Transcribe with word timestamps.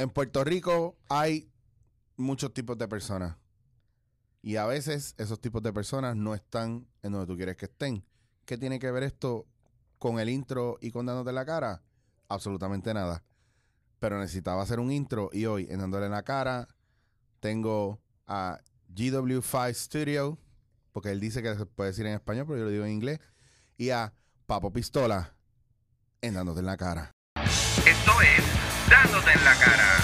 En 0.00 0.08
Puerto 0.08 0.42
Rico 0.44 0.96
hay 1.10 1.52
muchos 2.16 2.54
tipos 2.54 2.78
de 2.78 2.88
personas. 2.88 3.36
Y 4.40 4.56
a 4.56 4.64
veces 4.64 5.14
esos 5.18 5.38
tipos 5.42 5.62
de 5.62 5.74
personas 5.74 6.16
no 6.16 6.34
están 6.34 6.86
en 7.02 7.12
donde 7.12 7.26
tú 7.26 7.36
quieres 7.36 7.58
que 7.58 7.66
estén. 7.66 8.02
¿Qué 8.46 8.56
tiene 8.56 8.78
que 8.78 8.90
ver 8.90 9.02
esto 9.02 9.46
con 9.98 10.18
el 10.18 10.30
intro 10.30 10.78
y 10.80 10.90
con 10.90 11.04
dándote 11.04 11.34
la 11.34 11.44
cara? 11.44 11.82
Absolutamente 12.28 12.94
nada. 12.94 13.22
Pero 13.98 14.18
necesitaba 14.18 14.62
hacer 14.62 14.80
un 14.80 14.90
intro 14.90 15.28
y 15.34 15.44
hoy 15.44 15.66
en 15.68 15.80
dándole 15.80 16.08
la 16.08 16.22
cara 16.22 16.66
tengo 17.40 18.00
a 18.26 18.58
GW5 18.94 19.74
Studio, 19.74 20.38
porque 20.92 21.10
él 21.10 21.20
dice 21.20 21.42
que 21.42 21.54
se 21.54 21.66
puede 21.66 21.90
decir 21.90 22.06
en 22.06 22.14
español, 22.14 22.46
pero 22.46 22.60
yo 22.60 22.64
lo 22.64 22.70
digo 22.70 22.86
en 22.86 22.92
inglés, 22.92 23.20
y 23.76 23.90
a 23.90 24.14
Papo 24.46 24.72
Pistola 24.72 25.36
en 26.22 26.32
dándote 26.32 26.60
en 26.60 26.66
la 26.66 26.78
cara. 26.78 27.10
Esto 27.84 28.12
es 28.22 28.59
Dándote 28.90 29.32
en 29.32 29.44
la 29.44 29.54
cara. 29.54 29.99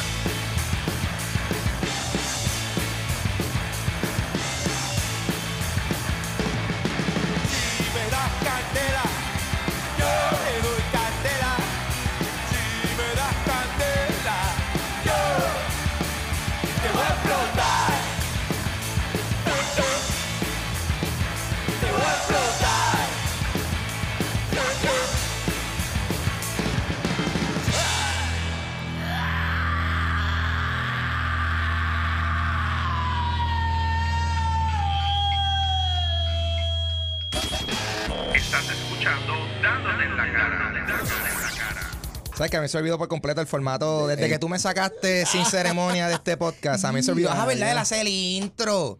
¿Sabes 42.37 42.51
que 42.51 42.57
a 42.59 42.61
mí 42.61 42.69
se 42.69 42.77
olvidó 42.77 42.99
por 42.99 43.09
completo 43.09 43.41
el 43.41 43.47
formato? 43.47 44.07
Desde 44.07 44.29
que 44.29 44.39
tú 44.39 44.49
me 44.49 44.59
sacaste 44.59 45.25
sin 45.27 45.45
ceremonia 45.47 46.07
de 46.09 46.15
este 46.15 46.37
podcast, 46.37 46.85
a 46.85 46.93
mí 46.93 47.03
se 47.03 47.11
olvidó. 47.13 47.31
Ah, 47.33 47.47
¿verdad? 47.47 47.71
Él 47.73 47.79
hace 47.79 48.01
el 48.01 48.09
intro. 48.09 48.99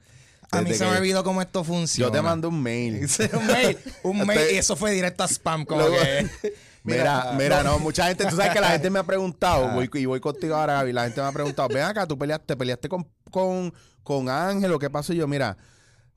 A 0.53 0.63
mí 0.63 0.73
se 0.73 0.87
me 0.87 0.97
olvidó 0.97 1.23
cómo 1.23 1.43
esto 1.43 1.63
funciona. 1.65 2.09
Yo 2.09 2.13
te 2.13 2.23
mando 2.23 2.49
un 2.51 2.63
mail. 2.63 3.07
Un 3.35 3.47
mail. 3.47 3.79
Un 4.05 4.27
mail. 4.27 4.41
Y 4.53 4.57
eso 4.57 4.75
fue 4.77 4.93
directo 4.93 5.23
a 5.25 5.29
spam, 5.29 5.65
como 5.67 5.83
Luego- 5.83 5.97
que. 6.03 6.55
Mira, 6.87 7.33
mira, 7.37 7.65
no, 7.65 7.81
mucha 7.81 8.07
gente, 8.07 8.25
tú 8.27 8.37
sabes 8.37 8.53
que 8.53 8.61
la 8.61 8.69
gente 8.69 8.91
me 8.91 9.01
ha 9.01 9.03
Ah. 9.03 9.07
preguntado, 9.07 9.69
voy, 9.73 9.91
y 9.93 10.05
voy 10.05 10.21
contigo 10.21 10.55
ahora, 10.55 10.75
Gaby, 10.75 10.93
la 10.93 11.03
gente 11.03 11.21
me 11.21 11.27
ha 11.27 11.33
preguntado, 11.33 11.67
ven 11.69 11.83
acá, 11.83 12.07
tú 12.07 12.17
peleaste, 12.17 12.57
peleaste 12.57 12.89
con, 12.89 13.05
con, 13.29 13.75
con 14.05 14.29
Ángel, 14.29 14.71
¿o 14.73 14.79
qué 14.79 14.89
pasó? 14.89 15.13
Y 15.13 15.17
yo, 15.17 15.27
mira, 15.27 15.57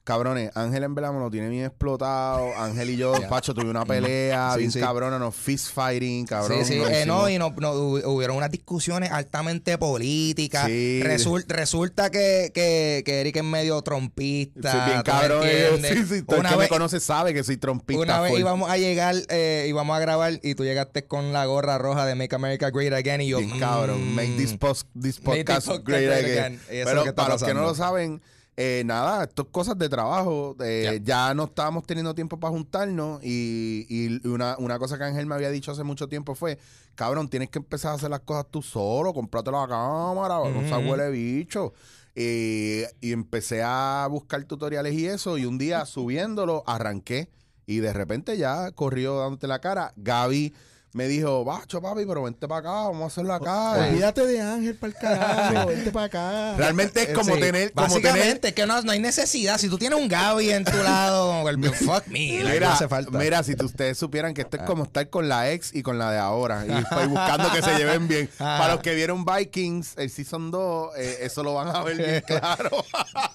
cabrones, 0.09 0.49
Ángel 0.55 0.83
en 0.83 0.93
me 0.95 1.01
lo 1.01 1.29
tiene 1.29 1.49
bien 1.49 1.65
explotado, 1.65 2.51
Ángel 2.57 2.89
y 2.89 2.97
yo, 2.97 3.13
Pacho, 3.29 3.53
tuve 3.53 3.69
una 3.69 3.85
pelea, 3.85 4.51
Sí, 4.53 4.59
bien 4.59 4.71
sí. 4.71 4.79
cabrona, 4.79 5.19
nos 5.19 5.35
fist 5.35 5.71
fighting, 5.73 6.25
cabrón. 6.25 6.65
Sí, 6.65 6.73
sí, 6.73 6.81
eh, 6.81 7.05
no, 7.05 7.29
y 7.29 7.37
no, 7.37 7.53
no, 7.59 7.73
hu- 7.73 8.03
hubieron 8.05 8.35
unas 8.37 8.49
discusiones 8.49 9.11
altamente 9.11 9.77
políticas. 9.77 10.65
Sí. 10.65 11.01
Resul- 11.03 11.45
resulta 11.47 12.09
que, 12.09 12.51
que, 12.53 13.03
que 13.05 13.21
Eric 13.21 13.35
es 13.37 13.43
medio 13.43 13.81
trompista. 13.83 14.73
Bien 14.85 15.03
¿tú 15.03 15.11
me 15.11 15.19
cabrón, 15.19 15.41
eh, 15.45 15.69
sí, 15.81 16.05
sí, 16.15 16.21
todo 16.23 16.37
el 16.37 16.39
Una 16.41 16.49
que 16.49 16.57
me 16.57 16.67
conoce 16.69 16.99
sabe 16.99 17.33
que 17.33 17.43
soy 17.43 17.57
trompista. 17.57 18.01
una 18.01 18.19
vez 18.21 18.31
full. 18.31 18.39
íbamos 18.41 18.69
a 18.69 18.77
llegar, 18.77 19.15
eh, 19.29 19.65
íbamos 19.69 19.95
a 19.95 19.99
grabar 19.99 20.39
y 20.41 20.55
tú 20.55 20.63
llegaste 20.63 21.05
con 21.05 21.33
la 21.33 21.45
gorra 21.45 21.77
roja 21.77 22.05
de 22.05 22.15
Make 22.15 22.35
America 22.35 22.69
Great 22.71 22.93
Again 22.93 23.21
y 23.21 23.27
yo... 23.29 23.37
Bien 23.39 23.59
cabrón. 23.59 24.11
mm, 24.11 24.15
Make 24.15 24.35
this, 24.37 24.53
post, 24.57 24.87
this 24.99 25.21
Make 25.23 25.43
podcast 25.45 25.67
this 25.67 25.77
podcast 25.77 25.85
great 25.87 26.07
great 26.07 26.25
again. 26.25 26.59
Pero 26.67 27.05
lo 27.05 27.15
para 27.15 27.29
los 27.33 27.43
que 27.43 27.53
no 27.53 27.61
lo 27.61 27.75
saben, 27.75 28.21
eh, 28.61 28.83
nada, 28.85 29.23
esto 29.23 29.43
es 29.43 29.47
cosas 29.53 29.77
de 29.77 29.87
trabajo. 29.87 30.53
eh, 30.59 30.99
ya. 31.01 31.33
no 31.33 31.45
estábamos 31.45 31.85
teniendo 31.85 32.13
tiempo 32.13 32.37
para 32.37 32.51
juntarnos. 32.51 33.23
Y, 33.23 33.85
y 33.87 34.27
una, 34.27 34.57
una 34.59 34.77
cosa 34.77 34.97
que 34.97 35.05
Ángel 35.05 35.25
me 35.25 35.35
había 35.35 35.49
dicho 35.49 35.71
hace 35.71 35.83
mucho 35.85 36.09
tiempo 36.09 36.35
fue: 36.35 36.59
cabrón, 36.93 37.29
tienes 37.29 37.49
que 37.49 37.59
empezar 37.59 37.91
a 37.91 37.95
hacer 37.95 38.09
las 38.09 38.19
cosas 38.19 38.47
tú 38.51 38.61
solo, 38.61 39.13
comprate 39.13 39.49
la 39.49 39.65
cámara, 39.65 40.39
no 40.51 40.67
se 40.67 40.75
Ujú. 40.75 40.89
huele 40.91 41.09
bicho. 41.09 41.71
Y, 42.15 42.81
y 42.99 43.13
empecé 43.13 43.61
a 43.63 44.05
buscar 44.11 44.43
tutoriales 44.43 44.93
y 44.93 45.05
eso. 45.07 45.37
Y 45.37 45.45
un 45.45 45.57
día 45.57 45.85
subiéndolo, 45.85 46.63
arranqué. 46.67 47.29
Y 47.65 47.77
de 47.77 47.93
repente 47.93 48.35
ya 48.37 48.71
corrió 48.71 49.19
dándote 49.19 49.47
la 49.47 49.59
cara. 49.59 49.93
Gaby 49.95 50.53
me 50.93 51.07
dijo, 51.07 51.43
bacho 51.45 51.81
papi, 51.81 52.05
pero 52.05 52.23
vente 52.23 52.47
para 52.47 52.59
acá, 52.61 52.71
vamos 52.89 53.03
a 53.03 53.05
hacerlo 53.07 53.33
acá. 53.33 53.75
Y- 53.77 53.89
Olvídate 53.91 54.25
de 54.25 54.41
Ángel 54.41 54.75
para 54.75 54.93
el 54.93 54.97
carajo, 54.99 55.67
vente 55.67 55.91
para 55.91 56.05
acá. 56.07 56.55
Realmente 56.57 57.03
es 57.03 57.09
como 57.09 57.35
Sí, 57.35 57.39
tener, 57.39 57.71
como 57.73 57.87
tener, 57.87 58.03
Básicamente, 58.11 58.47
es 58.49 58.53
que 58.55 58.65
no, 58.65 58.81
no 58.81 58.91
hay 58.91 58.99
necesidad. 58.99 59.57
Si 59.59 59.69
tú 59.69 59.77
tienes 59.77 59.99
un 59.99 60.07
Gaby 60.07 60.49
en 60.49 60.65
tu 60.65 60.77
lado, 60.77 61.47
el, 61.47 61.63
fuck 61.75 62.07
me, 62.07 62.39
no 62.43 62.49
Mira, 62.49 62.73
hace 62.73 62.87
falta. 62.87 63.17
mira, 63.17 63.43
si 63.43 63.55
tú- 63.55 63.65
ustedes 63.65 63.97
supieran 63.97 64.33
que 64.33 64.41
esto 64.41 64.57
es 64.57 64.63
como 64.63 64.83
estar 64.83 65.07
con 65.09 65.29
la 65.29 65.51
ex 65.51 65.73
y 65.75 65.83
con 65.83 65.99
la 65.99 66.11
de 66.11 66.17
ahora. 66.17 66.65
Y 66.67 66.71
estoy 66.71 67.07
buscando 67.07 67.51
que 67.51 67.61
se 67.61 67.75
lleven 67.77 68.07
bien. 68.07 68.29
Para 68.37 68.73
los 68.73 68.81
que 68.81 68.95
vieron 68.95 69.25
Vikings, 69.25 69.93
el 69.97 70.09
Season 70.09 70.49
2, 70.51 70.91
eh, 70.97 71.17
eso 71.21 71.43
lo 71.43 71.53
van 71.53 71.67
a 71.75 71.83
ver 71.83 71.97
bien 71.97 72.23
claro. 72.27 72.69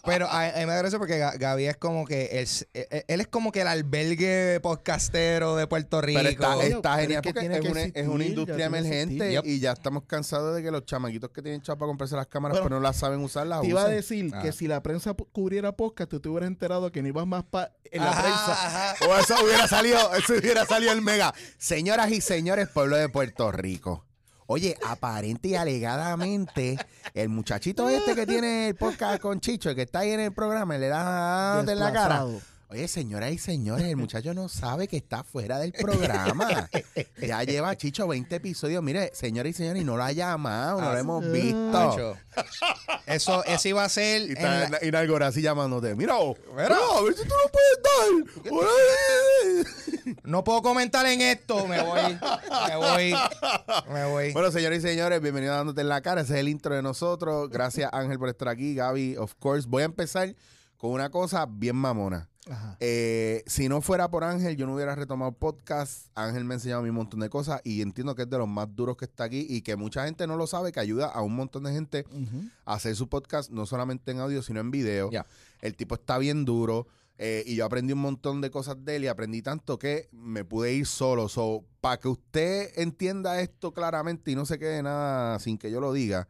Pero 0.05 0.27
a, 0.29 0.49
a 0.49 0.59
mí 0.59 0.67
me 0.67 0.77
gracia 0.77 0.99
porque 0.99 1.21
Ga- 1.21 1.39
Gaby 1.39 1.67
es 1.67 1.77
como 1.77 2.05
que 2.05 2.41
él, 2.41 2.49
él 3.07 3.21
es 3.21 3.29
como 3.29 3.53
que 3.53 3.61
el 3.61 3.69
albergue 3.69 4.59
podcastero 4.61 5.57
de 5.57 5.67
Puerto 5.67 6.01
Rico. 6.01 6.19
Pero 6.21 6.31
está, 6.31 6.55
está 6.65 6.81
pero 6.97 7.01
genial 7.03 7.19
es 7.19 7.23
que 7.23 7.33
porque 7.35 7.44
tiene 7.49 7.55
es 7.57 7.61
que 7.63 7.69
una, 7.71 7.81
es 7.83 8.09
una 8.09 8.25
industria 8.25 8.67
emergente 8.67 9.41
y 9.45 9.61
ya 9.61 9.73
estamos 9.73 10.05
cansados 10.07 10.55
de 10.55 10.63
que 10.63 10.71
los 10.71 10.85
chamaquitos 10.85 11.31
que 11.31 11.43
tienen 11.43 11.61
chapa 11.63 11.81
para 11.81 11.89
comprarse 11.89 12.17
las 12.17 12.27
cámaras 12.27 12.57
Bueno, 12.57 12.65
pero 12.69 12.81
no 12.81 12.83
las 12.83 12.97
saben 12.97 13.21
usar, 13.21 13.47
las 13.47 13.61
Te 13.61 13.69
iba 13.69 13.83
a 13.85 13.89
decir 13.89 14.31
Ah. 14.35 14.43
que 14.43 14.53
si 14.53 14.67
la 14.67 14.83
prensa 14.83 15.15
cubriera 15.33 15.73
podcast, 15.73 16.11
tú 16.11 16.21
te 16.21 16.29
hubieras 16.29 16.49
enterado 16.49 16.91
que 16.93 17.03
no 17.03 17.09
ibas 17.09 17.27
más 17.27 17.45
pa 17.45 17.73
en 17.91 18.03
la 18.03 18.11
Ajá, 18.11 18.23
prensa. 18.23 18.53
ajá. 18.67 18.95
O 19.09 19.17
eso 19.19 19.35
hubiera 19.45 19.69
salido, 19.69 20.15
eso 20.15 20.33
hubiera 20.35 20.65
salido 20.67 20.93
el 20.93 21.03
mega. 21.03 21.35
Señoras 21.59 22.11
y 22.11 22.21
señores, 22.21 22.69
pueblo 22.69 22.97
de 22.97 23.09
Puerto 23.09 23.53
Rico. 23.53 24.05
Oye, 24.47 24.77
aparente 24.87 25.49
y 25.49 25.55
alegadamente, 25.55 26.77
el 27.15 27.29
muchachito 27.31 27.89
este 27.89 28.15
que 28.15 28.27
tiene 28.27 28.69
el 28.69 28.75
podcast 28.75 29.21
con 29.21 29.41
Chicho, 29.41 29.71
el 29.71 29.77
que 29.77 29.83
está 29.83 30.01
ahí 30.01 30.11
en 30.11 30.21
el 30.21 30.33
programa, 30.33 30.77
le 30.77 30.89
da 30.89 31.61
en 31.67 31.79
la 31.79 31.93
cara. 31.93 32.27
Oye, 32.71 32.89
señoras 32.89 33.31
y 33.33 33.39
señores, 33.39 33.85
el 33.87 33.97
muchacho 33.97 34.35
no 34.35 34.49
sabe 34.49 34.89
que 34.89 34.97
está 34.97 35.23
fuera 35.23 35.59
del 35.59 35.73
programa. 35.73 36.69
Ya 37.21 37.43
lleva 37.45 37.75
Chicho 37.77 38.07
20 38.07 38.37
episodios. 38.37 38.83
Mire, 38.83 39.11
señoras 39.15 39.51
y 39.51 39.53
señores, 39.55 39.83
y 39.83 39.85
no 39.85 39.97
lo 39.97 40.03
ha 40.05 40.13
llamado, 40.13 40.81
no 40.81 40.93
lo 40.93 40.99
hemos 40.99 41.31
visto. 41.33 41.57
Nacho, 41.73 42.17
Eso, 43.07 43.43
eso 43.45 43.69
iba 43.69 43.85
a 43.85 43.89
ser. 43.89 44.23
Y 44.23 44.33
está 44.33 44.69
la- 44.69 45.27
así 45.27 45.41
llamándote. 45.41 45.95
Mira, 45.95 46.15
Mira. 46.55 46.77
a 46.77 47.03
ver 47.03 47.15
si 47.15 47.23
tú 47.23 47.35
lo 47.35 47.51
puedes 47.51 47.79
dar. 49.65 50.19
no 50.25 50.45
puedo 50.45 50.61
comentar 50.63 51.07
en 51.07 51.21
esto. 51.23 51.67
Me 51.67 51.81
voy. 51.83 52.19
Me 52.69 52.77
voy. 52.77 53.15
Me 53.93 54.05
voy. 54.07 54.33
Bueno, 54.33 54.51
señores 54.51 54.85
y 54.85 54.89
señores, 54.89 55.21
bienvenidos 55.23 55.55
a 55.55 55.59
Dándote 55.59 55.81
en 55.81 55.89
la 55.89 56.01
Cara. 56.03 56.21
Ese 56.23 56.35
es 56.35 56.41
el 56.41 56.49
intro 56.49 56.75
de 56.75 56.83
nosotros. 56.83 57.49
Gracias, 57.51 57.89
Ángel, 57.93 58.19
por 58.19 58.29
estar 58.29 58.49
aquí. 58.49 58.75
Gaby, 58.75 59.17
of 59.17 59.35
course. 59.39 59.67
Voy 59.69 59.83
a 59.83 59.87
empezar 59.87 60.35
con 60.77 60.91
una 60.91 61.09
cosa 61.11 61.47
bien 61.49 61.77
mamona. 61.77 62.29
Ajá. 62.47 62.77
Eh, 62.81 63.43
si 63.47 63.69
no 63.69 63.81
fuera 63.81 64.11
por 64.11 64.23
Ángel, 64.23 64.57
yo 64.57 64.67
no 64.67 64.75
hubiera 64.75 64.95
retomado 64.95 65.33
podcast. 65.33 66.09
Ángel 66.15 66.45
me 66.45 66.55
ha 66.55 66.57
enseñado 66.57 66.81
a 66.81 66.83
mí 66.83 66.91
un 66.91 66.97
montón 66.97 67.21
de 67.21 67.31
cosas 67.31 67.61
y 67.65 67.81
entiendo 67.81 68.15
que 68.15 68.23
es 68.23 68.31
de 68.31 68.37
los 68.37 68.49
más 68.49 68.69
duros 68.75 68.97
que 68.97 69.07
está 69.07 69.25
aquí 69.25 69.47
y 69.49 69.63
que 69.63 69.77
mucha 69.77 70.05
gente 70.05 70.27
no 70.27 70.37
lo 70.37 70.47
sabe, 70.47 70.71
que 70.71 70.81
ayuda 70.81 71.07
a 71.07 71.23
un 71.23 71.35
montón 71.35 71.65
de 71.65 71.73
gente 71.73 72.05
a 72.67 72.75
hacer 72.75 72.95
su 72.97 73.09
podcast, 73.09 73.51
no 73.51 73.65
solamente 73.65 74.11
en 74.11 74.21
audio, 74.21 74.43
sino 74.43 74.61
en 74.61 74.71
video. 74.71 75.11
El 75.63 75.75
tipo 75.75 75.95
está 75.95 76.19
bien 76.19 76.45
duro. 76.45 76.87
eh, 77.17 77.45
y 77.47 77.55
yo 77.55 77.65
aprendí 77.65 77.93
un 77.93 78.01
montón 78.01 78.41
de 78.41 78.51
cosas 78.51 78.77
de 78.85 78.97
él 78.97 79.05
y 79.05 79.07
aprendí 79.07 79.41
tanto 79.41 79.79
que 79.79 80.09
me 80.13 80.45
pude 80.45 80.73
ir 80.75 80.85
solo. 80.87 81.29
So, 81.29 81.65
para 81.81 81.97
que 81.99 82.09
usted 82.09 82.73
entienda 82.77 83.41
esto 83.41 83.73
claramente 83.73 84.33
y 84.33 84.35
no 84.35 84.45
se 84.47 84.59
quede 84.59 84.83
nada 84.83 85.39
sin 85.39 85.57
que 85.57 85.71
yo 85.71 85.81
lo 85.81 85.93
diga, 85.93 86.27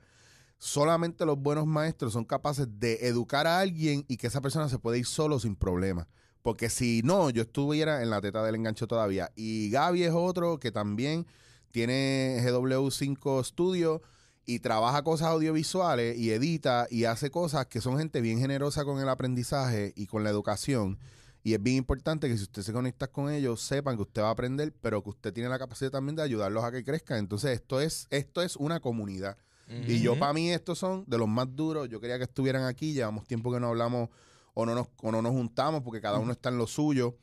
solamente 0.65 1.27
los 1.27 1.39
buenos 1.39 1.67
maestros 1.67 2.15
son 2.15 2.25
capaces 2.25 2.67
de 2.81 3.07
educar 3.07 3.47
a 3.47 3.61
alguien 3.61 4.07
y 4.09 4.17
que 4.17 4.29
esa 4.29 4.41
persona 4.41 4.71
se 4.71 4.79
puede 4.79 4.99
ir 4.99 5.05
solo 5.05 5.39
sin 5.39 5.57
problema. 5.57 6.09
Porque 6.41 6.71
si 6.71 7.03
no, 7.05 7.29
yo 7.29 7.43
estuviera 7.43 8.03
en 8.03 8.09
la 8.09 8.23
teta 8.23 8.43
del 8.43 8.55
engancho 8.55 8.87
todavía. 8.87 9.31
Y 9.37 9.69
Gaby 9.69 10.05
es 10.05 10.13
otro 10.15 10.59
que 10.59 10.73
también 10.73 11.27
tiene 11.71 12.41
GW5 12.43 13.45
Studio 13.45 14.01
y 14.47 14.61
trabaja 14.61 15.03
cosas 15.03 15.29
audiovisuales 15.29 16.17
y 16.17 16.31
edita 16.31 16.87
y 16.91 17.05
hace 17.05 17.31
cosas 17.31 17.67
que 17.67 17.83
son 17.83 17.99
gente 17.99 18.23
bien 18.23 18.39
generosa 18.39 18.87
con 18.87 18.99
el 19.01 19.09
aprendizaje 19.11 19.93
y 19.97 20.07
con 20.07 20.25
la 20.25 20.31
educación. 20.31 20.99
Y 21.43 21.53
es 21.53 21.63
bien 21.63 21.77
importante 21.77 22.27
que 22.27 22.39
si 22.39 22.45
usted 22.45 22.63
se 22.63 22.73
conecta 22.73 23.09
con 23.09 23.31
ellos, 23.31 23.61
sepan 23.61 23.97
que 23.97 24.03
usted 24.03 24.23
va 24.23 24.29
a 24.29 24.33
aprender, 24.33 24.73
pero 24.81 25.03
que 25.03 25.11
usted 25.11 25.35
tiene 25.35 25.51
la 25.51 25.59
capacidad 25.59 25.91
también 25.91 26.17
de 26.17 26.23
ayudarlos 26.23 26.65
a 26.65 26.73
que 26.73 26.83
crezcan. 26.83 27.19
Entonces, 27.19 27.51
esto 27.51 27.83
es, 27.83 28.07
esto 28.09 28.41
es 28.41 28.57
una 28.57 28.81
comunidad. 28.81 29.37
Y 29.69 30.01
yo, 30.01 30.19
para 30.19 30.33
mí, 30.33 30.51
estos 30.51 30.79
son 30.79 31.05
de 31.07 31.19
los 31.19 31.29
más 31.29 31.55
duros. 31.55 31.89
Yo 31.89 32.01
quería 32.01 32.19
que 32.19 32.25
estuvieran 32.25 32.65
aquí. 32.65 32.93
Llevamos 32.93 33.27
tiempo 33.27 33.53
que 33.53 33.61
no 33.61 33.69
hablamos 33.69 34.11
o 34.55 34.67
no 34.67 34.75
nos, 34.75 34.89
o 35.03 35.11
no 35.11 35.23
nos 35.23 35.33
juntamos 35.33 35.83
porque 35.83 36.01
cada 36.01 36.19
uno 36.19 36.33
está 36.33 36.49
en 36.51 36.59
lo 36.59 36.67
suyo. 36.67 37.17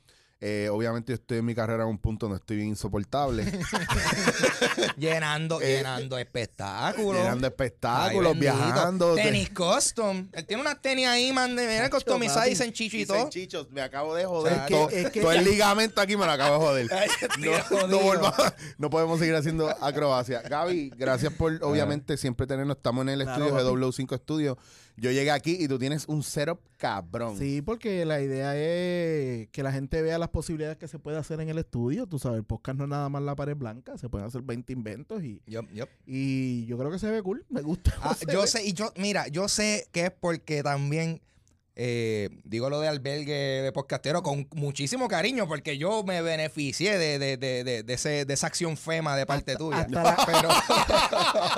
Eh, 0.43 0.69
obviamente 0.71 1.11
yo 1.11 1.15
estoy 1.15 1.37
en 1.37 1.45
mi 1.45 1.53
carrera 1.53 1.83
en 1.83 1.89
un 1.89 1.99
punto 1.99 2.25
donde 2.25 2.39
estoy 2.39 2.57
bien 2.57 2.69
insoportable. 2.69 3.45
Llenando, 4.97 5.61
Eh, 5.61 5.77
llenando 5.77 6.17
espectáculos. 6.17 7.21
Llenando 7.21 7.47
espectáculos, 7.47 8.33
Ay, 8.33 8.39
viajando. 8.39 9.13
Tenis 9.15 9.49
custom. 9.51 10.27
Él 10.33 10.45
tiene 10.45 10.61
unas 10.61 10.81
tenis 10.81 11.07
ahí, 11.07 11.31
man, 11.31 11.55
de 11.55 11.67
mira, 11.67 11.89
customizadas, 11.89 12.41
papi. 12.43 12.49
dicen 12.51 12.73
chicho 12.73 12.95
y 12.97 12.99
Dicen 13.01 13.15
todo. 13.17 13.29
chichos, 13.29 13.69
me 13.71 13.81
acabo 13.81 14.15
de 14.15 14.25
joder. 14.25 14.53
Es 14.53 14.59
que- 14.63 14.73
todo, 14.73 14.89
es 14.89 15.09
que- 15.11 15.21
todo 15.21 15.31
el 15.31 15.43
ligamento 15.43 16.01
aquí 16.01 16.17
me 16.17 16.25
lo 16.25 16.31
acabo 16.31 16.73
de 16.73 16.87
joder. 16.87 17.09
No, 17.39 17.87
no, 17.87 17.99
volvamos- 17.99 18.53
no 18.77 18.89
podemos 18.89 19.19
seguir 19.19 19.35
haciendo 19.35 19.69
acrobacia. 19.81 20.41
Gaby, 20.41 20.91
gracias 20.97 21.33
por 21.33 21.59
obviamente 21.63 22.17
siempre 22.17 22.47
tenernos. 22.47 22.77
Estamos 22.77 23.03
en 23.03 23.09
el 23.09 23.23
Claro, 23.23 23.45
estudio 23.45 23.63
papi. 23.63 23.75
GW5 23.77 24.17
Studio. 24.19 24.57
Yo 24.97 25.11
llegué 25.11 25.31
aquí 25.31 25.57
y 25.59 25.67
tú 25.67 25.79
tienes 25.79 26.07
un 26.07 26.23
setup 26.23 26.59
cabrón. 26.77 27.37
Sí, 27.37 27.61
porque 27.61 28.05
la 28.05 28.21
idea 28.21 28.55
es 28.55 29.47
que 29.49 29.63
la 29.63 29.71
gente 29.71 30.01
vea 30.01 30.17
las 30.17 30.29
posibilidades 30.29 30.77
que 30.77 30.87
se 30.87 30.99
puede 30.99 31.17
hacer 31.17 31.39
en 31.41 31.49
el 31.49 31.57
estudio. 31.57 32.07
Tú 32.07 32.19
sabes, 32.19 32.37
el 32.39 32.43
podcast 32.43 32.77
no 32.77 32.83
es 32.85 32.89
nada 32.89 33.09
más 33.09 33.21
la 33.21 33.35
pared 33.35 33.55
blanca, 33.55 33.97
se 33.97 34.09
pueden 34.09 34.27
hacer 34.27 34.41
20 34.41 34.73
inventos 34.73 35.23
y, 35.23 35.41
y 36.05 36.65
yo 36.65 36.77
creo 36.77 36.91
que 36.91 36.99
se 36.99 37.09
ve 37.09 37.21
cool, 37.21 37.45
me 37.49 37.61
gusta. 37.61 37.91
Ah, 38.03 38.15
yo 38.31 38.41
ve. 38.41 38.47
sé, 38.47 38.65
y 38.65 38.73
yo, 38.73 38.91
mira, 38.97 39.27
yo 39.27 39.47
sé 39.47 39.87
que 39.91 40.05
es 40.05 40.11
porque 40.11 40.63
también 40.63 41.21
eh, 41.83 42.29
digo 42.43 42.69
lo 42.69 42.79
de 42.79 42.87
albergue 42.87 43.33
de 43.63 43.71
podcastero 43.71 44.21
con 44.21 44.47
muchísimo 44.53 45.07
cariño, 45.07 45.47
porque 45.47 45.79
yo 45.79 46.03
me 46.03 46.21
beneficié 46.21 46.99
de, 46.99 47.17
de, 47.17 47.37
de, 47.37 47.63
de, 47.63 47.81
de 47.81 47.93
ese, 47.93 48.25
de 48.25 48.33
esa 48.35 48.45
acción 48.45 48.77
fema 48.77 49.15
de 49.15 49.25
parte 49.25 49.55
tuya. 49.55 49.79
hasta 49.89 50.03
la- 50.03 50.25
Pero 50.27 50.49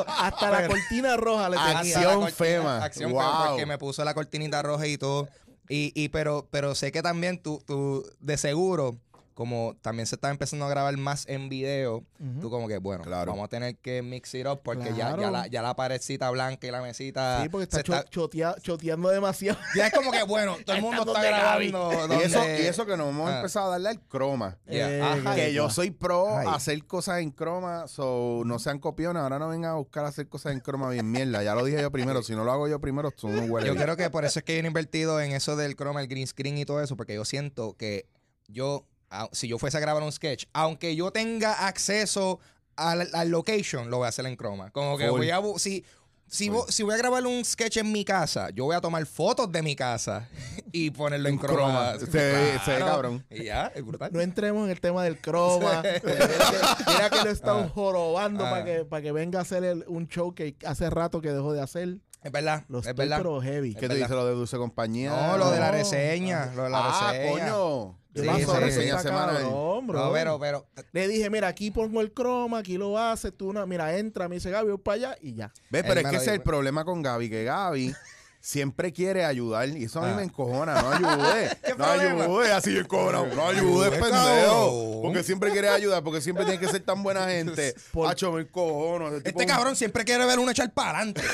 Hasta 0.07 0.49
la 0.51 0.67
cortina 0.67 1.17
roja 1.17 1.49
le 1.49 1.57
tenía. 1.57 1.79
Acción 1.79 2.21
cortina- 2.21 2.31
fema. 2.31 2.83
Acción 2.85 3.11
Wow. 3.11 3.21
fema, 3.21 3.47
porque 3.49 3.65
me 3.65 3.77
puso 3.77 4.05
la 4.05 4.13
cortinita 4.13 4.61
roja 4.61 4.87
y 4.87 4.97
todo. 4.97 5.27
Y, 5.69 5.91
y 5.95 6.09
pero, 6.09 6.47
pero 6.51 6.73
sé 6.75 6.91
que 6.91 7.01
también 7.01 7.37
tú, 7.41 7.61
tú, 7.65 8.05
de 8.19 8.37
seguro, 8.37 8.97
como 9.33 9.75
también 9.81 10.05
se 10.05 10.15
está 10.15 10.29
empezando 10.29 10.65
a 10.65 10.69
grabar 10.69 10.95
más 10.97 11.25
en 11.27 11.49
video, 11.49 12.03
tú 12.41 12.49
como 12.49 12.67
que, 12.67 12.77
bueno, 12.77 13.03
Claro. 13.03 13.31
vamos 13.31 13.45
a 13.45 13.47
tener 13.49 13.75
que 13.77 14.01
mix 14.01 14.33
it 14.35 14.45
up 14.45 14.61
porque 14.63 14.93
ya, 14.95 15.17
ya, 15.17 15.31
la, 15.31 15.47
ya 15.47 15.61
la 15.61 15.75
paredcita 15.75 16.29
blanca 16.29 16.67
y 16.67 16.71
la 16.71 16.81
mesita 16.81 17.41
Sí, 17.41 17.49
porque 17.49 17.67
se 17.69 17.79
está, 17.81 18.03
cho- 18.05 18.27
chotea- 18.27 18.55
choteando 18.61 19.09
demasiado. 19.09 19.57
ya 19.75 19.87
es 19.87 19.93
como 19.93 20.11
que, 20.11 20.23
bueno, 20.23 20.55
todo 20.65 20.75
el 20.75 20.81
mundo 20.81 21.01
Está 21.03 21.11
está 21.11 21.21
donde 21.21 21.69
grabando. 21.69 21.91
Y 22.21 22.23
eso, 22.25 22.39
donde- 22.39 22.61
y 22.63 22.65
eso 22.67 22.85
que 22.85 22.95
nos 22.97 23.09
hemos 23.09 23.29
Ah. 23.29 23.35
empezado 23.37 23.67
a 23.67 23.69
darle 23.71 23.89
al 23.89 23.99
croma. 24.01 24.57
Yeah. 24.67 24.89
Eh, 24.91 25.01
Ajá. 25.01 25.35
Que 25.35 25.53
yo 25.53 25.69
soy 25.69 25.91
pro 25.91 26.37
Ay. 26.37 26.47
a 26.47 26.55
hacer 26.55 26.85
cosas 26.85 27.19
en 27.21 27.31
croma, 27.31 27.87
so 27.87 28.43
no 28.45 28.59
sean 28.59 28.79
copiones, 28.79 29.21
ahora 29.23 29.39
no 29.39 29.47
vengan 29.49 29.71
a 29.71 29.75
buscar 29.75 30.05
hacer 30.05 30.27
cosas 30.29 30.53
en 30.53 30.59
croma 30.59 30.89
bien 30.89 31.09
mierda. 31.09 31.43
Ya 31.43 31.55
lo 31.55 31.65
dije 31.65 31.81
yo 31.81 31.91
primero, 31.91 32.21
si 32.23 32.33
no 32.35 32.43
lo 32.43 32.51
hago 32.51 32.67
yo 32.67 32.79
primero, 32.79 33.11
son 33.15 33.31
unos 33.31 33.49
huele. 33.49 33.67
Yo 33.67 33.75
creo 33.75 33.97
que 33.97 34.09
por 34.09 34.25
eso 34.25 34.39
es 34.39 34.45
que 34.45 34.55
yo 34.57 34.63
he 34.63 34.67
invertido 34.67 35.19
en 35.21 35.31
eso 35.31 35.55
del 35.55 35.75
chroma, 35.75 36.01
el 36.01 36.07
green 36.07 36.27
screen 36.27 36.57
y 36.57 36.65
todo 36.65 36.81
eso, 36.81 36.95
porque 36.95 37.15
yo 37.15 37.25
siento 37.25 37.73
que 37.77 38.05
yo, 38.47 38.85
a- 39.13 39.29
si 39.31 39.47
yo 39.47 39.57
fuese 39.59 39.77
a 39.77 39.79
grabar 39.79 40.03
un 40.03 40.11
sketch, 40.11 40.45
aunque 40.53 40.95
yo 40.95 41.11
tenga 41.11 41.67
acceso 41.67 42.39
al, 42.75 43.07
al 43.13 43.29
location, 43.29 43.89
lo 43.89 43.97
voy 43.97 44.05
a 44.05 44.09
hacer 44.09 44.25
en 44.25 44.35
chroma. 44.35 44.71
Como 44.71 44.97
que 44.97 45.07
Full. 45.09 45.17
voy 45.19 45.29
a... 45.29 45.39
Si, 45.57 45.85
si, 46.27 46.49
vo- 46.49 46.65
si 46.69 46.81
voy 46.81 46.95
a 46.95 46.97
grabar 46.97 47.23
un 47.27 47.45
sketch 47.45 47.77
en 47.77 47.91
mi 47.91 48.03
casa, 48.03 48.49
yo 48.49 48.63
voy 48.65 48.75
a 48.75 48.81
tomar 48.81 49.05
fotos 49.05 49.51
de 49.51 49.61
mi 49.61 49.75
casa 49.75 50.27
y 50.71 50.89
ponerlo 50.89 51.29
en, 51.29 51.37
croma. 51.37 51.93
croma. 51.93 51.99
Se 51.99 52.05
ve- 52.07 52.59
se 52.65 52.71
ve 52.73 52.79
cabrón. 52.79 53.23
Y 53.29 53.43
ya, 53.43 53.71
es 53.75 53.85
brutal. 53.85 54.09
No 54.11 54.19
entremos 54.21 54.65
en 54.65 54.71
el 54.71 54.81
tema 54.81 55.03
del 55.03 55.19
croma. 55.21 55.83
porque 55.83 56.01
mira 56.03 56.27
que- 56.27 56.91
Mira 56.91 57.09
que 57.11 57.23
lo 57.23 57.29
están 57.29 57.65
Ah. 57.65 57.71
jorobando 57.71 58.45
Ah. 58.45 58.49
para 58.49 58.65
que, 58.65 58.85
para 58.85 59.01
que 59.03 59.11
venga 59.11 59.37
a 59.39 59.41
hacer 59.43 59.63
el- 59.63 59.85
un 59.87 60.07
show 60.07 60.33
que 60.33 60.55
hace 60.65 60.89
rato 60.89 61.21
que 61.21 61.31
dejó 61.31 61.53
de 61.53 61.61
hacer. 61.61 61.97
Es 62.23 62.31
verdad, 62.31 62.63
Lo 62.69 62.79
es 62.79 62.95
verdad. 62.95 63.17
pero 63.17 63.41
heavy. 63.41 63.73
¿Qué 63.73 63.75
Es 63.75 63.81
te 63.81 63.87
verdad. 63.89 64.05
dice 64.07 64.15
lo 64.15 64.25
de 64.25 64.33
Dulce 64.33 64.57
Compañía? 64.57 65.09
No, 65.09 65.37
lo 65.37 65.51
de 65.51 65.59
la 65.59 65.71
reseña, 65.71 66.51
lo 66.55 66.63
de 66.63 66.69
la 66.69 66.79
ah, 66.89 67.11
reseña. 67.11 67.31
coño. 67.51 67.99
¿Qué 68.13 68.21
Sí, 68.21 68.27
pasó? 68.27 68.53
sí, 68.55 68.59
Reseña 68.61 68.97
sí. 68.99 69.03
semanal. 69.07 69.41
cabrón, 69.41 69.87
bro. 69.87 69.99
No, 70.05 70.13
pero, 70.13 70.39
pero, 70.39 70.65
Le 70.91 71.07
dije, 71.07 71.29
mira, 71.31 71.47
aquí 71.47 71.71
pongo 71.71 71.99
el 71.99 72.13
croma, 72.13 72.59
aquí 72.59 72.77
lo 72.77 72.97
haces, 72.97 73.33
tú 73.35 73.49
una, 73.49 73.65
mira, 73.65 73.97
entra, 73.97 74.29
me 74.29 74.35
dice 74.35 74.51
Gaby, 74.51 74.69
voy 74.69 74.77
para 74.77 74.95
allá 74.95 75.15
y 75.21 75.33
ya. 75.33 75.51
¿Ves? 75.71 75.83
Él 75.83 75.87
Pero 75.89 75.99
es 76.01 76.07
que 76.11 76.15
ese 76.17 76.25
es 76.27 76.33
el 76.33 76.41
problema 76.41 76.85
con 76.85 77.01
Gaby, 77.01 77.29
que 77.29 77.43
Gaby 77.43 77.93
siempre 78.45 78.91
quiere 78.91 79.23
ayudar 79.23 79.69
y 79.69 79.85
eso 79.85 80.01
a 80.01 80.05
mí 80.05 80.11
Ah. 80.11 80.17
me 80.17 80.23
encojona. 80.23 80.81
No 80.81 80.91
ayude, 80.91 81.57
no 81.69 81.75
problema? 81.77 82.23
ayude, 82.25 82.51
así 82.51 82.77
encojonado. 82.77 83.27
No 83.27 83.47
ayude, 83.47 83.85
Ayude, 83.87 83.91
pendejo. 84.01 84.99
Porque 85.01 85.23
siempre 85.23 85.51
quiere 85.51 85.69
ayudar, 85.69 86.03
porque 86.03 86.19
siempre 86.19 86.43
tiene 86.43 86.59
que 86.59 86.67
ser 86.67 86.81
tan 86.81 87.01
buena 87.03 87.25
gente. 87.29 87.73
Por- 87.93 88.09
Hacho, 88.09 88.33
me 88.33 88.41
encojono. 88.41 89.09
tipo- 89.21 89.29
este 89.29 89.45
cabrón 89.45 89.77
siempre 89.77 90.03
quiere 90.03 90.25
ver 90.25 90.39
uno 90.39 90.51
echar 90.51 90.71
para 90.73 90.97
adelante. 90.99 91.21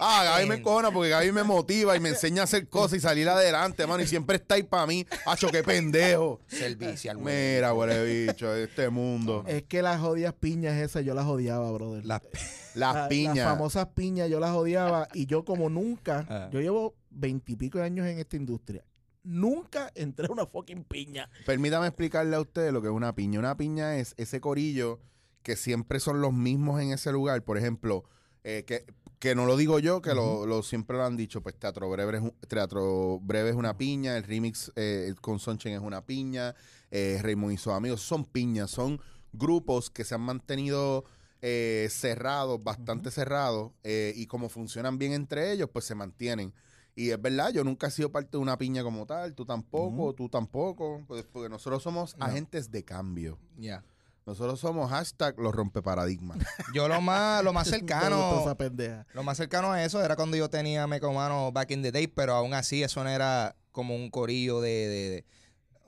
Ah, 0.00 0.24
Gaby 0.24 0.48
me 0.48 0.54
encojona 0.56 0.90
porque 0.90 1.08
Gaby 1.10 1.30
me 1.30 1.44
motiva 1.44 1.96
y 1.96 2.00
me 2.00 2.08
enseña 2.10 2.42
a 2.42 2.44
hacer 2.44 2.68
cosas 2.68 2.98
y 2.98 3.00
salir 3.00 3.28
adelante, 3.28 3.86
mano. 3.86 4.02
Y 4.02 4.06
siempre 4.08 4.36
está 4.36 4.56
ahí 4.56 4.64
para 4.64 4.86
mí. 4.86 5.06
Hacho, 5.24 5.48
qué 5.50 5.62
pendejo. 5.62 6.40
Servicio 6.48 7.12
al 7.12 7.18
güey. 7.18 7.54
Mira, 7.54 7.72
huele 7.72 8.26
bicho, 8.26 8.52
este 8.56 8.90
mundo. 8.90 9.44
Es 9.46 9.62
que 9.62 9.82
las 9.82 10.00
jodidas 10.00 10.34
piñas 10.34 10.74
esas 10.74 11.04
yo 11.04 11.14
las 11.14 11.26
odiaba, 11.26 11.70
brother. 11.70 12.04
La- 12.04 12.20
Las 12.74 12.94
La- 12.94 13.08
piñas. 13.08 13.36
Las 13.36 13.46
famosas 13.48 13.86
piñas 13.94 14.28
yo 14.30 14.40
las 14.40 14.50
odiaba 14.52 15.08
y 15.14 15.26
yo 15.26 15.44
como 15.44 15.68
nunca, 15.70 16.26
Ah. 16.28 16.48
yo 16.52 16.60
llevo 16.60 16.94
veintipico 17.10 17.78
de 17.78 17.84
años 17.84 18.06
en 18.06 18.18
esta 18.18 18.36
industria. 18.36 18.84
Nunca 19.22 19.90
entré 19.94 20.26
a 20.26 20.32
una 20.32 20.46
fucking 20.46 20.84
piña. 20.84 21.30
Permítame 21.46 21.86
explicarle 21.86 22.36
a 22.36 22.40
ustedes 22.40 22.72
lo 22.72 22.82
que 22.82 22.88
es 22.88 22.92
una 22.94 23.14
piña. 23.14 23.38
Una 23.38 23.56
piña 23.56 23.96
es 23.96 24.14
ese 24.18 24.40
corillo 24.40 25.00
que 25.42 25.56
siempre 25.56 25.98
son 26.00 26.20
los 26.20 26.32
mismos 26.32 26.80
en 26.82 26.92
ese 26.92 27.10
lugar. 27.10 27.42
Por 27.42 27.56
ejemplo, 27.56 28.04
eh, 28.42 28.64
que, 28.66 28.84
que 29.18 29.34
no 29.34 29.46
lo 29.46 29.56
digo 29.56 29.78
yo, 29.78 30.02
que 30.02 30.14
lo, 30.14 30.44
lo- 30.46 30.62
siempre 30.62 30.96
lo 30.98 31.04
han 31.04 31.16
dicho, 31.16 31.42
pues 31.42 31.58
Teatro 31.58 31.88
Breve 31.88 32.18
es, 32.18 32.22
un- 32.22 32.34
Teatro 32.48 33.18
Breve 33.22 33.50
es 33.50 33.54
una 33.56 33.78
piña, 33.78 34.16
el 34.18 34.24
remix 34.24 34.70
eh, 34.76 35.14
con 35.22 35.38
Sonchen 35.38 35.72
es 35.72 35.80
una 35.80 36.04
piña, 36.04 36.54
eh, 36.90 37.18
Raymond 37.22 37.54
y 37.54 37.56
sus 37.56 37.72
amigos 37.72 38.02
son 38.02 38.26
piñas, 38.26 38.70
son 38.70 39.00
grupos 39.32 39.88
que 39.90 40.04
se 40.04 40.14
han 40.14 40.20
mantenido 40.20 41.04
eh, 41.46 41.88
cerrados, 41.90 42.62
bastante 42.64 43.10
cerrados, 43.10 43.72
eh, 43.82 44.14
y 44.16 44.26
como 44.26 44.48
funcionan 44.48 44.96
bien 44.96 45.12
entre 45.12 45.52
ellos, 45.52 45.68
pues 45.70 45.84
se 45.84 45.94
mantienen. 45.94 46.54
Y 46.96 47.10
es 47.10 47.20
verdad, 47.20 47.50
yo 47.52 47.64
nunca 47.64 47.88
he 47.88 47.90
sido 47.90 48.10
parte 48.10 48.30
de 48.32 48.38
una 48.38 48.56
piña 48.56 48.82
como 48.82 49.04
tal, 49.04 49.34
tú 49.34 49.44
tampoco, 49.44 50.14
tú 50.14 50.30
tampoco, 50.30 51.02
pues, 51.06 51.24
porque 51.30 51.50
nosotros 51.50 51.82
somos 51.82 52.16
No. 52.16 52.24
agentes 52.24 52.70
de 52.70 52.82
cambio. 52.82 53.38
Ya. 53.58 53.84
Nosotros 54.24 54.58
somos 54.58 54.88
hashtag 54.90 55.38
los 55.38 55.54
rompeparadigmas. 55.54 56.38
Yo 56.74 56.88
lo 56.88 57.02
más, 57.02 57.44
lo 57.44 57.52
más 57.52 57.68
cercano, 57.68 58.42
lo 59.12 59.22
más 59.22 59.36
cercano 59.36 59.70
a 59.70 59.84
eso 59.84 60.02
era 60.02 60.16
cuando 60.16 60.38
yo 60.38 60.48
tenía 60.48 60.86
Mecomano 60.86 61.52
back 61.52 61.72
in 61.72 61.82
the 61.82 61.92
day, 61.92 62.06
pero 62.06 62.32
aún 62.32 62.54
así 62.54 62.82
eso 62.82 63.04
no 63.04 63.10
era 63.10 63.54
como 63.70 63.94
un 63.94 64.08
corillo 64.08 64.62
de, 64.62 64.70
de- 64.88 65.10
de- 65.10 65.24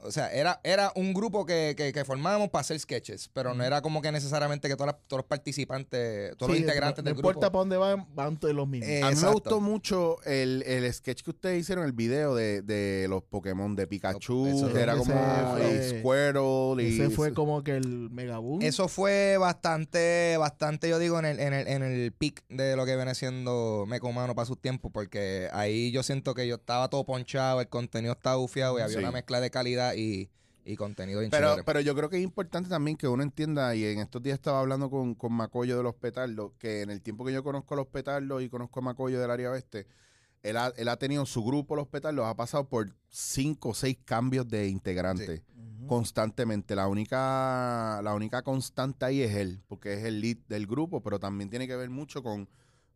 o 0.02 0.10
sea, 0.12 0.32
era, 0.32 0.60
era 0.62 0.93
un 0.94 1.12
grupo 1.14 1.44
que, 1.46 1.75
que, 1.76 1.93
que 1.93 2.04
formábamos 2.04 2.50
para 2.50 2.60
hacer 2.60 2.78
sketches, 2.78 3.28
pero 3.32 3.54
no 3.54 3.64
era 3.64 3.81
como 3.82 4.00
que 4.02 4.12
necesariamente 4.12 4.69
que 4.69 4.76
todas 4.76 4.94
las- 4.94 5.02
todos 5.08 5.19
los 5.20 5.26
participantes, 5.26 6.37
todos 6.37 6.52
Sí, 6.52 6.58
los 6.60 6.69
integrantes 6.69 7.02
no, 7.02 7.08
del 7.08 7.14
no 7.14 7.19
grupo. 7.19 7.31
importa 7.31 7.50
para 7.50 7.60
dónde 7.60 7.76
van, 7.76 8.06
van 8.14 8.37
todos 8.38 8.54
los 8.54 8.69
mismos. 8.69 8.88
Eh, 8.88 9.02
A 9.02 9.06
mí 9.06 9.10
me 9.10 9.12
Exacto. 9.12 9.32
gustó 9.34 9.60
mucho 9.60 10.23
el, 10.25 10.62
el 10.66 10.92
sketch 10.92 11.23
que 11.23 11.30
ustedes 11.30 11.61
hicieron, 11.61 11.85
el 11.85 11.92
video 11.92 12.35
de, 12.35 12.62
de 12.62 13.06
los 13.09 13.23
Pokémon 13.25 13.75
de 13.75 13.87
Pikachu, 13.87 14.47
Eso- 14.47 14.73
que 14.73 14.80
era 14.80 14.92
ese 14.94 15.02
como 15.02 15.54
fue- 15.56 15.75
y 15.75 15.99
Squirtle 15.99 16.82
y... 16.88 17.00
Ese 17.00 17.11
fue 17.11 17.32
como 17.35 17.64
que 17.64 17.73
el 17.76 18.11
megaboom. 18.11 18.62
Eso 18.62 18.88
fue 18.88 19.37
bastante, 19.38 20.37
bastante, 20.38 20.88
yo 20.88 20.99
digo, 20.99 21.18
en 21.18 21.25
el, 21.25 21.40
en 21.40 21.52
el, 21.52 21.66
en 21.68 21.82
el 21.82 22.12
peak 22.12 22.44
de 22.49 22.76
lo 22.76 22.87
que 22.87 22.94
viene 22.97 23.14
siendo 23.14 23.85
Mecomano 23.88 24.35
para 24.35 24.47
sus 24.47 24.61
tiempos, 24.61 24.90
porque 24.92 25.49
ahí 25.52 25.90
yo 25.90 26.02
siento 26.02 26.35
que 26.35 26.47
yo 26.47 26.56
estaba 26.56 26.88
todo 26.88 27.04
ponchado, 27.04 27.61
el 27.61 27.68
contenido 27.68 28.12
estaba 28.12 28.37
bufiado 28.37 28.78
y 28.78 28.82
había 28.82 28.97
Sí. 28.97 29.00
una 29.02 29.11
mezcla 29.11 29.40
de 29.40 29.50
calidad 29.50 29.86
y, 29.95 30.31
y 30.64 30.76
contenido 30.76 31.21
bien 31.21 31.31
Pero, 31.31 31.49
chévere. 31.49 31.64
pero 31.64 31.81
yo 31.81 31.95
creo 31.95 32.09
que 32.11 32.16
es 32.16 32.23
importante 32.23 32.69
también 32.69 32.97
que 32.97 33.07
uno 33.07 33.23
entienda, 33.23 33.75
y 33.76 33.85
en 33.85 34.00
estos 34.00 34.23
días 34.23 34.35
estaba 34.35 34.61
hablando 34.61 34.90
con, 34.90 35.14
con 35.14 35.33
Macoyo 35.33 35.76
de 35.76 35.83
los 35.83 35.95
petardos, 35.95 36.52
que 36.59 36.83
en 36.83 36.90
el 36.90 37.02
tiempo 37.02 37.25
que 37.25 37.33
yo 37.33 37.45
conozco 37.45 37.75
a 37.75 37.76
los 37.76 37.87
petardos 37.87 38.43
y 38.43 38.49
conozco 38.49 38.81
a 38.81 38.83
Macoyo 38.83 39.21
del 39.21 39.31
área 39.31 39.50
oeste, 39.50 39.87
él 40.43 40.57
ha, 40.57 40.73
él 40.76 40.88
ha 40.88 40.97
tenido 40.97 41.26
su 41.26 41.45
grupo, 41.45 41.76
los 41.76 41.88
petardos, 41.88 42.25
ha 42.26 42.35
pasado 42.37 42.69
por 42.69 42.95
cinco 43.09 43.71
o 43.71 43.75
seis 43.75 43.99
cambios 44.05 44.49
de 44.49 44.69
integrantes 44.69 45.43
constantemente. 45.88 46.75
La 46.75 46.88
única, 46.88 48.00
la 48.02 48.14
única 48.14 48.43
constante 48.43 49.05
ahí 49.07 49.23
es 49.23 49.35
él, 49.35 49.62
porque 49.69 49.95
es 49.95 50.05
el 50.05 50.21
lead 50.21 50.38
del 50.49 50.66
grupo, 50.66 51.02
pero 51.02 51.19
también 51.19 51.50
tiene 51.50 51.66
que 51.66 51.76
ver 51.76 51.90
mucho 51.90 52.23
con 52.23 52.49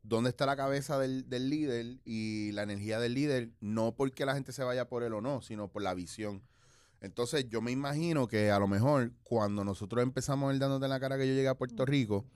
dónde 0.03 0.31
está 0.31 0.47
la 0.47 0.57
cabeza 0.57 0.99
del, 0.99 1.29
del 1.29 1.51
líder 1.51 1.99
y 2.05 2.53
la 2.53 2.63
energía 2.63 2.99
del 3.01 3.15
líder, 3.15 3.51
no 3.61 3.95
porque 3.97 4.25
la 4.25 4.35
gente 4.35 4.53
se 4.53 4.65
vaya 4.65 4.89
por 4.89 5.03
él 5.03 5.13
o 5.15 5.21
no, 5.21 5.41
sino 5.41 5.69
por 5.69 5.83
la 5.83 5.95
visión. 5.95 6.43
Entonces 7.01 7.49
yo 7.49 7.61
me 7.63 7.71
imagino 7.71 8.27
que 8.29 8.51
a 8.51 8.59
lo 8.59 8.69
mejor 8.69 9.13
cuando 9.23 9.65
nosotros 9.65 10.03
empezamos 10.03 10.53
el 10.53 10.59
dándote 10.59 10.85
en 10.87 10.91
la 10.91 11.01
cara 11.01 11.17
que 11.17 11.27
yo 11.27 11.35
llegué 11.35 11.49
a 11.49 11.55
Puerto 11.55 11.87
Rico, 11.87 12.27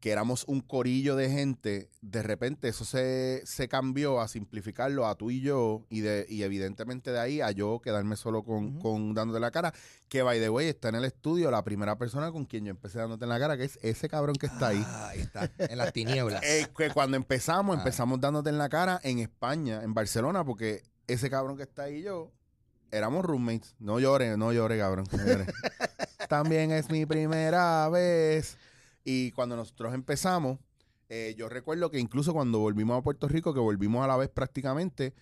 que 0.00 0.12
éramos 0.12 0.44
un 0.46 0.60
corillo 0.60 1.16
de 1.16 1.28
gente, 1.28 1.90
de 2.02 2.22
repente 2.22 2.68
eso 2.68 2.84
se, 2.84 3.42
se 3.44 3.66
cambió 3.66 4.20
a 4.20 4.28
simplificarlo 4.28 5.08
a 5.08 5.16
tú 5.16 5.32
y 5.32 5.40
yo, 5.40 5.82
y, 5.90 6.02
de, 6.02 6.24
y 6.28 6.44
evidentemente 6.44 7.10
de 7.10 7.18
ahí 7.18 7.40
a 7.40 7.50
yo 7.50 7.80
quedarme 7.82 8.14
solo 8.14 8.44
con, 8.44 8.78
con 8.78 9.12
dándote 9.14 9.40
la 9.40 9.50
cara, 9.50 9.74
que 10.08 10.22
by 10.22 10.38
the 10.38 10.48
way 10.50 10.68
está 10.68 10.90
en 10.90 10.94
el 10.94 11.04
estudio 11.04 11.50
la 11.50 11.64
primera 11.64 11.98
persona 11.98 12.30
con 12.30 12.44
quien 12.44 12.66
yo 12.66 12.70
empecé 12.70 12.98
dándote 13.00 13.24
en 13.24 13.30
la 13.30 13.40
cara, 13.40 13.56
que 13.56 13.64
es 13.64 13.76
ese 13.82 14.08
cabrón 14.08 14.36
que 14.36 14.46
está 14.46 14.68
ahí. 14.68 14.80
Ah, 14.86 15.08
ahí 15.08 15.20
está, 15.22 15.50
en 15.58 15.76
las 15.76 15.92
tinieblas. 15.92 16.42
Eh, 16.46 16.68
que 16.76 16.90
cuando 16.90 17.16
empezamos, 17.16 17.74
Ah. 17.74 17.80
empezamos 17.80 18.20
dándote 18.20 18.50
en 18.50 18.58
la 18.58 18.68
cara 18.68 19.00
en 19.02 19.18
España, 19.18 19.82
en 19.82 19.94
Barcelona, 19.94 20.44
porque 20.44 20.84
ese 21.08 21.28
cabrón 21.28 21.56
que 21.56 21.64
está 21.64 21.82
ahí 21.84 21.96
y 21.96 22.02
yo 22.02 22.30
éramos 22.90 23.24
roommates. 23.24 23.74
No 23.78 23.98
llore, 24.00 24.36
no 24.36 24.52
llore, 24.52 24.78
cabrón. 24.78 25.06
no 25.12 25.18
llore. 25.24 25.46
También 26.28 26.70
es 26.72 26.90
mi 26.90 27.06
primera 27.06 27.88
vez. 27.88 28.56
Y 29.04 29.32
cuando 29.32 29.56
nosotros 29.56 29.94
empezamos, 29.94 30.58
eh, 31.08 31.34
yo 31.38 31.48
recuerdo 31.48 31.90
que 31.90 31.98
incluso 31.98 32.32
cuando 32.34 32.58
volvimos 32.58 32.98
a 32.98 33.02
Puerto 33.02 33.28
Rico, 33.28 33.54
que 33.54 33.60
volvimos 33.60 34.04
a 34.04 34.06
la 34.06 34.16
vez 34.16 34.28
prácticamente, 34.28 35.14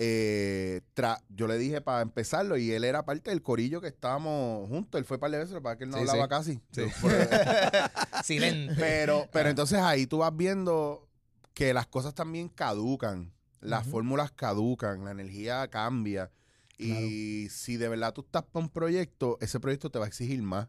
eh, 0.00 0.80
tra- 0.94 1.20
yo 1.28 1.46
le 1.48 1.58
dije 1.58 1.80
para 1.80 2.02
empezarlo 2.02 2.56
y 2.56 2.70
él 2.72 2.84
era 2.84 3.04
parte 3.04 3.30
del 3.30 3.42
corillo 3.42 3.80
que 3.80 3.88
estábamos 3.88 4.68
juntos. 4.68 4.98
Él 4.98 5.04
fue 5.04 5.18
par 5.18 5.30
de 5.30 5.38
veces, 5.38 5.60
para 5.60 5.76
que 5.76 5.84
él 5.84 5.90
no 5.90 5.96
Sí, 5.98 6.02
hablaba 6.08 6.42
sí. 6.42 6.60
casi. 6.72 6.88
Sí. 6.88 7.06
Silente. 8.24 8.74
pero, 8.78 9.28
pero 9.32 9.48
entonces 9.48 9.78
ahí 9.78 10.06
tú 10.06 10.18
vas 10.18 10.36
viendo 10.36 11.08
que 11.54 11.72
las 11.74 11.86
cosas 11.86 12.14
también 12.14 12.48
caducan, 12.48 13.32
las 13.60 13.86
fórmulas 13.86 14.30
caducan, 14.32 15.04
la 15.04 15.10
energía 15.12 15.66
cambia. 15.68 16.30
Y 16.78 17.48
si 17.50 17.76
de 17.76 17.88
verdad 17.88 18.12
tú 18.14 18.20
estás 18.22 18.44
para 18.44 18.64
un 18.64 18.70
proyecto, 18.70 19.36
ese 19.40 19.58
proyecto 19.60 19.90
te 19.90 19.98
va 19.98 20.04
a 20.04 20.08
exigir 20.08 20.40
más. 20.42 20.68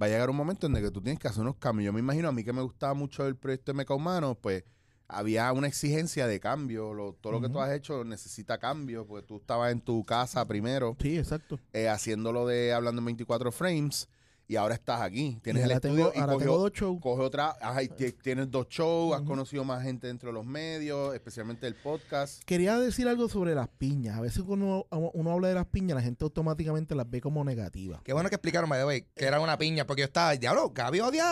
Va 0.00 0.06
a 0.06 0.08
llegar 0.08 0.28
un 0.28 0.36
momento 0.36 0.66
en 0.66 0.76
el 0.76 0.82
que 0.82 0.90
tú 0.90 1.00
tienes 1.00 1.18
que 1.20 1.28
hacer 1.28 1.42
unos 1.42 1.56
cambios. 1.56 1.86
Yo 1.86 1.92
me 1.92 2.00
imagino, 2.00 2.28
a 2.28 2.32
mí 2.32 2.44
que 2.44 2.52
me 2.52 2.62
gustaba 2.62 2.92
mucho 2.94 3.26
el 3.26 3.36
proyecto 3.36 3.72
de 3.72 3.76
Meca 3.76 3.94
Humano, 3.94 4.34
pues 4.34 4.64
había 5.08 5.50
una 5.52 5.68
exigencia 5.68 6.26
de 6.26 6.40
cambio. 6.40 6.92
Lo- 6.92 7.14
todo 7.14 7.32
lo 7.34 7.40
que 7.40 7.48
tú 7.48 7.60
has 7.60 7.72
hecho 7.72 8.04
necesita 8.04 8.58
cambio, 8.58 9.06
porque 9.06 9.26
tú 9.26 9.36
estabas 9.36 9.72
en 9.72 9.80
tu 9.80 10.04
casa 10.04 10.44
primero, 10.46 10.96
Sí, 11.00 11.16
exacto. 11.16 11.58
eh, 11.72 11.88
haciéndolo 11.88 12.46
de 12.46 12.72
hablando 12.74 13.00
en 13.00 13.06
24 13.06 13.52
frames, 13.52 14.08
y 14.48 14.56
ahora 14.56 14.74
estás 14.74 15.00
aquí. 15.00 15.38
Tienes 15.42 15.62
Y 15.62 15.64
el 15.64 15.72
estudio 15.72 15.94
tengo, 16.10 16.12
y 16.14 16.20
ahora 16.20 16.32
cogió- 16.34 16.46
tengo 16.46 16.58
dos 16.58 16.72
shows. 16.72 17.00
coge 17.00 17.22
otra, 17.22 17.56
ajá, 17.60 17.82
y 17.82 17.88
tienes 17.88 18.50
dos 18.50 18.68
shows, 18.68 19.14
has 19.16 19.22
conocido 19.22 19.64
más 19.64 19.82
gente 19.82 20.06
dentro 20.06 20.28
de 20.28 20.34
los 20.34 20.44
medios, 20.46 21.14
especialmente 21.14 21.66
el 21.66 21.74
podcast. 21.74 22.42
Quería 22.44 22.78
decir 22.78 23.08
algo 23.08 23.28
sobre 23.28 23.54
las 23.54 23.68
piñas. 23.68 24.16
A 24.16 24.20
veces 24.20 24.42
cuando 24.44 24.86
uno, 24.90 25.10
uno 25.14 25.30
habla 25.32 25.48
de 25.48 25.54
las 25.54 25.66
piñas, 25.66 25.96
la 25.96 26.02
gente 26.02 26.24
automáticamente 26.24 26.94
las 26.94 27.08
ve 27.10 27.20
como 27.20 27.44
negativas. 27.44 28.00
Qué 28.04 28.12
bueno 28.12 28.28
que 28.28 28.36
explicaron, 28.36 28.68
by 28.70 28.78
the 28.80 28.84
way, 28.86 29.04
que 29.14 29.24
era 29.24 29.40
una 29.40 29.58
piña, 29.58 29.86
porque 29.86 30.02
yo 30.02 30.06
estaba, 30.06 30.34
diablo, 30.36 30.70
Gaby 30.74 31.00
odia. 31.00 31.24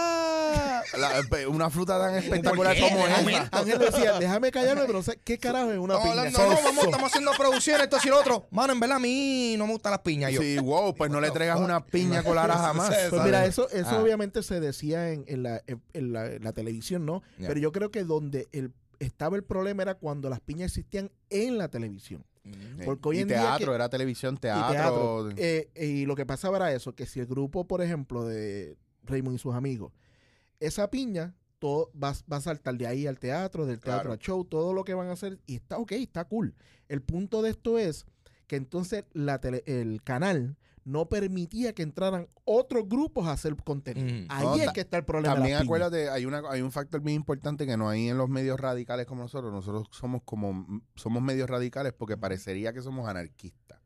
La- 0.99 1.23
pe- 1.31 1.47
una 1.47 1.71
fruta 1.71 1.99
tan 1.99 2.15
espectacular 2.17 2.77
como 2.79 3.07
esa. 3.07 3.49
Ángel 3.53 3.79
decía, 3.79 4.19
déjame 4.19 4.51
callarme, 4.51 4.85
pero 4.87 5.03
sé 5.03 5.19
qué 5.25 5.39
carajo 5.39 5.73
es 5.73 5.79
una 5.79 5.99
piña. 5.99 6.11
hablando, 6.11 6.39
no, 6.39 6.49
vamos, 6.49 6.85
estamos 6.85 7.11
haciendo 7.11 7.31
producción, 7.33 7.81
esto 7.81 7.97
y 8.05 8.09
lo 8.09 8.21
otro. 8.21 8.47
Mano, 8.51 8.73
en 8.73 8.81
verdad 8.81 8.97
a 8.97 9.01
mí 9.01 9.55
no 9.59 9.67
me 9.67 9.73
gustan 9.73 9.93
las 9.93 10.01
piñas. 10.01 10.33
Yo, 10.33 10.41
Sí, 10.43 10.59
wow, 10.59 10.95
pues 10.95 11.11
no 11.11 11.21
le 11.21 11.31
traigas 11.31 11.59
una 11.61 11.85
piña 11.85 12.23
colada 12.23 12.55
jamás. 12.57 12.95
Pues 13.11 13.25
mira, 13.25 13.45
eso, 13.47 13.69
eso 13.71 13.89
Ah. 13.91 14.03
obviamente 14.03 14.43
se 14.43 14.61
decía 14.61 15.13
en, 15.13 15.25
en 15.27 15.43
la, 15.43 15.63
en- 15.67 15.83
en 15.93 16.13
la- 16.13 16.33
en 16.33 16.43
la 16.45 16.53
televisión, 16.53 17.05
¿no? 17.07 17.23
Pero 17.39 17.59
yo 17.61 17.73
creo 17.73 17.91
que 17.91 18.05
donde 18.05 18.49
el, 18.53 18.73
estaba 18.99 19.37
el 19.37 19.45
problema 19.45 19.83
era 19.83 19.95
cuando 19.95 20.29
las 20.31 20.41
piñas 20.41 20.71
existían 20.71 21.11
en 21.31 21.59
la 21.59 21.69
televisión. 21.69 22.25
Mm. 22.45 22.85
Porque 22.85 23.09
hoy 23.09 23.19
y 23.19 23.21
en 23.23 23.29
día 23.29 23.39
teatro, 23.41 23.73
que- 23.73 23.75
era 23.75 23.89
televisión, 23.89 24.35
Y 24.37 24.39
teatro. 24.39 24.73
teatro. 24.73 25.31
Eh, 25.37 25.71
y 25.75 26.07
lo 26.07 26.15
que 26.15 26.27
pasaba 26.27 26.57
era 26.59 26.73
eso, 26.73 26.95
que 26.95 27.07
si 27.07 27.21
el 27.21 27.27
grupo, 27.27 27.67
por 27.67 27.81
ejemplo, 27.83 28.25
de 28.25 28.77
Raymond 29.05 29.37
y 29.37 29.39
sus 29.39 29.55
amigos, 29.55 29.93
esa 30.61 30.91
piña 30.91 31.35
todo 31.59 31.91
va, 31.95 32.13
va 32.31 32.37
a 32.37 32.41
saltar 32.43 32.77
de 32.77 32.87
ahí 32.87 33.07
al 33.07 33.19
teatro, 33.19 33.65
del 33.65 33.81
teatro 33.81 34.01
Claro. 34.03 34.13
al 34.13 34.19
show, 34.19 34.45
todo 34.45 34.75
lo 34.75 34.85
que 34.85 34.93
van 34.95 35.09
a 35.09 35.13
hacer, 35.13 35.39
y 35.47 35.55
está 35.57 35.79
ok, 35.79 35.93
está 35.93 36.25
cool. 36.27 36.55
El 36.89 37.01
punto 37.01 37.41
de 37.41 37.51
esto 37.51 37.79
es 37.79 38.05
que 38.47 38.57
entonces 38.57 39.05
la 39.15 39.41
tele- 39.41 39.63
el 39.67 40.03
canal 40.03 40.57
no 40.85 41.09
permitía 41.09 41.75
que 41.75 41.83
entraran 41.83 42.29
otros 42.45 42.87
grupos 42.89 43.27
a 43.27 43.33
hacer 43.33 43.57
contenido. 43.57 44.07
Mm. 44.07 44.27
Ahí 44.29 44.45
No, 44.45 44.55
es 44.57 44.73
que 44.73 44.83
está 44.83 44.99
el 44.99 45.05
problema. 45.05 45.35
También 45.35 45.57
acuérdate, 45.57 46.11
hay, 46.11 46.27
una, 46.27 46.43
hay 46.49 46.61
un 46.61 46.71
factor 46.71 47.01
bien 47.01 47.17
importante 47.17 47.67
que 47.67 47.77
no 47.77 47.89
hay 47.89 48.09
en 48.09 48.19
los 48.19 48.29
medios 48.29 48.61
radicales 48.61 49.07
como 49.07 49.23
nosotros. 49.23 49.53
Nosotros 49.53 49.89
somos 49.93 50.23
como 50.25 50.83
somos 50.95 51.23
medios 51.23 51.49
radicales 51.49 51.95
porque 51.95 52.17
parecería 52.17 52.73
que 52.73 52.83
somos 52.83 53.09
anarquistas. 53.09 53.81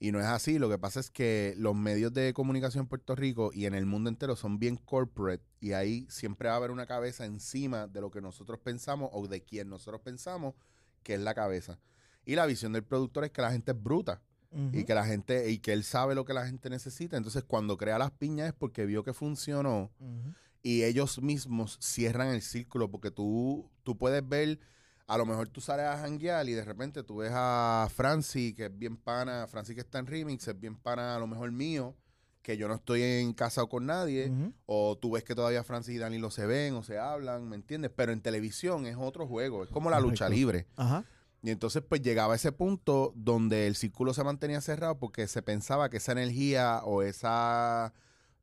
Y 0.00 0.12
no 0.12 0.20
es 0.20 0.26
así. 0.26 0.58
Lo 0.58 0.68
que 0.68 0.78
pasa 0.78 1.00
es 1.00 1.10
que 1.10 1.54
los 1.56 1.74
medios 1.74 2.12
de 2.12 2.32
comunicación 2.32 2.82
en 2.84 2.88
Puerto 2.88 3.14
Rico 3.14 3.50
y 3.52 3.66
en 3.66 3.74
el 3.74 3.86
mundo 3.86 4.08
entero 4.08 4.34
son 4.34 4.58
bien 4.58 4.76
corporate. 4.76 5.44
Y 5.60 5.72
ahí 5.72 6.06
siempre 6.10 6.48
va 6.48 6.54
a 6.54 6.58
haber 6.58 6.70
una 6.70 6.86
cabeza 6.86 7.24
encima 7.26 7.86
de 7.86 8.00
lo 8.00 8.10
que 8.10 8.20
nosotros 8.20 8.58
pensamos 8.60 9.10
o 9.12 9.26
de 9.28 9.42
quien 9.42 9.68
nosotros 9.68 10.00
pensamos 10.00 10.54
que 11.02 11.14
es 11.14 11.20
la 11.20 11.34
cabeza. 11.34 11.78
Y 12.24 12.34
la 12.34 12.46
visión 12.46 12.72
del 12.72 12.84
productor 12.84 13.24
es 13.24 13.30
que 13.30 13.42
la 13.42 13.52
gente 13.52 13.72
es 13.72 13.82
bruta 13.82 14.22
Y 14.72 14.84
que 14.84 14.94
la 14.94 15.04
gente 15.04 15.50
y 15.50 15.58
que 15.58 15.72
él 15.72 15.82
sabe 15.82 16.14
lo 16.14 16.24
que 16.24 16.32
la 16.32 16.46
gente 16.46 16.70
necesita. 16.70 17.16
Entonces, 17.16 17.42
cuando 17.44 17.76
crea 17.76 17.98
las 17.98 18.12
piñas 18.12 18.48
es 18.48 18.54
porque 18.54 18.86
vio 18.86 19.02
que 19.02 19.12
funcionó 19.12 19.90
y 20.62 20.84
ellos 20.84 21.20
mismos 21.20 21.78
cierran 21.80 22.28
el 22.28 22.40
círculo 22.40 22.90
porque 22.90 23.10
tú, 23.10 23.70
tú 23.82 23.98
puedes 23.98 24.26
ver, 24.26 24.58
a 25.06 25.18
lo 25.18 25.26
mejor 25.26 25.48
tú 25.48 25.60
sales 25.60 25.86
a 25.86 25.98
janguear 25.98 26.48
y 26.48 26.52
de 26.52 26.64
repente 26.64 27.02
tú 27.02 27.16
ves 27.16 27.32
a 27.34 27.86
Franci, 27.94 28.54
que 28.54 28.66
es 28.66 28.78
bien 28.78 28.96
pana, 28.96 29.46
Franci 29.46 29.74
que 29.74 29.82
está 29.82 29.98
en 29.98 30.06
remix, 30.06 30.48
es 30.48 30.58
bien 30.58 30.76
pana 30.76 31.16
a 31.16 31.18
lo 31.18 31.26
mejor 31.26 31.52
mío, 31.52 31.94
que 32.40 32.56
yo 32.56 32.66
no 32.68 32.74
estoy 32.74 33.02
en 33.02 33.34
casa 33.34 33.66
con 33.66 33.86
nadie, 33.86 34.32
o 34.64 34.96
tú 34.96 35.12
ves 35.12 35.24
que 35.24 35.34
todavía 35.34 35.64
Francis 35.64 35.96
y 35.96 35.98
Danilo 35.98 36.30
se 36.30 36.46
ven 36.46 36.74
o 36.74 36.82
se 36.82 36.98
hablan, 36.98 37.48
¿me 37.48 37.56
entiendes? 37.56 37.90
Pero 37.94 38.12
en 38.12 38.22
televisión 38.22 38.86
es 38.86 38.96
otro 38.98 39.26
juego, 39.26 39.64
es 39.64 39.70
como 39.70 39.90
la 39.90 40.00
lucha 40.00 40.28
libre. 40.28 40.66
Ajá. 40.76 41.04
Y 41.46 41.50
entonces 41.50 41.82
pues 41.86 42.00
llegaba 42.00 42.32
a 42.32 42.36
ese 42.36 42.52
punto 42.52 43.12
donde 43.14 43.66
el 43.66 43.76
círculo 43.76 44.14
se 44.14 44.24
mantenía 44.24 44.62
cerrado 44.62 44.98
porque 44.98 45.28
se 45.28 45.42
pensaba 45.42 45.90
que 45.90 45.98
esa 45.98 46.12
energía 46.12 46.80
o 46.84 47.02
esa 47.02 47.92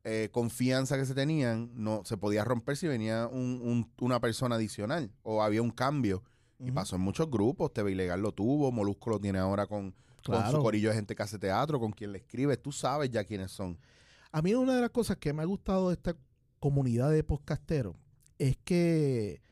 eh, 0.04 0.28
confianza 0.30 0.96
que 0.96 1.04
se 1.04 1.14
tenían 1.14 1.70
no 1.74 2.02
se 2.04 2.16
podía 2.16 2.44
romper 2.44 2.76
si 2.76 2.86
venía 2.86 3.26
un- 3.26 3.60
un- 3.62 3.90
una 4.00 4.20
persona 4.20 4.54
adicional 4.54 5.10
o 5.22 5.42
había 5.42 5.62
un 5.62 5.70
cambio. 5.72 6.22
Y 6.60 6.70
pasó 6.70 6.94
en 6.94 7.02
muchos 7.02 7.28
grupos, 7.28 7.72
TV 7.72 7.90
Ilegal 7.90 8.20
lo 8.20 8.30
tuvo, 8.32 8.70
Molusco 8.70 9.10
lo 9.10 9.18
tiene 9.20 9.40
ahora 9.40 9.66
con, 9.66 9.94
con 10.24 10.36
su 10.52 10.62
corillo 10.62 10.90
de 10.90 10.94
gente 10.94 11.16
que 11.16 11.22
hace 11.24 11.38
teatro, 11.40 11.80
con 11.80 11.90
quien 11.90 12.12
le 12.12 12.18
escribe, 12.18 12.56
tú 12.56 12.70
sabes 12.70 13.10
ya 13.10 13.24
quiénes 13.24 13.50
son. 13.50 13.76
A 14.30 14.42
mí 14.42 14.54
una 14.54 14.76
de 14.76 14.80
las 14.80 14.90
cosas 14.90 15.16
que 15.16 15.32
me 15.32 15.42
ha 15.42 15.44
gustado 15.44 15.88
de 15.88 15.94
esta 15.94 16.16
comunidad 16.60 17.10
de 17.10 17.24
podcasteros 17.24 17.96
es 18.38 18.56
que 18.64 19.42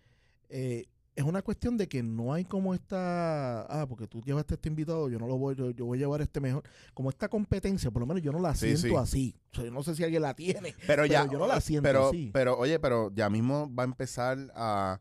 eh, 0.48 0.86
es 1.20 1.26
una 1.26 1.42
cuestión 1.42 1.76
de 1.76 1.88
que 1.88 2.02
no 2.02 2.32
hay 2.32 2.44
como 2.44 2.74
esta, 2.74 3.62
ah, 3.62 3.86
porque 3.86 4.06
tú 4.06 4.20
llevaste 4.22 4.54
este 4.54 4.68
invitado, 4.68 5.08
yo 5.08 5.18
no 5.18 5.26
lo 5.28 5.38
voy, 5.38 5.54
yo, 5.54 5.70
yo 5.70 5.84
voy 5.86 5.98
a 5.98 6.00
llevar 6.00 6.20
este 6.20 6.40
mejor, 6.40 6.62
como 6.94 7.10
esta 7.10 7.28
competencia, 7.28 7.90
por 7.90 8.00
lo 8.00 8.06
menos 8.06 8.22
yo 8.22 8.32
no 8.32 8.40
la 8.40 8.54
Sí, 8.54 8.76
siento 8.76 8.88
sí. 8.88 8.94
así. 8.96 9.34
O 9.52 9.54
sea, 9.56 9.64
yo 9.64 9.70
no 9.70 9.82
sé 9.82 9.94
si 9.94 10.02
alguien 10.04 10.22
la 10.22 10.34
tiene. 10.34 10.74
Pero, 10.86 11.06
ya, 11.06 11.26
yo 11.30 11.38
no 11.38 11.46
la 11.46 11.60
siento 11.60 11.82
pero, 11.82 12.08
así. 12.08 12.30
pero 12.32 12.58
oye, 12.58 12.78
pero 12.80 13.10
ya 13.14 13.28
mismo 13.30 13.72
va 13.74 13.82
a 13.82 13.86
empezar 13.86 14.38
a, 14.54 15.00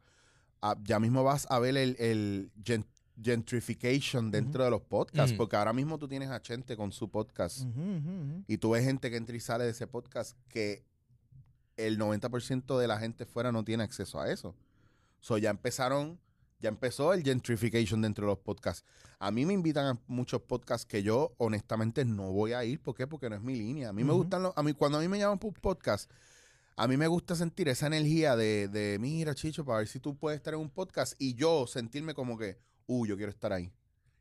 a- 0.62 0.76
ya 0.84 1.00
mismo 1.00 1.24
vas 1.24 1.48
a 1.50 1.58
ver 1.60 1.78
el, 1.78 1.96
el 2.00 2.52
gen- 2.64 2.86
gentrification 3.22 4.32
dentro 4.32 4.64
de 4.64 4.70
los 4.72 4.82
podcasts, 4.82 5.32
Ujú. 5.32 5.38
porque 5.38 5.56
ahora 5.56 5.74
mismo 5.74 5.98
tú 5.98 6.08
tienes 6.08 6.30
a 6.30 6.42
Chente 6.42 6.76
con 6.78 6.92
su 6.92 7.10
podcast 7.10 7.66
y 8.48 8.58
tú 8.58 8.72
ves 8.72 8.84
gente 8.86 9.10
que 9.10 9.18
entra 9.18 9.36
y 9.36 9.40
sale 9.40 9.64
de 9.66 9.72
ese 9.72 9.88
podcast 9.88 10.38
que 10.48 10.84
el 11.78 11.98
90% 11.98 12.78
de 12.78 12.88
la 12.88 13.00
gente 13.00 13.26
fuera 13.26 13.52
no 13.52 13.64
tiene 13.64 13.84
acceso 13.84 14.20
a 14.20 14.30
eso. 14.32 14.56
So 15.20 15.38
ya 15.38 15.50
empezaron, 15.50 16.20
ya 16.60 16.70
empezó 16.70 17.14
el 17.14 17.24
gentrification 17.24 18.02
dentro 18.02 18.26
de 18.26 18.34
los 18.34 18.40
podcasts. 18.40 18.86
A 19.20 19.32
mí 19.32 19.46
me 19.46 19.54
invitan 19.54 19.86
a 19.86 20.00
muchos 20.08 20.42
podcasts 20.42 20.86
que 20.86 21.04
yo 21.04 21.34
honestamente 21.38 22.06
no 22.06 22.32
voy 22.32 22.54
a 22.54 22.64
ir. 22.64 22.82
¿Por 22.82 22.96
qué? 22.96 23.08
Porque 23.08 23.30
no 23.30 23.36
es 23.36 23.42
mi 23.42 23.56
línea. 23.56 23.90
A 23.90 23.94
mí 23.94 24.04
me 24.04 24.14
gustan 24.14 24.44
los, 24.44 24.54
a 24.56 24.64
mí 24.64 24.74
cuando 24.74 24.98
a 24.98 25.02
mí 25.02 25.08
me 25.08 25.20
llaman 25.20 25.40
por 25.40 25.50
un 25.50 25.62
podcast, 25.62 26.10
a 26.76 26.88
mí 26.88 26.96
me 26.96 27.08
gusta 27.08 27.36
sentir 27.36 27.68
esa 27.68 27.88
energía 27.88 28.36
de, 28.36 28.70
de 28.70 28.98
mira, 29.00 29.36
Chicho, 29.36 29.66
para 29.66 29.80
ver 29.80 29.88
si 29.88 30.00
tú 30.00 30.18
puedes 30.18 30.38
estar 30.38 30.54
en 30.54 30.62
un 30.62 30.70
podcast 30.70 31.14
y 31.20 31.36
yo 31.36 31.68
sentirme 31.68 32.14
como 32.14 32.38
que, 32.38 32.58
uh, 32.88 33.06
yo 33.06 33.18
quiero 33.18 33.32
estar 33.32 33.52
ahí. 33.52 33.72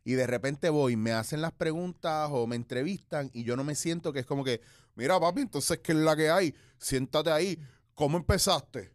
Y 0.04 0.14
de 0.14 0.26
repente 0.26 0.70
voy, 0.70 0.96
me 0.96 1.12
hacen 1.12 1.42
las 1.42 1.52
preguntas 1.52 2.30
o 2.32 2.46
me 2.46 2.56
entrevistan 2.56 3.30
y 3.32 3.44
yo 3.44 3.56
no 3.56 3.62
me 3.62 3.74
siento 3.74 4.12
que 4.12 4.20
es 4.20 4.26
como 4.26 4.42
que, 4.42 4.60
mira, 4.94 5.20
papi, 5.20 5.42
entonces, 5.42 5.78
¿qué 5.78 5.92
es 5.92 5.98
la 5.98 6.16
que 6.16 6.30
hay? 6.30 6.54
Siéntate 6.78 7.30
ahí. 7.30 7.58
¿Cómo 7.94 8.16
empezaste? 8.16 8.90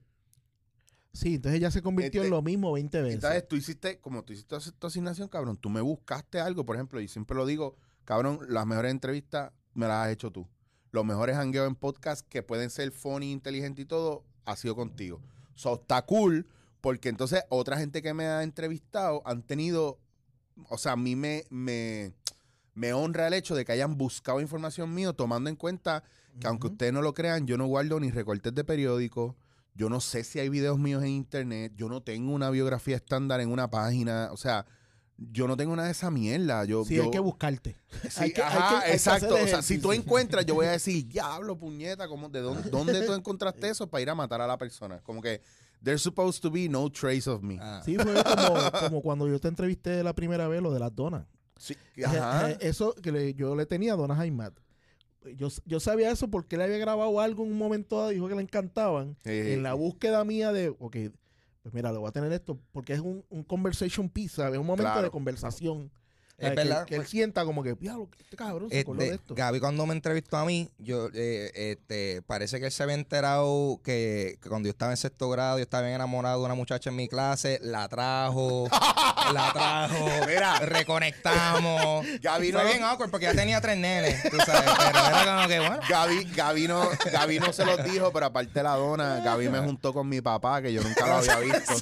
Sí, 1.13 1.36
entonces 1.36 1.62
ya 1.62 1.70
se 1.70 1.82
convirtió 1.84 2.22
Este- 2.22 2.27
en 2.27 2.32
lo 2.32 2.41
mismo 2.41 2.72
20 2.74 3.01
veces. 3.01 3.15
Entonces, 3.15 3.48
tú 3.48 3.55
hiciste, 3.55 4.00
como 4.00 4.24
tú 4.24 4.34
hiciste 4.34 4.55
tu 4.79 4.88
asignación, 4.88 5.27
cabrón, 5.29 5.58
tú 5.58 5.70
me 5.70 5.79
buscaste 5.79 6.39
algo, 6.39 6.65
por 6.65 6.75
ejemplo, 6.75 7.00
y 7.00 7.08
siempre 7.08 7.38
lo 7.38 7.46
digo, 7.46 7.75
cabrón, 8.03 8.39
las 8.50 8.65
mejores 8.65 8.91
entrevistas 8.91 9.51
me 9.75 9.88
las 9.88 10.05
has 10.08 10.12
hecho 10.12 10.32
tú. 10.32 10.48
Los 10.91 11.05
mejores 11.05 11.36
hangueos 11.38 11.67
en 11.67 11.75
podcast 11.75 12.27
que 12.27 12.41
pueden 12.41 12.70
ser 12.72 12.91
funny, 12.91 13.32
inteligente 13.32 13.84
y 13.84 13.86
todo, 13.86 14.24
ha 14.46 14.55
sido 14.55 14.75
contigo. 14.75 15.22
So, 15.55 15.75
está 15.75 16.01
cool, 16.03 16.48
porque 16.82 17.10
entonces 17.10 17.43
otra 17.50 17.77
gente 17.77 18.01
que 18.01 18.13
me 18.15 18.25
ha 18.25 18.41
entrevistado 18.43 19.22
han 19.25 19.43
tenido, 19.43 20.00
o 20.67 20.77
sea, 20.79 20.93
a 20.93 20.98
mí 20.98 21.15
me, 21.15 21.46
me, 21.51 22.13
me 22.74 22.91
honra 22.93 23.27
el 23.27 23.34
hecho 23.34 23.53
de 23.55 23.65
que 23.65 23.72
hayan 23.72 23.98
buscado 24.00 24.41
información 24.41 24.91
mío, 24.93 25.13
tomando 25.13 25.50
en 25.50 25.55
cuenta 25.55 26.03
que 26.39 26.48
aunque 26.48 26.67
ustedes 26.67 26.91
no 26.91 27.03
lo 27.03 27.13
crean, 27.13 27.46
yo 27.46 27.55
no 27.58 27.67
guardo 27.67 28.00
ni 28.00 28.10
recortes 28.10 28.53
de 28.55 28.63
periódicos, 28.63 29.36
yo 29.75 29.89
no 29.89 30.00
sé 30.00 30.24
si 30.24 30.39
hay 30.39 30.50
videos 30.50 30.77
míos 30.80 31.01
en 31.03 31.10
internet, 31.10 31.74
yo 31.75 31.89
no 31.89 32.01
tengo 32.01 32.34
una 32.34 32.50
biografía 32.50 32.96
estándar 32.96 33.42
en 33.42 33.50
una 33.51 33.70
página, 33.70 34.30
o 34.32 34.38
sea, 34.38 34.65
yo 35.18 35.48
no 35.48 35.56
tengo 35.56 35.75
nada 35.75 35.88
de 35.88 35.92
esa 35.92 36.10
mierda. 36.12 36.65
Yo, 36.65 36.84
Sí, 36.86 36.96
yo- 36.96 37.03
hay 37.03 37.12
que 37.12 37.20
buscarte. 37.20 37.75
Sí, 38.10 38.24
hay 38.24 38.34
que- 38.34 38.42
hay 38.42 38.48
ajá, 38.58 38.70
que- 38.70 38.75
hay 38.77 38.82
que 38.89 38.94
exacto. 38.94 39.36
O 39.36 39.48
sea, 39.48 39.62
si 39.62 39.77
tú 39.77 39.94
encuentras, 39.94 40.46
yo 40.46 40.56
voy 40.56 40.65
a 40.65 40.72
decir, 40.80 41.08
diablo, 41.08 41.58
puñeta, 41.58 42.08
¿cómo, 42.08 42.30
¿de 42.30 42.42
dónde, 42.42 42.70
dónde 42.70 43.06
tú 43.06 43.13
encontraste 43.13 43.70
eso 43.70 43.88
para 43.88 44.01
ir 44.01 44.10
a 44.10 44.15
matar 44.15 44.42
a 44.42 44.48
la 44.48 44.58
persona? 44.58 45.00
Como 45.03 45.22
que, 45.22 45.42
there's 45.84 46.01
supposed 46.01 46.42
to 46.42 46.50
be 46.50 46.68
no 46.68 46.89
trace 46.89 47.30
of 47.30 47.42
me. 47.44 47.58
Ah. 47.62 47.82
Sí, 47.86 47.96
fue 47.98 48.13
como, 48.24 48.72
como 48.88 49.01
cuando 49.01 49.27
yo 49.27 49.39
te 49.39 49.48
entrevisté 49.50 50.03
la 50.03 50.13
primera 50.13 50.48
vez, 50.48 50.62
lo 50.62 50.74
de 50.74 50.80
las 50.80 50.94
donas. 50.96 51.25
Sí, 51.58 51.75
Eh, 51.96 52.06
ajá. 52.06 52.51
eh, 52.51 52.58
Eso 52.62 52.94
que 52.96 53.12
le- 53.12 53.34
yo 53.36 53.56
le 53.56 53.65
tenía 53.65 53.94
a 53.94 53.96
Donna 53.96 54.15
Jaimat. 54.15 54.53
Yo, 55.38 55.48
yo 55.65 55.80
sabía 55.80 56.12
eso 56.12 56.30
porque 56.30 56.56
él 56.56 56.62
había 56.62 56.77
grabado 56.77 57.20
algo 57.20 57.44
en 57.44 57.51
un 57.51 57.58
momento 57.58 57.98
dado 57.98 58.12
y 58.12 58.15
dijo 58.15 58.27
que 58.27 58.36
le 58.36 58.42
encantaban. 58.42 59.15
En 59.24 59.63
la 59.63 59.74
búsqueda 59.74 60.24
mía 60.24 60.51
de, 60.51 60.70
ok, 60.70 60.98
pues 61.62 61.74
mira, 61.74 61.92
le 61.92 61.98
voy 61.98 62.10
a 62.10 62.12
tener 62.12 62.32
esto, 62.34 62.60
porque 62.72 62.94
es 62.94 63.00
un, 63.00 63.24
un 63.30 63.44
conversation 63.44 64.10
piece, 64.10 64.36
¿sabes? 64.36 64.60
Un 64.60 64.65
momento 64.65 64.84
Claro. 64.92 65.03
de 65.03 65.10
conversación. 65.12 65.89
Es 66.38 66.56
verdad. 66.56 66.86
Que, 66.86 66.96
él 66.96 67.06
sienta 67.06 67.46
como 67.46 67.63
que, 67.63 67.75
diablo, 67.75 68.10
este 68.20 68.36
cabrón 68.36 68.68
se 68.70 68.75
de 68.75 68.82
Este, 68.82 69.13
esto. 69.13 69.36
Gaby 69.36 69.60
cuando 69.60 69.86
me 69.86 69.94
entrevistó 69.94 70.38
a 70.38 70.46
mí, 70.46 70.70
yo 70.80 71.08
eh, 71.13 71.52
este, 71.54 72.22
parece 72.24 72.60
que 72.60 72.66
él 72.66 72.72
se 72.72 72.84
había 72.84 72.96
enterado 72.96 73.80
que, 73.84 74.38
que 74.42 74.50
cuando 74.50 74.68
yo 74.68 74.72
estaba 74.72 74.92
en 74.92 74.98
sexto 74.98 75.30
grado, 75.30 75.58
yo 75.60 75.63
estaba 75.63 75.84
bien 75.84 75.96
enamorado 75.96 76.40
de 76.40 76.46
una 76.46 76.56
muchacha 76.56 76.90
en 76.90 76.96
mi 76.98 77.08
clase, 77.08 77.60
la 77.62 77.88
trajo, 77.88 78.68
la 79.34 79.52
trajo, 79.54 80.06
Mira. 80.28 80.60
reconectamos. 80.60 82.06
Gaby 82.22 82.52
no- 82.52 82.60
Fue 82.60 82.72
bien 82.72 82.84
awkward 82.84 83.10
porque 83.12 83.28
ya 83.28 83.34
tenía 83.36 83.62
tres 83.62 83.78
nenes, 83.78 84.22
tú 84.30 84.38
sabes, 84.46 84.70
pero 84.78 85.00
era 85.08 85.36
como 85.36 85.48
que 85.48 85.60
bueno. 85.60 85.80
Gaby, 85.88 86.24
Gaby, 86.36 86.68
no, 86.68 86.90
Gaby 87.12 87.40
no 87.40 87.54
se 87.54 87.63
los 87.66 87.84
dijo, 87.86 88.12
pero 88.12 88.25
aparte 88.25 88.52
de 88.54 88.63
la 88.63 88.75
dona, 88.75 89.22
Gaby 89.24 89.50
me 89.50 89.60
juntó 89.60 89.94
con 89.94 90.10
mi 90.10 90.20
papá, 90.20 90.62
que 90.62 90.74
yo 90.74 90.82
nunca 90.82 91.06
lo 91.08 91.13
había 91.16 91.38
visto. 91.40 91.74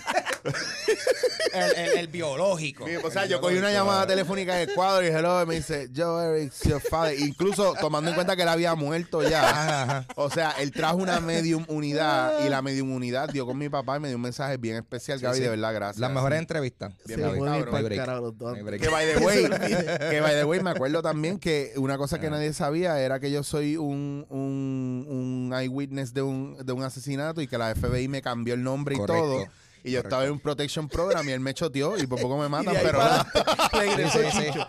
El, 1.53 1.75
el- 1.75 1.97
el 1.99 2.07
biológico. 2.07 2.85
O 3.03 3.11
sea, 3.11 3.23
El 3.23 3.29
yo 3.29 3.41
cogí 3.41 3.57
una 3.57 3.71
llamada 3.71 4.05
telefónica 4.07 4.59
en 4.61 4.69
el 4.69 4.75
cuadro 4.75 5.03
y 5.05 5.09
hello, 5.09 5.41
y 5.43 5.45
me 5.45 5.55
dice, 5.55 5.89
Joe 5.95 6.37
Eric, 6.39 6.53
your 6.67 6.81
father. 6.81 7.19
Incluso 7.19 7.73
tomando 7.79 8.09
en 8.09 8.15
cuenta 8.15 8.35
que 8.35 8.41
él 8.43 8.49
había 8.49 8.75
muerto 8.75 9.21
ya. 9.27 10.05
O 10.15 10.29
sea, 10.29 10.51
él 10.59 10.71
trajo 10.71 10.97
una 10.97 11.19
medium 11.19 11.65
unidad 11.67 12.45
y 12.45 12.49
la 12.49 12.61
medium 12.61 12.91
unidad 12.91 13.29
dio 13.29 13.45
con 13.45 13.57
mi 13.57 13.69
papá 13.69 13.97
y 13.97 13.99
me 13.99 14.07
dio 14.07 14.17
un 14.17 14.23
mensaje 14.23 14.57
bien 14.57 14.75
especial, 14.77 15.19
Sí, 15.19 15.25
Gaby, 15.25 15.37
sí. 15.37 15.43
de 15.43 15.49
verdad, 15.49 15.73
gracias. 15.73 15.99
Las 15.99 16.11
mejores 16.11 16.39
entrevistas. 16.39 16.93
Bien, 17.05 17.19
break. 17.21 18.81
Que 18.81 18.89
by 18.89 19.05
the 19.13 19.19
way, 19.25 19.43
que 20.09 20.19
by 20.21 20.33
the 20.33 20.45
way, 20.45 20.59
me 20.61 20.71
acuerdo 20.71 21.01
también 21.01 21.39
que 21.39 21.73
una 21.77 21.97
cosa 21.97 22.19
que 22.19 22.27
Ah. 22.27 22.31
nadie 22.31 22.53
sabía 22.53 22.99
era 23.01 23.19
que 23.19 23.29
yo 23.31 23.43
soy 23.43 23.75
un, 23.77 24.25
un, 24.29 25.05
un 25.09 25.53
eyewitness 25.53 26.13
de 26.13 26.21
un, 26.21 26.55
de 26.63 26.71
un 26.73 26.83
asesinato 26.83 27.41
y 27.41 27.47
que 27.47 27.57
la 27.57 27.73
FBI 27.75 28.07
me 28.07 28.21
cambió 28.21 28.53
el 28.53 28.63
nombre 28.63 28.95
Correcto, 28.95 29.15
y 29.15 29.21
todo. 29.45 29.47
Y 29.83 29.91
yo 29.91 30.01
estaba 30.01 30.25
en 30.25 30.31
un 30.31 30.39
protection 30.39 30.87
program 30.87 31.27
y 31.27 31.31
él 31.31 31.39
me 31.39 31.53
choteó 31.53 31.97
y 31.97 32.07
por 32.07 32.21
poco 32.21 32.37
me 32.37 32.49
matan, 32.49 32.75
pero 32.81 32.99
nada. 32.99 33.27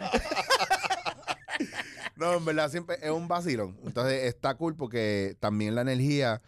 No, 2.17 2.35
en 2.35 2.45
verdad 2.45 2.71
siempre 2.71 2.99
es 3.03 3.11
un 3.11 3.27
vacilón. 3.27 3.77
Entonces 3.85 4.25
está 4.25 4.55
cool 4.55 4.77
porque 4.77 5.37
también 5.41 5.75
la 5.75 5.81
energía, 5.81 6.41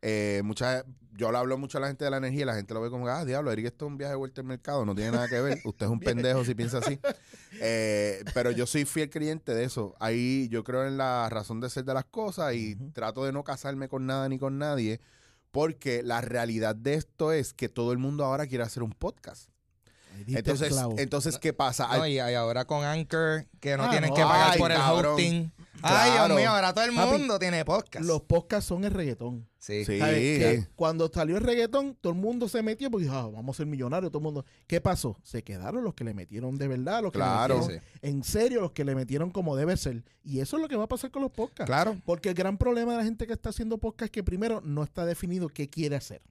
eh, 0.00 0.40
muchas, 0.44 0.84
yo 1.16 1.32
le 1.32 1.38
hablo 1.38 1.58
mucho 1.58 1.78
a 1.78 1.80
la 1.80 1.88
gente 1.88 2.04
de 2.04 2.12
la 2.12 2.18
energía 2.18 2.42
y 2.42 2.44
la 2.44 2.54
gente 2.54 2.72
lo 2.74 2.80
ve 2.80 2.90
como, 2.90 3.08
ah, 3.08 3.24
diablo, 3.24 3.50
Eric, 3.50 3.66
esto 3.66 3.86
es 3.86 3.90
un 3.90 3.98
viaje 3.98 4.12
de 4.12 4.18
vuelta 4.18 4.40
al 4.40 4.46
mercado, 4.46 4.84
no 4.84 4.94
tiene 4.94 5.10
nada 5.10 5.26
que 5.26 5.40
ver. 5.40 5.58
Usted 5.64 5.86
es 5.86 5.90
un 5.90 5.98
pendejo 5.98 6.44
si 6.44 6.54
piensa 6.54 6.78
así. 6.78 7.00
Eh, 7.60 8.22
pero 8.34 8.52
yo 8.52 8.66
soy 8.66 8.84
fiel 8.84 9.10
creyente 9.10 9.52
de 9.52 9.64
eso. 9.64 9.96
Ahí 9.98 10.48
yo 10.48 10.62
creo 10.62 10.86
en 10.86 10.96
la 10.96 11.28
razón 11.28 11.60
de 11.60 11.70
ser 11.70 11.84
de 11.84 11.94
las 11.94 12.04
cosas 12.04 12.54
y 12.54 12.76
trato 12.92 13.24
de 13.24 13.32
no 13.32 13.42
casarme 13.42 13.88
con 13.88 14.06
nada 14.06 14.28
ni 14.28 14.38
con 14.38 14.58
nadie. 14.58 15.00
Porque 15.56 16.02
la 16.02 16.20
realidad 16.20 16.76
de 16.76 16.94
esto 16.94 17.32
es 17.32 17.54
que 17.54 17.70
todo 17.70 17.92
el 17.92 17.98
mundo 17.98 18.24
ahora 18.26 18.46
quiere 18.46 18.62
hacer 18.62 18.82
un 18.82 18.92
podcast. 18.92 19.48
Entonces, 20.26 20.74
entonces 20.98 21.38
¿qué 21.38 21.54
pasa? 21.54 21.88
No, 21.96 22.06
y, 22.06 22.12
y 22.14 22.18
ahora 22.18 22.66
con 22.66 22.84
Anchor, 22.84 23.46
que 23.58 23.76
no 23.78 23.84
Ah, 23.84 23.90
tienen 23.90 24.10
no. 24.10 24.16
que 24.16 24.22
pagar 24.22 24.50
Ay, 24.52 24.58
por 24.58 24.70
el 24.70 24.76
cabrón. 24.76 25.12
hosting. 25.14 25.52
Ay, 25.82 26.10
Claro. 26.12 26.26
Dios 26.34 26.38
mío, 26.40 26.50
ahora 26.50 26.72
todo 26.72 26.84
el 26.84 26.94
Papi, 26.94 27.10
mundo 27.18 27.38
tiene 27.38 27.64
podcast. 27.64 28.04
Los 28.04 28.22
podcasts 28.22 28.66
son 28.68 28.84
el 28.84 28.90
reggaetón. 28.92 29.46
Sí. 29.58 29.84
Sí. 29.84 30.00
Cuando 30.76 31.10
salió 31.12 31.36
el 31.36 31.42
reggaetón, 31.42 31.96
todo 32.00 32.12
el 32.12 32.18
mundo 32.18 32.48
se 32.48 32.62
metió 32.62 32.90
porque 32.90 33.04
dijo, 33.04 33.16
ah, 33.16 33.28
vamos 33.28 33.56
a 33.56 33.58
ser 33.58 33.66
millonarios, 33.66 34.10
todo 34.10 34.20
el 34.20 34.24
mundo. 34.24 34.44
¿Qué 34.66 34.80
pasó? 34.80 35.18
Se 35.22 35.42
quedaron 35.42 35.82
los 35.84 35.94
que 35.94 36.04
le 36.04 36.14
metieron 36.14 36.56
de 36.56 36.68
verdad, 36.68 37.02
los 37.02 37.12
que 37.12 37.18
Claro. 37.18 37.54
le 37.54 37.60
metieron 37.60 37.84
en 38.02 38.22
serio, 38.24 38.60
los 38.60 38.72
que 38.72 38.84
le 38.84 38.94
metieron 38.94 39.30
como 39.30 39.56
debe 39.56 39.76
ser. 39.76 40.04
Y 40.22 40.40
eso 40.40 40.56
es 40.56 40.62
lo 40.62 40.68
que 40.68 40.76
va 40.76 40.84
a 40.84 40.88
pasar 40.88 41.10
con 41.10 41.22
los 41.22 41.32
podcasts. 41.32 41.66
Claro. 41.66 41.96
Porque 42.04 42.28
el 42.28 42.34
gran 42.34 42.56
problema 42.58 42.92
de 42.92 42.98
la 42.98 43.04
gente 43.04 43.26
que 43.26 43.32
está 43.32 43.50
haciendo 43.50 43.78
podcast 43.78 44.04
es 44.06 44.10
que 44.12 44.22
primero 44.24 44.60
no 44.62 44.82
está 44.84 45.04
definido 45.04 45.48
qué 45.48 45.68
quiere 45.68 45.96
hacer. 45.96 46.22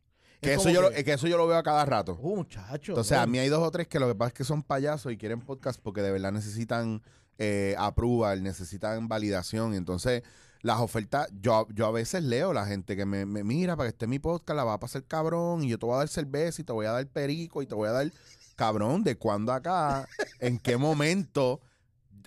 que, 0.42 0.54
Es 0.54 0.60
eso 0.60 0.70
yo 0.70 0.82
lo, 0.82 0.92
que, 0.92 1.04
que 1.04 1.14
eso 1.14 1.28
yo 1.28 1.38
lo 1.38 1.48
veo 1.48 1.58
a 1.58 1.64
cada 1.64 1.84
rato. 1.86 2.20
"Oh, 2.22 2.36
muchacho. 2.36 2.92
Entonces, 2.92 3.14
a 3.18 3.22
bro". 3.24 3.32
mí 3.32 3.40
hay 3.40 3.50
dos 3.50 3.64
o 3.66 3.72
tres 3.72 3.88
que 3.88 4.00
lo 4.00 4.08
que 4.08 4.16
pasa 4.16 4.28
es 4.28 4.34
que 4.34 4.44
son 4.44 4.62
payasos 4.64 5.12
y 5.12 5.18
quieren 5.18 5.42
podcast 5.42 5.80
porque 5.82 6.02
de 6.02 6.12
verdad 6.12 6.32
necesitan 6.34 7.02
eh, 7.38 7.76
approval, 7.78 8.43
necesitan 8.43 9.08
validación. 9.08 9.74
Entonces, 9.74 10.24
las 10.62 10.80
ofertas, 10.80 11.28
yo, 11.41 11.67
yo 11.74 11.86
a 11.86 11.91
veces 11.91 12.24
leo 12.24 12.54
la 12.54 12.65
gente 12.65 12.95
que 12.95 13.06
me, 13.06 13.26
me 13.26 13.43
mira 13.43 13.76
para 13.76 13.88
que 13.88 13.91
esté 13.93 14.08
mi 14.08 14.19
podcast, 14.19 14.58
la 14.58 14.63
va 14.63 14.74
a 14.74 14.80
pasar 14.80 15.04
cabrón 15.04 15.63
y 15.63 15.69
yo 15.69 15.78
te 15.78 15.86
voy 15.86 15.95
a 15.95 16.00
dar 16.00 16.08
cerveza 16.08 16.62
y 16.62 16.65
te 16.65 16.74
voy 16.74 16.86
a 16.86 16.91
dar 16.91 17.06
perico 17.08 17.62
y 17.62 17.67
te 17.67 17.76
voy 17.76 17.88
a 17.88 17.91
dar 17.91 18.12
cabrón. 18.56 19.04
¿De 19.04 19.15
cuándo 19.15 19.54
acá? 19.54 20.08
¿En 20.39 20.58
qué 20.58 20.78
momento? 20.78 21.62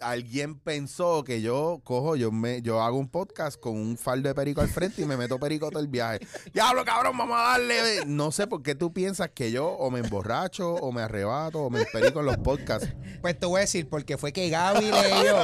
Alguien 0.00 0.58
pensó 0.58 1.24
que 1.24 1.40
yo 1.42 1.80
cojo, 1.84 2.16
yo 2.16 2.30
me, 2.30 2.62
yo 2.62 2.82
hago 2.82 2.98
un 2.98 3.08
podcast 3.08 3.58
con 3.58 3.74
un 3.74 3.96
faldo 3.96 4.28
de 4.28 4.34
perico 4.34 4.60
al 4.60 4.68
frente 4.68 5.02
y 5.02 5.04
me 5.04 5.16
meto 5.16 5.38
perico 5.38 5.70
todo 5.70 5.80
el 5.80 5.88
viaje. 5.88 6.26
Diablo, 6.52 6.84
cabrón, 6.84 7.16
vamos 7.16 7.36
a 7.38 7.42
darle. 7.42 8.04
No 8.06 8.30
sé 8.32 8.46
por 8.46 8.62
qué 8.62 8.74
tú 8.74 8.92
piensas 8.92 9.30
que 9.30 9.50
yo 9.50 9.66
o 9.66 9.90
me 9.90 10.00
emborracho 10.00 10.74
o 10.74 10.92
me 10.92 11.02
arrebato 11.02 11.60
o 11.60 11.70
me 11.70 11.84
perico 11.86 12.20
en 12.20 12.26
los 12.26 12.36
podcasts. 12.38 12.88
Pues 13.20 13.38
te 13.38 13.46
voy 13.46 13.58
a 13.58 13.60
decir, 13.62 13.88
porque 13.88 14.16
fue 14.16 14.32
que 14.32 14.48
Gaby 14.48 14.86
leyó 14.86 15.36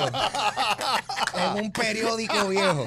en 1.34 1.64
un 1.64 1.72
periódico 1.72 2.48
viejo. 2.48 2.86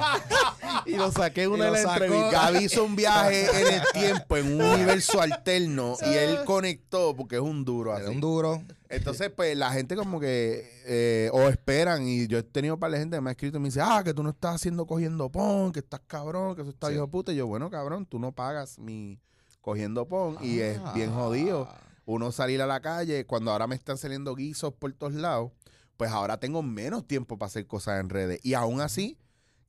Y 0.86 0.96
lo 0.96 1.12
saqué 1.12 1.44
en 1.44 1.52
una 1.52 1.66
de 1.66 1.72
las 1.72 1.84
entrevistas. 1.84 2.32
Gaby 2.32 2.66
hizo 2.66 2.84
un 2.84 2.96
viaje 2.96 3.48
en 3.62 3.74
el 3.74 3.82
tiempo, 3.94 4.38
en 4.38 4.54
un 4.54 4.62
universo 4.62 5.22
alterno, 5.22 5.98
y 6.02 6.14
él 6.14 6.40
conectó 6.46 7.16
porque 7.16 7.36
es 7.36 7.42
un 7.42 7.66
duro 7.66 7.94
así. 7.94 8.06
un 8.06 8.22
duro. 8.22 8.64
Entonces, 8.90 9.30
pues 9.36 9.58
la 9.58 9.72
gente 9.72 9.96
como 9.96 10.20
que 10.20 10.70
eh, 10.86 11.30
o 11.34 11.42
esperan, 11.50 12.08
y 12.08 12.28
yo 12.28 12.38
he 12.40 12.44
tenido 12.44 12.78
para 12.80 12.92
la 12.92 12.98
gente 13.00 13.18
que 13.18 13.22
me 13.22 13.30
ha 13.30 13.32
escrito 13.32 13.58
y 13.58 13.60
me 13.62 13.68
dice, 13.68 13.82
ah, 13.82 14.02
que 14.04 14.14
tú 14.14 14.24
no 14.24 14.30
estás 14.30 14.56
haciendo 14.56 14.86
cogiendo 14.86 15.30
pon, 15.30 15.72
que 15.72 15.80
estás 15.80 16.02
cabrón, 16.08 16.56
que 16.56 16.62
eso 16.62 16.72
está 16.72 16.88
Sí. 16.88 16.94
hijo 16.96 17.08
puta. 17.10 17.32
Y 17.32 17.36
yo, 17.36 17.48
bueno, 17.48 17.70
cabrón, 17.70 18.06
tú 18.06 18.20
no 18.20 18.32
pagas 18.32 18.80
mi 18.80 19.20
cogiendo 19.62 20.08
pon, 20.08 20.38
y 20.42 20.60
es 20.60 20.80
Ah. 20.84 20.94
bien 20.96 21.12
jodido. 21.14 21.68
Uno 22.06 22.32
salir 22.32 22.62
a 22.62 22.68
la 22.68 22.80
calle, 22.80 23.26
cuando 23.26 23.52
ahora 23.52 23.68
me 23.68 23.76
están 23.76 23.98
saliendo 23.98 24.34
guisos 24.34 24.74
por 24.74 24.94
todos 24.94 25.14
lados, 25.14 25.52
pues 25.98 26.10
ahora 26.12 26.40
tengo 26.40 26.64
menos 26.64 27.06
tiempo 27.06 27.38
para 27.38 27.48
hacer 27.48 27.68
cosas 27.68 28.00
en 28.00 28.10
redes. 28.10 28.40
Y 28.44 28.54
aún 28.54 28.80
así, 28.80 29.18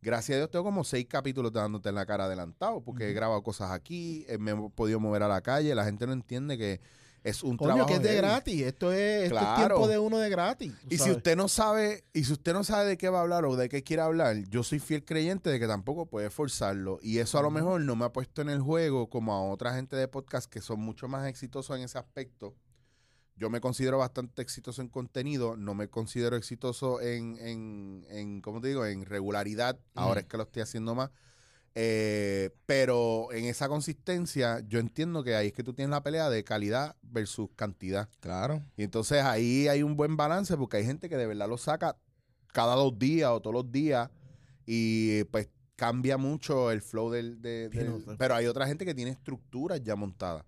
gracias 0.03 0.37
a 0.37 0.39
Dios, 0.39 0.51
tengo 0.53 0.65
como 0.65 0.85
seis 0.85 1.07
capítulos 1.09 1.53
dándote 1.53 1.89
en 1.89 1.97
la 1.97 2.07
cara 2.07 2.27
adelantado, 2.27 2.81
porque 2.83 3.11
he 3.11 3.13
grabado 3.13 3.43
cosas 3.43 3.73
aquí, 3.73 4.25
eh, 4.29 4.39
me 4.39 4.53
he 4.53 4.71
podido 4.71 5.01
mover 5.01 5.25
a 5.25 5.29
la 5.29 5.41
calle, 5.41 5.75
la 5.75 5.85
gente 5.85 6.07
no 6.07 6.13
entiende 6.13 6.57
que 6.57 6.81
es 7.29 7.43
un 7.43 7.57
Coño, 7.57 7.69
trabajo 7.69 7.87
que 7.89 7.95
es 7.95 8.03
de 8.03 8.09
heavy. 8.09 8.19
gratis. 8.21 8.63
Esto 8.63 8.93
es, 8.93 9.25
esto 9.25 9.37
es 9.37 9.41
Claro. 9.43 9.57
tiempo 9.77 9.89
de 9.89 9.99
uno 9.99 10.19
de 10.19 10.31
gratis. 10.31 10.73
Y 10.89 10.99
si 10.99 11.11
usted 11.11 11.37
no 11.37 11.49
sabe, 11.49 12.05
y 12.13 12.25
si 12.25 12.33
usted 12.33 12.53
no 12.53 12.65
sabe 12.65 12.89
de 12.91 12.99
qué 12.99 13.09
va 13.09 13.19
a 13.19 13.23
hablar 13.23 13.45
o 13.45 13.57
de 13.57 13.69
qué 13.69 13.83
quiere 13.83 14.03
hablar, 14.03 14.37
yo 14.49 14.63
soy 14.63 14.79
fiel 14.79 15.05
creyente 15.05 15.51
de 15.51 15.59
que 15.61 15.67
tampoco 15.67 16.07
puede 16.07 16.31
forzarlo. 16.31 16.99
Y 17.03 17.19
eso 17.19 17.39
a 17.39 17.43
lo 17.43 17.51
mejor 17.51 17.81
no 17.83 17.97
me 17.97 18.05
ha 18.05 18.13
puesto 18.13 18.43
en 18.43 18.49
el 18.49 18.61
juego 18.61 19.09
como 19.11 19.33
a 19.35 19.43
otra 19.43 19.75
gente 19.75 19.97
de 19.97 20.09
podcast 20.09 20.51
que 20.51 20.61
son 20.61 20.81
mucho 20.81 21.09
más 21.09 21.27
exitosos 21.29 21.77
en 21.77 21.83
ese 21.85 21.99
aspecto. 21.99 22.55
Yo 23.37 23.51
me 23.51 23.61
considero 23.61 23.99
bastante 23.99 24.43
exitoso 24.43 24.83
en 24.83 24.89
contenido, 24.89 25.57
no 25.57 25.73
me 25.73 25.89
considero 25.89 26.35
exitoso 26.37 27.01
en, 27.01 27.37
en, 27.39 28.05
en 28.11 28.41
¿cómo 28.41 28.61
te 28.61 28.67
digo? 28.67 28.85
En 28.85 29.05
regularidad. 29.05 29.79
Ahora 29.95 30.21
es 30.23 30.27
que 30.27 30.37
lo 30.37 30.43
estoy 30.43 30.63
haciendo 30.63 30.97
más. 30.97 31.11
Eh, 31.81 32.51
pero 32.67 33.33
en 33.33 33.45
esa 33.45 33.69
consistencia, 33.69 34.65
yo 34.67 34.81
entiendo 34.81 35.23
que 35.23 35.37
ahí 35.37 35.47
es 35.49 35.53
que 35.53 35.63
tú 35.63 35.75
tienes 35.75 35.91
la 35.91 36.03
pelea 36.03 36.29
de 36.29 36.43
calidad 36.43 36.97
versus 37.03 37.51
cantidad. 37.55 38.09
Claro. 38.19 38.65
Y 38.77 38.83
entonces 38.83 39.23
ahí 39.23 39.69
hay 39.69 39.85
un 39.85 39.97
buen 39.97 40.17
balance 40.17 40.57
porque 40.57 40.79
hay 40.79 40.85
gente 40.85 41.09
que 41.09 41.17
de 41.17 41.29
verdad 41.29 41.49
lo 41.49 41.57
saca 41.57 41.97
cada 42.53 42.75
dos 42.75 42.99
días 42.99 43.31
o 43.31 43.41
todos 43.41 43.55
los 43.55 43.71
días 43.71 44.11
y 44.67 45.23
pues 45.25 45.49
cambia 45.77 46.17
mucho 46.19 46.73
el 46.73 46.83
flow 46.83 47.11
del... 47.11 47.41
del- 47.41 47.71
sé. 47.73 48.17
pero 48.19 48.35
hay 48.35 48.47
otra 48.47 48.67
gente 48.67 48.85
que 48.85 48.93
tiene 48.95 49.13
estructuras 49.13 49.81
ya 49.81 49.95
montadas. 49.95 50.45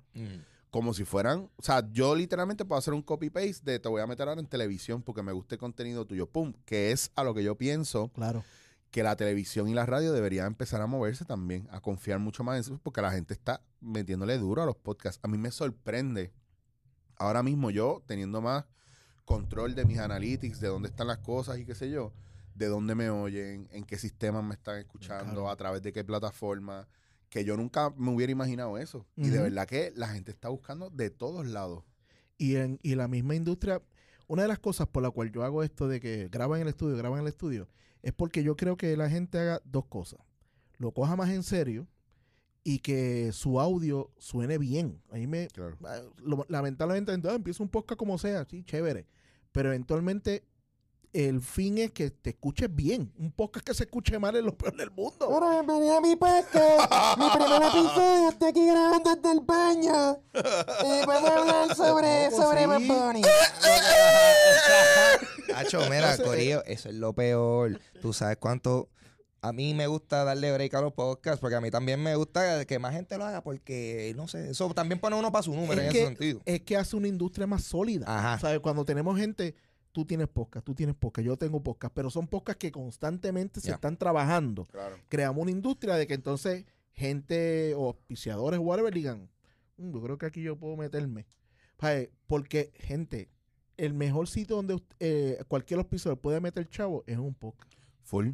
Como 0.73 0.93
si 0.95 1.05
fueran... 1.05 1.49
O 1.57 1.63
sea, 1.63 1.89
yo 1.93 2.17
literalmente 2.17 2.65
puedo 2.65 2.79
hacer 2.81 2.93
un 2.95 3.03
copy-paste 3.03 3.61
de 3.71 3.79
te 3.79 3.89
voy 3.89 4.03
a 4.03 4.07
meter 4.09 4.29
ahora 4.29 4.41
en 4.41 4.47
televisión 4.49 5.01
porque 5.03 5.23
me 5.23 5.31
gusta 5.31 5.55
el 5.55 5.61
contenido 5.61 6.05
tuyo. 6.07 6.27
¡Pum! 6.27 6.53
Que 6.65 6.91
es 6.91 7.13
a 7.15 7.23
lo 7.23 7.35
que 7.35 7.45
yo 7.45 7.55
pienso 7.57 8.09
Claro. 8.09 8.43
Que 8.91 9.03
la 9.03 9.15
televisión 9.17 9.69
y 9.69 9.75
la 9.75 9.87
radio 9.87 10.13
deberían 10.13 10.47
empezar 10.49 10.81
a 10.81 10.87
moverse 10.87 11.25
también, 11.25 11.69
a 11.71 11.81
confiar 11.81 12.19
mucho 12.19 12.43
más 12.43 12.57
en 12.57 12.61
eso, 12.61 12.81
porque 12.83 13.01
la 13.03 13.13
gente 13.13 13.35
está 13.35 13.63
metiéndole 13.81 14.37
duro 14.39 14.63
a 14.63 14.67
los 14.67 14.77
podcasts. 14.77 15.21
A 15.23 15.29
mí 15.29 15.39
me 15.39 15.51
sorprende 15.51 16.33
ahora 17.17 17.43
mismo 17.43 17.71
yo 17.71 18.03
teniendo 18.07 18.41
más 18.41 18.65
control 19.25 19.75
de 19.75 19.85
mis 19.85 19.99
analytics, 19.99 20.59
de 20.61 20.69
dónde 20.69 20.89
están 20.89 21.07
las 21.07 21.19
cosas 21.19 21.59
y 21.59 21.65
qué 21.65 21.75
sé 21.75 21.89
yo, 21.91 22.13
de 22.55 22.67
dónde 22.67 22.95
me 22.97 23.11
oyen, 23.11 23.69
en 23.71 23.85
qué 23.85 23.97
sistemas 23.97 24.43
me 24.43 24.55
están 24.55 24.79
escuchando, 24.79 25.33
Claro. 25.35 25.51
a 25.51 25.57
través 25.57 25.83
de 25.83 25.93
qué 25.93 26.03
plataforma, 26.03 26.89
que 27.29 27.45
yo 27.45 27.57
nunca 27.57 27.91
me 27.97 28.11
hubiera 28.13 28.33
imaginado 28.33 28.77
eso. 28.77 29.07
Y 29.15 29.29
de 29.29 29.41
verdad 29.41 29.69
que 29.69 29.93
la 29.95 30.09
gente 30.09 30.33
está 30.33 30.49
buscando 30.49 30.91
de 30.91 31.11
todos 31.11 31.47
lados. 31.47 31.85
Y, 32.39 32.57
en, 32.57 32.81
y 32.83 32.97
la 32.97 33.07
misma 33.07 33.37
industria, 33.37 33.81
una 34.31 34.43
de 34.43 34.49
las 34.49 34.61
cosas 34.61 34.87
por 34.87 35.03
la 35.03 35.11
cual 35.11 35.33
yo 35.33 35.43
hago 35.43 35.65
esto 35.65 35.89
de 35.89 35.99
que 36.01 36.29
graba 36.31 36.55
en 36.57 36.63
el 36.63 36.69
estudio, 36.69 36.97
graba 36.97 37.17
en 37.17 37.23
el 37.23 37.29
estudio, 37.29 37.69
es 38.03 38.13
porque 38.13 38.43
yo 38.45 38.57
creo 38.57 38.77
que 38.77 38.97
la 38.97 39.11
gente 39.11 39.39
haga 39.39 39.61
dos 39.65 39.87
cosas. 39.87 40.21
Lo 40.79 40.93
coja 40.93 41.17
más 41.17 41.31
en 41.31 41.43
serio 41.43 41.89
y 42.63 42.79
que 42.79 43.33
su 43.33 43.59
audio 43.61 44.13
suene 44.19 44.57
bien. 44.59 45.03
A 45.11 45.17
mí 45.17 45.27
me, 45.27 45.49
Claro. 45.49 45.77
ah, 45.85 46.01
lo- 46.19 46.47
lamentablemente, 46.49 47.13
entonces 47.13 47.37
empieza 47.37 47.63
un 47.63 47.69
podcast 47.71 47.99
como 47.99 48.19
sea, 48.19 48.45
sí, 48.49 48.63
chévere. 48.63 49.07
Pero 49.51 49.71
eventualmente 49.71 50.45
el 51.13 51.43
fin 51.43 51.79
es 51.79 51.91
que 51.91 52.11
te 52.11 52.31
escuches 52.31 52.73
bien. 52.75 53.13
Un 53.19 53.33
podcast 53.33 53.67
que 53.67 53.75
se 53.75 53.83
escuche 53.85 54.17
mal 54.19 54.37
es 54.37 54.45
lo 54.45 54.57
peor 54.57 54.77
del 54.77 54.91
mundo. 54.93 55.27
Ahora 55.27 55.51
bienvenido 55.51 55.99
a 55.99 56.01
mi 56.01 56.15
podcast. 56.15 57.19
mi 57.19 57.29
primer 57.31 57.63
episodio. 57.63 58.29
Estoy 58.31 58.49
aquí 58.49 58.67
grabando 58.67 59.17
desde 59.17 59.33
el 59.33 59.41
baño. 59.41 60.23
Y 60.85 61.07
vamos 61.07 61.31
a 61.31 61.37
hablar 61.39 61.75
sobre, 61.77 62.29
¿Cómo 62.31 62.43
sobre? 62.45 62.67
Bad 62.67 62.81
Bunny. 62.83 63.23
Hacho, 65.57 65.81
mira, 65.91 66.17
Corillo, 66.17 66.63
eso 66.65 66.89
es 66.89 66.95
lo 66.95 67.13
peor. 67.13 67.81
Tú 68.01 68.13
sabes 68.13 68.37
cuánto. 68.39 68.89
A 69.43 69.55
mí 69.55 69.73
me 69.73 69.87
gusta 69.87 70.23
darle 70.23 70.53
break 70.53 70.75
a 70.75 70.83
los 70.83 70.93
podcasts 70.93 71.41
porque 71.41 71.57
a 71.57 71.63
mí 71.63 71.71
también 71.71 72.03
me 72.03 72.15
gusta 72.15 72.67
que 72.67 72.79
más 72.79 72.93
gente 72.93 73.17
lo 73.17 73.25
haga 73.25 73.43
porque, 73.43 74.13
no 74.15 74.29
sé, 74.29 74.51
eso 74.51 74.69
también 74.75 75.01
pone 75.01 75.17
uno 75.17 75.33
para 75.33 75.43
su 75.43 75.55
número 75.55 75.81
Es 75.81 75.87
en 75.87 75.93
que- 75.93 75.99
ese 75.99 76.07
sentido. 76.09 76.41
Es 76.45 76.61
que 76.61 76.77
hace 76.77 76.95
una 76.95 77.09
industria 77.09 77.47
más 77.47 77.65
sólida. 77.65 78.05
Ajá. 78.07 78.39
¿Sabes? 78.39 78.61
Cuando 78.61 78.85
tenemos 78.85 79.19
gente, 79.19 79.55
tú 79.93 80.05
tienes 80.05 80.29
podcast, 80.29 80.65
tú 80.65 80.75
tienes 80.75 80.95
podcast, 80.97 81.27
yo 81.27 81.37
tengo 81.37 81.63
podcast, 81.63 81.93
pero 81.95 82.11
son 82.11 82.27
podcasts 82.29 82.59
que 82.61 82.71
constantemente 82.73 83.61
se 83.61 83.69
Ya. 83.69 83.75
están 83.75 83.97
trabajando. 83.97 84.67
Claro. 84.67 84.97
Creamos 85.09 85.43
una 85.43 85.51
industria 85.51 85.95
de 85.97 86.07
que 86.07 86.15
entonces 86.15 86.65
gente 86.93 87.75
o 87.75 87.87
auspiciadores, 87.89 88.61
whatever, 88.61 88.93
digan, 88.93 89.29
"Mm, 89.77 89.93
yo 89.93 90.03
creo 90.03 90.19
que 90.19 90.27
aquí 90.27 90.43
yo 90.43 90.57
puedo 90.57 90.77
meterme. 90.77 91.27
Porque, 92.27 92.73
gente, 92.75 93.31
el 93.77 93.95
mejor 93.95 94.29
sitio 94.29 94.57
donde 94.57 94.83
eh, 94.99 95.43
cualquier 95.49 95.79
auspiciador 95.79 96.19
puede 96.21 96.41
meter 96.41 96.69
chavo 96.69 97.03
es 97.07 97.15
en 97.15 97.21
un 97.21 97.35
podcast. 97.35 97.73
Full. 98.03 98.31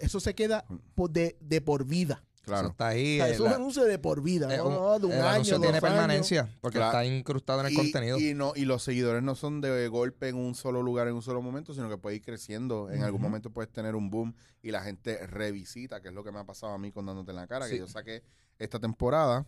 Eso 0.00 0.20
se 0.20 0.34
queda 0.34 0.66
por 0.94 1.10
de, 1.10 1.36
de 1.40 1.60
por 1.60 1.86
vida. 1.86 2.22
Eso 2.42 2.50
Claro. 2.50 2.68
está 2.70 2.88
ahí. 2.88 3.20
O 3.20 3.22
sea, 3.22 3.28
eh, 3.28 3.34
eso 3.34 3.44
es 3.44 3.50
la- 3.50 3.56
un 3.56 3.62
anuncio 3.62 3.84
de 3.84 3.98
por 4.00 4.20
vida. 4.20 4.48
no, 4.56 4.66
un- 4.66 4.74
no, 4.74 4.98
de 4.98 5.06
un 5.06 5.12
el 5.12 5.18
año, 5.20 5.28
anuncio 5.28 5.60
tiene 5.60 5.78
años. 5.78 5.80
permanencia 5.90 6.48
porque 6.60 6.78
Claro. 6.78 6.98
está 6.98 7.04
incrustado 7.04 7.60
en 7.60 7.66
el 7.66 7.72
Y- 7.72 7.76
contenido. 7.76 8.18
Y, 8.18 8.34
no, 8.34 8.52
y 8.56 8.64
los 8.64 8.82
seguidores 8.82 9.22
no 9.22 9.36
son 9.36 9.60
de 9.60 9.86
golpe 9.86 10.28
en 10.28 10.34
un 10.36 10.56
solo 10.56 10.82
lugar, 10.82 11.06
en 11.06 11.14
un 11.14 11.22
solo 11.22 11.40
momento, 11.40 11.72
sino 11.72 11.88
que 11.88 11.98
puede 11.98 12.16
ir 12.16 12.22
creciendo. 12.22 12.90
En 12.90 13.04
algún 13.04 13.22
momento 13.22 13.50
puedes 13.50 13.70
tener 13.70 13.94
un 13.94 14.10
boom 14.10 14.34
y 14.60 14.72
la 14.72 14.82
gente 14.82 15.24
revisita, 15.28 16.00
que 16.02 16.08
es 16.08 16.14
lo 16.14 16.24
que 16.24 16.32
me 16.32 16.40
ha 16.40 16.44
pasado 16.44 16.72
a 16.72 16.78
mí 16.78 16.90
con 16.90 17.06
Dándote 17.06 17.30
en 17.30 17.36
la 17.36 17.46
cara, 17.46 17.66
Sí. 17.66 17.74
que 17.74 17.78
yo 17.78 17.86
saqué 17.86 18.24
esta 18.58 18.80
temporada 18.80 19.46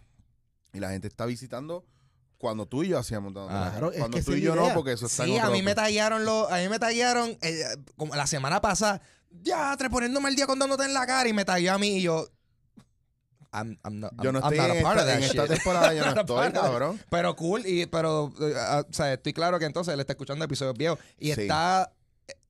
y 0.73 0.79
la 0.79 0.91
gente 0.91 1.09
está 1.09 1.27
visitando 1.27 1.85
cuando 2.39 2.67
tú 2.67 2.85
y 2.85 2.89
yo 2.91 2.99
hacíamos 2.99 3.35
Dándote 3.35 3.55
en 3.55 3.61
la 3.61 3.61
Ah, 3.61 3.65
cara. 3.71 3.79
claro, 3.81 3.93
es 3.93 3.99
Cuando 3.99 4.17
que 4.19 4.23
tú 4.23 4.33
y 4.35 4.37
es 4.37 4.43
yo 4.43 4.55
no, 4.55 4.73
porque 4.73 4.93
eso 4.93 5.07
está 5.07 5.25
en 5.25 5.31
Sí, 5.31 5.39
a 5.39 5.43
otro- 5.47 5.53
mí 5.53 5.63
me 5.63 5.75
taguearon 5.75 6.25
los, 6.25 6.49
a 6.53 6.59
mí 6.59 6.69
me 6.69 6.79
taguearon 6.79 7.37
eh, 7.43 7.65
como 7.97 8.15
la 8.15 8.29
semana 8.29 8.61
pasada, 8.61 9.01
ya, 9.43 9.77
tres 9.77 9.91
poniéndome 9.91 10.29
el 10.29 10.37
día 10.37 10.47
contándote 10.47 10.85
en 10.85 10.95
la 10.95 11.05
cara 11.09 11.29
y 11.29 11.33
me 11.33 11.45
tagueó 11.45 11.73
a 11.73 11.79
mí 11.79 11.97
y 11.97 12.03
yo 12.03 12.29
I'm, 13.55 13.79
I'm 13.85 14.01
not, 14.01 14.13
Yo 14.23 14.33
no 14.33 14.41
I'm- 14.41 14.53
estoy 14.53 14.59
not 14.59 14.71
en 14.77 14.79
a 14.79 14.83
part 14.83 15.01
of 15.01 15.07
esta, 15.07 15.07
that 15.07 15.19
en 15.19 15.25
esta 15.25 15.47
temporada, 15.47 15.95
yo 15.95 16.05
no 16.15 16.21
estoy, 16.21 16.53
cabrón. 16.53 17.01
Pero 17.11 17.37
cool, 17.37 17.63
y, 17.67 17.87
pero, 17.87 18.33
eh, 18.41 18.55
ah, 18.59 18.85
o 18.89 18.93
sea, 18.93 19.13
estoy 19.13 19.33
claro 19.33 19.59
que 19.59 19.65
entonces 19.67 19.95
él 19.95 20.01
está 20.01 20.13
escuchando 20.15 20.45
episodios 20.45 20.77
viejos 20.77 20.99
y 21.19 21.33
Sí. 21.35 21.43
está... 21.43 21.93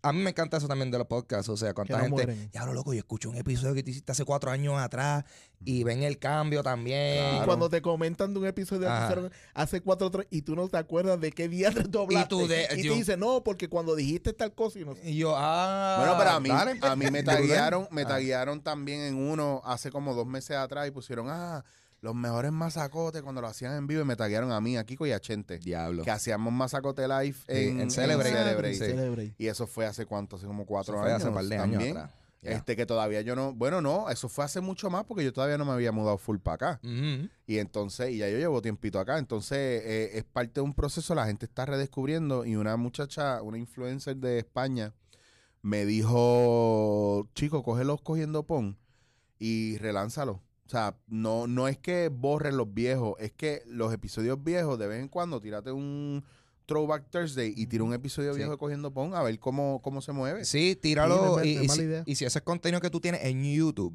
A 0.04 0.12
mí 0.12 0.20
me 0.20 0.30
encanta 0.30 0.58
eso 0.58 0.68
también 0.68 0.90
de 0.90 0.98
los 0.98 1.06
podcasts, 1.06 1.48
o 1.48 1.56
sea, 1.56 1.72
cuánta 1.74 1.96
no 2.06 2.16
gente... 2.16 2.50
Ya 2.52 2.64
lo 2.66 2.74
loco, 2.74 2.92
yo 2.92 2.98
escucho 2.98 3.30
un 3.30 3.36
episodio 3.36 3.74
que 3.74 3.82
te 3.82 3.90
hiciste 3.90 4.12
hace 4.12 4.24
cuatro 4.24 4.50
años 4.50 4.78
atrás 4.78 5.24
y 5.64 5.82
ven 5.82 6.02
el 6.02 6.18
cambio 6.18 6.62
también. 6.62 7.36
Y 7.36 7.44
cuando 7.44 7.68
te 7.70 7.80
comentan 7.80 8.34
de 8.34 8.40
un 8.40 8.46
episodio 8.46 8.82
hicieron 9.02 9.30
hace 9.54 9.80
cuatro 9.80 10.08
o 10.08 10.10
tres 10.10 10.26
y 10.30 10.42
tú 10.42 10.54
no 10.54 10.68
te 10.68 10.76
acuerdas 10.76 11.18
de 11.20 11.32
qué 11.32 11.48
día 11.48 11.70
tú 11.90 12.00
hablaste. 12.02 12.28
tú 12.28 12.46
de- 12.46 12.68
y 12.76 12.82
yo- 12.82 12.92
te 12.92 12.98
dice, 12.98 13.16
no, 13.16 13.42
porque 13.42 13.68
cuando 13.68 13.94
dijiste 13.96 14.32
tal 14.32 14.52
cosa 14.54 14.78
y 14.78 14.84
no 14.84 14.94
sé. 14.94 15.08
Y 15.10 15.16
yo, 15.16 15.34
ah... 15.36 15.96
Bueno, 15.98 16.14
pero 16.18 16.30
a 16.30 16.40
mí, 16.40 16.48
dale. 16.50 16.78
a 16.82 16.96
mí 16.96 17.10
me 17.10 17.22
taguearon, 17.24 17.88
me 17.90 18.02
Ah. 18.02 18.08
taguearon 18.08 18.60
también 18.62 19.00
en 19.00 19.14
uno 19.16 19.62
hace 19.64 19.90
como 19.90 20.14
dos 20.14 20.26
meses 20.26 20.56
atrás 20.56 20.86
y 20.86 20.90
pusieron, 20.90 21.28
ah, 21.30 21.64
los 22.04 22.14
mejores 22.14 22.52
masacotes 22.52 23.22
cuando 23.22 23.40
lo 23.40 23.46
hacían 23.48 23.74
en 23.76 23.86
vivo 23.86 24.02
y 24.02 24.04
me 24.04 24.14
taguearon 24.14 24.52
a 24.52 24.60
mí, 24.60 24.76
a 24.76 24.84
Kiko 24.84 25.06
y 25.06 25.12
a 25.12 25.18
Chente. 25.20 25.58
Diablo. 25.58 26.04
Que 26.04 26.10
hacíamos 26.10 26.52
masacote 26.52 27.08
live 27.08 27.32
Sí, 27.32 27.42
en, 27.48 27.80
en 27.80 27.90
Celebrate. 27.90 28.30
Celebrate. 28.30 28.74
Sí. 28.74 28.78
Celebrate. 28.84 29.34
Y 29.38 29.46
eso 29.46 29.66
fue 29.66 29.86
hace 29.86 30.04
cuánto, 30.04 30.36
hace 30.36 30.46
como 30.46 30.66
cuatro 30.66 30.94
Eso 30.94 31.02
fue 31.02 31.10
años. 31.10 31.22
hace 31.22 31.28
un 31.30 31.34
par 31.34 31.44
de 31.46 31.56
años 31.56 31.70
también. 31.72 31.96
atrás. 31.96 32.14
Este 32.42 32.76
que 32.76 32.84
todavía 32.84 33.22
yo 33.22 33.34
no, 33.34 33.54
bueno, 33.54 33.80
no, 33.80 34.10
eso 34.10 34.28
fue 34.28 34.44
hace 34.44 34.60
mucho 34.60 34.90
más 34.90 35.04
porque 35.04 35.24
yo 35.24 35.32
todavía 35.32 35.56
no 35.56 35.64
me 35.64 35.72
había 35.72 35.92
mudado 35.92 36.18
full 36.18 36.36
para 36.36 36.74
acá. 36.74 36.80
Y 37.46 37.56
entonces, 37.56 38.10
y 38.10 38.18
ya 38.18 38.28
yo 38.28 38.36
llevo 38.36 38.60
tiempito 38.60 39.00
acá, 39.00 39.16
entonces 39.16 39.56
eh, 39.82 40.10
es 40.18 40.24
parte 40.24 40.52
de 40.56 40.60
un 40.60 40.74
proceso, 40.74 41.14
la 41.14 41.24
gente 41.24 41.46
está 41.46 41.64
redescubriendo 41.64 42.44
y 42.44 42.56
una 42.56 42.76
muchacha, 42.76 43.40
una 43.40 43.56
influencer 43.56 44.16
de 44.18 44.40
España, 44.40 44.92
me 45.62 45.86
dijo, 45.86 47.26
chico, 47.34 47.62
cógelos 47.62 48.02
cogiendo 48.02 48.42
pon 48.42 48.76
y 49.38 49.78
relánzalo. 49.78 50.42
O 50.66 50.68
sea, 50.70 50.96
no, 51.08 51.46
no 51.46 51.68
es 51.68 51.78
que 51.78 52.08
borren 52.08 52.56
los 52.56 52.72
viejos, 52.72 53.14
es 53.18 53.32
que 53.32 53.62
los 53.66 53.92
episodios 53.92 54.42
viejos, 54.42 54.78
de 54.78 54.86
vez 54.86 55.00
en 55.00 55.08
cuando, 55.08 55.40
tírate 55.40 55.70
un 55.72 56.24
Throwback 56.66 57.10
Thursday 57.10 57.52
y 57.54 57.66
tira 57.66 57.84
un 57.84 57.92
episodio 57.92 58.32
Sí. 58.32 58.38
viejo 58.38 58.52
de 58.52 58.56
cogiendo 58.56 58.90
pon 58.90 59.14
a 59.14 59.22
ver 59.22 59.38
cómo, 59.38 59.82
cómo 59.82 60.00
se 60.00 60.12
mueve. 60.12 60.46
Sí, 60.46 60.74
tíralo. 60.80 61.38
Sí, 61.42 61.48
y, 61.48 61.52
y 61.52 61.58
mala 61.66 61.72
si, 61.74 61.82
idea. 61.82 62.02
y 62.06 62.14
si 62.14 62.24
ese 62.24 62.38
es 62.38 62.42
contenido 62.42 62.80
que 62.80 62.88
tú 62.88 63.00
tienes 63.00 63.22
en 63.24 63.44
YouTube, 63.44 63.94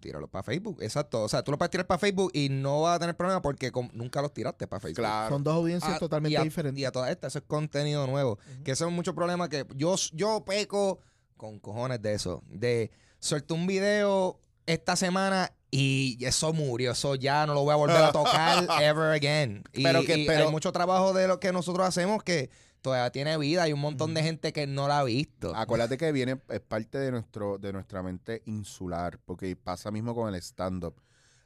tíralo 0.00 0.26
para 0.26 0.42
Facebook. 0.42 0.78
Exacto. 0.82 1.22
O 1.22 1.28
sea, 1.28 1.44
tú 1.44 1.52
lo 1.52 1.58
puedes 1.58 1.70
tirar 1.70 1.86
para 1.86 1.98
Facebook 2.00 2.32
y 2.34 2.48
no 2.48 2.80
vas 2.82 2.96
a 2.96 2.98
tener 2.98 3.16
problema 3.16 3.40
porque 3.40 3.70
nunca 3.92 4.20
los 4.20 4.34
tiraste 4.34 4.66
para 4.66 4.80
Facebook. 4.80 4.96
Claro. 4.96 5.32
Son 5.32 5.44
dos 5.44 5.54
audiencias 5.54 5.92
Ah, 5.94 5.98
totalmente 6.00 6.32
y 6.32 6.36
a, 6.36 6.42
diferentes. 6.42 6.82
Y 6.82 6.84
a 6.84 6.90
todas 6.90 7.08
estas, 7.12 7.30
eso 7.30 7.38
es 7.38 7.44
contenido 7.46 8.04
nuevo. 8.08 8.40
Que 8.64 8.72
eso 8.72 8.88
es 8.88 8.92
mucho 8.92 9.14
problema 9.14 9.48
que 9.48 9.64
yo, 9.76 9.94
yo 10.12 10.44
peco 10.44 10.98
con 11.36 11.60
cojones 11.60 12.02
de 12.02 12.14
eso. 12.14 12.42
De 12.48 12.90
solté 13.20 13.54
un 13.54 13.68
video 13.68 14.40
esta 14.66 14.96
semana 14.96 15.52
y 15.70 16.18
eso 16.24 16.52
murió. 16.52 16.92
Eso 16.92 17.14
ya 17.14 17.46
no 17.46 17.54
lo 17.54 17.62
voy 17.62 17.72
a 17.72 17.76
volver 17.76 17.96
a 17.96 18.12
tocar 18.12 18.66
ever 18.82 19.12
again. 19.12 19.62
Y, 19.72 19.82
Pero 19.82 20.02
que- 20.04 20.18
y 20.18 20.26
pero- 20.26 20.46
hay 20.46 20.50
mucho 20.50 20.72
trabajo 20.72 21.12
de 21.12 21.28
lo 21.28 21.38
que 21.40 21.52
nosotros 21.52 21.86
hacemos 21.86 22.22
que 22.22 22.50
todavía 22.82 23.10
tiene 23.10 23.36
vida. 23.38 23.62
Hay 23.64 23.72
un 23.72 23.80
montón 23.80 24.14
de 24.14 24.22
gente 24.22 24.52
que 24.52 24.66
no 24.66 24.88
la 24.88 25.00
ha 25.00 25.04
visto. 25.04 25.54
Acuérdate 25.54 25.96
que 25.98 26.12
viene, 26.12 26.40
es 26.48 26.60
parte 26.60 26.98
de 26.98 27.10
nuestro, 27.10 27.58
de 27.58 27.72
nuestra 27.72 28.02
mente 28.02 28.42
insular, 28.46 29.18
porque 29.24 29.54
pasa 29.56 29.90
mismo 29.90 30.14
con 30.14 30.28
el 30.34 30.40
stand-up. 30.40 30.94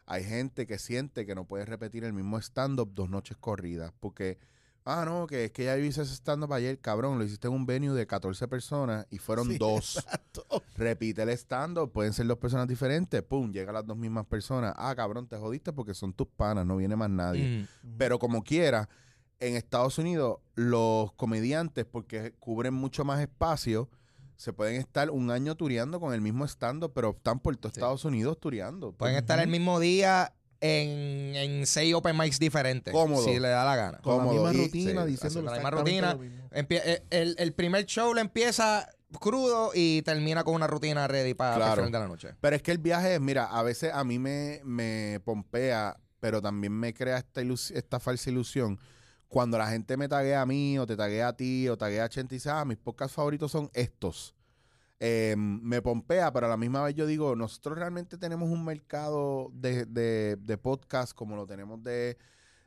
Hay 0.07 0.23
gente 0.25 0.67
que 0.67 0.79
siente 0.79 1.25
que 1.27 1.35
no 1.35 1.45
puede 1.47 1.65
repetir 1.65 2.05
el 2.05 2.13
mismo 2.13 2.39
stand-up 2.39 2.93
dos 2.95 3.09
noches 3.09 3.37
corridas, 3.39 3.91
porque, 4.01 4.39
ah, 4.85 5.05
no, 5.07 5.27
que 5.27 5.47
es 5.47 5.51
que 5.53 5.65
ya 5.65 5.77
hice 5.79 6.03
ese 6.03 6.15
stand-up 6.15 6.53
ayer, 6.53 6.79
cabrón, 6.79 7.19
lo 7.19 7.25
hiciste 7.25 7.49
en 7.49 7.55
un 7.55 7.67
venue 7.67 7.95
de 7.95 8.07
14 8.07 8.47
personas 8.49 9.07
y 9.11 9.19
fueron 9.19 9.49
Sí, 9.49 9.59
dos. 9.59 9.97
exacto. 9.97 10.45
Repite 10.77 11.23
el 11.23 11.31
stand-up, 11.31 11.91
pueden 11.93 12.13
ser 12.13 12.27
dos 12.27 12.39
personas 12.39 12.69
diferentes, 12.69 13.23
pum, 13.23 13.51
llegan 13.53 13.75
las 13.75 13.87
dos 13.87 13.97
mismas 13.97 14.27
personas. 14.27 14.75
Ah, 14.77 14.95
cabrón, 14.95 15.27
te 15.27 15.37
jodiste 15.37 15.73
porque 15.73 15.95
son 15.95 16.13
tus 16.13 16.27
panas, 16.29 16.67
no 16.67 16.77
viene 16.77 16.97
más 16.97 17.11
nadie. 17.11 17.67
Mm. 17.83 17.97
Pero 17.99 18.19
como 18.19 18.43
quiera, 18.43 18.89
en 19.41 19.57
Estados 19.57 19.99
Unidos, 19.99 20.39
los 20.55 21.13
comediantes, 21.15 21.85
porque 21.85 22.33
cubren 22.39 22.75
mucho 22.75 23.05
más 23.05 23.21
espacio, 23.21 23.89
se 24.37 24.53
pueden 24.53 24.77
estar 24.77 25.11
un 25.11 25.31
año 25.31 25.55
tureando 25.55 26.01
con 26.01 26.13
el 26.13 26.21
mismo 26.21 26.45
stand 26.45 26.91
pero 26.93 27.11
están 27.11 27.39
por 27.41 27.57
todo 27.57 27.71
Sí. 27.73 27.79
Estados 27.79 28.05
Unidos 28.05 28.39
tureando. 28.41 28.93
Pueden 28.93 29.17
estar 29.17 29.39
el 29.39 29.49
mismo 29.49 29.79
día 29.81 30.33
en, 30.61 31.35
en 31.37 31.67
seis 31.67 31.95
open 31.95 32.17
mics 32.17 32.39
diferentes. 32.39 32.93
Cómodo. 32.93 33.25
Si 33.25 33.39
le 33.39 33.49
da 33.49 33.65
la 33.65 33.77
gana. 33.77 33.99
Con 33.99 34.19
la 34.27 34.33
misma 34.33 34.55
y- 34.55 34.57
rutina, 34.65 35.05
sí, 35.05 35.11
diciendo 35.11 35.43
la 35.43 35.53
misma 35.53 35.71
rutina. 35.71 36.19
Eh, 36.53 37.03
el, 37.11 37.35
el 37.39 37.53
primer 37.53 37.85
show 37.87 38.13
le 38.15 38.21
empieza 38.21 38.89
crudo 39.21 39.71
y 39.75 40.03
termina 40.03 40.43
con 40.45 40.55
una 40.55 40.67
rutina 40.67 41.07
ready 41.07 41.35
para 41.35 41.57
Claro. 41.57 41.73
el 41.83 41.87
final 41.89 41.93
de 41.93 41.99
la 42.01 42.09
noche. 42.09 42.29
Pero 42.41 42.57
es 42.57 42.63
que 42.63 42.73
el 42.73 42.79
viaje, 42.79 43.21
mira, 43.21 43.45
a 43.45 43.63
veces 43.63 43.93
a 43.93 44.03
mí 44.05 44.19
me, 44.19 44.61
me 44.65 45.21
pompea, 45.25 45.97
pero 46.21 46.43
también 46.43 46.73
me 46.73 46.93
crea 46.95 47.19
esta, 47.19 47.41
ilus- 47.43 47.71
esta 47.75 48.01
falsa 48.01 48.31
ilusión. 48.31 48.79
Cuando 49.29 49.59
la 49.59 49.67
gente 49.69 49.97
me 49.97 50.09
taguea 50.09 50.43
a 50.43 50.47
mí, 50.47 50.79
o 50.79 50.87
te 50.87 50.97
taguea 50.97 51.29
a 51.29 51.37
ti, 51.37 51.69
o 51.69 51.77
taguea 51.77 52.05
a 52.05 52.09
Chente 52.09 52.35
y 52.35 52.39
dice, 52.39 52.51
ah, 52.51 52.65
mis 52.65 52.77
podcasts 52.79 53.15
favoritos 53.15 53.51
son 53.53 53.69
estos. 53.75 54.35
Eh, 55.07 55.35
me 55.37 55.83
pompea, 55.83 56.33
pero 56.33 56.47
a 56.47 56.49
la 56.49 56.57
misma 56.57 56.83
vez 56.83 56.95
yo 56.95 57.05
digo, 57.05 57.37
nosotros 57.37 57.77
realmente 57.77 58.17
tenemos 58.17 58.49
un 58.49 58.65
mercado 58.65 59.51
de, 59.53 59.85
de, 59.85 60.37
de 60.41 60.57
podcast 60.57 61.13
como 61.13 61.37
lo 61.37 61.45
tenemos 61.45 61.83
de, 61.83 62.17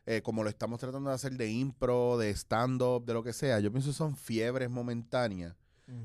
eh, 0.05 0.21
como 0.21 0.43
lo 0.43 0.49
estamos 0.49 0.79
tratando 0.79 1.09
de 1.09 1.15
hacer 1.15 1.31
de 1.33 1.49
impro, 1.49 2.15
de 2.15 2.29
stand-up, 2.29 3.03
de 3.05 3.15
lo 3.15 3.23
que 3.23 3.33
sea. 3.33 3.59
Yo 3.59 3.71
pienso 3.71 3.89
que 3.89 3.95
son 3.95 4.15
fiebres 4.15 4.69
momentáneas. 4.69 5.55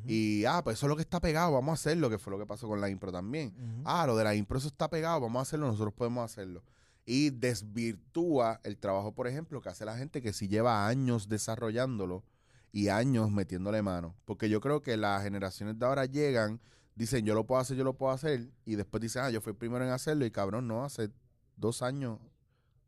Y, 0.06 0.46
ah, 0.46 0.62
pues 0.64 0.78
eso 0.78 0.86
es 0.86 0.88
lo 0.88 0.96
que 0.96 1.02
está 1.02 1.20
pegado, 1.20 1.52
vamos 1.52 1.72
a 1.72 1.74
hacerlo, 1.74 2.08
que 2.08 2.16
fue 2.16 2.30
lo 2.30 2.38
que 2.38 2.46
pasó 2.46 2.66
con 2.66 2.80
la 2.80 2.88
impro 2.88 3.12
también. 3.12 3.52
Ah, 3.84 4.06
lo 4.06 4.16
de 4.16 4.24
la 4.24 4.34
impro 4.34 4.56
eso 4.56 4.68
está 4.68 4.88
pegado, 4.88 5.20
vamos 5.20 5.40
a 5.40 5.42
hacerlo, 5.42 5.66
nosotros 5.66 5.92
podemos 5.92 6.24
hacerlo. 6.24 6.62
Y 7.04 7.28
desvirtúa 7.28 8.58
el 8.64 8.78
trabajo, 8.78 9.12
por 9.12 9.28
ejemplo, 9.28 9.60
que 9.60 9.68
hace 9.68 9.84
la 9.84 9.98
gente 9.98 10.22
que 10.22 10.32
sí 10.32 10.48
lleva 10.48 10.86
años 10.86 11.28
desarrollándolo 11.28 12.24
y 12.72 12.88
años 12.88 13.30
metiéndole 13.30 13.82
mano. 13.82 14.14
Porque 14.24 14.48
yo 14.48 14.60
creo 14.60 14.80
que 14.82 14.96
las 14.96 15.22
generaciones 15.22 15.78
de 15.78 15.86
ahora 15.86 16.06
llegan, 16.06 16.60
dicen 16.94 17.24
yo 17.24 17.34
lo 17.34 17.46
puedo 17.46 17.60
hacer, 17.60 17.76
yo 17.76 17.84
lo 17.84 17.94
puedo 17.94 18.12
hacer, 18.12 18.48
y 18.64 18.74
después 18.76 19.00
dicen, 19.00 19.22
ah, 19.22 19.30
yo 19.30 19.40
fui 19.40 19.50
el 19.52 19.56
primero 19.56 19.84
en 19.84 19.90
hacerlo, 19.90 20.24
y 20.24 20.30
cabrón, 20.30 20.66
no, 20.66 20.84
hace 20.84 21.10
dos 21.56 21.82
años 21.82 22.18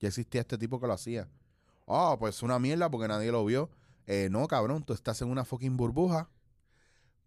ya 0.01 0.09
existía 0.09 0.41
este 0.41 0.59
tipo 0.59 0.81
que 0.81 0.87
lo 0.87 0.93
hacía. 0.95 1.29
Ah, 1.87 2.17
pues 2.19 2.43
una 2.43 2.59
mierda 2.59 2.91
porque 2.91 3.09
nadie 3.09 3.31
lo 3.31 3.45
vio. 3.45 3.71
Eh, 4.07 4.29
no, 4.31 4.47
cabrón, 4.49 4.83
tú 4.85 4.93
estás 4.95 5.21
en 5.23 5.29
una 5.29 5.45
fucking 5.45 5.77
burbuja. 5.77 6.29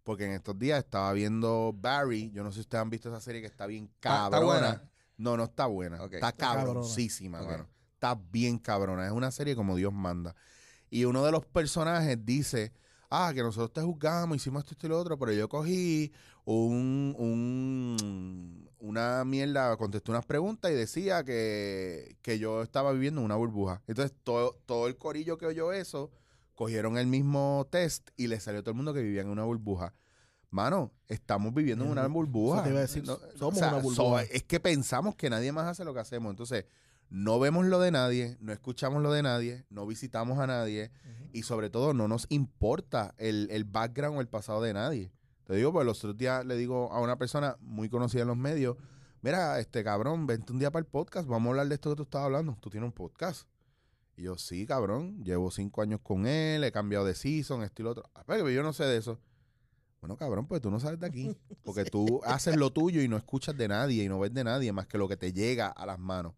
Porque 0.04 0.24
en 0.24 0.32
estos 0.32 0.58
días 0.58 0.78
estaba 0.78 1.12
viendo 1.12 1.74
Barry. 1.76 2.30
Yo 2.30 2.42
no 2.42 2.50
sé 2.50 2.56
si 2.56 2.60
ustedes 2.62 2.80
han 2.82 2.88
visto 2.90 3.08
esa 3.10 3.20
serie 3.20 3.40
que 3.42 3.46
está 3.46 3.66
bien 3.66 3.84
¿Está- 3.84 4.24
está 4.24 4.30
cabrona. 4.30 4.44
buena? 4.46 4.90
No, 5.18 5.36
no 5.36 5.44
está 5.44 5.66
buena. 5.66 5.96
Está 6.04 6.16
Está 6.16 6.32
cabroncísima, 6.32 7.40
Ok. 7.42 7.46
mano. 7.46 7.66
Está 7.94 8.14
bien 8.14 8.58
cabrona. 8.58 9.04
Es 9.06 9.12
una 9.12 9.30
serie 9.30 9.54
como 9.54 9.76
Dios 9.76 9.92
manda. 9.92 10.34
Y 10.90 11.04
uno 11.04 11.24
de 11.24 11.32
los 11.32 11.44
personajes 11.46 12.24
dice, 12.24 12.72
ah, 13.10 13.30
que 13.34 13.42
nosotros 13.42 13.72
te 13.72 13.82
juzgamos, 13.82 14.36
hicimos 14.36 14.62
esto, 14.62 14.72
esto 14.74 14.86
y 14.86 14.90
lo 14.90 14.98
otro, 14.98 15.18
pero 15.18 15.32
yo 15.32 15.48
cogí 15.48 16.12
un, 16.44 17.14
un- 17.18 18.68
una 18.80 19.24
mierda, 19.24 19.76
contesté 19.76 20.10
unas 20.10 20.24
preguntas 20.24 20.70
y 20.70 20.74
decía 20.74 21.24
que, 21.24 22.16
que 22.22 22.38
yo 22.38 22.62
estaba 22.62 22.92
viviendo 22.92 23.20
en 23.20 23.24
una 23.26 23.36
burbuja. 23.36 23.82
Entonces, 23.86 24.16
todo, 24.24 24.56
todo 24.66 24.86
el 24.86 24.96
corillo 24.96 25.36
que 25.36 25.46
oyó 25.46 25.72
eso, 25.72 26.10
cogieron 26.54 26.96
el 26.98 27.06
mismo 27.06 27.66
test 27.70 28.10
y 28.16 28.28
le 28.28 28.40
salió 28.40 28.60
a 28.60 28.62
todo 28.62 28.70
el 28.72 28.76
mundo 28.76 28.94
que 28.94 29.02
vivía 29.02 29.22
en 29.22 29.28
una 29.28 29.44
burbuja. 29.44 29.94
Mano, 30.50 30.92
estamos 31.08 31.52
viviendo 31.52 31.84
en 31.84 31.90
una 31.90 32.02
Eso 32.02 32.10
burbuja. 32.10 32.62
te 32.62 32.70
iba 32.70 32.78
a 32.78 32.82
decir, 32.82 33.04
No, 33.04 33.18
somos 33.36 33.58
una 33.58 33.74
burbuja. 33.78 33.94
so- 33.94 34.18
es 34.32 34.42
que 34.44 34.58
pensamos 34.60 35.14
que 35.14 35.28
nadie 35.28 35.52
más 35.52 35.66
hace 35.66 35.84
lo 35.84 35.92
que 35.92 36.00
hacemos. 36.00 36.30
Entonces, 36.30 36.64
no 37.10 37.38
vemos 37.38 37.66
lo 37.66 37.80
de 37.80 37.90
nadie, 37.90 38.36
no 38.40 38.52
escuchamos 38.52 39.02
lo 39.02 39.12
de 39.12 39.22
nadie, 39.22 39.64
no 39.70 39.86
visitamos 39.86 40.38
a 40.38 40.46
nadie 40.46 40.90
y 41.32 41.42
sobre 41.42 41.70
todo 41.70 41.94
no 41.94 42.08
nos 42.08 42.26
importa 42.30 43.14
el, 43.18 43.48
el 43.50 43.64
background 43.64 44.18
o 44.18 44.20
el 44.20 44.28
pasado 44.28 44.62
de 44.62 44.74
nadie. 44.74 45.12
Te 45.44 45.54
digo, 45.54 45.72
pues 45.72 45.86
los 45.86 45.98
otros 46.04 46.16
días 46.16 46.44
le 46.44 46.56
digo 46.56 46.92
a 46.92 47.00
una 47.00 47.16
persona 47.16 47.56
muy 47.60 47.88
conocida 47.88 48.22
en 48.22 48.28
los 48.28 48.36
medios, 48.36 48.76
mira, 49.22 49.58
este 49.58 49.82
cabrón, 49.82 50.26
vente 50.26 50.52
un 50.52 50.58
día 50.58 50.70
para 50.70 50.80
el 50.80 50.86
podcast, 50.86 51.26
vamos 51.26 51.46
a 51.46 51.50
hablar 51.50 51.68
de 51.68 51.74
esto 51.74 51.90
que 51.90 51.96
tú 51.96 52.02
estabas 52.02 52.26
hablando. 52.26 52.56
Tú 52.60 52.68
tienes 52.68 52.86
un 52.86 52.92
podcast. 52.92 53.48
Y 54.16 54.24
yo, 54.24 54.36
sí, 54.36 54.66
cabrón, 54.66 55.22
llevo 55.24 55.50
cinco 55.50 55.80
años 55.80 56.00
con 56.02 56.26
él, 56.26 56.64
he 56.64 56.72
cambiado 56.72 57.04
de 57.04 57.14
season, 57.14 57.62
esto 57.62 57.82
y 57.82 57.84
lo 57.84 57.92
otro. 57.92 58.10
Ah, 58.14 58.24
pero 58.26 58.50
yo 58.50 58.62
no 58.62 58.72
sé 58.72 58.84
de 58.84 58.96
eso. 58.98 59.18
Bueno, 60.00 60.16
cabrón, 60.16 60.46
pues 60.46 60.60
tú 60.62 60.70
no 60.70 60.78
sabes 60.78 61.00
de 61.00 61.06
aquí. 61.06 61.36
Porque 61.64 61.84
tú 61.84 62.20
haces 62.24 62.56
lo 62.56 62.70
tuyo 62.72 63.02
y 63.02 63.08
no 63.08 63.16
escuchas 63.16 63.56
de 63.56 63.66
nadie 63.68 64.04
y 64.04 64.08
no 64.08 64.18
ves 64.20 64.32
de 64.32 64.44
nadie 64.44 64.72
más 64.72 64.86
que 64.86 64.96
lo 64.98 65.08
que 65.08 65.16
te 65.16 65.32
llega 65.32 65.68
a 65.68 65.86
las 65.86 65.98
manos. 65.98 66.34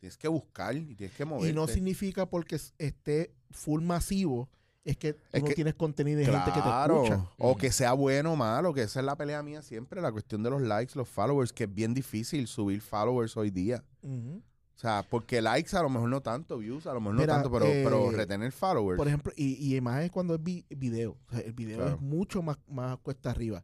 Tienes 0.00 0.16
que 0.16 0.26
buscar 0.28 0.74
y 0.76 0.94
tienes 0.94 1.14
que 1.16 1.24
moverte. 1.24 1.50
Y 1.50 1.52
no 1.52 1.66
significa 1.68 2.26
porque 2.26 2.56
es- 2.56 2.74
esté 2.78 3.32
full 3.50 3.82
masivo, 3.82 4.48
es 4.84 4.96
que 4.96 5.12
tú 5.12 5.20
Es 5.32 5.42
no 5.42 5.48
que- 5.48 5.54
tienes 5.54 5.74
contenido 5.74 6.18
de 6.18 6.24
gente 6.24 6.46
que 6.46 6.52
te 6.52 6.62
Claro, 6.62 7.04
escucha. 7.04 7.28
O 7.38 7.56
que 7.56 7.70
sea 7.70 7.92
bueno 7.92 8.32
o 8.32 8.36
malo, 8.36 8.72
que 8.74 8.82
esa 8.82 9.00
es 9.00 9.06
la 9.06 9.16
pelea 9.16 9.42
mía 9.42 9.62
siempre, 9.62 10.00
la 10.00 10.10
cuestión 10.10 10.42
de 10.42 10.50
los 10.50 10.62
likes, 10.62 10.94
los 10.96 11.08
followers, 11.08 11.52
que 11.52 11.64
es 11.64 11.74
bien 11.74 11.94
difícil 11.94 12.46
subir 12.48 12.80
followers 12.80 13.36
hoy 13.36 13.50
día. 13.50 13.84
Ujú. 14.02 14.42
O 14.80 14.82
sea, 14.82 15.04
porque 15.10 15.42
likes 15.42 15.76
a 15.76 15.82
lo 15.82 15.90
mejor 15.90 16.08
no 16.08 16.22
tanto, 16.22 16.56
views 16.56 16.86
a 16.86 16.94
lo 16.94 17.00
mejor 17.02 17.16
Mira, 17.16 17.26
no 17.36 17.42
tanto, 17.42 17.52
pero, 17.52 17.66
eh, 17.66 17.82
pero 17.84 18.10
retener 18.12 18.50
followers. 18.50 18.96
Por 18.96 19.08
ejemplo, 19.08 19.30
y, 19.36 19.76
y 19.76 19.78
más 19.82 20.02
es 20.04 20.10
cuando 20.10 20.34
es 20.36 20.42
vi- 20.42 20.64
video. 20.70 21.18
O 21.28 21.32
sea, 21.32 21.40
el 21.40 21.52
video 21.52 21.76
Claro. 21.76 21.96
es 21.96 22.00
mucho 22.00 22.40
más, 22.40 22.56
más 22.66 22.96
cuesta 23.02 23.30
arriba. 23.30 23.62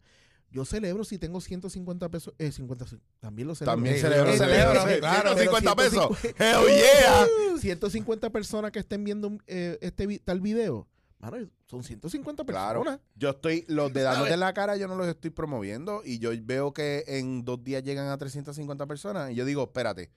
Yo 0.50 0.66
celebro 0.66 1.05
si 1.05 1.18
tengo 1.18 1.40
150 1.40 2.11
pesos, 2.11 2.35
eh, 2.38 2.52
50, 2.52 2.85
también 3.18 3.48
lo 3.48 3.55
celebro. 3.55 3.76
También 3.76 3.94
Eh, 3.96 3.98
celebro, 3.98 4.31
eh, 4.31 4.37
celebro, 4.37 4.83
sí, 4.87 4.98
claro, 5.00 5.31
pero 5.35 5.38
50 5.42 5.74
pesos. 5.76 6.18
150 6.18 6.44
¡Hell 6.44 6.76
yeah! 6.76 7.26
150 7.61 8.29
personas 8.31 8.70
que 8.70 8.79
estén 8.81 9.02
viendo 9.02 9.38
eh, 9.46 9.79
este 9.81 10.18
tal 10.18 10.42
video. 10.42 10.87
Mano, 11.18 11.38
son 11.64 11.83
150 11.83 12.44
Claro. 12.44 12.81
personas. 12.81 13.00
Yo 13.14 13.31
estoy, 13.31 13.64
los 13.68 13.90
de 13.90 14.02
dándote 14.02 14.35
en 14.35 14.40
la 14.40 14.52
cara, 14.52 14.76
yo 14.76 14.87
no 14.87 14.94
los 14.96 15.07
estoy 15.09 15.31
promoviendo 15.31 16.02
y 16.05 16.18
yo 16.18 16.31
veo 16.42 16.74
que 16.74 17.05
en 17.07 17.42
dos 17.42 17.64
días 17.64 17.83
llegan 17.83 18.09
a 18.09 18.18
350 18.18 18.85
personas 18.87 19.31
y 19.31 19.35
yo 19.35 19.46
digo, 19.46 19.62
espérate, 19.62 20.11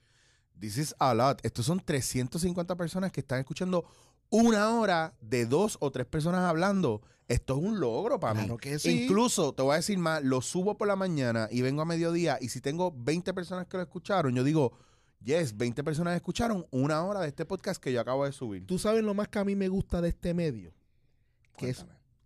this 0.60 0.76
is 0.78 0.94
a 0.98 1.14
lot. 1.14 1.40
Estos 1.44 1.66
son 1.66 1.80
350 1.80 2.76
personas 2.76 3.10
que 3.12 3.20
están 3.20 3.40
escuchando 3.40 3.84
una 4.30 4.70
hora 4.78 5.14
de 5.20 5.46
dos 5.46 5.76
o 5.80 5.90
tres 5.90 6.06
personas 6.06 6.42
hablando. 6.42 7.02
Esto 7.28 7.56
es 7.58 7.64
un 7.64 7.80
logro 7.80 8.18
para 8.20 8.34
Claro 8.34 8.54
mí. 8.54 8.58
que 8.60 8.78
sí. 8.78 9.04
Incluso, 9.04 9.52
te 9.52 9.62
voy 9.62 9.72
a 9.74 9.76
decir 9.76 9.98
más, 9.98 10.22
lo 10.22 10.40
subo 10.42 10.76
por 10.76 10.88
la 10.88 10.96
mañana 10.96 11.48
y 11.50 11.62
vengo 11.62 11.82
a 11.82 11.84
mediodía 11.84 12.38
y 12.40 12.48
si 12.48 12.60
tengo 12.60 12.92
20 12.96 13.32
personas 13.34 13.66
que 13.66 13.76
lo 13.76 13.82
escucharon, 13.84 14.34
yo 14.34 14.42
digo, 14.44 14.72
yes, 15.22 15.56
20 15.56 15.82
personas 15.84 16.16
escucharon 16.16 16.66
una 16.70 17.02
hora 17.04 17.20
de 17.20 17.28
este 17.28 17.44
podcast 17.44 17.80
que 17.82 17.92
yo 17.92 18.00
acabo 18.00 18.24
de 18.24 18.32
subir. 18.32 18.66
Tú 18.66 18.78
sabes 18.78 19.04
lo 19.04 19.14
más 19.14 19.28
que 19.28 19.38
a 19.38 19.44
mí 19.44 19.54
me 19.54 19.68
gusta 19.68 20.00
de 20.00 20.08
este 20.08 20.34
medio, 20.34 20.72
que 21.56 21.70
es 21.70 21.84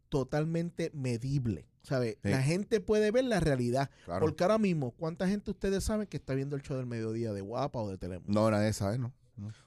totalmente 0.08 0.90
medible. 0.94 1.66
¿Sabe? 1.84 2.18
Sí. 2.22 2.30
La 2.30 2.42
gente 2.42 2.80
puede 2.80 3.10
ver 3.10 3.24
la 3.24 3.40
realidad. 3.40 3.90
Claro. 4.06 4.20
Porque 4.26 4.42
ahora 4.42 4.58
mismo, 4.58 4.90
¿cuánta 4.92 5.28
gente 5.28 5.50
ustedes 5.50 5.84
saben 5.84 6.06
que 6.06 6.16
está 6.16 6.34
viendo 6.34 6.56
el 6.56 6.62
show 6.62 6.76
del 6.76 6.86
mediodía 6.86 7.32
de 7.32 7.42
Guapa 7.42 7.78
o 7.78 7.90
de 7.90 7.98
Telemundo? 7.98 8.32
No, 8.32 8.50
nadie 8.50 8.72
sabe, 8.72 8.98
¿no? 8.98 9.12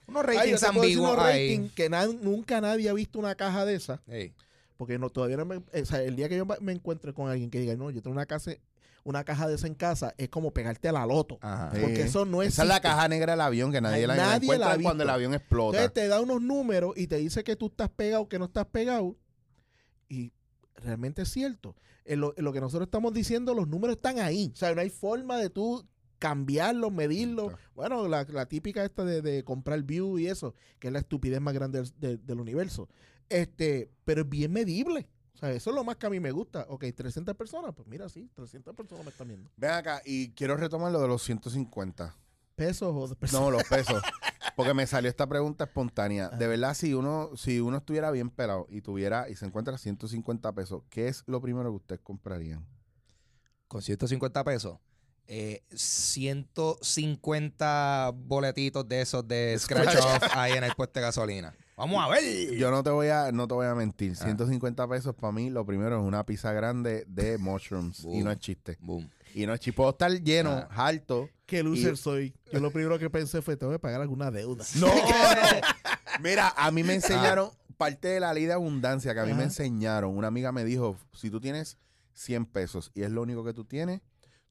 Unos 0.07 0.25
Ay, 0.27 0.51
yo 0.51 0.55
ratings 0.57 0.63
ambiguos 0.63 1.11
unos 1.11 1.23
ratings 1.25 1.71
que 1.73 1.89
na- 1.89 2.07
nunca 2.07 2.59
nadie 2.61 2.89
ha 2.89 2.93
visto 2.93 3.19
una 3.19 3.35
caja 3.35 3.65
de 3.65 3.75
esa. 3.75 4.01
Porque 4.77 4.97
no, 4.99 5.09
todavía 5.09 5.37
no 5.37 5.45
me, 5.45 5.57
o 5.57 5.85
sea, 5.85 6.01
el 6.03 6.15
día 6.15 6.29
que 6.29 6.37
yo 6.37 6.45
me 6.45 6.71
encuentre 6.71 7.13
con 7.13 7.29
alguien 7.29 7.49
que 7.49 7.59
diga, 7.59 7.75
no, 7.75 7.89
yo 7.89 8.01
tengo 8.01 8.13
una 8.13 8.25
casa, 8.27 8.51
una 9.03 9.23
caja 9.23 9.47
de 9.47 9.55
esa 9.55 9.67
en 9.67 9.73
casa, 9.73 10.13
es 10.17 10.29
como 10.29 10.51
pegarte 10.51 10.87
a 10.87 10.91
la 10.91 11.05
loto. 11.05 11.39
Ajá. 11.41 11.71
Sí. 11.73 11.81
Porque 11.81 12.01
eso 12.03 12.25
no 12.25 12.41
Esa 12.43 12.61
es 12.63 12.67
la 12.69 12.79
caja 12.79 13.07
negra 13.07 13.33
del 13.33 13.41
avión 13.41 13.71
que 13.71 13.81
nadie 13.81 14.01
Ay, 14.01 14.07
la 14.07 14.15
nadie 14.15 14.45
encuentra 14.45 14.67
la 14.69 14.73
ha 14.75 14.81
cuando 14.81 15.03
el 15.03 15.09
avión 15.09 15.33
explota. 15.33 15.77
Entonces 15.77 15.93
te 15.93 16.07
da 16.07 16.21
unos 16.21 16.41
números 16.41 16.93
y 16.95 17.07
te 17.07 17.17
dice 17.17 17.43
que 17.43 17.55
tú 17.55 17.67
estás 17.67 17.89
pegado, 17.89 18.27
que 18.29 18.37
no 18.39 18.45
estás 18.45 18.67
pegado. 18.67 19.15
Y 20.09 20.31
realmente 20.77 21.21
es 21.23 21.29
cierto. 21.29 21.75
En 22.05 22.21
lo, 22.21 22.33
en 22.37 22.45
lo 22.45 22.53
que 22.53 22.61
nosotros 22.61 22.87
estamos 22.87 23.13
diciendo, 23.13 23.53
los 23.53 23.67
números 23.67 23.97
están 23.97 24.19
ahí. 24.19 24.51
O 24.53 24.55
sea, 24.55 24.73
no 24.73 24.81
hay 24.81 24.89
forma 24.89 25.37
de 25.37 25.49
tú 25.49 25.85
cambiarlos, 26.19 26.91
medirlos. 26.91 27.49
Claro. 27.49 27.63
Bueno, 27.75 28.07
la, 28.07 28.23
la 28.29 28.45
típica 28.47 28.83
esta 28.85 29.03
de, 29.05 29.21
de 29.21 29.43
comprar 29.43 29.83
view 29.83 30.17
y 30.17 30.27
eso, 30.27 30.55
que 30.79 30.87
es 30.87 30.93
la 30.93 30.99
estupidez 30.99 31.41
más 31.41 31.53
grande 31.53 31.81
del, 31.81 31.93
del- 31.99 32.25
del 32.25 32.39
universo. 32.39 32.87
Este, 33.29 33.91
pero 34.05 34.21
es 34.21 34.29
bien 34.29 34.51
medible. 34.53 35.07
O 35.33 35.37
sea, 35.39 35.51
eso 35.51 35.69
es 35.69 35.75
lo 35.75 35.83
más 35.83 35.97
que 35.97 36.07
a 36.07 36.09
mí 36.09 36.19
me 36.19 36.31
gusta. 36.31 36.65
Ok, 36.69 36.85
300 36.95 37.35
personas, 37.35 37.71
pues 37.75 37.87
mira, 37.87 38.09
sí, 38.09 38.27
300 38.33 38.73
personas 38.75 39.03
me 39.05 39.11
están 39.11 39.27
viendo. 39.27 39.51
Ven 39.57 39.69
acá, 39.71 40.01
y 40.03 40.29
quiero 40.31 40.57
retomar 40.57 40.91
lo 40.91 40.99
de 41.01 41.07
los 41.07 41.21
150. 41.23 42.15
¿Pesos 42.57 42.91
o 42.93 43.07
de 43.07 43.15
personas? 43.15 43.43
No, 43.45 43.51
los 43.51 43.63
pesos. 43.65 44.01
Porque 44.55 44.73
me 44.73 44.87
salió 44.87 45.11
esta 45.11 45.27
pregunta 45.27 45.65
espontánea. 45.65 46.29
De 46.29 46.45
Ajá. 46.45 46.47
verdad, 46.47 46.73
si 46.73 46.95
uno, 46.95 47.29
si 47.37 47.59
uno 47.59 47.77
estuviera 47.77 48.09
bien 48.09 48.31
pelado 48.31 48.65
y 48.71 48.81
tuviera 48.81 49.29
y 49.29 49.35
se 49.35 49.45
encuentra 49.45 49.77
150 49.77 50.51
pesos, 50.53 50.81
¿qué 50.89 51.07
es 51.07 51.23
lo 51.27 51.39
primero 51.39 51.69
que 51.69 51.75
ustedes 51.75 52.01
comprarían? 52.01 52.65
Con 53.67 53.83
150 53.83 54.43
pesos. 54.43 54.79
Eh, 55.27 55.61
150 55.75 58.11
boletitos 58.15 58.87
de 58.89 59.01
esos 59.01 59.27
de 59.27 59.55
Scratch. 59.59 59.95
Off 59.97 60.23
ahí 60.35 60.53
en 60.53 60.63
el 60.63 60.73
puesto 60.73 60.99
de 60.99 61.05
gasolina. 61.05 61.53
Vamos 61.75 62.03
a 62.03 62.07
ver. 62.09 62.55
Yo 62.57 62.71
no 62.71 62.81
te 62.81 62.89
voy 62.89 63.09
a, 63.09 63.31
no 63.31 63.47
te 63.47 63.53
voy 63.53 63.67
a 63.67 63.75
mentir. 63.75 64.13
Ah. 64.19 64.23
150 64.23 64.87
pesos 64.87 65.13
para 65.13 65.31
mí, 65.31 65.51
lo 65.51 65.63
primero 65.63 65.99
es 65.99 66.03
una 66.03 66.25
pizza 66.25 66.51
grande 66.53 67.03
de 67.07 67.37
mushrooms. 67.37 68.03
y 68.05 68.23
no 68.23 68.31
es 68.31 68.39
chiste. 68.39 68.79
Boom. 68.81 69.07
Y 69.35 69.45
no 69.45 69.53
es 69.53 69.59
chiste. 69.59 69.75
Puedo 69.77 69.91
estar 69.91 70.09
lleno, 70.11 70.53
Ah. 70.53 70.67
harto. 70.87 71.29
Qué 71.47 71.63
loser 71.63 71.93
Y- 71.93 71.97
soy. 71.97 72.35
Yo 72.53 72.59
lo 72.59 72.69
primero 72.71 72.99
que 72.99 73.09
pensé 73.09 73.41
fue, 73.41 73.57
tengo 73.57 73.71
que 73.71 73.79
pagar 73.79 74.01
alguna 74.01 74.29
deuda. 74.29 74.63
No. 74.79 74.87
Mira, 76.21 76.53
a 76.55 76.69
mí 76.71 76.83
me 76.83 76.93
enseñaron 76.93 77.49
parte 77.77 78.07
de 78.09 78.19
la 78.19 78.33
ley 78.33 78.45
de 78.45 78.53
abundancia 78.53 79.13
que 79.13 79.19
a 79.21 79.25
mí 79.25 79.33
me 79.33 79.43
enseñaron. 79.43 80.15
Una 80.17 80.27
amiga 80.27 80.51
me 80.51 80.63
dijo, 80.65 80.97
si 81.13 81.29
tú 81.29 81.39
tienes 81.39 81.77
100 82.13 82.45
pesos 82.47 82.91
y 82.93 83.03
es 83.03 83.11
lo 83.11 83.21
único 83.21 83.43
que 83.43 83.53
tú 83.53 83.65
tienes, 83.65 84.01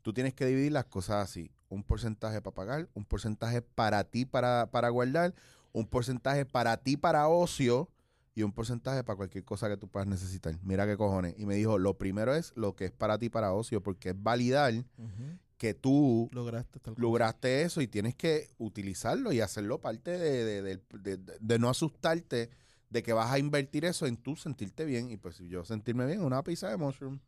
tú 0.02 0.12
tienes 0.12 0.32
que 0.34 0.46
dividir 0.46 0.72
las 0.72 0.84
cosas 0.86 1.28
así. 1.28 1.50
Un 1.68 1.82
porcentaje 1.82 2.40
para 2.40 2.54
pagar, 2.54 2.88
un 2.94 3.04
porcentaje 3.04 3.62
para 3.62 4.04
ti 4.04 4.24
para, 4.24 4.70
para 4.70 4.88
guardar, 4.90 5.34
un 5.72 5.86
porcentaje 5.86 6.46
para 6.46 6.76
ti 6.76 6.96
para 6.96 7.26
ocio 7.28 7.90
y 8.34 8.42
un 8.42 8.52
porcentaje 8.52 9.02
para 9.02 9.16
cualquier 9.16 9.44
cosa 9.44 9.68
que 9.68 9.76
tú 9.76 9.88
puedas 9.88 10.06
necesitar. 10.06 10.54
Mira 10.62 10.86
qué 10.86 10.96
cojones. 10.96 11.34
Y 11.36 11.44
me 11.46 11.56
dijo, 11.56 11.78
lo 11.78 11.98
primero 11.98 12.34
es 12.34 12.52
lo 12.54 12.76
que 12.76 12.84
es 12.86 12.92
para 12.92 13.18
ti 13.18 13.28
para 13.28 13.52
ocio, 13.52 13.82
porque 13.82 14.10
es 14.10 14.22
validar. 14.22 14.72
Que 15.58 15.72
tú 15.74 16.28
Lograste 16.32 16.80
lograste 16.96 17.62
eso 17.62 17.80
y 17.80 17.86
tienes 17.88 18.14
que 18.14 18.50
utilizarlo 18.58 19.32
y 19.32 19.40
hacerlo 19.40 19.80
parte 19.80 20.10
de, 20.10 20.44
de- 20.44 20.62
de- 20.62 20.80
de- 21.00 21.16
de- 21.16 21.38
de 21.40 21.58
no 21.58 21.68
asustarte 21.70 22.50
de 22.90 23.02
que 23.02 23.12
vas 23.12 23.30
a 23.32 23.38
invertir 23.38 23.84
eso 23.84 24.06
en 24.06 24.16
tú 24.16 24.36
sentirte 24.36 24.84
bien. 24.84 25.10
Y 25.10 25.16
pues 25.16 25.38
yo 25.38 25.64
sentirme 25.64 26.06
bien, 26.06 26.22
una 26.22 26.42
pizza 26.42 26.68
de 26.68 26.76
mushroom. 26.76 27.18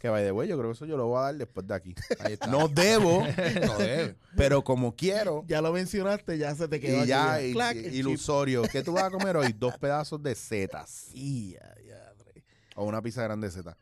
Que 0.00 0.08
vaya 0.08 0.24
de 0.24 0.30
güey, 0.30 0.48
yo 0.48 0.56
creo 0.56 0.70
que 0.70 0.76
eso 0.76 0.86
yo 0.86 0.96
lo 0.96 1.08
voy 1.08 1.18
a 1.18 1.22
dar 1.24 1.36
después 1.36 1.66
de 1.66 1.74
aquí. 1.74 1.94
Ahí 2.20 2.32
está. 2.34 2.46
No 2.46 2.68
debo, 2.68 3.20
No 3.66 4.14
pero 4.34 4.64
como 4.64 4.96
quiero. 4.96 5.44
Ya 5.46 5.60
lo 5.60 5.72
mencionaste, 5.74 6.38
ya 6.38 6.54
se 6.54 6.68
te 6.68 6.80
quedó 6.80 6.96
Y 6.96 7.00
aquí, 7.00 7.08
ya, 7.08 7.42
y- 7.42 7.52
clac, 7.52 7.76
y- 7.76 7.78
el 7.80 7.84
chip. 7.84 7.94
ilusorio. 7.94 8.62
¿Qué 8.62 8.82
tú 8.82 8.92
vas 8.92 9.04
a 9.04 9.10
comer 9.10 9.36
hoy? 9.36 9.52
Dos 9.52 9.76
pedazos 9.78 10.22
de 10.22 10.34
setas. 10.34 11.10
O 12.74 12.84
una 12.84 13.00
pizza 13.00 13.22
grande 13.22 13.46
de 13.46 13.52
setas. 13.52 13.76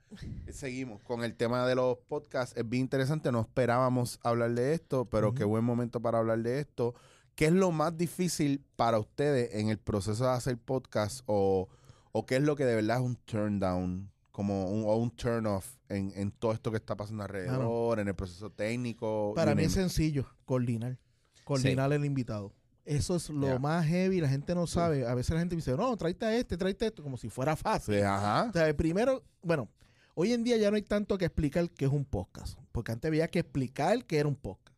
Seguimos 0.50 1.02
con 1.02 1.24
el 1.24 1.34
tema 1.34 1.66
de 1.66 1.74
los 1.74 1.98
podcasts. 2.08 2.56
Es 2.56 2.68
bien 2.68 2.82
interesante. 2.82 3.32
No 3.32 3.40
esperábamos 3.40 4.20
hablar 4.22 4.52
de 4.52 4.74
esto, 4.74 5.06
pero 5.06 5.34
qué 5.34 5.44
buen 5.44 5.64
momento 5.64 6.00
para 6.00 6.18
hablar 6.18 6.40
de 6.40 6.60
esto. 6.60 6.94
¿Qué 7.34 7.46
es 7.46 7.52
lo 7.52 7.70
más 7.70 7.96
difícil 7.96 8.62
para 8.76 8.98
ustedes 8.98 9.54
en 9.54 9.70
el 9.70 9.78
proceso 9.78 10.24
de 10.24 10.30
hacer 10.30 10.58
podcast? 10.58 11.22
O, 11.26 11.68
o 12.12 12.26
qué 12.26 12.36
es 12.36 12.42
lo 12.42 12.54
que 12.56 12.66
de 12.66 12.74
verdad 12.74 12.98
es 12.98 13.02
un 13.02 13.16
turn 13.16 13.58
down? 13.58 14.10
Como 14.30 14.70
un, 14.70 14.84
o 14.84 14.96
un 14.96 15.10
turn 15.10 15.46
off 15.46 15.76
en, 15.88 16.12
en 16.14 16.30
todo 16.30 16.52
esto 16.52 16.70
que 16.70 16.78
está 16.78 16.96
pasando 16.96 17.22
alrededor, 17.22 17.98
en 18.00 18.08
el 18.08 18.14
proceso 18.14 18.50
técnico. 18.50 19.32
Para 19.34 19.54
mí 19.54 19.64
es 19.64 19.72
sencillo, 19.72 20.26
coordinar. 20.44 20.98
Coordinar 21.44 21.92
el 21.92 22.04
invitado. 22.04 22.52
Eso 22.84 23.16
es 23.16 23.30
lo 23.30 23.58
más 23.60 23.86
heavy, 23.86 24.20
la 24.20 24.28
gente 24.28 24.54
no 24.54 24.66
sabe. 24.66 25.06
A 25.06 25.14
veces 25.14 25.32
la 25.34 25.38
gente 25.40 25.54
dice, 25.54 25.76
no, 25.76 25.96
tráete 25.96 26.26
a 26.26 26.34
este, 26.36 26.56
tráete 26.56 26.84
a 26.84 26.88
esto, 26.88 27.02
como 27.02 27.16
si 27.16 27.28
fuera 27.28 27.54
fácil. 27.54 27.94
Sí, 27.94 28.00
ajá. 28.00 28.46
O 28.50 28.52
sea, 28.52 28.76
primero, 28.76 29.22
bueno, 29.42 29.68
hoy 30.14 30.32
en 30.32 30.42
día 30.42 30.56
ya 30.56 30.70
no 30.70 30.76
hay 30.76 30.82
tanto 30.82 31.16
que 31.16 31.24
explicar 31.26 31.70
qué 31.70 31.84
es 31.84 31.92
un 31.92 32.04
podcast. 32.04 32.58
Porque 32.72 32.90
antes 32.92 33.08
había 33.08 33.28
que 33.28 33.38
explicar 33.38 34.04
qué 34.04 34.18
era 34.18 34.28
un 34.28 34.34
podcast. 34.34 34.76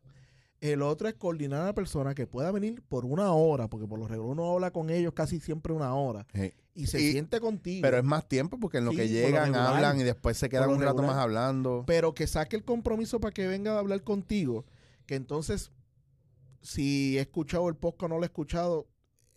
El 0.61 0.81
otro 0.83 1.09
es 1.09 1.15
coordinar 1.15 1.63
a 1.63 1.67
la 1.67 1.75
persona 1.75 2.15
que 2.15 2.27
pueda 2.27 2.51
venir 2.51 2.83
por 2.89 3.05
una 3.05 3.33
hora, 3.33 3.69
porque 3.69 3.87
por 3.87 3.99
lo 3.99 4.07
regular 4.09 4.31
uno 4.33 4.53
habla 4.53 4.71
con 4.71 4.89
ellos 4.91 5.13
casi 5.15 5.39
siempre 5.41 5.73
una 5.73 5.95
hora. 5.95 6.27
Sí. 6.35 6.53
y 6.77 6.89
se 6.89 7.01
Y- 7.01 7.13
siente 7.13 7.39
contigo. 7.39 7.83
Pero 7.83 7.99
es 7.99 8.05
más 8.05 8.27
tiempo 8.29 8.59
porque 8.59 8.79
en 8.79 8.87
lo 8.87 8.91
Sí, 8.91 8.97
que 8.97 9.05
lo 9.05 9.09
llegan, 9.11 9.45
regular. 9.45 9.75
hablan 9.77 10.01
y 10.01 10.03
después 10.03 10.37
se 10.37 10.49
quedan 10.49 10.71
un 10.71 10.81
rato 10.83 11.03
más 11.05 11.17
hablando. 11.17 11.85
pero 11.87 12.15
que 12.15 12.27
saque 12.27 12.57
el 12.57 12.65
compromiso 12.65 13.21
para 13.21 13.33
que 13.33 13.47
venga 13.47 13.75
a 13.77 13.79
hablar 13.79 14.03
contigo, 14.03 14.65
que 15.07 15.15
entonces, 15.15 15.71
si 16.65 17.19
he 17.19 17.21
escuchado 17.21 17.69
el 17.69 17.77
podcast 17.77 18.05
o 18.05 18.09
no 18.09 18.17
lo 18.17 18.25
he 18.25 18.27
escuchado, 18.27 18.89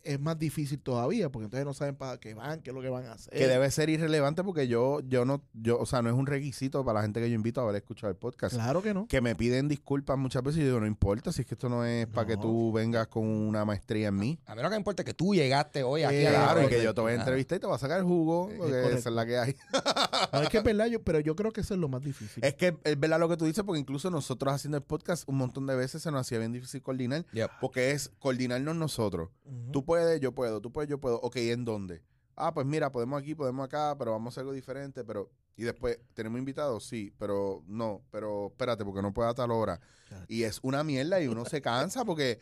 es 0.08 0.20
más 0.20 0.38
difícil 0.40 0.80
todavía, 0.80 1.30
porque 1.30 1.46
entonces 1.46 1.66
no 1.66 1.74
saben 1.74 1.96
para 1.96 2.18
qué 2.20 2.34
van, 2.34 2.62
qué 2.62 2.72
es 2.72 2.76
lo 2.76 2.82
que 2.82 2.90
van 2.90 3.06
a 3.06 3.14
hacer. 3.14 3.34
Que 3.34 3.48
debe 3.48 3.70
ser 3.72 3.90
irrelevante 3.90 4.44
porque 4.44 4.68
yo, 4.68 5.02
yo 5.02 5.26
no, 5.26 5.44
yo, 5.54 5.80
o 5.80 5.86
sea, 5.86 6.02
no 6.02 6.10
es 6.10 6.16
un 6.16 6.26
requisito 6.28 6.84
para 6.86 7.00
la 7.00 7.04
gente 7.04 7.20
que 7.22 7.30
yo 7.30 7.36
invito 7.36 7.62
a 7.62 7.64
haber 7.64 7.76
escuchado 7.76 8.10
el 8.10 8.18
podcast. 8.18 8.56
Claro 8.56 8.82
que 8.82 8.94
no. 8.94 9.08
Que 9.08 9.22
me 9.22 9.36
piden 9.36 9.68
disculpas 9.68 10.18
muchas 10.18 10.42
veces 10.44 10.58
y 10.60 10.62
yo 10.62 10.68
digo, 10.68 10.80
no 10.80 10.88
importa, 10.88 11.32
si 11.32 11.42
es 11.42 11.48
que 11.48 11.56
esto 11.56 11.70
no 11.70 11.86
es 11.86 12.08
para 12.08 12.26
que 12.28 12.38
tú 12.38 12.72
vengas 12.72 13.08
con 13.08 13.26
una 13.26 13.66
maestría 13.66 14.08
en 14.08 14.16
mí. 14.18 14.40
A 14.46 14.56
mí 14.56 14.62
lo 14.62 14.70
que 14.70 14.76
me 14.76 14.78
importa 14.78 15.02
es 15.04 15.06
que 15.06 15.14
tú 15.14 15.34
llegaste 15.36 15.84
hoy 15.84 16.04
aquí 16.04 16.16
Eh, 16.16 16.28
a 16.28 16.32
la 16.32 16.38
Claro, 16.48 16.64
y 16.64 16.68
que 16.70 16.84
yo 16.84 16.94
te 16.94 17.02
voy 17.02 17.12
a 17.12 17.16
entrevistar 17.16 17.58
y 17.58 17.60
te 17.62 17.68
voy 17.68 17.76
a 17.76 17.80
sacar 17.80 18.00
el 18.00 18.06
jugo, 18.06 18.50
porque 18.58 18.88
esa 18.94 19.10
es 19.10 19.16
la 19.16 19.26
que 19.26 19.38
hay. 19.38 19.56
No, 20.34 20.42
es 20.42 20.50
que 20.50 20.58
es 20.58 20.64
verdad, 20.64 20.88
yo, 20.88 21.02
pero 21.04 21.20
yo 21.20 21.36
creo 21.36 21.52
que 21.54 21.62
eso 21.62 21.74
es 21.74 21.80
lo 21.80 21.88
más 21.88 22.02
difícil. 22.02 22.44
Es 22.44 22.54
que 22.56 22.78
es 22.84 23.00
verdad 23.00 23.20
lo 23.20 23.30
que 23.30 23.38
tú 23.38 23.46
dices, 23.46 23.64
porque 23.64 23.80
incluso 23.80 24.10
nosotros 24.12 24.54
haciendo 24.54 24.78
el 24.78 24.84
podcast 24.84 25.24
un 25.28 25.38
montón 25.38 25.66
de 25.68 25.76
veces 25.76 26.02
se 26.02 26.12
nos 26.12 26.22
hacía 26.22 26.38
bien 26.40 26.52
difícil 26.52 26.82
coordinar, 26.82 27.26
Yep. 27.34 27.52
porque 27.62 27.92
es 27.92 28.12
coordinarnos 28.20 28.76
nosotros. 28.76 29.30
Tú 29.72 29.86
puedes, 29.86 29.97
yo 30.20 30.32
puedo, 30.34 30.62
tú 30.62 30.72
puedes, 30.72 30.90
yo 30.90 31.00
puedo. 31.00 31.20
Ok, 31.22 31.36
¿en 31.38 31.66
dónde? 31.66 32.02
Ah, 32.36 32.54
pues 32.54 32.66
mira, 32.68 32.92
podemos 32.92 33.20
aquí, 33.20 33.34
podemos 33.36 33.66
acá, 33.66 33.96
pero 33.98 34.12
vamos 34.12 34.28
a 34.28 34.30
hacer 34.34 34.42
algo 34.42 34.54
diferente, 34.54 35.04
pero... 35.04 35.30
Y 35.56 35.64
después, 35.64 35.98
¿tenemos 36.14 36.38
invitados? 36.38 36.86
Sí, 36.86 37.12
pero 37.18 37.64
no, 37.66 38.04
pero 38.12 38.48
espérate, 38.52 38.86
porque 38.86 39.02
no 39.02 39.12
puedo 39.12 39.28
a 39.28 39.34
tal 39.34 39.50
hora. 39.50 39.80
Y 40.28 40.44
es 40.44 40.60
una 40.62 40.84
mierda 40.84 41.20
y 41.20 41.28
uno 41.28 41.46
se 41.46 41.62
cansa 41.64 42.06
porque 42.06 42.40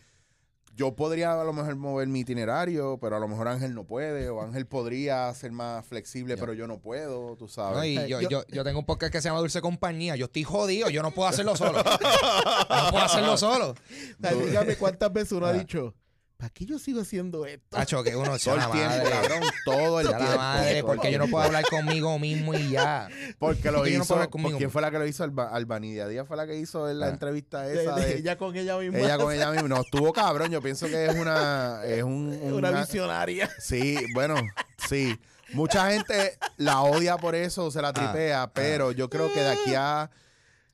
yo 0.76 0.94
podría 0.98 1.39
a 1.39 1.46
lo 1.46 1.54
mejor 1.54 1.78
mover 1.78 2.10
mi 2.10 2.20
itinerario, 2.20 2.98
pero 3.00 3.15
a 3.15 3.20
lo 3.22 3.30
mejor 3.30 3.48
Ángel 3.48 3.74
no 3.74 3.86
puede, 3.86 4.28
o 4.28 4.41
Ángel 4.41 4.65
podría 4.68 5.34
ser 5.34 5.54
más 5.54 5.86
flexible, 5.86 6.36
pero 6.36 6.52
yo 6.52 6.68
no 6.68 6.80
puedo, 6.82 7.38
tú 7.38 7.46
No, 7.46 7.50
sabes. 7.50 7.86
y 7.86 7.98
Eh, 7.98 8.08
yo, 8.10 8.20
yo- 8.20 8.44
yo, 8.50 8.63
tengo 8.65 8.80
un 8.80 8.86
podcast 8.86 9.13
que 9.13 9.22
se 9.22 9.30
llama 9.30 9.39
Dulce 9.39 9.62
Compañía. 9.62 10.18
Yo 10.18 10.26
estoy 10.26 10.44
jodido, 10.44 10.89
yo 10.89 11.02
no 11.02 11.12
puedo 11.12 11.30
hacerlo 11.30 11.56
solo. 11.56 11.82
No 12.70 12.91
puedo 12.91 13.06
hacerlo 13.06 13.38
solo. 13.38 13.70
O 13.70 13.76
sea, 14.22 14.34
dígame 14.34 14.76
cuántas 14.76 15.13
veces 15.13 15.32
uno 15.32 15.46
ha 15.46 15.54
dicho, 15.54 15.94
¿para 16.38 16.50
qué 16.50 16.65
yo 16.65 16.78
sigo 16.80 17.02
haciendo 17.02 17.45
esto? 17.45 17.78
Hacho, 17.78 18.04
que 18.04 18.15
uno 18.15 18.38
se 18.39 18.45
todo 18.50 18.58
la 18.58 18.65
el 18.65 18.71
tiempo, 18.71 18.89
madre. 18.95 19.10
cabrón, 19.10 19.41
todo 19.65 20.00
el 20.02 20.08
tiempo. 20.08 20.36
madre, 20.38 20.84
porque 20.84 21.12
yo 21.12 21.17
no 21.19 21.28
puedo 21.28 21.43
hablar 21.45 21.63
conmigo 21.69 22.19
mismo 22.19 22.54
y 22.54 22.69
ya. 22.71 23.08
Porque 23.39 23.71
lo 23.71 23.80
no 23.80 23.88
hizo, 23.88 24.15
¿por 24.30 24.58
¿quién 24.58 24.69
fue 24.71 24.82
la 24.82 24.91
que 24.91 25.00
lo 25.00 25.06
hizo? 25.08 25.24
Alba, 25.24 25.50
Albanidia 25.50 26.08
Díaz 26.08 26.28
fue 26.28 26.38
la 26.38 26.45
que 26.48 26.56
hizo 26.58 26.89
en 26.89 27.00
la 27.00 27.08
Ah. 27.08 27.10
entrevista 27.10 27.69
esa 27.71 27.95
de 27.95 28.06
de, 28.06 28.17
ella 28.19 28.38
con 28.38 28.56
ella 28.56 28.78
misma. 28.78 29.00
ella 29.00 29.17
con 29.17 29.34
ella 29.34 29.52
misma. 29.52 29.67
No, 29.67 29.82
estuvo 29.82 30.12
cabrón, 30.13 30.52
yo 30.52 30.62
pienso 30.62 30.88
que 30.88 31.06
es 31.06 31.15
una, 31.15 31.82
es 31.86 32.04
un, 32.04 32.38
una 32.41 32.69
una- 32.69 32.82
visionaria. 32.82 33.50
Sí, 33.60 33.98
bueno, 34.13 34.36
sí. 34.88 35.17
Mucha 35.54 35.91
gente 35.91 36.38
la 36.58 36.82
odia 36.82 37.17
por 37.17 37.36
eso, 37.36 37.67
Ah, 37.67 37.71
se 37.71 37.82
la 37.82 37.93
tripea, 37.93 38.52
pero 38.54 38.91
yo 38.91 39.10
creo 39.10 39.32
que 39.32 39.39
de 39.41 39.50
aquí 39.52 39.74
a, 39.76 40.10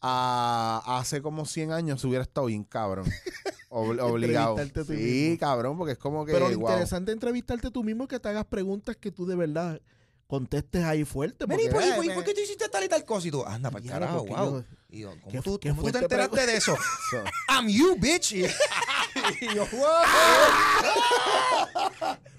a 0.02 0.82
hace 1.00 1.22
como 1.22 1.46
100 1.46 1.72
años 1.72 2.02
se 2.02 2.08
hubiera 2.08 2.24
estado 2.24 2.48
bien 2.48 2.64
cabrón. 2.64 3.06
Ob- 3.70 4.02
obligado. 4.02 4.60
Entrevistarte 4.60 4.94
tú 4.94 5.00
Sí, 5.00 5.04
mismo. 5.30 5.40
cabrón, 5.40 5.78
porque 5.78 5.94
es 5.94 5.98
como 5.98 6.26
que 6.26 6.34
Pero 6.34 6.50
lo 6.50 6.58
wow. 6.60 6.70
interesante 6.70 7.12
es 7.12 7.16
entrevistarte 7.16 7.72
tú 7.72 7.84
mismo 7.84 8.08
que 8.08 8.20
te 8.20 8.28
hagas 8.30 8.46
preguntas 8.46 8.98
que 8.98 9.12
tú 9.12 9.26
de 9.26 9.36
verdad 9.36 9.80
contestes 10.28 10.84
ahí 10.84 11.04
fuerte. 11.06 11.46
Mira, 11.48 11.62
¿y 11.62 11.70
porque, 11.70 11.92
por, 11.94 12.04
y 12.04 12.08
eh, 12.08 12.10
me- 12.10 12.16
por 12.16 12.24
qué 12.24 12.34
tú 12.34 12.40
hiciste 12.42 12.68
tal 12.70 12.84
y 12.84 12.90
tal 12.90 13.04
cosa? 13.06 13.28
Y 13.28 13.32
tú, 13.32 13.46
anda, 13.46 13.70
para 13.72 13.86
carajo, 13.86 14.26
wow. 14.26 14.36
yo- 14.60 14.64
Y 14.90 15.00
yo, 15.02 15.12
¿cómo, 15.22 15.32
qué- 15.32 15.42
tú, 15.42 15.60
qué 15.60 15.70
cómo 15.70 15.82
tú 15.84 15.92
te 15.92 15.98
enteraste 16.00 16.46
de 16.48 16.56
eso? 16.58 16.76
So, 17.12 17.18
I'm 17.50 17.68
you, 17.70 17.96
bitch. 17.98 18.34
Y, 19.42 19.56
yo, 19.56 19.66
wow. 19.74 19.92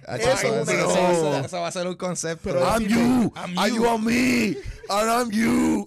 Eso 0.08 0.30
Eso, 0.30 0.48
no. 0.48 0.62
eso- 0.62 0.72
eso- 0.72 1.36
eso 1.44 1.60
va 1.60 1.68
a 1.68 1.72
ser 1.72 1.86
un 1.86 1.94
concepto. 1.96 2.42
Pero 2.44 2.60
I'm 2.60 2.82
decirle, 2.82 3.02
you, 3.02 3.32
I'm 3.36 3.58
are 3.58 3.70
you. 3.70 3.76
you 3.76 3.86
on 3.86 4.04
me, 4.04 4.56
and 4.88 5.10
I'm 5.10 5.30
you. 5.30 5.86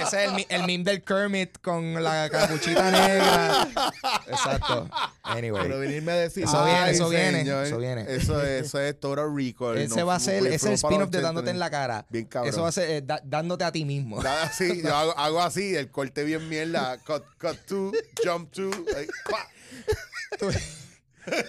Ese 0.00 0.24
es 0.24 0.32
el, 0.32 0.46
el 0.48 0.66
meme 0.66 0.84
del 0.84 1.02
Kermit 1.02 1.58
con 1.60 2.02
la 2.02 2.28
capuchita 2.30 2.90
negra. 2.90 3.68
Exacto. 4.26 4.88
Anyway. 5.22 5.62
Pero 5.62 5.78
venirme 5.78 6.12
a 6.12 6.16
decir, 6.16 6.44
Eso 6.44 6.64
viene, 6.64 6.90
eso 6.90 7.08
viene, 7.08 7.38
señor. 7.40 7.66
eso 7.66 7.78
viene. 7.78 8.04
Eso 8.08 8.42
es, 8.42 8.66
eso 8.66 8.80
es 8.80 8.98
Total 8.98 9.26
Recall. 9.34 9.78
Ese 9.78 10.00
No, 10.00 10.06
va 10.06 10.16
a 10.16 10.20
ser, 10.20 10.46
es 10.46 10.64
el 10.64 10.72
spin-off 10.72 11.10
de 11.10 11.18
80, 11.18 11.20
dándote 11.20 11.50
en 11.50 11.58
la 11.58 11.70
cara. 11.70 12.06
Bien 12.08 12.24
cabrón. 12.26 12.50
Eso 12.52 12.62
va 12.62 12.68
a 12.68 12.72
ser 12.72 12.90
eh, 12.90 13.02
da- 13.02 13.20
dándote 13.24 13.64
a 13.64 13.72
ti 13.72 13.84
mismo. 13.84 14.20
Así, 14.20 14.82
yo 14.82 14.94
hago, 14.96 15.16
hago 15.18 15.40
así, 15.42 15.74
el 15.76 15.90
corte 15.90 16.24
bien 16.24 16.48
mierda, 16.48 16.98
cut, 17.06 17.22
cut 17.40 17.56
to, 17.66 17.92
jump 18.24 18.50
to, 18.52 18.70
eh, 18.70 19.06
pa. 19.30 19.46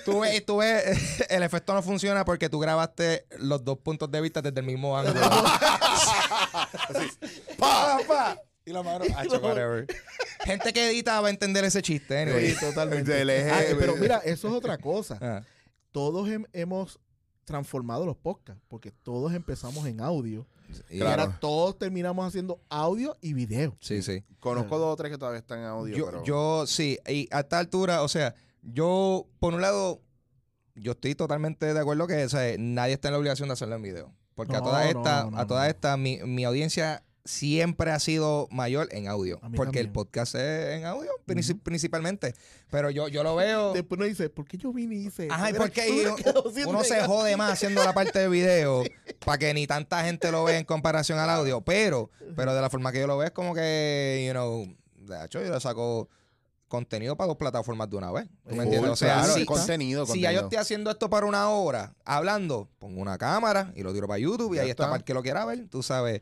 Tú 0.06 0.20
ves, 0.20 0.46
tú 0.46 0.58
ves, 0.58 1.26
el 1.30 1.44
efecto 1.44 1.74
no 1.74 1.82
funciona 1.82 2.26
porque 2.26 2.50
tú 2.50 2.60
grabaste 2.60 3.26
los 3.40 3.64
dos 3.64 3.78
puntos 3.80 4.12
de 4.12 4.20
vista 4.22 4.42
desde 4.42 4.60
el 4.60 4.66
mismo 4.66 4.98
ángulo. 4.98 5.22
Pa, 7.58 8.00
pa. 8.08 8.42
Y 8.66 8.72
la 8.72 8.84
mano, 8.84 9.06
whatever. 9.42 9.88
Gente 10.46 10.72
que 10.72 10.90
edita 10.90 11.20
va 11.20 11.28
a 11.28 11.32
entender 11.32 11.64
ese 11.66 11.82
chiste, 11.82 12.18
anyway. 12.22 12.52
Sí, 12.52 12.60
totalmente. 12.60 13.52
Ah, 13.52 13.62
pero 13.80 13.96
mira, 13.96 14.18
eso 14.20 14.48
es 14.48 14.54
otra 14.54 14.78
cosa. 14.78 15.18
Ah, 15.22 15.42
Todos 15.92 16.28
hem- 16.30 16.48
hemos 16.54 17.00
transformado 17.44 18.06
los 18.06 18.16
podcasts, 18.16 18.62
porque 18.68 18.92
todos 18.92 19.34
empezamos 19.34 19.86
en 19.88 20.00
audio. 20.02 20.48
y- 20.90 20.96
Y 20.96 21.00
Claro. 21.00 21.24
ahora 21.24 21.40
todos 21.40 21.78
terminamos 21.80 22.26
haciendo 22.26 22.62
audio 22.70 23.18
y 23.20 23.34
video. 23.34 23.76
Sí, 23.82 24.02
sí. 24.04 24.24
Conozco 24.40 24.78
dos 24.78 24.94
o 24.94 24.96
tres 24.96 25.12
que 25.12 25.18
todavía 25.18 25.40
están 25.40 25.60
en 25.60 25.66
audio, 25.66 25.98
Yo, 25.98 26.06
pero... 26.06 26.24
yo 26.24 26.66
sí, 26.68 26.98
y 27.10 27.28
a 27.32 27.42
esta 27.42 27.60
altura, 27.60 28.04
o 28.04 28.08
sea, 28.08 28.36
yo, 28.62 29.28
por 29.40 29.54
un 29.54 29.62
lado, 29.62 30.02
yo 30.76 30.94
estoy 30.94 31.14
totalmente 31.16 31.74
de 31.74 31.80
acuerdo 31.80 32.08
que 32.08 32.24
o 32.24 32.30
sea, 32.30 32.56
nadie 32.58 32.94
está 32.94 33.10
en 33.10 33.14
la 33.14 33.18
obligación 33.18 33.50
de 33.50 33.54
hacerlo 33.54 33.76
en 33.76 33.82
video. 33.82 34.14
Porque 34.36 34.56
a 34.56 34.62
todas 34.62 34.86
estas, 34.88 35.30
no, 35.32 35.38
a 35.38 35.46
todas 35.48 35.68
estas, 35.70 35.98
mi, 35.98 36.20
mi 36.24 36.44
audiencia 36.46 37.04
siempre 37.24 37.92
ha 37.92 38.00
sido 38.00 38.48
mayor 38.52 38.88
en 38.92 39.08
audio. 39.08 39.40
Porque 39.56 39.80
el 39.80 39.92
podcast 39.92 40.34
es 40.36 40.78
en 40.80 40.86
audio, 40.86 41.12
princi- 41.28 41.60
principalmente. 41.62 42.34
Pero 42.72 42.90
yo, 42.90 43.08
yo 43.10 43.24
lo 43.24 43.36
veo. 43.36 43.74
Después 43.74 43.98
uno 44.00 44.08
dice, 44.08 44.30
¿por 44.30 44.46
qué 44.48 44.58
yo 44.58 44.74
vine 44.74 44.96
y 44.96 45.06
hice 45.08 45.28
Ajá, 45.30 45.50
porque 45.56 45.84
sin 46.54 46.66
uno 46.68 46.84
se 46.84 47.02
jode 47.04 47.38
más 47.38 47.52
haciendo 47.54 47.84
la 47.84 47.94
parte 47.94 48.18
de 48.18 48.28
video 48.30 48.84
para 49.26 49.38
que 49.38 49.54
ni 49.54 49.68
tanta 49.68 50.04
gente 50.04 50.32
lo 50.32 50.44
vea 50.46 50.58
en 50.58 50.66
comparación 50.66 51.20
al 51.20 51.30
audio. 51.30 51.62
Pero, 51.62 52.10
pero 52.36 52.56
de 52.56 52.62
la 52.62 52.70
forma 52.72 52.92
que 52.92 53.00
yo 53.02 53.08
lo 53.08 53.18
veo 53.18 53.28
es 53.28 53.34
como 53.34 53.54
que, 53.54 54.24
you 54.26 54.32
know, 54.32 54.66
de 54.96 55.26
hecho 55.26 55.44
yo 55.44 55.52
le 55.54 55.60
saco 55.60 56.10
contenido 56.72 57.16
para 57.16 57.28
dos 57.28 57.38
plataformas 57.38 57.90
de 57.90 57.98
una 57.98 58.12
vez. 58.12 58.28
¿Tú 58.50 58.56
me 58.56 58.64
entiendes? 58.64 58.92
O 58.92 58.96
sea, 58.96 59.16
claro, 59.20 59.34
si, 59.34 59.46
contenido, 59.46 60.06
si 60.08 60.22
ya 60.22 60.32
yo 60.32 60.42
estoy 60.42 60.58
haciendo 60.58 60.90
esto 60.90 61.10
para 61.10 61.26
una 61.28 61.50
hora, 61.50 61.94
hablando, 62.06 62.70
pongo 62.80 63.02
una 63.02 63.18
cámara 63.18 63.72
y 63.76 63.84
lo 63.84 63.94
tiro 63.94 64.08
para 64.08 64.18
YouTube 64.20 64.54
y 64.54 64.56
Ya 64.56 64.64
ahí 64.64 64.70
está. 64.72 64.84
está. 64.84 64.90
para 64.92 64.98
el 65.00 65.04
que 65.04 65.14
lo 65.14 65.22
quiera 65.22 65.46
ver, 65.46 65.68
tú 65.70 65.84
sabes. 65.84 66.22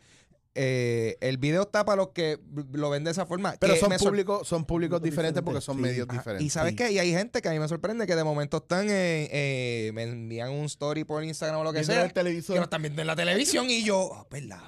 Eh, 0.56 1.16
el 1.22 1.38
video 1.38 1.62
está 1.62 1.86
para 1.86 1.98
los 1.98 2.10
que 2.10 2.40
lo 2.74 2.90
ven 2.90 3.04
de 3.04 3.12
esa 3.12 3.26
forma. 3.26 3.56
Pero 3.60 3.76
que 3.76 3.80
son 3.80 3.92
públicos, 3.98 4.48
son 4.48 4.66
públicos 4.66 5.02
diferentes 5.02 5.42
porque 5.44 5.62
son 5.62 5.76
sí. 5.78 5.84
medios 5.84 6.08
Ajá, 6.10 6.18
diferentes. 6.18 6.46
Y 6.46 6.50
sabes 6.50 6.72
Sí. 6.72 6.76
qué? 6.76 6.92
Y 6.92 7.00
hay 7.00 7.12
gente 7.12 7.42
que 7.42 7.48
a 7.48 7.52
mí 7.52 7.60
me 7.60 7.68
sorprende 7.68 8.06
que 8.08 8.16
de 8.16 8.24
momento 8.24 8.58
están, 8.58 8.90
eh, 8.90 9.30
eh, 9.32 9.92
me 9.94 10.04
envían 10.04 10.50
un 10.50 10.66
story 10.66 11.04
por 11.06 11.24
Instagram 11.24 11.62
o 11.62 11.64
lo 11.64 11.72
que 11.72 11.84
sea, 11.84 12.04
el 12.04 12.12
televisor. 12.14 12.56
que 12.56 12.60
lo 12.60 12.64
están 12.64 12.82
viendo 12.82 13.00
en 13.00 13.08
la 13.08 13.16
televisión 13.16 13.70
y 13.70 13.84
yo, 13.84 14.10
ah, 14.14 14.26
¿verdad? 14.30 14.60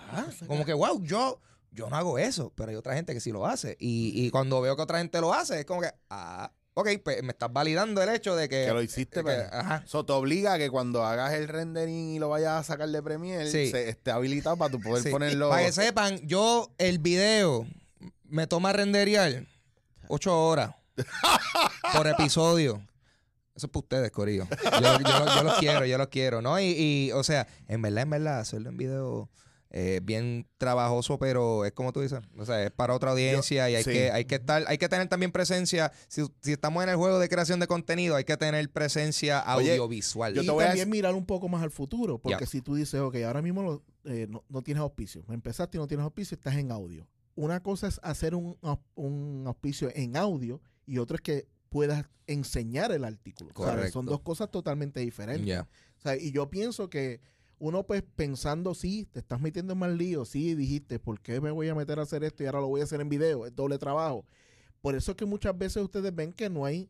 Como 0.47 0.63
que, 0.63 0.73
wow, 0.73 1.01
yo, 1.03 1.41
yo 1.71 1.89
no 1.89 1.95
hago 1.95 2.19
eso, 2.19 2.51
pero 2.55 2.69
hay 2.69 2.75
otra 2.75 2.93
gente 2.95 3.13
que 3.13 3.19
sí 3.21 3.31
lo 3.31 3.45
hace. 3.45 3.77
Y, 3.79 4.25
y 4.25 4.29
cuando 4.29 4.59
veo 4.61 4.75
que 4.75 4.81
otra 4.81 4.97
gente 4.99 5.19
lo 5.21 5.33
hace, 5.33 5.61
es 5.61 5.65
como 5.65 5.81
que, 5.81 5.89
ah, 6.09 6.51
ok, 6.73 6.89
pues 7.03 7.23
me 7.23 7.31
estás 7.31 7.51
validando 7.51 8.01
el 8.01 8.09
hecho 8.09 8.35
de 8.35 8.47
que... 8.49 8.65
que 8.65 8.73
lo 8.73 8.81
hiciste, 8.81 9.21
que- 9.21 9.23
pero 9.23 9.49
ajá. 9.53 9.83
eso 9.85 10.05
te 10.05 10.13
obliga 10.13 10.53
a 10.53 10.57
que 10.57 10.69
cuando 10.69 11.03
hagas 11.05 11.33
el 11.33 11.47
rendering 11.47 12.11
y 12.15 12.19
lo 12.19 12.29
vayas 12.29 12.51
a 12.59 12.63
sacar 12.63 12.89
de 12.89 13.01
Premiere, 13.01 13.49
Sí. 13.49 13.71
se 13.71 13.89
esté 13.89 14.11
habilitado 14.11 14.57
para 14.57 14.71
tu 14.71 14.79
poder 14.81 15.03
Sí, 15.03 15.09
ponerlo. 15.09 15.49
Para 15.49 15.65
que 15.65 15.71
sepan, 15.71 16.19
yo 16.27 16.71
el 16.77 16.99
video 16.99 17.65
me 18.25 18.47
toma 18.47 18.73
renderear 18.73 19.45
ocho 20.07 20.37
horas 20.45 20.75
por 21.95 22.07
episodio. 22.07 22.81
Eso 23.55 23.67
es 23.67 23.71
para 23.71 23.79
ustedes, 23.81 24.11
Corillo. 24.11 24.47
Yo, 24.81 24.99
yo, 24.99 25.35
yo 25.35 25.43
los 25.43 25.57
quiero, 25.59 25.85
yo 25.85 25.97
los 25.97 26.07
quiero, 26.07 26.41
¿no? 26.41 26.59
Y, 26.59 26.65
y, 26.77 27.11
o 27.11 27.23
sea, 27.23 27.47
en 27.67 27.81
verdad, 27.81 28.03
en 28.03 28.09
verdad, 28.09 28.39
hacerlo 28.39 28.69
en 28.69 28.77
video 28.77 29.29
es 29.73 30.03
bien 30.03 30.45
trabajoso, 30.57 31.17
pero 31.17 31.65
es 31.65 31.71
como 31.71 31.93
tú 31.93 32.01
dices. 32.01 32.19
O 32.37 32.45
sea, 32.45 32.61
es 32.63 32.71
para 32.71 32.93
otra 32.93 33.11
audiencia 33.11 33.69
y 33.69 33.75
hay 33.75 33.83
sí. 33.83 33.91
que, 33.91 34.11
hay 34.11 34.25
que 34.25 34.35
estar, 34.35 34.63
hay 34.67 34.77
que 34.77 34.89
tener 34.89 35.07
también 35.07 35.31
presencia. 35.31 35.91
Si, 36.07 36.23
si 36.41 36.51
estamos 36.51 36.83
en 36.83 36.89
el 36.89 36.97
juego 36.97 37.19
de 37.19 37.29
creación 37.29 37.59
de 37.59 37.67
contenido, 37.67 38.15
hay 38.15 38.25
que 38.25 38.35
tener 38.37 38.69
presencia 38.69 39.43
Oye, 39.55 39.71
audiovisual. 39.71 40.33
yo 40.33 40.43
y 40.43 40.47
voy 40.49 40.65
también 40.65 40.89
mirar 40.89 41.15
un 41.15 41.25
poco 41.25 41.47
más 41.47 41.63
al 41.63 41.71
futuro, 41.71 42.19
porque 42.19 42.45
si 42.45 42.61
tú 42.61 42.75
dices, 42.75 42.99
ok, 42.99 43.15
ahora 43.25 43.41
mismo 43.41 43.63
lo- 43.63 43.83
eh, 44.03 44.27
no, 44.29 44.43
no 44.49 44.61
tienes 44.61 44.81
auspicio, 44.81 45.23
empezaste 45.29 45.77
y 45.77 45.79
no 45.79 45.87
tienes 45.87 46.03
auspicio, 46.03 46.35
estás 46.35 46.55
en 46.55 46.71
audio. 46.71 47.07
Una 47.35 47.63
cosa 47.63 47.87
es 47.87 47.99
hacer 48.03 48.35
un, 48.35 48.57
un 48.95 49.43
auspicio 49.47 49.89
en 49.95 50.17
audio 50.17 50.61
y 50.85 50.97
otra 50.97 51.15
es 51.15 51.21
que 51.21 51.47
puedas 51.69 52.05
enseñar 52.27 52.91
el 52.91 53.05
artículo. 53.05 53.51
Son 53.91 54.05
dos 54.05 54.19
cosas 54.21 54.51
totalmente 54.51 54.99
diferentes. 54.99 55.59
O 55.59 56.01
sea, 56.01 56.17
y 56.17 56.31
yo 56.31 56.49
pienso 56.49 56.89
que 56.89 57.21
uno 57.61 57.83
pues 57.83 58.01
pensando, 58.15 58.73
sí, 58.73 59.07
te 59.11 59.19
estás 59.19 59.39
metiendo 59.39 59.73
en 59.73 59.79
mal 59.79 59.95
lío, 59.95 60.25
sí, 60.25 60.55
dijiste, 60.55 60.97
¿por 60.97 61.21
qué 61.21 61.39
me 61.39 61.51
voy 61.51 61.69
a 61.69 61.75
meter 61.75 61.99
a 61.99 62.01
hacer 62.01 62.23
esto 62.23 62.41
y 62.41 62.47
ahora 62.47 62.59
lo 62.59 62.67
voy 62.67 62.81
a 62.81 62.85
hacer 62.85 62.99
en 63.01 63.07
video? 63.07 63.45
Es 63.45 63.55
doble 63.55 63.77
trabajo. 63.77 64.25
Por 64.81 64.95
eso 64.95 65.11
es 65.11 65.17
que 65.17 65.25
muchas 65.25 65.55
veces 65.55 65.83
ustedes 65.83 66.13
ven 66.13 66.33
que 66.33 66.49
no 66.49 66.65
hay 66.65 66.89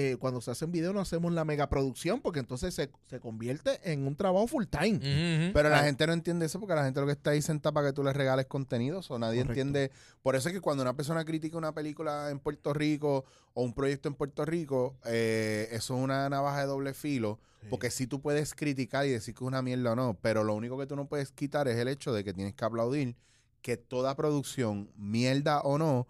eh, 0.00 0.16
cuando 0.16 0.40
se 0.40 0.52
hacen 0.52 0.70
videos 0.70 0.94
no 0.94 1.00
hacemos 1.00 1.32
la 1.32 1.44
megaproducción 1.44 2.20
porque 2.20 2.38
entonces 2.38 2.72
se, 2.72 2.88
se 3.10 3.18
convierte 3.18 3.80
en 3.82 4.06
un 4.06 4.14
trabajo 4.14 4.46
full 4.46 4.66
time. 4.66 5.50
Pero 5.52 5.68
la 5.70 5.82
gente 5.82 6.06
no 6.06 6.12
entiende 6.12 6.46
eso 6.46 6.60
porque 6.60 6.76
la 6.76 6.84
gente 6.84 7.00
lo 7.00 7.06
que 7.06 7.14
está 7.14 7.30
ahí 7.30 7.42
sentada 7.42 7.72
para 7.72 7.88
que 7.88 7.92
tú 7.92 8.04
le 8.04 8.12
regales 8.12 8.46
contenidos 8.46 9.10
o 9.10 9.18
nadie 9.18 9.40
Correcto. 9.42 9.60
entiende. 9.60 9.90
Por 10.22 10.36
eso 10.36 10.50
es 10.50 10.54
que 10.54 10.60
cuando 10.60 10.82
una 10.82 10.94
persona 10.94 11.24
critica 11.24 11.58
una 11.58 11.74
película 11.74 12.30
en 12.30 12.38
Puerto 12.38 12.72
Rico 12.72 13.24
o 13.54 13.62
un 13.64 13.74
proyecto 13.74 14.08
en 14.08 14.14
Puerto 14.14 14.44
Rico, 14.44 14.94
eh, 15.04 15.66
eso 15.72 15.96
es 15.96 16.04
una 16.04 16.28
navaja 16.28 16.60
de 16.60 16.66
doble 16.66 16.94
filo. 16.94 17.40
Porque 17.68 17.90
sí 17.90 18.06
tú 18.06 18.20
puedes 18.22 18.54
criticar 18.54 19.04
y 19.04 19.10
decir 19.10 19.34
que 19.34 19.42
es 19.42 19.48
una 19.48 19.62
mierda 19.62 19.90
o 19.90 19.96
no, 19.96 20.16
pero 20.22 20.44
lo 20.44 20.54
único 20.54 20.78
que 20.78 20.86
tú 20.86 20.94
no 20.94 21.08
puedes 21.08 21.32
quitar 21.32 21.66
es 21.66 21.76
el 21.76 21.88
hecho 21.88 22.12
de 22.12 22.22
que 22.22 22.32
tienes 22.32 22.54
que 22.54 22.64
aplaudir 22.64 23.16
que 23.62 23.76
toda 23.76 24.14
producción, 24.14 24.92
mierda 24.96 25.60
o 25.62 25.76
no, 25.76 26.06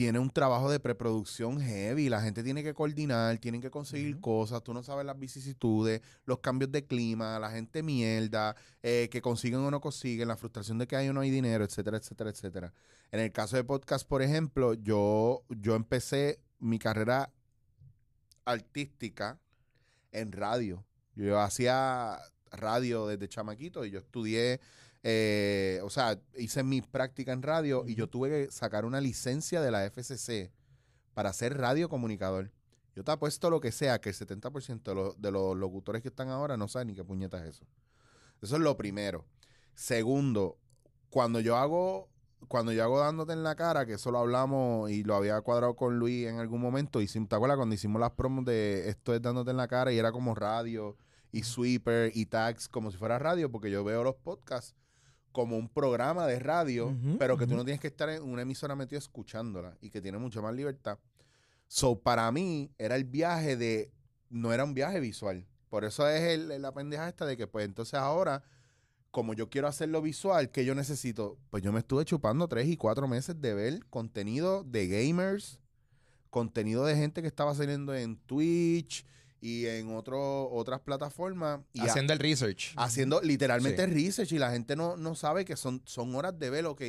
tiene 0.00 0.18
un 0.18 0.30
trabajo 0.30 0.70
de 0.70 0.80
preproducción 0.80 1.60
heavy. 1.60 2.08
La 2.08 2.22
gente 2.22 2.42
tiene 2.42 2.62
que 2.62 2.72
coordinar, 2.72 3.36
tienen 3.36 3.60
que 3.60 3.70
conseguir 3.70 4.18
cosas. 4.18 4.64
Tú 4.64 4.72
no 4.72 4.82
sabes 4.82 5.04
las 5.04 5.18
vicisitudes, 5.18 6.00
los 6.24 6.38
cambios 6.38 6.72
de 6.72 6.86
clima, 6.86 7.38
la 7.38 7.50
gente 7.50 7.82
mierda, 7.82 8.56
eh, 8.82 9.10
que 9.12 9.20
consiguen 9.20 9.60
o 9.60 9.70
no 9.70 9.82
consiguen, 9.82 10.26
la 10.28 10.38
frustración 10.38 10.78
de 10.78 10.86
que 10.86 10.96
hay 10.96 11.10
o 11.10 11.12
no 11.12 11.20
hay 11.20 11.28
dinero, 11.28 11.64
etcétera, 11.64 11.98
etcétera, 11.98 12.30
etcétera. 12.30 12.72
En 13.12 13.20
el 13.20 13.30
caso 13.30 13.56
de 13.56 13.64
podcast, 13.64 14.08
por 14.08 14.22
ejemplo, 14.22 14.72
yo, 14.72 15.42
yo 15.50 15.74
empecé 15.74 16.40
mi 16.60 16.78
carrera 16.78 17.30
artística 18.46 19.38
en 20.12 20.32
radio. 20.32 20.82
Yo 21.14 21.38
hacía 21.38 22.18
radio 22.50 23.06
desde 23.06 23.28
chamaquito 23.28 23.84
y 23.84 23.90
yo 23.90 23.98
estudié, 23.98 24.62
eh, 25.02 25.80
o 25.82 25.90
sea, 25.90 26.20
hice 26.36 26.62
mi 26.62 26.82
práctica 26.82 27.32
en 27.32 27.42
radio 27.42 27.84
y 27.86 27.94
yo 27.94 28.08
tuve 28.08 28.28
que 28.28 28.50
sacar 28.50 28.84
una 28.84 29.00
licencia 29.00 29.60
de 29.60 29.70
la 29.70 29.84
FCC 29.84 30.52
para 31.14 31.32
ser 31.32 31.56
radiocomunicador. 31.56 32.52
Yo 32.94 33.04
te 33.04 33.12
apuesto 33.12 33.50
lo 33.50 33.60
que 33.60 33.72
sea, 33.72 34.00
que 34.00 34.10
el 34.10 34.14
70% 34.14 34.82
de 34.82 34.94
los, 34.94 35.20
de 35.20 35.30
los 35.30 35.56
locutores 35.56 36.02
que 36.02 36.08
están 36.08 36.28
ahora 36.28 36.56
no 36.56 36.68
saben 36.68 36.88
ni 36.88 36.94
qué 36.94 37.04
puñeta 37.04 37.38
es 37.38 37.56
eso. 37.56 37.66
Eso 38.42 38.56
es 38.56 38.62
lo 38.62 38.76
primero. 38.76 39.24
Segundo, 39.74 40.58
cuando 41.08 41.40
yo 41.40 41.56
hago, 41.56 42.10
cuando 42.48 42.72
yo 42.72 42.82
hago 42.82 42.98
dándote 42.98 43.32
en 43.32 43.42
la 43.42 43.54
cara, 43.54 43.86
que 43.86 43.94
eso 43.94 44.10
lo 44.10 44.18
hablamos 44.18 44.90
y 44.90 45.04
lo 45.04 45.14
había 45.14 45.40
cuadrado 45.40 45.76
con 45.76 45.98
Luis 45.98 46.26
en 46.26 46.38
algún 46.38 46.60
momento, 46.60 47.00
hicimos, 47.00 47.28
¿te 47.28 47.36
acuerdas 47.36 47.56
cuando 47.56 47.74
hicimos 47.74 48.00
las 48.00 48.12
promos 48.12 48.44
de 48.44 48.88
esto 48.88 49.14
es 49.14 49.22
dándote 49.22 49.50
en 49.50 49.56
la 49.56 49.68
cara 49.68 49.92
y 49.92 49.98
era 49.98 50.12
como 50.12 50.34
radio 50.34 50.96
y 51.32 51.44
sweeper 51.44 52.10
y 52.14 52.26
tags 52.26 52.68
como 52.68 52.90
si 52.90 52.98
fuera 52.98 53.18
radio, 53.18 53.50
porque 53.50 53.70
yo 53.70 53.84
veo 53.84 54.02
los 54.02 54.16
podcasts 54.16 54.74
como 55.32 55.56
un 55.56 55.68
programa 55.68 56.26
de 56.26 56.38
radio, 56.38 56.94
pero 57.18 57.36
que 57.36 57.46
tú 57.46 57.54
no 57.56 57.64
tienes 57.64 57.80
que 57.80 57.86
estar 57.88 58.08
en 58.08 58.22
una 58.22 58.42
emisora 58.42 58.74
metido 58.74 58.98
escuchándola 58.98 59.76
y 59.80 59.90
que 59.90 60.00
tiene 60.00 60.18
mucha 60.18 60.40
más 60.40 60.54
libertad. 60.54 60.98
So, 61.68 62.00
para 62.00 62.30
mí 62.32 62.70
era 62.78 62.96
el 62.96 63.04
viaje 63.04 63.56
de, 63.56 63.92
no 64.28 64.52
era 64.52 64.64
un 64.64 64.74
viaje 64.74 64.98
visual. 65.00 65.46
Por 65.68 65.84
eso 65.84 66.08
es 66.08 66.20
el- 66.22 66.60
la 66.60 66.72
pendeja 66.72 67.08
esta 67.08 67.26
de 67.26 67.36
que 67.36 67.46
pues 67.46 67.64
entonces 67.64 67.94
ahora, 67.94 68.42
como 69.12 69.34
yo 69.34 69.48
quiero 69.48 69.68
hacerlo 69.68 70.02
visual, 70.02 70.50
que 70.50 70.64
yo 70.64 70.74
necesito? 70.74 71.38
Pues 71.50 71.62
yo 71.62 71.72
me 71.72 71.78
estuve 71.80 72.04
chupando 72.04 72.48
tres 72.48 72.66
y 72.68 72.76
cuatro 72.76 73.06
meses 73.06 73.40
de 73.40 73.54
ver 73.54 73.86
contenido 73.86 74.64
de 74.64 74.88
gamers, 74.88 75.60
contenido 76.28 76.84
de 76.84 76.96
gente 76.96 77.22
que 77.22 77.28
estaba 77.28 77.54
saliendo 77.54 77.94
en 77.94 78.16
Twitch 78.16 79.04
y 79.40 79.66
en 79.66 79.94
otro, 79.94 80.50
otras 80.50 80.80
plataformas. 80.80 81.60
Y 81.72 81.80
Haciendo 81.80 82.12
el 82.12 82.18
research. 82.18 82.72
haciendo 82.76 83.20
literalmente 83.22 83.86
research 83.86 84.32
y 84.32 84.38
la 84.38 84.50
gente 84.52 84.76
no, 84.76 84.96
no 84.96 85.14
sabe 85.14 85.44
que 85.44 85.56
son, 85.56 85.80
son 85.86 86.14
horas 86.14 86.38
de 86.38 86.50
ver, 86.50 86.66
ok, 86.66 86.82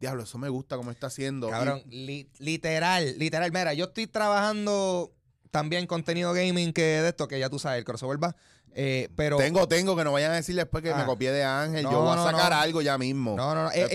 diablo, 0.00 0.22
eso 0.24 0.38
me 0.38 0.48
gusta 0.48 0.76
como 0.76 0.90
está 0.90 1.08
haciendo. 1.08 1.48
Y- 1.48 1.50
Cabrón, 1.50 1.82
li- 1.90 2.28
literal, 2.38 3.18
literal. 3.18 3.52
Mira, 3.52 3.74
yo 3.74 3.84
estoy 3.86 4.06
trabajando 4.06 5.12
también 5.50 5.86
contenido 5.86 6.32
gaming 6.32 6.72
que 6.72 6.82
de 6.82 7.08
esto, 7.10 7.28
que 7.28 7.38
ya 7.38 7.50
tú 7.50 7.58
sabes, 7.58 7.78
el 7.78 7.84
crossover 7.84 8.22
va. 8.22 8.34
Eh, 8.74 9.08
pero. 9.16 9.36
tengo, 9.36 9.68
tengo, 9.68 9.94
que 9.96 10.04
no 10.04 10.12
vayan 10.12 10.32
a 10.32 10.34
decir 10.36 10.54
después 10.56 10.82
que 10.82 10.90
Ah. 10.92 10.96
me 10.96 11.04
copié 11.04 11.30
de 11.32 11.44
Ángel. 11.44 11.82
No, 11.84 11.90
yo 11.92 12.00
voy 12.02 12.18
a 12.18 12.22
sacar 12.22 12.52
no. 12.52 12.58
algo 12.58 12.82
ya 12.82 12.96
mismo. 12.98 13.36
No, 13.36 13.54
no, 13.54 13.64
no. 13.64 13.70
Eh, 13.72 13.88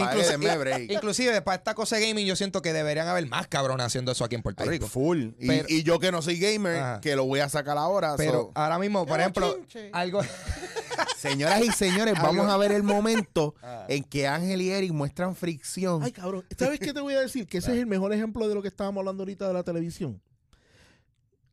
inclusive, 0.90 1.42
para 1.42 1.58
esta 1.58 1.74
cosa 1.74 1.96
de 1.98 2.08
gaming, 2.08 2.26
yo 2.26 2.36
siento 2.36 2.62
que 2.62 2.74
deberían 2.74 3.08
haber 3.08 3.26
más 3.28 3.48
cabrones 3.48 3.86
haciendo 3.86 4.12
eso 4.12 4.24
aquí 4.24 4.36
en 4.36 4.44
Puerto 4.44 4.64
Ay, 4.64 4.70
Rico. 4.70 4.88
full. 4.88 5.30
Y, 5.40 5.48
Pero- 5.48 5.66
y 5.70 5.84
yo 5.84 6.00
que 6.00 6.12
no 6.12 6.22
soy 6.22 6.40
gamer, 6.40 6.80
Ajá. 6.80 7.02
que 7.02 7.16
lo 7.16 7.26
voy 7.26 7.40
a 7.40 7.50
sacar 7.50 7.78
ahora. 7.78 8.16
Pero 8.18 8.32
so- 8.32 8.52
ahora 8.56 8.78
mismo, 8.80 9.06
por 9.06 9.16
¡Qué 9.18 9.22
ejemplo, 9.22 9.58
algo. 9.94 10.22
señoras 11.18 11.62
y 11.64 11.72
señores, 11.72 12.14
Algo- 12.18 12.28
vamos 12.28 12.50
a 12.50 12.58
ver 12.58 12.72
el 12.72 12.84
momento 12.84 13.56
Ah. 13.64 13.86
en 13.90 14.04
que 14.04 14.28
Ángel 14.28 14.62
y 14.62 14.72
Eric 14.72 14.92
muestran 14.92 15.36
fricción. 15.36 16.04
Ay, 16.04 16.12
cabrón. 16.12 16.46
¿Sabes 16.58 16.80
qué 16.80 16.94
te 16.94 17.02
voy 17.02 17.14
a 17.16 17.22
decir? 17.22 17.48
Que 17.48 17.58
ese 17.60 17.72
es 17.74 17.80
el 17.80 17.86
mejor 17.88 18.14
ejemplo 18.14 18.48
de 18.48 18.56
lo 18.56 18.62
que 18.62 18.68
estábamos 18.68 19.02
hablando 19.02 19.24
ahorita 19.24 19.48
de 19.48 19.54
la 19.54 19.64
televisión. 19.64 20.22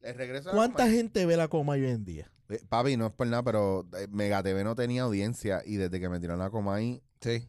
Les 0.02 0.42
¿Cuánta 0.42 0.86
gente 0.88 1.24
ve 1.24 1.36
la 1.36 1.48
coma 1.48 1.72
hoy 1.72 1.86
en 1.86 2.04
día? 2.04 2.30
Eh, 2.50 2.60
Papi, 2.68 2.96
no 2.96 3.06
es 3.06 3.12
por 3.12 3.26
nada, 3.26 3.42
pero 3.42 3.86
eh, 3.98 4.06
Mega 4.10 4.42
TV 4.42 4.64
no 4.64 4.74
tenía 4.74 5.02
audiencia 5.02 5.62
y 5.64 5.76
desde 5.76 5.98
que 6.00 6.08
me 6.08 6.20
tiraron 6.20 6.40
la 6.40 6.50
coma 6.50 6.74
ahí, 6.76 7.02
Sí. 7.20 7.48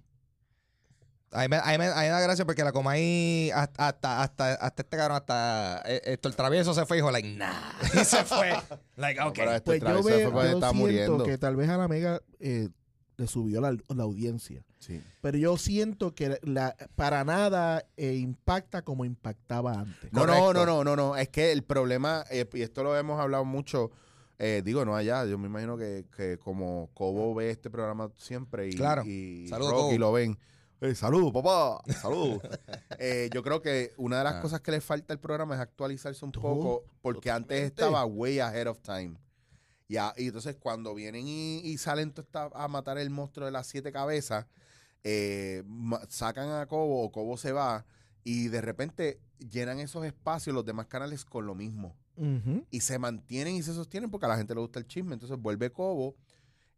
A 1.31 1.41
mí, 1.41 1.47
me, 1.49 1.57
a 1.57 1.65
mí 1.65 1.77
me- 1.77 1.87
a 1.87 1.95
mí 1.95 2.01
me 2.03 2.07
da 2.07 2.21
gracia 2.21 2.45
porque 2.45 2.63
la 2.63 2.71
Comay 2.71 3.51
hasta, 3.51 3.87
hasta, 3.89 4.21
hasta, 4.23 4.53
hasta 4.53 4.81
este 4.83 4.95
cabrón, 4.97 5.17
hasta 5.17 5.81
eh, 5.85 6.01
esto, 6.05 6.29
el 6.29 6.35
travieso 6.35 6.73
se 6.73 6.85
fue 6.85 6.95
y 6.95 6.99
dijo, 7.01 7.11
like, 7.11 7.27
nah. 7.27 7.73
Y 7.93 8.05
se 8.05 8.23
fue. 8.23 8.53
like, 8.95 9.19
No, 9.19 9.27
ok. 9.27 9.33
pero 9.35 9.51
este 9.51 9.61
Pues 9.65 9.81
yo, 9.81 9.85
travieso 9.85 10.31
fue 10.31 10.43
yo 10.43 10.49
siento 10.51 10.73
muriendo. 10.73 11.23
que 11.25 11.37
tal 11.37 11.57
vez 11.57 11.67
a 11.69 11.75
la 11.77 11.89
mega 11.89 12.21
eh, 12.39 12.69
le 13.17 13.27
subió 13.27 13.59
la, 13.59 13.71
la 13.89 14.03
audiencia. 14.03 14.63
Sí. 14.79 15.01
Pero 15.21 15.37
yo 15.37 15.57
siento 15.57 16.15
que 16.15 16.39
la, 16.43 16.73
para 16.95 17.25
nada 17.25 17.83
eh, 17.97 18.13
impacta 18.13 18.83
como 18.83 19.03
impactaba 19.03 19.73
antes. 19.73 20.13
No, 20.13 20.25
no, 20.25 20.53
no, 20.53 20.65
no, 20.65 20.83
no, 20.85 20.95
no. 20.95 21.17
Es 21.17 21.27
que 21.27 21.51
el 21.51 21.63
problema, 21.63 22.23
eh, 22.29 22.47
y 22.53 22.61
esto 22.61 22.81
lo 22.83 22.95
hemos 22.97 23.19
hablado 23.19 23.43
mucho, 23.43 23.91
eh, 24.39 24.61
digo, 24.65 24.83
no 24.85 24.95
allá, 24.95 25.25
yo 25.25 25.37
me 25.37 25.47
imagino 25.47 25.77
que, 25.77 26.05
que 26.15 26.37
como 26.37 26.89
Cobo 26.93 27.33
ve 27.35 27.49
este 27.51 27.69
programa 27.69 28.11
siempre 28.17 28.67
y, 28.69 28.73
Claro. 28.75 29.03
y 29.05 29.47
Saludos, 29.47 29.71
Rocky 29.71 29.83
Cobo. 29.95 29.97
lo 29.99 30.11
ven. 30.11 30.37
Eh, 30.81 30.93
saludos, 30.93 31.31
papá. 31.31 31.81
Saludos. 32.01 32.41
Eh, 32.99 33.29
yo 33.33 33.41
creo 33.43 33.61
que 33.61 33.93
una 33.97 34.17
de 34.17 34.23
las 34.25 34.35
Ah. 34.35 34.41
cosas 34.41 34.59
que 34.61 34.71
le 34.71 34.81
falta 34.81 35.13
al 35.13 35.19
programa 35.19 35.55
es 35.55 35.61
actualizarse 35.61 36.23
un 36.25 36.31
Tú, 36.31 36.41
poco, 36.41 36.83
porque 37.01 37.31
antes 37.31 37.61
estaba 37.63 38.05
way 38.05 38.39
ahead 38.39 38.67
of 38.67 38.81
time. 38.81 39.17
Ya, 39.87 40.13
y 40.17 40.25
entonces 40.27 40.55
cuando 40.57 40.93
vienen 40.95 41.27
y, 41.27 41.59
y 41.59 41.77
salen 41.77 42.13
a 42.53 42.67
matar 42.67 42.97
el 42.97 43.09
monstruo 43.09 43.45
de 43.45 43.51
las 43.51 43.67
siete 43.67 43.91
cabezas, 43.91 44.47
eh, 45.03 45.63
sacan 46.09 46.49
a 46.51 46.65
Cobo 46.65 47.03
o 47.03 47.11
Cobo 47.11 47.37
se 47.37 47.51
va 47.51 47.85
y 48.23 48.47
de 48.47 48.61
repente 48.61 49.21
llenan 49.37 49.79
esos 49.79 50.03
espacios 50.05 50.53
los 50.55 50.65
demás 50.65 50.87
canales 50.87 51.23
con 51.23 51.45
lo 51.45 51.53
mismo. 51.55 51.95
Y 52.71 52.79
se 52.81 52.97
mantienen 52.99 53.55
y 53.55 53.63
se 53.63 53.73
sostienen 53.73 54.09
porque 54.09 54.25
a 54.25 54.29
la 54.29 54.37
gente 54.37 54.53
le 54.55 54.61
gusta 54.61 54.79
el 54.79 54.87
chisme. 54.87 55.13
Entonces 55.13 55.37
vuelve 55.37 55.71
Cobo 55.71 56.15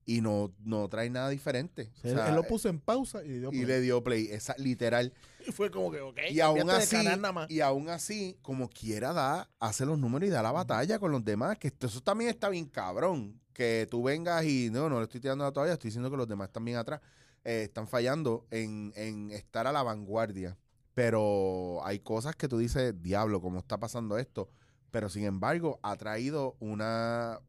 y 0.05 0.21
no, 0.21 0.53
no 0.63 0.87
trae 0.87 1.09
nada 1.09 1.29
diferente. 1.29 1.91
O 1.97 2.01
sea, 2.01 2.11
O 2.11 2.15
sea, 2.15 2.29
él 2.29 2.35
lo 2.35 2.43
puso 2.43 2.69
en 2.69 2.79
pausa 2.79 3.23
y 3.25 3.27
le 3.27 3.39
dio 3.39 3.49
y 3.49 3.51
play. 3.51 3.65
le 3.65 3.81
dio 3.81 4.03
play. 4.03 4.27
Esa, 4.31 4.55
literal. 4.57 5.13
Y 5.45 5.51
fue 5.51 5.69
como 5.69 5.91
que, 5.91 5.99
ok, 6.01 6.17
Y 6.31 6.39
aún, 6.39 6.69
así, 6.69 6.95
nada 7.03 7.31
más. 7.33 7.51
y 7.51 7.59
aún 7.61 7.89
así, 7.89 8.37
como 8.41 8.69
quiera 8.69 9.11
da, 9.13 9.49
hace 9.59 9.85
los 9.85 9.99
números 9.99 10.27
y 10.29 10.31
da 10.31 10.41
la 10.41 10.51
batalla 10.53 10.97
con 10.99 11.11
los 11.11 11.23
demás. 11.25 11.57
Que 11.57 11.67
esto- 11.67 11.87
eso 11.87 12.01
también 12.01 12.29
está 12.29 12.47
bien 12.49 12.65
cabrón. 12.67 13.39
Que 13.53 13.87
tú 13.91 14.03
vengas 14.03 14.45
y 14.45 14.69
no, 14.71 14.87
no 14.87 14.97
le 14.99 15.03
estoy 15.03 15.19
tirando 15.19 15.43
la 15.43 15.51
toalla, 15.51 15.73
estoy 15.73 15.89
diciendo 15.89 16.09
que 16.11 16.17
los 16.17 16.27
demás 16.27 16.47
están 16.47 16.63
bien 16.65 16.77
atrás. 16.77 17.01
eh, 17.43 17.63
están 17.63 17.87
fallando 17.87 18.45
en, 18.51 18.91
en 18.97 19.31
estar 19.31 19.67
a 19.67 19.71
la 19.71 19.81
vanguardia. 19.83 20.57
Pero 20.93 21.79
hay 21.85 21.99
cosas 21.99 22.35
que 22.35 22.47
tú 22.47 22.57
dices, 22.57 22.93
diablo, 23.01 23.39
¿cómo 23.39 23.59
está 23.59 23.77
pasando 23.79 24.17
esto? 24.17 24.49
Pero 24.91 25.09
sin 25.09 25.25
embargo, 25.25 25.79
ha 25.83 25.95
traído 25.97 26.55
una 26.59 27.39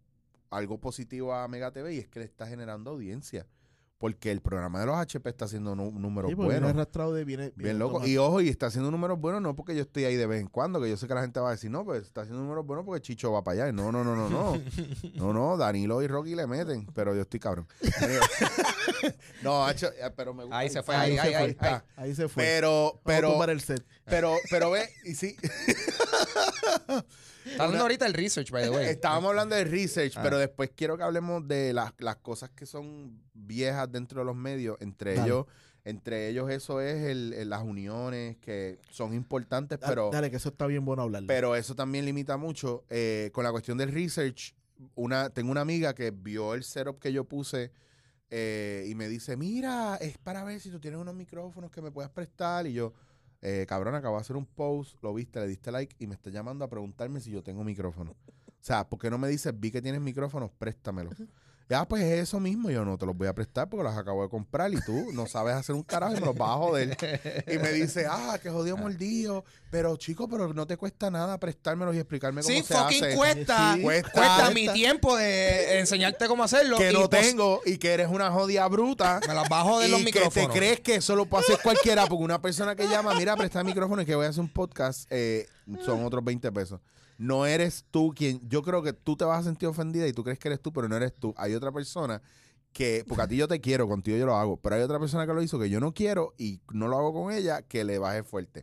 algo 0.50 0.78
positivo 0.80 1.34
a 1.34 1.46
Mega 1.48 1.72
TV 1.72 1.94
y 1.94 1.98
es 1.98 2.08
que 2.08 2.20
le 2.20 2.24
está 2.24 2.46
generando 2.46 2.90
audiencia. 2.90 3.46
Porque 3.98 4.30
el 4.30 4.40
programa 4.40 4.78
de 4.78 4.86
los 4.86 4.96
HP 4.96 5.28
está 5.28 5.46
haciendo 5.46 5.74
números 5.74 6.30
Sí, 6.30 6.34
buenos. 6.36 6.70
arrastrado 6.70 7.12
de 7.14 7.24
Bien 7.24 7.78
loco. 7.80 8.06
Y 8.06 8.16
ojo, 8.16 8.40
y 8.40 8.48
está 8.48 8.66
haciendo 8.66 8.92
números 8.92 9.18
buenos 9.18 9.42
no 9.42 9.56
porque 9.56 9.74
yo 9.74 9.82
estoy 9.82 10.04
ahí 10.04 10.14
de 10.14 10.24
vez 10.26 10.40
en 10.40 10.46
cuando, 10.46 10.80
que 10.80 10.88
yo 10.88 10.96
sé 10.96 11.08
que 11.08 11.14
la 11.14 11.20
gente 11.22 11.40
va 11.40 11.48
a 11.48 11.52
decir, 11.52 11.68
no, 11.68 11.84
pues 11.84 12.04
está 12.04 12.20
haciendo 12.20 12.40
números 12.42 12.64
buenos 12.64 12.84
porque 12.86 13.00
Chicho 13.02 13.32
va 13.32 13.42
para 13.42 13.64
allá. 13.64 13.72
No, 13.72 13.90
no, 13.90 14.04
no, 14.04 14.14
no, 14.14 14.28
no. 14.30 14.60
No, 15.16 15.32
no, 15.32 15.56
Danilo 15.56 16.00
y 16.00 16.06
Rocky 16.06 16.36
le 16.36 16.46
meten, 16.46 16.86
pero 16.94 17.12
yo 17.14 17.22
estoy 17.22 17.40
cabrón. 17.40 17.66
no, 19.42 19.64
hacho, 19.66 19.88
eh, 19.88 20.10
pero 20.16 20.32
me 20.32 20.44
gusta. 20.44 20.58
Ahí 20.58 20.68
se 20.70 20.82
fue, 20.82 20.94
ahí, 20.94 21.12
ahí, 21.12 21.16
se 21.16 21.22
ahí, 21.22 21.32
fue. 21.32 21.42
ahí, 21.42 21.50
está. 21.50 21.84
Ahí 21.96 22.14
se 22.14 22.28
fue. 22.28 22.42
Pero, 22.44 22.70
Vamos 22.70 23.00
a 23.00 23.02
pero, 23.04 23.30
tumbar 23.32 23.50
el 23.50 23.60
set. 23.60 23.84
pero, 24.04 24.34
pero 24.48 24.70
ve, 24.70 24.88
y 25.04 25.14
sí, 25.14 25.36
Está 27.44 27.64
dando 27.66 27.80
ahorita 27.80 28.04
el 28.06 28.12
research, 28.12 28.50
by 28.50 28.64
the 28.64 28.70
way. 28.70 28.86
estábamos 28.88 29.30
hablando 29.30 29.56
de 29.56 29.64
research, 29.64 30.12
Ah. 30.16 30.20
pero 30.22 30.36
después 30.36 30.70
quiero 30.76 30.98
que 30.98 31.02
hablemos 31.02 31.46
de 31.48 31.72
las, 31.72 31.92
las 31.98 32.16
cosas 32.16 32.50
que 32.50 32.66
son 32.66 33.22
viejas 33.32 33.87
dentro 33.90 34.20
de 34.20 34.26
los 34.26 34.36
medios. 34.36 34.76
Entre 34.80 35.14
Dale. 35.14 35.26
ellos, 35.26 35.46
entre 35.84 36.28
ellos 36.28 36.50
eso 36.50 36.80
es 36.80 37.04
el, 37.06 37.32
el- 37.32 37.48
las 37.48 37.62
uniones 37.62 38.36
que 38.38 38.78
son 38.90 39.14
importantes, 39.14 39.80
Dale, 39.80 39.90
pero... 39.90 40.10
dale, 40.12 40.30
que 40.30 40.36
eso 40.36 40.50
está 40.50 40.66
bien 40.66 40.84
bueno 40.84 41.02
hablarle. 41.02 41.26
Pero 41.28 41.54
eso 41.56 41.74
también 41.74 42.04
limita 42.04 42.36
mucho. 42.36 42.84
eh, 42.90 43.30
con 43.32 43.44
la 43.44 43.50
cuestión 43.50 43.78
del 43.78 43.92
research, 43.92 44.54
una, 44.94 45.30
tengo 45.30 45.50
una 45.50 45.60
amiga 45.62 45.94
que 45.94 46.10
vio 46.10 46.54
el 46.54 46.62
setup 46.62 46.98
que 47.00 47.12
yo 47.12 47.24
puse 47.24 47.72
eh, 48.30 48.86
y 48.88 48.94
me 48.94 49.08
dice, 49.08 49.36
mira, 49.36 49.96
es 49.96 50.18
para 50.18 50.44
ver 50.44 50.60
si 50.60 50.70
tú 50.70 50.78
tienes 50.78 51.00
unos 51.00 51.14
micrófonos 51.14 51.70
que 51.70 51.80
me 51.80 51.90
puedas 51.90 52.10
prestar. 52.10 52.66
Y 52.66 52.74
yo, 52.74 52.92
eh, 53.40 53.64
cabrón, 53.68 53.94
acabo 53.94 54.16
de 54.16 54.20
hacer 54.20 54.36
un 54.36 54.46
post, 54.46 55.02
lo 55.02 55.14
viste, 55.14 55.40
le 55.40 55.46
diste 55.46 55.72
like 55.72 55.96
y 55.98 56.06
me 56.06 56.14
está 56.14 56.28
llamando 56.30 56.64
a 56.64 56.68
preguntarme 56.68 57.20
si 57.20 57.30
yo 57.30 57.42
tengo 57.42 57.64
micrófono. 57.64 58.10
O 58.12 58.52
sea, 58.60 58.88
¿por 58.88 58.98
qué 58.98 59.08
no 59.08 59.16
me 59.18 59.28
dices, 59.28 59.52
vi 59.58 59.70
que 59.70 59.80
tienes 59.80 60.00
micrófonos, 60.00 60.50
préstamelo? 60.58 61.10
Ya, 61.70 61.86
pues 61.86 62.02
es 62.02 62.20
eso 62.20 62.40
mismo, 62.40 62.70
yo 62.70 62.82
no 62.82 62.96
te 62.96 63.04
los 63.04 63.14
voy 63.14 63.28
a 63.28 63.34
prestar 63.34 63.68
porque 63.68 63.84
los 63.84 63.94
acabo 63.94 64.22
de 64.22 64.30
comprar 64.30 64.72
y 64.72 64.80
tú 64.80 65.12
no 65.12 65.26
sabes 65.26 65.54
hacer 65.54 65.74
un 65.74 65.82
carajo 65.82 66.16
y 66.16 66.20
me 66.20 66.24
los 66.24 66.34
vas 66.34 66.48
a 66.48 66.54
joder. 66.54 66.96
Y 67.46 67.58
me 67.58 67.72
dice, 67.72 68.06
ah, 68.10 68.38
que 68.42 68.48
jodido 68.48 68.78
mordido. 68.78 69.44
Pero 69.70 69.94
chico, 69.98 70.26
pero 70.30 70.54
no 70.54 70.66
te 70.66 70.78
cuesta 70.78 71.10
nada 71.10 71.38
prestármelos 71.38 71.94
y 71.94 71.98
explicarme 71.98 72.40
cómo 72.40 72.54
Sí, 72.54 72.62
se 72.62 72.72
fucking 72.74 73.04
hace. 73.04 73.16
cuesta, 73.16 73.74
Sí, 73.74 73.82
cuesta. 73.82 74.10
cuesta. 74.12 74.50
mi 74.54 74.66
tiempo 74.72 75.14
de 75.14 75.78
enseñarte 75.80 76.26
cómo 76.26 76.42
hacerlo. 76.42 76.78
que 76.78 76.90
y 76.90 76.94
no 76.94 77.10
pues, 77.10 77.28
tengo 77.28 77.60
y 77.66 77.76
que 77.76 77.92
eres 77.92 78.08
una 78.08 78.30
jodida 78.30 78.66
bruta. 78.68 79.20
Me 79.28 79.34
las 79.34 79.46
bajo 79.50 79.80
de 79.80 79.88
y 79.88 79.90
los 79.90 79.98
que 80.00 80.04
micrófonos. 80.06 80.50
te 80.52 80.58
crees 80.58 80.80
que 80.80 80.94
eso 80.94 81.16
lo 81.16 81.26
puede 81.26 81.44
hacer 81.44 81.58
cualquiera 81.62 82.06
porque 82.06 82.24
una 82.24 82.40
persona 82.40 82.74
que 82.76 82.88
llama, 82.88 83.14
mira, 83.14 83.36
presta 83.36 83.58
el 83.60 83.66
micrófono 83.66 84.00
y 84.00 84.06
que 84.06 84.14
voy 84.14 84.24
a 84.24 84.30
hacer 84.30 84.40
un 84.40 84.48
podcast, 84.48 85.06
eh, 85.10 85.46
son 85.84 86.02
otros 86.02 86.24
20 86.24 86.50
pesos. 86.50 86.80
No 87.18 87.46
eres 87.46 87.84
tú 87.90 88.14
quien, 88.16 88.40
yo 88.48 88.62
creo 88.62 88.82
que 88.82 88.92
tú 88.92 89.16
te 89.16 89.24
vas 89.24 89.40
a 89.40 89.42
sentir 89.42 89.68
ofendida 89.68 90.06
y 90.06 90.12
tú 90.12 90.22
crees 90.22 90.38
que 90.38 90.48
eres 90.48 90.60
tú, 90.60 90.72
pero 90.72 90.88
no 90.88 90.96
eres 90.96 91.12
tú. 91.14 91.34
Hay 91.36 91.52
otra 91.52 91.72
persona 91.72 92.22
que, 92.72 93.04
porque 93.08 93.22
a 93.22 93.28
ti 93.28 93.36
yo 93.36 93.48
te 93.48 93.60
quiero, 93.60 93.88
contigo 93.88 94.16
yo 94.16 94.24
lo 94.24 94.36
hago, 94.36 94.56
pero 94.56 94.76
hay 94.76 94.82
otra 94.82 95.00
persona 95.00 95.26
que 95.26 95.34
lo 95.34 95.42
hizo 95.42 95.58
que 95.58 95.68
yo 95.68 95.80
no 95.80 95.92
quiero 95.92 96.34
y 96.38 96.60
no 96.72 96.86
lo 96.86 96.96
hago 96.96 97.12
con 97.12 97.32
ella, 97.32 97.62
que 97.62 97.82
le 97.82 97.98
baje 97.98 98.22
fuerte. 98.22 98.62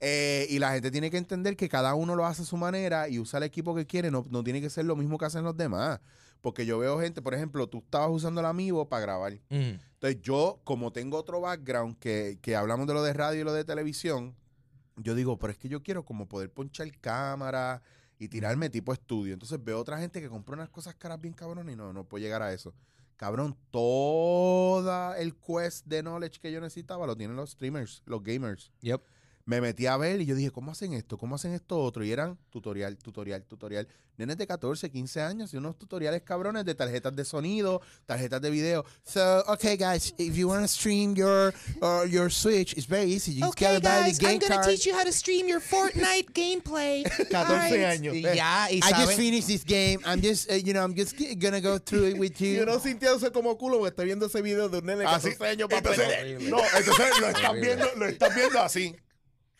Eh, 0.00 0.46
y 0.50 0.60
la 0.60 0.72
gente 0.72 0.92
tiene 0.92 1.10
que 1.10 1.16
entender 1.16 1.56
que 1.56 1.68
cada 1.68 1.94
uno 1.94 2.14
lo 2.14 2.26
hace 2.26 2.42
a 2.42 2.44
su 2.44 2.56
manera 2.56 3.08
y 3.08 3.18
usa 3.18 3.38
el 3.38 3.42
equipo 3.42 3.74
que 3.74 3.86
quiere, 3.86 4.10
no, 4.12 4.24
no 4.30 4.44
tiene 4.44 4.60
que 4.60 4.70
ser 4.70 4.84
lo 4.84 4.94
mismo 4.94 5.18
que 5.18 5.24
hacen 5.24 5.42
los 5.42 5.56
demás. 5.56 6.00
Porque 6.40 6.64
yo 6.64 6.78
veo 6.78 6.98
gente, 7.00 7.20
por 7.20 7.34
ejemplo, 7.34 7.68
tú 7.68 7.78
estabas 7.78 8.10
usando 8.10 8.40
el 8.40 8.46
Amiibo 8.46 8.88
para 8.88 9.02
grabar. 9.02 9.32
Mm. 9.50 9.78
Entonces 9.94 10.22
yo, 10.22 10.60
como 10.64 10.92
tengo 10.92 11.18
otro 11.18 11.40
background 11.40 11.98
que, 11.98 12.38
que 12.40 12.56
hablamos 12.56 12.86
de 12.86 12.94
lo 12.94 13.02
de 13.02 13.12
radio 13.12 13.40
y 13.40 13.44
lo 13.44 13.52
de 13.52 13.64
televisión, 13.64 14.34
yo 15.02 15.14
digo, 15.14 15.38
pero 15.38 15.52
es 15.52 15.58
que 15.58 15.68
yo 15.68 15.82
quiero 15.82 16.04
como 16.04 16.28
poder 16.28 16.52
ponchar 16.52 16.90
cámara 17.00 17.82
y 18.18 18.28
tirarme 18.28 18.70
tipo 18.70 18.92
estudio. 18.92 19.32
Entonces 19.32 19.62
veo 19.62 19.78
otra 19.78 19.98
gente 19.98 20.20
que 20.20 20.28
compra 20.28 20.54
unas 20.54 20.68
cosas 20.68 20.94
caras 20.94 21.20
bien 21.20 21.34
cabrón 21.34 21.70
y 21.70 21.76
no, 21.76 21.92
no 21.92 22.04
puedo 22.04 22.22
llegar 22.22 22.42
a 22.42 22.52
eso. 22.52 22.74
Cabrón, 23.16 23.56
toda 23.70 25.18
el 25.18 25.34
quest 25.36 25.86
de 25.86 26.02
knowledge 26.02 26.40
que 26.40 26.50
yo 26.52 26.60
necesitaba 26.60 27.06
lo 27.06 27.16
tienen 27.16 27.36
los 27.36 27.50
streamers, 27.50 28.02
los 28.06 28.22
gamers. 28.22 28.72
Yep. 28.80 29.02
Me 29.50 29.60
metí 29.60 29.86
a 29.86 29.96
ver 29.96 30.20
y 30.20 30.26
yo 30.26 30.36
dije, 30.36 30.52
¿cómo 30.52 30.70
hacen 30.70 30.92
esto? 30.92 31.18
¿Cómo 31.18 31.34
hacen 31.34 31.52
esto 31.54 31.76
otro? 31.76 32.04
Y 32.04 32.12
eran 32.12 32.38
tutorial, 32.50 32.96
tutorial, 32.96 33.42
tutorial. 33.42 33.88
Nenes 34.16 34.36
de 34.38 34.46
14, 34.46 34.88
15 34.92 35.22
años 35.22 35.52
y 35.52 35.56
unos 35.56 35.76
tutoriales 35.76 36.22
cabrones 36.22 36.64
de 36.64 36.76
tarjetas 36.76 37.16
de 37.16 37.24
sonido, 37.24 37.82
tarjetas 38.06 38.40
de 38.40 38.48
video. 38.48 38.84
So, 39.02 39.42
okay, 39.48 39.76
guys, 39.76 40.14
if 40.18 40.36
you 40.36 40.46
want 40.46 40.62
to 40.62 40.68
stream 40.68 41.16
your 41.16 41.52
uh, 41.82 42.04
your 42.08 42.30
Switch, 42.30 42.74
it's 42.74 42.86
very 42.86 43.10
easy. 43.10 43.32
You 43.32 43.46
just 43.46 43.58
gotta 43.58 43.80
buy 43.80 44.12
the 44.12 44.16
game 44.24 44.38
card. 44.38 44.68
you 44.86 44.94
how 44.94 45.02
to 45.02 45.10
stream 45.10 45.48
your 45.48 45.60
Fortnite 45.60 46.30
gameplay. 46.32 47.02
14 47.28 47.86
años. 47.86 48.14
Y 48.14 48.22
ya, 48.22 48.68
y 48.70 48.78
I 48.78 48.92
just 48.92 49.14
finished 49.14 49.48
this 49.48 49.64
game. 49.64 49.98
I'm 50.06 50.22
just, 50.22 50.48
uh, 50.48 50.54
you 50.54 50.74
know, 50.74 50.84
I'm 50.84 50.94
just 50.94 51.18
g- 51.18 51.34
gonna 51.34 51.60
go 51.60 51.80
through 51.80 52.10
it 52.10 52.18
with 52.20 52.40
you. 52.40 52.62
uno 52.62 52.78
sintiéndose 52.78 53.32
como 53.32 53.58
culo 53.58 53.78
porque 53.78 53.88
está 53.90 54.04
viendo 54.04 54.26
ese 54.26 54.42
video 54.42 54.68
de 54.68 54.78
un 54.78 54.86
nene 54.86 55.00
de 55.00 55.06
Así. 55.06 55.30
14 55.30 55.46
años 55.48 55.68
para 55.68 55.78
Entonces, 55.78 56.48
no, 56.48 56.58
entonces 56.78 57.20
lo 57.20 57.28
estás 57.30 57.52
viendo, 57.60 57.86
lo 57.96 58.06
estás 58.06 58.34
viendo 58.36 58.60
así. 58.60 58.94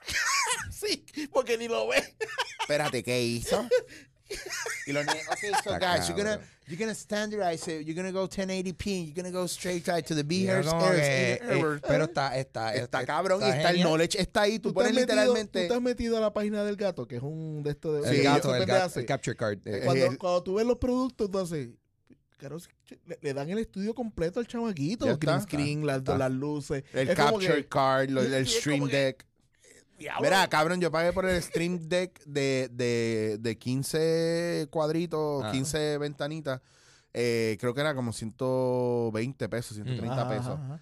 Sí, 0.70 1.04
porque 1.32 1.58
ni 1.58 1.68
lo 1.68 1.88
ve. 1.88 2.02
Espérate, 2.60 3.02
¿qué 3.02 3.22
hizo? 3.22 3.68
Y 4.86 4.92
los 4.92 5.04
nenes, 5.04 5.26
okay, 5.28 5.50
so 5.64 5.72
guys, 5.78 6.06
you're 6.08 6.14
gonna, 6.16 6.40
you're 6.68 6.78
gonna 6.78 6.94
standardize 6.94 7.66
it. 7.68 7.84
You're 7.84 7.94
gonna 7.96 8.12
go 8.12 8.28
1080p. 8.28 9.06
You're 9.06 9.14
gonna 9.14 9.30
go 9.32 9.46
straight 9.46 9.86
right 9.88 10.06
to 10.06 10.14
the 10.14 10.22
B 10.22 10.44
Pero 10.46 10.58
hertz, 10.58 10.68
como 10.70 10.86
errors, 10.86 11.00
que, 11.00 11.32
errors, 11.32 11.50
errors. 11.58 11.82
eh, 11.82 11.86
pero 11.88 12.04
está, 12.04 12.38
está, 12.38 12.74
Está 12.74 13.04
cabrón 13.04 13.40
y 13.42 13.50
está 13.50 13.70
el 13.70 13.80
knowledge, 13.82 14.18
está 14.20 14.42
ahí. 14.42 14.58
Tú 14.60 14.68
¿Tú 14.68 14.68
te, 14.68 14.74
pones 14.74 14.90
has 14.90 14.94
metido, 14.94 15.16
literalmente. 15.16 15.66
tú 15.68 15.74
has 15.74 15.82
metido 15.82 16.16
a 16.16 16.20
la 16.20 16.32
página 16.32 16.62
del 16.64 16.76
gato, 16.76 17.06
que 17.08 17.16
es 17.16 17.22
un 17.22 17.62
de 17.64 17.70
estos 17.70 18.02
de 18.04 18.10
El 18.18 18.22
gato, 18.22 18.54
el, 18.54 18.62
el 18.62 19.06
capture 19.06 19.36
card. 19.36 19.58
eh, 19.66 19.82
Cuando, 19.84 20.06
el- 20.06 20.16
cuando 20.18 20.42
tú 20.44 20.54
ves 20.54 20.66
los 20.66 20.78
productos, 20.78 21.28
tú 21.30 21.38
haces. 21.40 21.70
Claro, 22.38 22.56
le, 23.06 23.18
le 23.20 23.34
dan 23.34 23.50
el 23.50 23.58
estudio 23.58 23.94
completo 23.94 24.40
al 24.40 24.46
chamaquito. 24.46 25.04
Ya 25.04 25.16
green 25.16 25.36
está. 25.36 25.40
screen, 25.50 25.86
las, 25.86 25.98
Está. 25.98 26.16
las 26.16 26.30
luces. 26.30 26.84
El 26.94 27.14
capture 27.14 27.54
que- 27.56 27.68
card, 27.68 28.08
lo- 28.10 28.22
el 28.22 28.46
stream 28.46 28.78
como 28.78 28.90
deck. 30.08 30.20
Mira, 30.22 30.48
cabrón, 30.48 30.80
yo 30.80 30.90
pagué 30.90 31.12
por 31.12 31.26
el 31.26 31.42
stream 31.42 31.78
deck 31.88 32.22
de, 32.24 32.68
de, 32.72 33.36
de 33.40 33.58
15 33.58 34.68
cuadritos, 34.70 35.44
Ah. 35.44 35.52
15 35.52 35.98
ventanitas. 35.98 36.60
Eh, 37.12 37.56
creo 37.60 37.74
que 37.74 37.80
era 37.80 37.94
como 37.94 38.12
120 38.12 39.48
pesos, 39.48 39.74
130 39.76 40.14
Ajá, 40.14 40.28
pesos. 40.28 40.46
ajá, 40.48 40.64
ajá. 40.64 40.80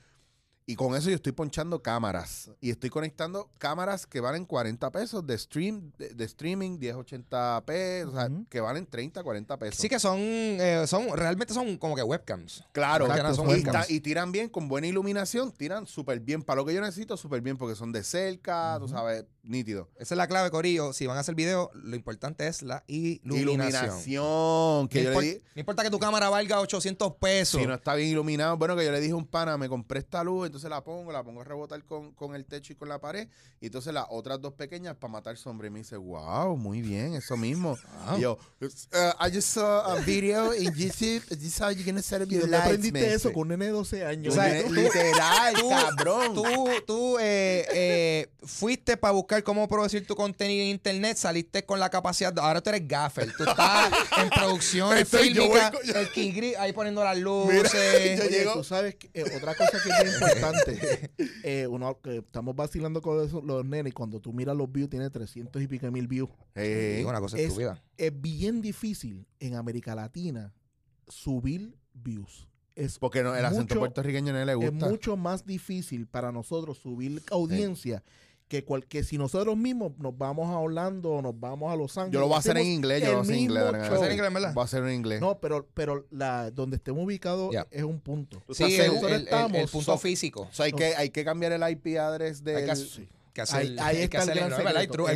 Y 0.68 0.76
con 0.76 0.94
eso 0.94 1.08
yo 1.08 1.16
estoy 1.16 1.32
ponchando 1.32 1.82
cámaras. 1.82 2.50
Y 2.60 2.68
estoy 2.68 2.90
conectando 2.90 3.48
cámaras 3.56 4.06
que 4.06 4.20
valen 4.20 4.44
40 4.44 4.92
pesos 4.92 5.26
de 5.26 5.38
stream, 5.38 5.92
de, 5.96 6.10
de 6.10 6.24
streaming, 6.26 6.78
1080p, 6.78 8.06
o 8.06 8.12
sea, 8.12 8.28
que 8.50 8.60
valen 8.60 8.84
30, 8.84 9.22
40 9.22 9.58
pesos. 9.58 9.80
Sí 9.80 9.88
que 9.88 9.98
son, 9.98 10.18
eh, 10.20 10.84
son, 10.86 11.08
realmente 11.16 11.54
son 11.54 11.78
como 11.78 11.96
que 11.96 12.02
webcams. 12.02 12.62
Claro, 12.72 13.06
Exacto, 13.06 13.36
son 13.36 13.46
y, 13.46 13.52
webcams. 13.52 13.90
y 13.90 14.00
tiran 14.00 14.30
bien, 14.30 14.50
con 14.50 14.68
buena 14.68 14.86
iluminación, 14.86 15.52
tiran 15.52 15.86
súper 15.86 16.20
bien. 16.20 16.42
Para 16.42 16.60
lo 16.60 16.66
que 16.66 16.74
yo 16.74 16.82
necesito, 16.82 17.16
súper 17.16 17.40
bien, 17.40 17.56
porque 17.56 17.74
son 17.74 17.90
de 17.90 18.04
cerca, 18.04 18.76
tú 18.78 18.88
sabes, 18.88 19.24
nítido. 19.48 19.88
Esa 19.98 20.14
es 20.14 20.18
la 20.18 20.26
clave, 20.28 20.50
Corillo. 20.50 20.92
Si 20.92 21.06
van 21.06 21.16
a 21.16 21.20
hacer 21.20 21.34
video, 21.34 21.70
lo 21.74 21.96
importante 21.96 22.46
es 22.46 22.62
la 22.62 22.84
iluminación. 22.86 23.40
Iluminación. 23.42 24.88
Que 24.88 25.02
no, 25.04 25.12
yo 25.14 25.20
le 25.20 25.26
di, 25.26 25.42
no 25.54 25.60
importa 25.60 25.82
que 25.82 25.90
tu 25.90 25.98
cámara 25.98 26.28
valga 26.28 26.60
800 26.60 27.14
pesos. 27.16 27.60
si 27.60 27.66
no 27.66 27.74
está 27.74 27.94
bien 27.94 28.10
iluminado, 28.10 28.56
bueno, 28.56 28.76
que 28.76 28.84
yo 28.84 28.92
le 28.92 29.00
dije 29.00 29.12
a 29.12 29.16
un 29.16 29.26
pana, 29.26 29.56
me 29.56 29.68
compré 29.68 30.00
esta 30.00 30.22
luz, 30.22 30.46
entonces 30.46 30.68
la 30.68 30.84
pongo, 30.84 31.10
la 31.12 31.22
pongo 31.24 31.40
a 31.40 31.44
rebotar 31.44 31.82
con, 31.84 32.12
con 32.12 32.34
el 32.34 32.44
techo 32.44 32.72
y 32.72 32.76
con 32.76 32.88
la 32.88 33.00
pared, 33.00 33.28
y 33.60 33.66
entonces 33.66 33.92
las 33.92 34.06
otras 34.10 34.40
dos 34.40 34.52
pequeñas 34.52 34.96
para 34.96 35.12
matar 35.12 35.36
sombra. 35.36 35.66
Y 35.66 35.70
me 35.70 35.78
dice, 35.80 35.96
wow, 35.96 36.56
muy 36.56 36.82
bien, 36.82 37.14
eso 37.14 37.36
mismo. 37.36 37.76
Y 38.16 38.20
yo, 38.20 38.38
"Uh, 38.60 38.66
I 39.26 39.30
just 39.34 39.48
saw 39.48 39.80
a 39.92 40.00
video 40.00 40.54
in 40.54 40.72
YouTube, 40.74 41.24
this 41.28 41.42
is 41.54 41.60
how 41.60 41.70
you're 41.70 41.84
gonna 41.84 42.02
set 42.02 42.20
up 42.22 42.28
¿Y 42.30 42.34
your 42.36 42.48
lights, 42.48 42.64
aprendiste 42.66 43.00
man". 43.00 43.10
eso 43.10 43.32
con 43.32 43.42
un 43.42 43.48
nene 43.48 43.66
de 43.66 43.70
12 43.72 44.04
años? 44.04 44.34
O 44.34 44.36
sea, 44.36 44.62
literal, 44.68 45.54
tú- 45.60 45.68
cabrón. 45.70 46.34
Tú, 46.34 46.44
tú 46.86 47.18
eh, 47.18 47.66
eh, 47.72 48.30
fuiste 48.44 48.96
para 48.96 49.12
buscar 49.12 49.37
cómo 49.42 49.66
producir 49.68 50.06
tu 50.06 50.14
contenido 50.14 50.62
en 50.64 50.70
internet, 50.70 51.16
saliste 51.16 51.64
con 51.64 51.80
la 51.80 51.88
capacidad. 51.90 52.32
de- 52.32 52.40
ahora 52.40 52.60
tú 52.60 52.70
eres 52.70 52.86
gaffer, 52.88 53.32
tú 53.36 53.44
estás 53.44 53.90
en 54.22 54.30
producciones 54.30 55.08
fílmicas, 55.08 55.72
el 55.94 56.10
Kingri 56.10 56.54
ahí 56.54 56.72
poniendo 56.72 57.02
las 57.04 57.18
luces. 57.18 57.72
yo 58.18 58.24
Oye, 58.24 58.30
llego- 58.30 58.52
tú 58.54 58.64
sabes 58.64 58.94
que 58.96 59.10
eh, 59.14 59.24
otra 59.36 59.54
cosa 59.54 59.72
que 59.82 59.88
es 59.88 60.02
bien 60.04 60.14
importante, 60.14 61.10
eh, 61.42 61.66
uno 61.66 62.00
que 62.00 62.18
estamos 62.18 62.54
vacilando 62.56 63.00
con 63.02 63.24
eso, 63.24 63.40
los 63.42 63.64
nenes, 63.64 63.90
y 63.90 63.92
cuando 63.94 64.20
tú 64.20 64.32
miras 64.32 64.56
los 64.56 64.70
views, 64.70 64.90
tiene 64.90 65.10
300 65.10 65.60
y 65.62 65.66
pico 65.68 65.90
mil 65.90 66.06
views. 66.08 66.30
Eh, 66.54 66.94
Digo 66.98 67.10
una 67.10 67.20
cosa 67.20 67.36
es- 67.36 67.44
estúpida. 67.44 67.82
Es 67.96 68.12
bien 68.20 68.60
difícil 68.62 69.26
en 69.40 69.54
América 69.56 69.94
Latina 69.94 70.52
subir 71.08 71.76
views. 71.94 72.46
Es, 72.74 72.98
porque 73.00 73.24
no, 73.24 73.34
el 73.34 73.44
acento 73.44 73.74
mucho- 73.74 73.78
puertorriqueño 73.80 74.32
no 74.32 74.44
le 74.44 74.52
es 74.52 74.56
gusta. 74.70 74.88
mucho 74.88 75.16
más 75.16 75.44
difícil 75.44 76.06
para 76.06 76.30
nosotros 76.30 76.78
subir 76.78 77.20
audiencia 77.32 78.04
que, 78.48 78.64
cual, 78.64 78.86
que 78.86 79.04
si 79.04 79.18
nosotros 79.18 79.56
mismos 79.56 79.92
nos 79.98 80.16
vamos 80.16 80.48
a 80.50 80.58
Orlando 80.58 81.10
o 81.10 81.22
nos 81.22 81.38
vamos 81.38 81.70
a 81.72 81.76
Los 81.76 81.96
Ángeles. 81.98 82.14
Yo 82.14 82.20
lo 82.20 82.28
voy 82.28 82.36
a 82.36 82.38
hacer 82.38 82.56
en 82.56 82.66
inglés, 82.66 83.02
yo 83.02 83.12
lo 83.12 83.12
voy 83.12 83.18
a 83.18 83.20
el 83.20 83.22
hacer 83.22 83.34
en 83.36 83.42
inglés. 83.42 83.64
¿Vas 83.64 83.74
a 83.74 83.94
hacer 83.94 84.06
en 84.08 84.12
inglés, 84.14 84.32
verdad? 84.32 84.54
Voy 84.54 84.62
a 84.62 84.64
hacer 84.64 84.82
en 84.84 84.94
inglés. 84.94 85.20
No, 85.20 85.38
pero, 85.38 85.66
pero 85.74 86.06
la, 86.10 86.50
donde 86.50 86.76
estemos 86.76 87.04
ubicados 87.04 87.52
Ya. 87.52 87.66
es 87.70 87.82
un 87.84 88.00
punto. 88.00 88.42
Sí, 88.50 88.64
el, 88.64 88.70
seguro? 88.70 88.92
Nosotros 88.94 89.10
el- 89.10 89.14
el- 89.14 89.20
el 89.20 89.24
estamos 89.26 89.70
punto 89.70 89.92
soft. 89.92 90.02
físico. 90.02 90.48
O 90.50 90.52
sea, 90.52 90.64
hay, 90.66 90.72
que, 90.72 90.96
hay 90.96 91.10
que 91.10 91.24
cambiar 91.24 91.52
el 91.52 91.62
IP 91.70 91.98
address 91.98 92.38
Hay 92.46 92.54
del 92.54 92.66
que, 93.38 93.42
hacer- 93.42 93.60
Ahí- 93.60 93.76
ahí 93.78 93.96
hay 93.98 94.02
está 94.02 94.08
que 94.10 94.16
el 94.24 94.30
hacer- 94.30 94.50
no, 94.50 94.56
verdad, 94.56 94.76
hay, 94.76 94.86
trucos, 94.88 95.10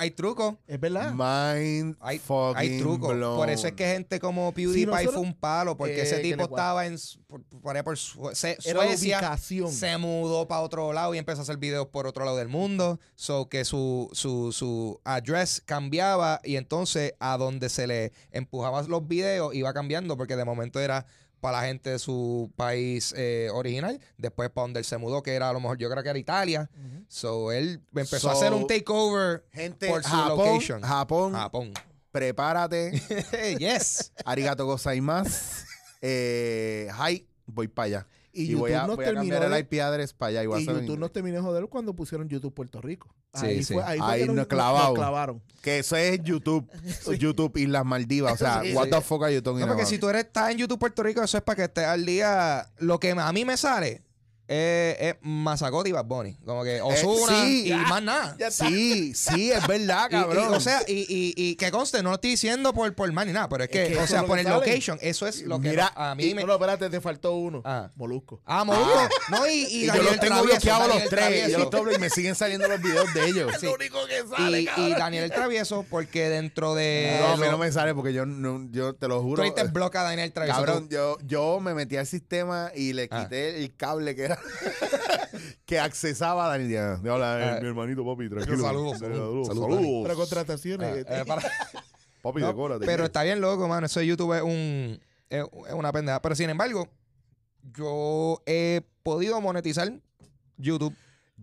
hay 0.00 0.10
trucos. 0.10 0.54
Es 0.66 0.80
verdad. 0.80 1.12
Mind 1.12 1.96
Hay, 2.00 2.18
fucking 2.18 2.56
hay 2.56 2.78
trucos. 2.80 3.14
blown. 3.14 3.36
Por 3.36 3.50
eso 3.50 3.66
es 3.68 3.72
que 3.74 3.86
gente 3.86 4.18
como 4.20 4.52
PewDiePie 4.52 4.86
nosotros- 4.86 5.14
fue 5.14 5.22
un 5.22 5.34
palo, 5.34 5.76
porque 5.76 5.98
Eh, 6.00 6.02
ese 6.02 6.16
que 6.16 6.22
tipo 6.22 6.42
estaba 6.42 6.86
en 6.86 6.96
por, 7.26 7.42
por 7.44 7.84
por 7.84 7.96
Se- 7.96 8.56
Suecia, 8.60 9.18
ubicación. 9.18 9.70
se 9.72 9.96
mudó 9.98 10.48
para 10.48 10.62
otro 10.62 10.92
lado 10.92 11.14
y 11.14 11.18
empezó 11.18 11.40
a 11.40 11.42
hacer 11.42 11.56
videos 11.58 11.86
por 11.88 12.06
otro 12.06 12.24
lado 12.24 12.36
del 12.36 12.48
mundo. 12.48 12.98
So 13.14 13.48
que 13.48 13.64
su, 13.64 14.08
su, 14.12 14.52
su 14.52 15.00
address 15.04 15.62
cambiaba 15.64 16.40
y 16.44 16.56
entonces 16.56 17.14
a 17.20 17.36
donde 17.38 17.68
se 17.68 17.86
le 17.86 18.12
empujaban 18.32 18.88
los 18.88 19.06
videos 19.06 19.54
iba 19.54 19.72
cambiando, 19.72 20.16
porque 20.16 20.36
de 20.36 20.44
momento 20.44 20.80
era 20.80 21.06
para 21.40 21.60
la 21.60 21.66
gente 21.66 21.90
de 21.90 21.98
su 21.98 22.50
país 22.56 23.14
eh, 23.16 23.48
original, 23.52 24.00
después 24.16 24.50
para 24.50 24.64
donde 24.64 24.80
él 24.80 24.84
se 24.84 24.98
mudó, 24.98 25.22
que 25.22 25.34
era 25.34 25.48
a 25.48 25.52
lo 25.52 25.60
mejor 25.60 25.78
yo 25.78 25.88
creo 25.90 26.02
que 26.02 26.08
era 26.08 26.18
Italia. 26.18 26.70
So 27.08 27.52
él 27.52 27.80
empezó 27.94 28.28
a 28.30 28.32
hacer 28.32 28.52
un 28.52 28.66
takeover 28.66 29.44
Gente, 29.52 29.88
por 29.88 30.02
su 30.02 30.10
Japón, 30.10 30.38
location. 30.38 30.82
Japón, 30.82 31.32
Japón. 31.32 31.72
prepárate. 32.12 33.00
yes. 33.58 34.12
Arigato 34.24 34.66
gozaimasu. 34.66 35.64
Eh, 36.00 36.88
hi, 36.96 37.26
voy 37.44 37.66
para 37.66 37.86
allá. 37.86 38.06
Y, 38.38 38.42
Y, 38.42 38.46
YouTube 38.48 38.60
voy 38.60 38.72
a, 38.72 38.86
nos 38.86 38.96
voy 38.96 39.04
a 39.04 39.08
terminó 39.08 39.34
cambiar 39.34 39.50
de- 39.50 39.56
el 39.58 39.62
IP 39.62 39.80
address 39.80 40.12
para 40.12 40.28
allá. 40.30 40.42
Y, 40.42 40.46
y 40.46 40.46
en 40.46 40.58
YouTube 40.60 40.80
inglés. 40.82 40.98
nos 40.98 41.12
terminó 41.12 41.36
de 41.36 41.42
joder 41.42 41.66
cuando 41.66 41.94
pusieron 41.94 42.28
YouTube 42.28 42.54
Puerto 42.54 42.80
Rico. 42.80 43.14
Sí, 43.34 43.46
ahí 43.46 43.62
sí. 43.64 43.74
fue, 43.74 43.82
ahí 43.82 43.98
fue 43.98 44.06
Ahí 44.06 44.26
nos 44.26 44.36
nos, 44.36 44.46
clavado. 44.46 44.86
nos 44.88 44.94
clavaron. 44.94 45.42
Que 45.60 45.80
eso 45.80 45.96
es 45.96 46.22
YouTube. 46.22 46.68
YouTube 47.18 47.56
Islas 47.56 47.84
Maldivas. 47.84 48.34
O 48.34 48.36
sea, 48.36 48.62
Sí, 48.62 48.72
what 48.74 48.84
sí. 48.84 48.90
the 48.90 49.00
fuck 49.00 49.22
are 49.24 49.34
you 49.34 49.42
talking 49.42 49.60
No, 49.60 49.66
porque 49.66 49.82
about? 49.82 49.90
si 49.92 49.98
tú 49.98 50.08
eres, 50.08 50.24
estás 50.26 50.50
en 50.52 50.58
YouTube 50.58 50.78
Puerto 50.78 51.02
Rico, 51.02 51.22
eso 51.22 51.36
es 51.36 51.42
para 51.42 51.56
que 51.56 51.62
estés 51.64 51.84
al 51.84 52.06
día. 52.06 52.68
Lo 52.78 52.98
que 53.00 53.10
a 53.10 53.32
mí 53.32 53.44
me 53.44 53.56
sale, 53.56 54.02
es, 54.48 54.96
es 55.00 55.14
Mazacote 55.20 55.90
y 55.90 55.92
Bad 55.92 56.06
Bunny. 56.06 56.34
Como 56.44 56.64
que 56.64 56.80
Osuna 56.80 57.44
sí. 57.44 57.68
y 57.68 57.72
más 57.74 58.02
nada. 58.02 58.36
Sí, 58.50 59.14
sí, 59.14 59.52
es 59.52 59.66
verdad, 59.66 60.08
Y- 60.10 60.14
y, 60.16 60.18
cabrón. 60.20 60.54
o 60.54 60.60
sea, 60.60 60.82
y, 60.88 61.00
y, 61.08 61.34
y 61.36 61.54
que 61.56 61.70
conste, 61.70 62.02
no 62.02 62.08
lo 62.10 62.14
estoy 62.16 62.30
diciendo 62.30 62.72
por, 62.72 62.92
por 62.94 63.12
mal 63.12 63.26
ni 63.26 63.32
nada, 63.32 63.48
pero 63.48 63.64
es 63.64 63.70
que, 63.70 63.88
que 63.88 63.98
o 63.98 64.06
sea, 64.06 64.22
lo 64.22 64.26
por 64.26 64.36
que 64.36 64.40
el 64.42 64.48
sale. 64.48 64.66
location, 64.66 64.98
eso 65.02 65.26
es 65.26 65.42
lo 65.42 65.60
que 65.60 65.68
Mira, 65.70 65.92
a 65.94 66.14
mí 66.14 66.24
Y- 66.24 66.34
me. 66.34 66.40
No, 66.40 66.46
no, 66.48 66.52
espérate, 66.54 66.88
te 66.90 67.00
faltó 67.00 67.34
uno. 67.34 67.62
Ah. 67.64 67.90
Molusco. 67.96 68.40
Ah, 68.46 68.64
Molusco. 68.64 69.08
No, 69.30 69.46
y, 69.46 69.50
y, 69.52 69.64
y 69.66 69.86
yo 69.86 69.92
Daniel 69.92 70.04
los 70.04 70.12
el 70.14 70.20
tengo 70.20 70.34
Travieso, 70.34 70.60
bloqueados 70.60 70.88
los 70.88 70.96
tres. 70.96 71.02
Y, 71.02 71.08
yo 71.08 71.10
Travieso. 71.10 71.58
los 71.58 71.70
tengo- 71.70 71.92
y 71.92 71.98
me 71.98 72.10
siguen 72.10 72.34
saliendo 72.34 72.68
los 72.68 72.80
videos 72.82 73.12
de 73.14 73.26
ellos. 73.26 73.52
Sí. 73.60 73.66
y, 74.38 74.80
y 74.80 74.94
Daniel 74.94 75.24
el 75.24 75.30
Travieso, 75.30 75.84
porque 75.90 76.28
dentro 76.28 76.74
de. 76.74 77.18
No, 77.20 77.28
a 77.32 77.36
mí 77.36 77.44
lo- 77.44 77.52
no 77.52 77.58
me 77.58 77.70
sale 77.72 77.94
porque 77.94 78.12
yo, 78.12 78.24
no, 78.24 78.66
yo 78.70 78.94
te 78.94 79.08
lo 79.08 79.16
Tú 79.16 79.22
juro. 79.22 79.42
ahorita 79.42 79.64
bloca 79.64 80.00
a 80.00 80.04
Daniel 80.04 80.26
el 80.26 80.32
Travieso. 80.32 80.58
Cabrón, 80.58 80.88
yo, 80.88 81.18
yo 81.24 81.60
me 81.60 81.74
metí 81.74 81.96
al 81.96 82.06
sistema 82.06 82.70
y 82.74 82.92
le 82.92 83.08
Ah. 83.10 83.22
quité 83.24 83.58
el 83.62 83.74
cable 83.76 84.14
que 84.14 84.24
era 84.24 84.37
que 85.66 85.78
accesaba 85.78 86.46
a 86.46 86.48
Daniel. 86.50 86.70
Ya, 86.70 86.96
de 86.96 87.10
hola, 87.10 87.40
eh, 87.40 87.56
Ah. 87.56 87.60
mi 87.60 87.68
hermanito, 87.68 88.04
papi, 88.04 88.28
tranquilo. 88.28 88.58
Saludos, 88.62 88.98
saludos. 88.98 89.46
saludos. 89.46 89.70
saludos. 89.74 90.02
Para 90.02 90.14
contrataciones. 90.14 91.06
Ah, 91.08 91.20
eh, 91.20 91.24
para- 91.26 91.42
Papi, 92.22 92.40
No, 92.40 92.48
decórate. 92.48 92.84
pero 92.86 93.04
está 93.04 93.22
bien 93.22 93.40
loco, 93.40 93.68
mano. 93.68 93.86
Eso 93.86 94.00
de 94.00 94.06
YouTube 94.06 94.34
es 94.34 94.42
un 94.42 95.00
es, 95.30 95.44
es 95.68 95.72
una 95.74 95.92
pendeja. 95.92 96.20
Pero 96.20 96.34
sin 96.34 96.50
embargo, 96.50 96.88
yo 97.74 98.42
he 98.46 98.82
podido 99.02 99.40
monetizar 99.40 99.92
YouTube. 100.56 100.94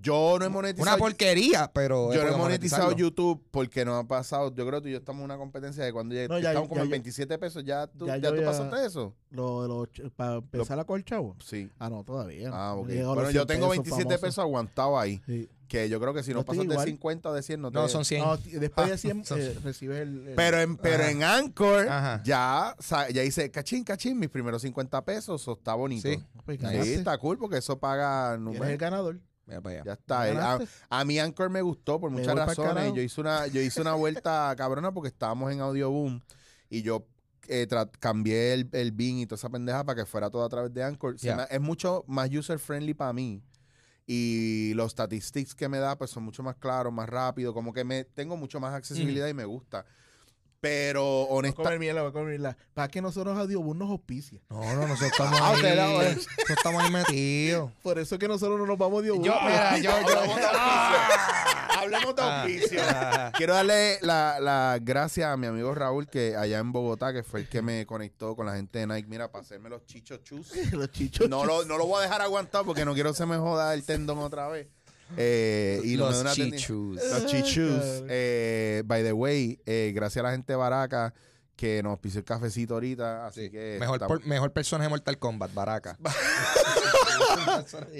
Yo 0.01 0.37
no 0.39 0.45
he 0.45 0.49
monetizado. 0.49 0.91
Una 0.95 0.97
porquería, 0.99 1.71
pero. 1.73 2.13
Yo 2.13 2.23
no 2.23 2.33
he 2.33 2.37
monetizado. 2.37 2.91
YouTube 2.91 3.41
porque 3.49 3.85
no 3.85 3.95
ha 3.95 4.03
pasado. 4.07 4.53
Yo 4.53 4.67
creo 4.67 4.79
que 4.79 4.83
tú 4.83 4.87
y 4.89 4.91
yo 4.91 4.97
estamos 4.97 5.19
en 5.21 5.25
una 5.25 5.37
competencia 5.37 5.83
de 5.83 5.93
cuando 5.93 6.13
ya, 6.13 6.27
No, 6.27 6.37
ya- 6.37 6.49
estamos 6.49 6.67
como 6.69 6.81
en 6.81 6.87
yo- 6.87 6.91
27 6.91 7.37
pesos. 7.39 7.63
¿Ya 7.63 7.87
tú, 7.87 8.05
ya 8.05 8.17
ya 8.17 8.29
yo 8.29 8.35
tú 8.35 8.41
ya- 8.41 8.45
pasaste 8.47 8.85
eso? 8.85 9.15
Lo 9.31 9.61
de 9.63 9.67
los 9.69 9.87
ch- 9.89 10.11
para 10.15 10.35
empezar 10.35 10.79
a 10.79 10.83
coger 10.83 11.03
chavo. 11.05 11.35
Sí. 11.43 11.69
Ah, 11.79 11.89
no, 11.89 12.03
todavía. 12.03 12.49
Ah, 12.53 12.73
No 12.75 12.81
ok. 12.81 12.89
a 12.91 13.07
Bueno, 13.15 13.31
yo 13.31 13.41
100 13.43 13.47
tengo 13.47 13.69
27 13.69 14.03
famosos. 14.03 14.21
pesos 14.21 14.39
aguantados 14.39 14.99
ahí. 14.99 15.21
Sí. 15.25 15.49
Que 15.67 15.89
yo 15.89 15.99
creo 15.99 16.13
que 16.13 16.21
si 16.21 16.31
no 16.33 16.41
estoy 16.41 16.57
pasas 16.57 16.67
de 16.67 16.73
igual. 16.75 16.87
50 16.87 17.29
o 17.29 17.33
de 17.33 17.41
100, 17.41 17.59
no 17.61 17.71
te. 17.71 17.75
No, 17.79 17.87
son 17.87 18.05
100. 18.05 18.21
No, 18.23 18.37
después 18.37 18.87
Ah, 18.87 18.91
de 18.91 18.97
100 18.99 19.25
son- 19.25 19.41
eh, 19.41 19.57
recibes 19.63 19.97
el, 20.01 20.27
el- 20.27 20.35
Pero 20.35 20.59
en, 20.61 20.77
pero 20.77 21.01
Ajá. 21.03 21.11
en 21.11 21.23
Anchor 21.23 21.87
Ajá. 21.89 22.21
ya, 22.23 22.75
ya 23.11 23.23
hice 23.23 23.49
cachín, 23.49 23.83
cachín, 23.83 24.19
mis 24.19 24.29
primeros 24.29 24.61
50 24.61 25.03
pesos. 25.03 25.41
Eso 25.41 25.53
está 25.53 25.73
bonito. 25.73 26.07
Sí. 26.07 26.21
Pues, 26.45 26.59
Sí, 26.59 26.93
está 26.93 27.17
cool 27.17 27.39
porque 27.39 27.57
eso 27.57 27.79
paga. 27.79 28.37
No 28.37 28.51
me- 28.51 28.71
el 28.73 28.77
ganador. 28.77 29.19
Mira 29.47 29.61
para 29.61 29.75
allá. 29.75 29.83
ya 29.85 29.93
está. 29.93 30.29
eh, 30.29 30.33
A, 30.89 31.05
mí 31.05 31.19
Anchor 31.19 31.49
me 31.49 31.61
gustó 31.61 31.99
por 31.99 32.09
muchas 32.11 32.33
razones. 32.47 32.93
Yo 32.95 33.01
hice 33.01 33.21
una, 33.21 33.47
yo 33.47 33.61
hice 33.61 33.81
una 33.81 33.93
vuelta 33.93 34.53
cabrona 34.57 34.91
porque 34.93 35.09
estábamos 35.09 35.51
en 35.51 35.61
Audio 35.61 35.89
Boom 35.91 36.21
y 36.69 36.81
yo 36.81 37.05
eh, 37.47 37.67
cambié 37.99 38.53
el, 38.53 38.69
el 38.71 38.91
BIN 38.91 39.19
y 39.19 39.25
toda 39.27 39.37
esa 39.37 39.49
pendeja 39.49 39.83
para 39.83 40.01
que 40.01 40.05
fuera 40.07 40.29
todo 40.31 40.43
a 40.43 40.49
través 40.49 40.73
de 40.73 40.83
Anchor. 40.83 41.15
Me- 41.35 41.43
es 41.55 41.61
mucho 41.61 42.03
más 42.07 42.29
user 42.31 42.57
friendly 42.57 42.93
para 42.95 43.13
mí. 43.13 43.41
Y 44.07 44.73
los 44.75 44.91
statistics 44.91 45.55
que 45.55 45.67
me 45.67 45.79
da 45.79 45.97
pues 45.97 46.11
son 46.11 46.23
mucho 46.23 46.43
más 46.43 46.55
claros, 46.57 46.93
más 46.93 47.09
rápido, 47.09 47.53
como 47.53 47.73
que 47.73 47.83
me 47.83 48.03
tengo 48.03 48.37
mucho 48.37 48.59
más 48.59 48.73
accesibilidad 48.73 49.27
y 49.27 49.33
me 49.33 49.45
gusta. 49.45 49.85
Pero 50.65 51.03
Voy 51.03 51.27
a 51.29 51.33
honesta, 51.33 51.61
comer 51.63 51.77
miel, 51.79 51.95
voy 51.99 52.07
a 52.07 52.11
comer 52.11 52.39
miel. 52.39 52.55
Para 52.73 52.87
que 52.87 52.99
nosotros 53.01 53.37
Audiobus 53.37 53.75
nos 53.75 53.89
auspicia. 53.91 54.39
No, 54.49 54.61
no, 54.75 54.87
nosotros 54.87 55.11
estamos 55.11 55.39
Ah, 55.39 55.51
ahí. 55.53 55.61
nosotros 56.15 56.27
estamos 56.49 56.83
ahí 56.83 56.91
metidos. 56.91 57.71
Por 57.83 57.99
eso 57.99 58.15
es 58.15 58.19
que 58.19 58.27
nosotros 58.27 58.57
no 58.59 58.65
nos 58.65 58.77
vamos 58.77 58.95
a 58.95 58.97
Audiobus. 58.99 59.25
Yo, 59.27 59.35
mira, 59.43 59.77
yo, 59.77 59.91
yo. 60.01 60.35
Hablemos 61.77 62.15
de 62.15 62.21
auspicio. 62.21 62.81
De 62.81 62.89
auspicio. 62.89 63.31
Quiero 63.37 63.53
darle 63.53 63.99
la, 64.01 64.39
la 64.39 64.79
gracias 64.81 65.27
a 65.31 65.37
mi 65.37 65.45
amigo 65.45 65.75
Raúl, 65.75 66.07
que 66.07 66.35
allá 66.35 66.57
en 66.57 66.71
Bogotá, 66.71 67.13
que 67.13 67.21
fue 67.21 67.41
el 67.41 67.49
que 67.49 67.61
me 67.61 67.85
conectó 67.85 68.35
con 68.35 68.47
la 68.47 68.55
gente 68.55 68.79
de 68.79 68.87
Nike. 68.87 69.07
Mira, 69.07 69.31
para 69.31 69.43
hacerme 69.43 69.69
los 69.69 69.85
chichos 69.85 70.23
chus. 70.23 70.51
los 70.71 70.89
chichos. 70.91 71.29
No 71.29 71.45
lo, 71.45 71.63
no 71.65 71.77
lo 71.77 71.85
voy 71.85 71.99
a 71.99 72.03
dejar 72.03 72.21
aguantado 72.21 72.65
porque 72.65 72.85
no 72.85 72.93
quiero 72.95 73.11
que 73.11 73.17
se 73.17 73.25
me 73.27 73.37
joda 73.37 73.73
el 73.75 73.83
tendón 73.85 74.17
otra 74.19 74.47
vez. 74.47 74.67
Eh, 75.17 75.81
y 75.83 75.95
no 75.97 76.07
me 76.09 76.11
da 76.11 76.11
Los 76.11 76.21
una 76.21 76.33
tendi- 76.33 76.57
chichus. 76.57 76.95
Los 77.11 77.25
chichus. 77.27 78.03
Eh, 78.09 78.83
by 78.85 79.03
the 79.03 79.13
way, 79.13 79.59
eh, 79.65 79.91
gracias 79.95 80.21
a 80.23 80.27
la 80.27 80.31
gente 80.31 80.53
de 80.53 80.57
Baraca 80.57 81.13
que 81.55 81.81
nos 81.83 81.99
pisó 81.99 82.19
el 82.19 82.25
cafecito 82.25 82.73
ahorita. 82.73 83.27
Así 83.27 83.45
Sí. 83.45 83.51
que. 83.51 83.77
Mejor, 83.79 83.99
por- 84.07 84.25
mejor 84.25 84.51
personaje 84.51 84.85
de 84.85 84.89
Mortal 84.89 85.17
Kombat, 85.19 85.53
Baraka. 85.53 85.97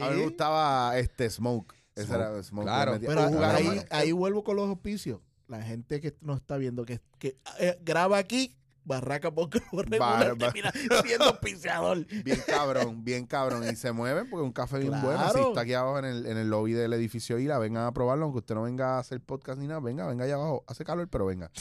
A 0.01 0.10
mí 0.10 0.18
me 0.18 0.24
gustaba 0.24 0.97
este 0.97 1.30
Smoke. 1.30 1.74
Ese 1.95 2.14
era 2.14 2.41
Smoke. 2.43 2.66
claro. 2.66 2.97
Pero 2.99 3.24
jugar 3.30 3.56
ahí, 3.56 3.82
ahí 3.89 4.12
vuelvo 4.12 4.43
con 4.43 4.56
los 4.58 4.68
auspicios. 4.68 5.20
La 5.47 5.62
gente 5.62 6.01
que 6.01 6.16
nos 6.22 6.38
está 6.41 6.58
viendo, 6.58 6.86
que, 6.86 6.99
que 7.20 7.38
eh, 7.60 7.78
graba 7.84 8.18
aquí, 8.18 8.56
barraca 8.86 9.32
porque 9.34 9.60
lo 9.72 9.82
regular 9.84 10.36
Bar- 10.38 10.54
termina 10.54 10.72
siendo 11.04 11.26
auspiciador. 11.26 12.06
Bien 12.24 12.40
cabrón, 12.48 13.04
bien 13.04 13.26
cabrón. 13.26 13.64
Y 13.70 13.76
se 13.76 13.92
mueven 13.92 14.30
porque 14.30 14.44
un 14.46 14.52
café 14.54 14.80
bien 14.80 14.94
bueno. 15.02 15.32
Si 15.34 15.40
está 15.40 15.62
aquí 15.62 15.74
abajo 15.74 16.00
en 16.00 16.06
el, 16.06 16.26
en 16.28 16.38
el 16.38 16.50
lobby 16.50 16.74
del 16.74 16.94
edificio 16.94 17.38
Ira, 17.40 17.58
vengan 17.58 17.86
a 17.86 17.92
probarlo. 17.92 18.26
Aunque 18.26 18.40
usted 18.40 18.56
no 18.56 18.64
venga 18.64 18.96
a 18.96 19.00
hacer 19.00 19.20
podcast 19.22 19.60
ni 19.60 19.68
nada, 19.68 19.80
venga, 19.80 20.08
venga 20.08 20.26
allá 20.26 20.36
abajo. 20.36 20.64
Hace 20.68 20.86
calor, 20.86 21.08
pero 21.10 21.26
venga. 21.26 21.52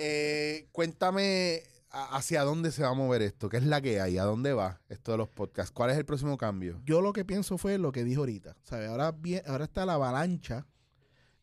Eh, 0.00 0.68
cuéntame 0.70 1.62
hacia 1.90 2.42
dónde 2.44 2.70
se 2.70 2.82
va 2.82 2.90
a 2.90 2.94
mover 2.94 3.22
esto. 3.22 3.48
¿Qué 3.48 3.56
es 3.56 3.64
la 3.64 3.80
que 3.80 4.00
hay? 4.00 4.16
¿A 4.18 4.22
dónde 4.22 4.52
va 4.52 4.80
esto 4.88 5.10
de 5.12 5.18
los 5.18 5.28
podcasts? 5.28 5.72
¿Cuál 5.72 5.90
es 5.90 5.96
el 5.96 6.04
próximo 6.04 6.36
cambio? 6.38 6.80
Yo 6.84 7.00
lo 7.00 7.12
que 7.12 7.24
pienso 7.24 7.58
fue 7.58 7.78
lo 7.78 7.90
que 7.90 8.04
dijo 8.04 8.20
ahorita. 8.20 8.56
¿sabe? 8.62 8.86
Ahora, 8.86 9.10
bien, 9.10 9.42
ahora 9.46 9.64
está 9.64 9.84
la 9.86 9.94
avalancha 9.94 10.66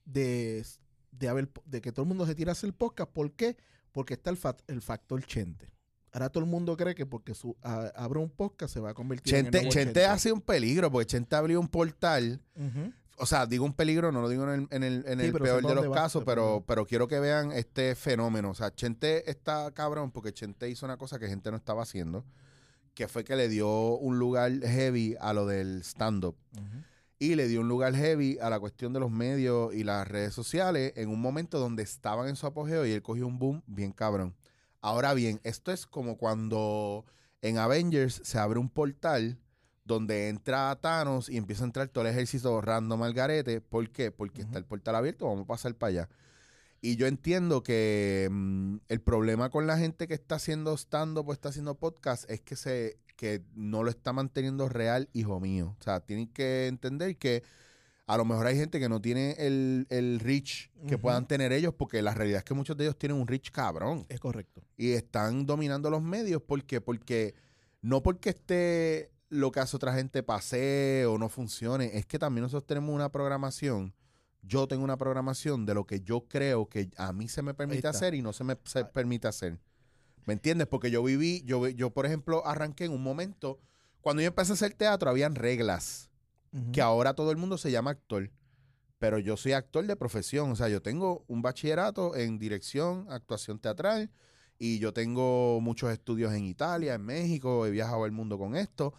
de, 0.05 0.65
de, 1.11 1.28
haber, 1.28 1.49
de 1.65 1.82
que 1.82 1.91
todo 1.91 2.03
el 2.03 2.07
mundo 2.07 2.26
se 2.26 2.36
tira 2.36 2.51
a 2.51 2.53
hacer 2.53 2.73
podcast. 2.73 3.11
¿Por 3.11 3.34
qué? 3.34 3.55
Porque 3.55 3.74
está 4.15 4.29
el, 4.29 4.37
fac- 4.39 4.63
el 4.67 4.81
factor 4.81 5.23
Chente. 5.25 5.71
Ahora 6.11 6.29
todo 6.29 6.43
el 6.43 6.49
mundo 6.49 6.77
cree 6.77 6.95
que 6.95 7.05
porque 7.05 7.33
su, 7.33 7.55
a- 7.61 7.91
abre 7.95 8.19
un 8.19 8.29
podcast 8.29 8.73
se 8.73 8.79
va 8.79 8.91
a 8.91 8.93
convertir 8.93 9.33
en 9.35 9.43
Chente, 9.45 9.57
el 9.57 9.63
nuevo 9.65 9.73
Chente 9.73 10.05
ha 10.05 10.17
sido 10.17 10.35
un 10.35 10.41
peligro 10.41 10.91
porque 10.91 11.05
Chente 11.07 11.35
abrió 11.35 11.59
un 11.59 11.67
portal 11.67 12.41
o 13.17 13.25
sea, 13.25 13.45
digo 13.45 13.63
un 13.63 13.71
peligro, 13.73 14.11
no 14.11 14.21
lo 14.21 14.27
digo 14.27 14.43
en 14.43 14.49
el, 14.49 14.67
en 14.71 14.83
el, 14.83 15.05
en 15.07 15.19
Sí, 15.21 15.25
el 15.27 15.31
peor 15.33 15.65
de 15.65 15.73
los 15.75 15.89
va, 15.89 15.95
casos, 15.95 16.23
pa' 16.25 16.31
pero, 16.33 16.63
pero 16.67 16.85
quiero 16.85 17.07
que 17.07 17.17
vean 17.21 17.53
este 17.53 17.95
fenómeno. 17.95 18.49
O 18.49 18.53
sea, 18.53 18.73
Chente 18.75 19.29
está 19.31 19.71
cabrón 19.71 20.11
porque 20.11 20.33
Chente 20.33 20.69
hizo 20.69 20.85
una 20.85 20.97
cosa 20.97 21.17
que 21.17 21.27
gente 21.29 21.49
no 21.49 21.55
estaba 21.55 21.81
haciendo, 21.83 22.25
que 22.93 23.07
fue 23.07 23.23
que 23.23 23.37
le 23.37 23.47
dio 23.47 23.69
un 23.95 24.19
lugar 24.19 24.51
heavy 24.61 25.15
a 25.21 25.31
lo 25.31 25.45
del 25.45 25.81
stand-up. 25.83 26.35
Y 27.18 27.36
le 27.36 27.47
dio 27.47 27.61
un 27.61 27.68
lugar 27.70 27.95
heavy 27.95 28.38
a 28.41 28.49
la 28.49 28.59
cuestión 28.59 28.91
de 28.93 28.99
los 28.99 29.09
medios 29.09 29.74
y 29.74 29.84
las 29.84 30.07
redes 30.07 30.34
sociales 30.34 30.93
en 30.95 31.09
un 31.09 31.22
momento 31.22 31.59
donde 31.59 31.84
estaban 31.84 32.28
en 32.28 32.36
su 32.36 32.45
apogeo 32.45 32.86
y 32.86 32.91
él 32.91 33.01
cogió 33.01 33.26
un 33.26 33.39
boom 33.39 33.63
bien 33.68 33.91
cabrón. 33.91 34.36
Ahora 34.82 35.13
bien, 35.13 35.39
esto 35.43 35.72
es 35.72 35.86
como 35.86 36.18
cuando 36.18 37.05
en 37.41 37.57
Avengers 37.57 38.22
se 38.24 38.38
abre 38.38 38.59
un 38.59 38.70
portal 38.70 39.39
donde 39.86 40.30
entra 40.30 40.76
Thanos 40.82 41.30
y 41.30 41.38
empieza 41.38 41.63
a 41.63 41.68
entrar 41.68 41.88
todo 41.88 42.03
el 42.03 42.11
ejército 42.11 42.59
random 42.59 43.03
al 43.03 43.13
garete. 43.13 43.61
¿Por 43.61 43.89
qué? 43.91 44.11
Porque 44.11 44.41
está 44.41 44.57
el 44.57 44.66
portal 44.66 44.95
abierto, 44.95 45.28
vamos 45.28 45.43
a 45.45 45.47
pasar 45.47 45.76
para 45.76 45.89
allá. 45.89 46.09
Y 46.82 46.97
yo 46.97 47.07
entiendo 47.07 47.63
que 47.63 48.28
mm, 48.30 48.78
el 48.89 49.01
problema 49.01 49.49
con 49.49 49.66
la 49.66 49.78
gente 49.78 50.07
que 50.07 50.13
está 50.13 50.36
haciendo 50.36 50.76
stand-up 50.76 51.30
o 51.30 51.34
está 51.34 51.49
haciendo 51.49 51.76
podcast 51.76 52.30
es 52.30 52.41
que 52.41 52.55
se 52.55 52.99
que 53.16 53.41
no 53.55 53.84
lo 53.84 53.89
está 53.89 54.13
manteniendo 54.13 54.68
real, 54.70 55.09
hijo 55.13 55.39
mío. 55.39 55.76
O 55.80 55.84
sea, 55.84 55.99
tienen 56.01 56.28
que 56.28 56.68
entender 56.68 57.18
que 57.18 57.43
a 58.07 58.18
lo 58.18 58.26
mejor 58.26 58.45
hay 58.45 58.55
gente 58.55 58.80
que 58.80 58.88
no 58.89 59.01
tiene 59.01 59.36
el, 59.39 59.88
el 59.89 60.20
reach 60.20 60.70
que 60.88 60.97
puedan 60.97 61.28
tener 61.28 61.51
ellos, 61.51 61.74
porque 61.74 62.01
la 62.01 62.13
realidad 62.13 62.39
es 62.39 62.43
que 62.43 62.53
muchos 62.53 62.78
de 62.78 62.84
ellos 62.86 62.97
tienen 62.97 63.18
un 63.20 63.28
reach 63.28 63.49
cabrón 63.51 64.05
Es 64.09 64.20
correcto. 64.20 64.61
y 64.78 64.91
están 64.91 65.45
dominando 65.45 65.89
los 65.89 66.01
medios. 66.03 66.41
¿Por 66.41 66.63
qué? 66.66 66.82
Porque 66.82 67.34
no 67.82 68.03
porque 68.03 68.30
esté 68.30 69.11
lo 69.30 69.51
que 69.51 69.59
hace 69.59 69.76
otra 69.76 69.93
gente 69.95 70.22
pase 70.22 71.05
o 71.07 71.18
no 71.18 71.30
funcione, 71.30 71.97
es 71.97 72.05
que 72.05 72.20
también 72.20 72.43
nosotros 72.43 72.68
tenemos 72.68 72.93
una 72.93 73.11
programación. 73.11 73.93
Yo 74.43 74.68
tengo 74.68 74.84
una 74.84 74.97
programación 74.97 75.66
de 75.66 75.74
lo 75.74 75.86
que 75.88 76.01
yo 76.01 76.28
creo 76.28 76.70
que 76.70 76.91
a 76.97 77.11
mí 77.11 77.28
se 77.28 77.41
me 77.41 77.55
permite 77.55 77.88
hacer 77.88 78.13
y 78.13 78.22
no 78.22 78.32
se 78.34 78.43
me 78.43 78.55
se 78.66 78.80
Ahí. 78.80 78.86
permite 78.93 79.28
hacer. 79.28 79.57
¿Me 80.26 80.34
entiendes? 80.34 80.67
Porque 80.67 80.91
yo 80.91 81.03
viví, 81.03 81.43
yo, 81.45 81.67
yo 81.69 81.91
por 81.91 82.05
ejemplo 82.05 82.45
arranqué 82.45 82.86
en 82.86 82.93
un 82.93 83.03
momento, 83.03 83.59
cuando 84.01 84.21
yo 84.21 84.28
empecé 84.28 84.51
a 84.51 84.55
hacer 84.55 84.73
teatro 84.73 85.09
habían 85.09 85.36
reglas 85.36 86.09
que 86.71 86.82
ahora 86.82 87.13
todo 87.13 87.32
el 87.32 87.38
mundo 87.38 87.57
se 87.57 87.71
llama 87.71 87.91
actor. 87.91 88.32
Pero 88.97 89.19
yo 89.19 89.36
soy 89.36 89.51
actor 89.51 89.86
de 89.86 89.95
profesión. 89.95 90.51
O 90.51 90.55
sea, 90.55 90.69
yo 90.69 90.82
tengo 90.82 91.26
un 91.28 91.41
bachillerato 91.41 92.15
en 92.15 92.39
dirección, 92.39 93.07
actuación 93.09 93.59
teatral. 93.59 94.09
Y 94.57 94.80
yo 94.80 94.93
tengo 94.93 95.59
muchos 95.59 95.91
estudios 95.91 96.34
en 96.34 96.45
Italia, 96.45 96.93
en 96.93 97.03
México. 97.03 97.65
He 97.65 97.71
viajado 97.71 98.05
el 98.05 98.13
mundo 98.13 98.38
con 98.38 98.55
esto. 98.55 98.93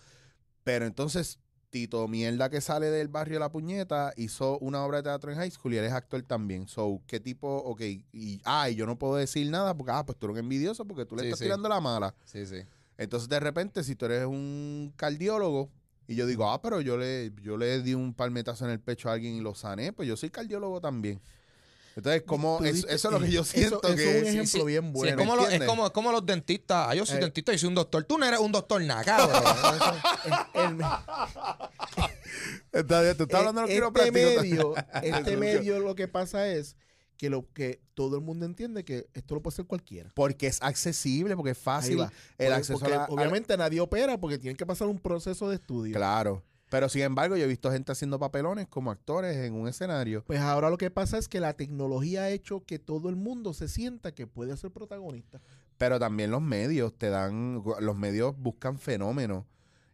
Pero 0.64 0.84
entonces, 0.84 1.38
Tito 1.70 2.06
Mierda, 2.08 2.48
que 2.50 2.60
sale 2.60 2.86
del 2.90 3.08
barrio 3.08 3.38
La 3.38 3.50
Puñeta, 3.50 4.12
hizo 4.16 4.58
una 4.58 4.84
obra 4.84 4.98
de 4.98 5.02
teatro 5.04 5.30
en 5.32 5.38
high 5.38 5.50
school 5.50 5.74
y 5.74 5.78
él 5.78 5.84
es 5.84 5.92
actor 5.92 6.22
también. 6.22 6.68
So, 6.68 7.00
¿qué 7.06 7.20
tipo? 7.20 7.48
Ok. 7.58 7.80
Y, 8.12 8.40
ah, 8.44 8.70
y 8.70 8.74
yo 8.76 8.86
no 8.86 8.98
puedo 8.98 9.16
decir 9.16 9.48
nada 9.50 9.76
porque, 9.76 9.92
ah, 9.92 10.04
pues 10.06 10.18
tú 10.18 10.26
eres 10.26 10.38
envidioso 10.38 10.84
porque 10.86 11.04
tú 11.04 11.16
le 11.16 11.22
Sí, 11.22 11.28
estás 11.28 11.38
sí. 11.40 11.44
tirando 11.46 11.68
la 11.68 11.80
mala. 11.80 12.14
Sí, 12.24 12.46
sí. 12.46 12.58
Entonces, 12.98 13.28
de 13.28 13.40
repente, 13.40 13.84
si 13.84 13.94
tú 13.94 14.06
eres 14.06 14.24
un 14.26 14.92
cardiólogo 14.96 15.70
y 16.08 16.14
yo 16.14 16.26
digo, 16.26 16.50
ah, 16.50 16.62
pero 16.62 16.80
yo 16.80 16.96
le, 16.96 17.32
yo 17.42 17.56
le 17.56 17.82
di 17.82 17.94
un 17.94 18.14
palmetazo 18.14 18.64
en 18.64 18.70
el 18.70 18.80
pecho 18.80 19.10
a 19.10 19.12
alguien 19.14 19.34
y 19.34 19.40
lo 19.40 19.54
sané, 19.54 19.92
pues 19.92 20.08
yo 20.08 20.16
soy 20.16 20.30
cardiólogo 20.30 20.80
también. 20.80 21.20
Entonces, 21.96 22.22
como 22.26 22.62
eso, 22.62 22.86
eso 22.88 23.08
es 23.08 23.14
lo 23.14 23.20
que 23.20 23.30
yo 23.32 23.42
siento 23.42 23.80
eso 23.82 23.96
que 23.96 24.02
es 24.18 24.22
un 24.22 24.28
ejemplo 24.28 24.60
sí, 24.60 24.66
bien 24.66 24.84
Sí, 24.84 24.90
bueno. 24.92 25.10
es, 25.12 25.16
como 25.16 25.36
los, 25.36 25.52
es, 25.52 25.62
como, 25.64 25.86
es 25.86 25.92
como 25.92 26.12
los 26.12 26.26
dentistas. 26.26 26.88
Ah, 26.90 26.94
yo 26.94 27.06
soy 27.06 27.16
Eh. 27.16 27.20
dentista 27.20 27.54
y 27.54 27.58
soy 27.58 27.68
un 27.70 27.74
doctor. 27.74 28.04
Tú 28.04 28.18
no 28.18 28.26
eres 28.26 28.38
un 28.38 28.52
doctor 28.52 28.82
nada, 28.82 29.02
cabrón. 29.04 29.42
El- 30.54 30.84
Está 32.72 33.00
bien, 33.00 33.16
tú 33.16 33.22
estás 33.24 33.40
hablando 33.40 33.62
de 33.62 33.66
los 33.66 33.70
este 33.70 34.12
quiroprácticos. 34.12 34.42
medio, 34.42 34.74
este 35.02 35.36
medio 35.38 35.78
lo 35.80 35.94
que 35.94 36.08
pasa 36.08 36.46
es 36.48 36.76
que 37.16 37.30
lo 37.30 37.50
que 37.54 37.80
todo 37.94 38.16
el 38.16 38.22
mundo 38.22 38.44
entiende 38.44 38.84
que 38.84 39.06
esto 39.14 39.34
lo 39.34 39.42
puede 39.42 39.54
hacer 39.54 39.64
cualquiera. 39.64 40.10
Porque 40.14 40.46
es 40.48 40.58
accesible, 40.62 41.34
porque 41.34 41.52
es 41.52 41.58
fácil 41.58 42.00
el 42.00 42.06
Porque- 42.36 42.52
acceso 42.52 42.78
porque 42.78 42.92
a 42.94 42.98
la- 42.98 43.04
a 43.04 43.08
la- 43.08 43.14
obviamente 43.14 43.56
nadie 43.56 43.80
opera 43.80 44.18
porque 44.18 44.36
tienen 44.38 44.56
que 44.56 44.66
pasar 44.66 44.86
un 44.88 44.98
proceso 44.98 45.48
de 45.48 45.54
estudio. 45.56 45.94
Claro. 45.96 46.42
Pero 46.68 46.88
sin 46.88 47.02
embargo, 47.02 47.36
yo 47.36 47.44
he 47.44 47.48
visto 47.48 47.70
gente 47.70 47.92
haciendo 47.92 48.18
papelones 48.18 48.66
como 48.66 48.90
actores 48.90 49.36
en 49.36 49.54
un 49.54 49.68
escenario. 49.68 50.24
Pues 50.26 50.40
ahora 50.40 50.68
lo 50.68 50.78
que 50.78 50.90
pasa 50.90 51.16
es 51.16 51.28
que 51.28 51.38
la 51.38 51.52
tecnología 51.54 52.22
ha 52.22 52.30
hecho 52.30 52.64
que 52.64 52.78
todo 52.80 53.08
el 53.08 53.14
mundo 53.16 53.54
se 53.54 53.68
sienta 53.68 54.12
que 54.12 54.26
puede 54.26 54.56
ser 54.56 54.72
protagonista. 54.72 55.40
Pero 55.78 56.00
también 56.00 56.30
los 56.30 56.42
medios 56.42 56.92
te 56.98 57.08
dan, 57.08 57.62
los 57.80 57.96
medios 57.96 58.36
buscan 58.36 58.78
fenómenos 58.78 59.44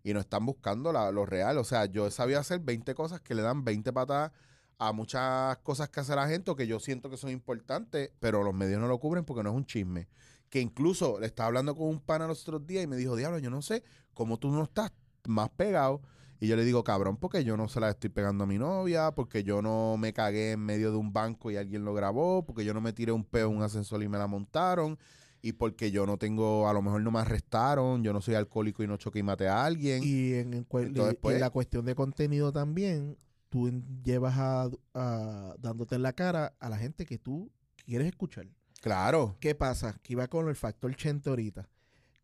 y 0.03 0.15
no 0.15 0.21
están 0.21 0.47
buscando 0.47 0.93
la- 0.93 1.13
lo 1.13 1.27
real. 1.27 1.59
O 1.59 1.65
sea, 1.65 1.85
yo 1.87 2.07
he 2.07 2.11
sabido 2.11 2.41
hacer 2.41 2.61
20 2.61 2.95
cosas 2.95 3.21
que 3.21 3.35
le 3.35 3.43
dan 3.43 3.65
20 3.65 3.93
patadas 3.93 4.33
a 4.79 4.93
muchas 4.93 5.59
cosas 5.59 5.91
que 5.91 6.01
hace 6.01 6.17
la 6.17 6.27
gente 6.27 6.51
o 6.51 6.57
que 6.57 6.67
yo 6.67 6.81
siento 6.81 7.11
que 7.11 7.17
son 7.17 7.31
importantes, 7.31 8.11
pero 8.19 8.43
los 8.43 8.55
medios 8.55 8.81
no 8.81 8.89
lo 8.89 8.99
cubren 8.99 9.25
porque 9.25 9.43
no 9.43 9.51
es 9.51 9.57
un 9.57 9.67
chisme. 9.67 10.09
Que 10.49 10.61
incluso 10.61 11.21
le 11.21 11.27
estaba 11.27 11.49
hablando 11.49 11.77
con 11.77 11.87
un 11.89 12.01
pana 12.01 12.27
los 12.27 12.43
otros 12.43 12.67
días 12.67 12.83
y 12.83 12.87
me 12.87 12.97
dijo, 12.97 13.15
diablo, 13.15 13.39
yo 13.39 13.51
no 13.51 13.61
sé 13.63 13.85
cómo 14.15 14.39
tú 14.39 14.51
no 14.51 14.65
estás 14.65 14.91
más 15.27 15.51
pegado. 15.51 16.01
Y 16.43 16.49
yo 16.49 16.57
le 16.57 16.65
digo, 16.65 16.83
cabrón, 16.83 17.19
porque 17.19 17.45
yo 17.45 17.57
no 17.57 17.69
se 17.69 17.79
la 17.79 17.91
estoy 17.91 18.11
pegando 18.11 18.43
a 18.43 18.47
mi 18.49 18.59
novia, 18.59 19.13
porque 19.15 19.45
yo 19.45 19.63
no 19.63 19.97
me 19.97 20.13
cagué 20.13 20.53
en 20.53 20.61
medio 20.61 20.91
de 20.91 20.97
un 20.97 21.13
banco 21.13 21.53
y 21.53 21.57
alguien 21.57 21.85
lo 21.85 21.95
grabó, 21.95 22.45
porque 22.45 22.65
yo 22.65 22.75
no 22.75 22.81
me 22.81 22.93
tiré 22.93 23.13
un 23.13 23.23
peo 23.25 23.49
en 23.49 23.59
un 23.59 23.63
ascensor 23.63 24.03
y 24.03 24.09
me 24.09 24.19
la 24.19 24.27
montaron 24.27 24.99
y 25.41 25.53
porque 25.53 25.93
yo 25.93 26.05
no 26.05 26.19
tengo, 26.19 26.69
a 26.69 26.73
lo 26.73 26.83
mejor 26.83 27.01
no 27.01 27.13
me 27.13 27.21
arrestaron, 27.21 28.03
yo 28.03 28.13
no 28.13 28.21
soy 28.21 28.35
alcohólico 28.35 28.83
y 28.83 28.89
no 28.89 28.97
choqué 28.97 29.21
y 29.21 29.23
maté 29.23 29.47
a 29.47 29.65
alguien. 29.65 30.03
Y 30.03 30.35
en, 30.35 30.55
y 30.55 30.61
pues- 30.63 30.89
en 30.89 31.41
la 31.41 31.51
cuestión 31.51 31.85
de 31.85 31.95
contenido 31.95 32.51
también, 32.53 33.17
tú 33.49 33.71
llevas 34.03 34.35
a, 34.37 34.69
a- 34.95 35.55
dándote 35.61 35.95
en 35.95 36.03
la 36.03 36.13
cara 36.13 36.55
a 36.59 36.69
la 36.69 36.77
gente 36.77 37.07
que 37.07 37.19
tú 37.19 37.53
quieres 37.85 38.09
escuchar. 38.09 38.47
claro, 38.81 39.37
¿Qué 39.39 39.55
pasa? 39.55 40.01
Que 40.03 40.15
iba 40.15 40.27
con 40.27 40.49
el 40.49 40.57
factor 40.57 40.93
Chente 40.97 41.31
ahorita. 41.31 41.69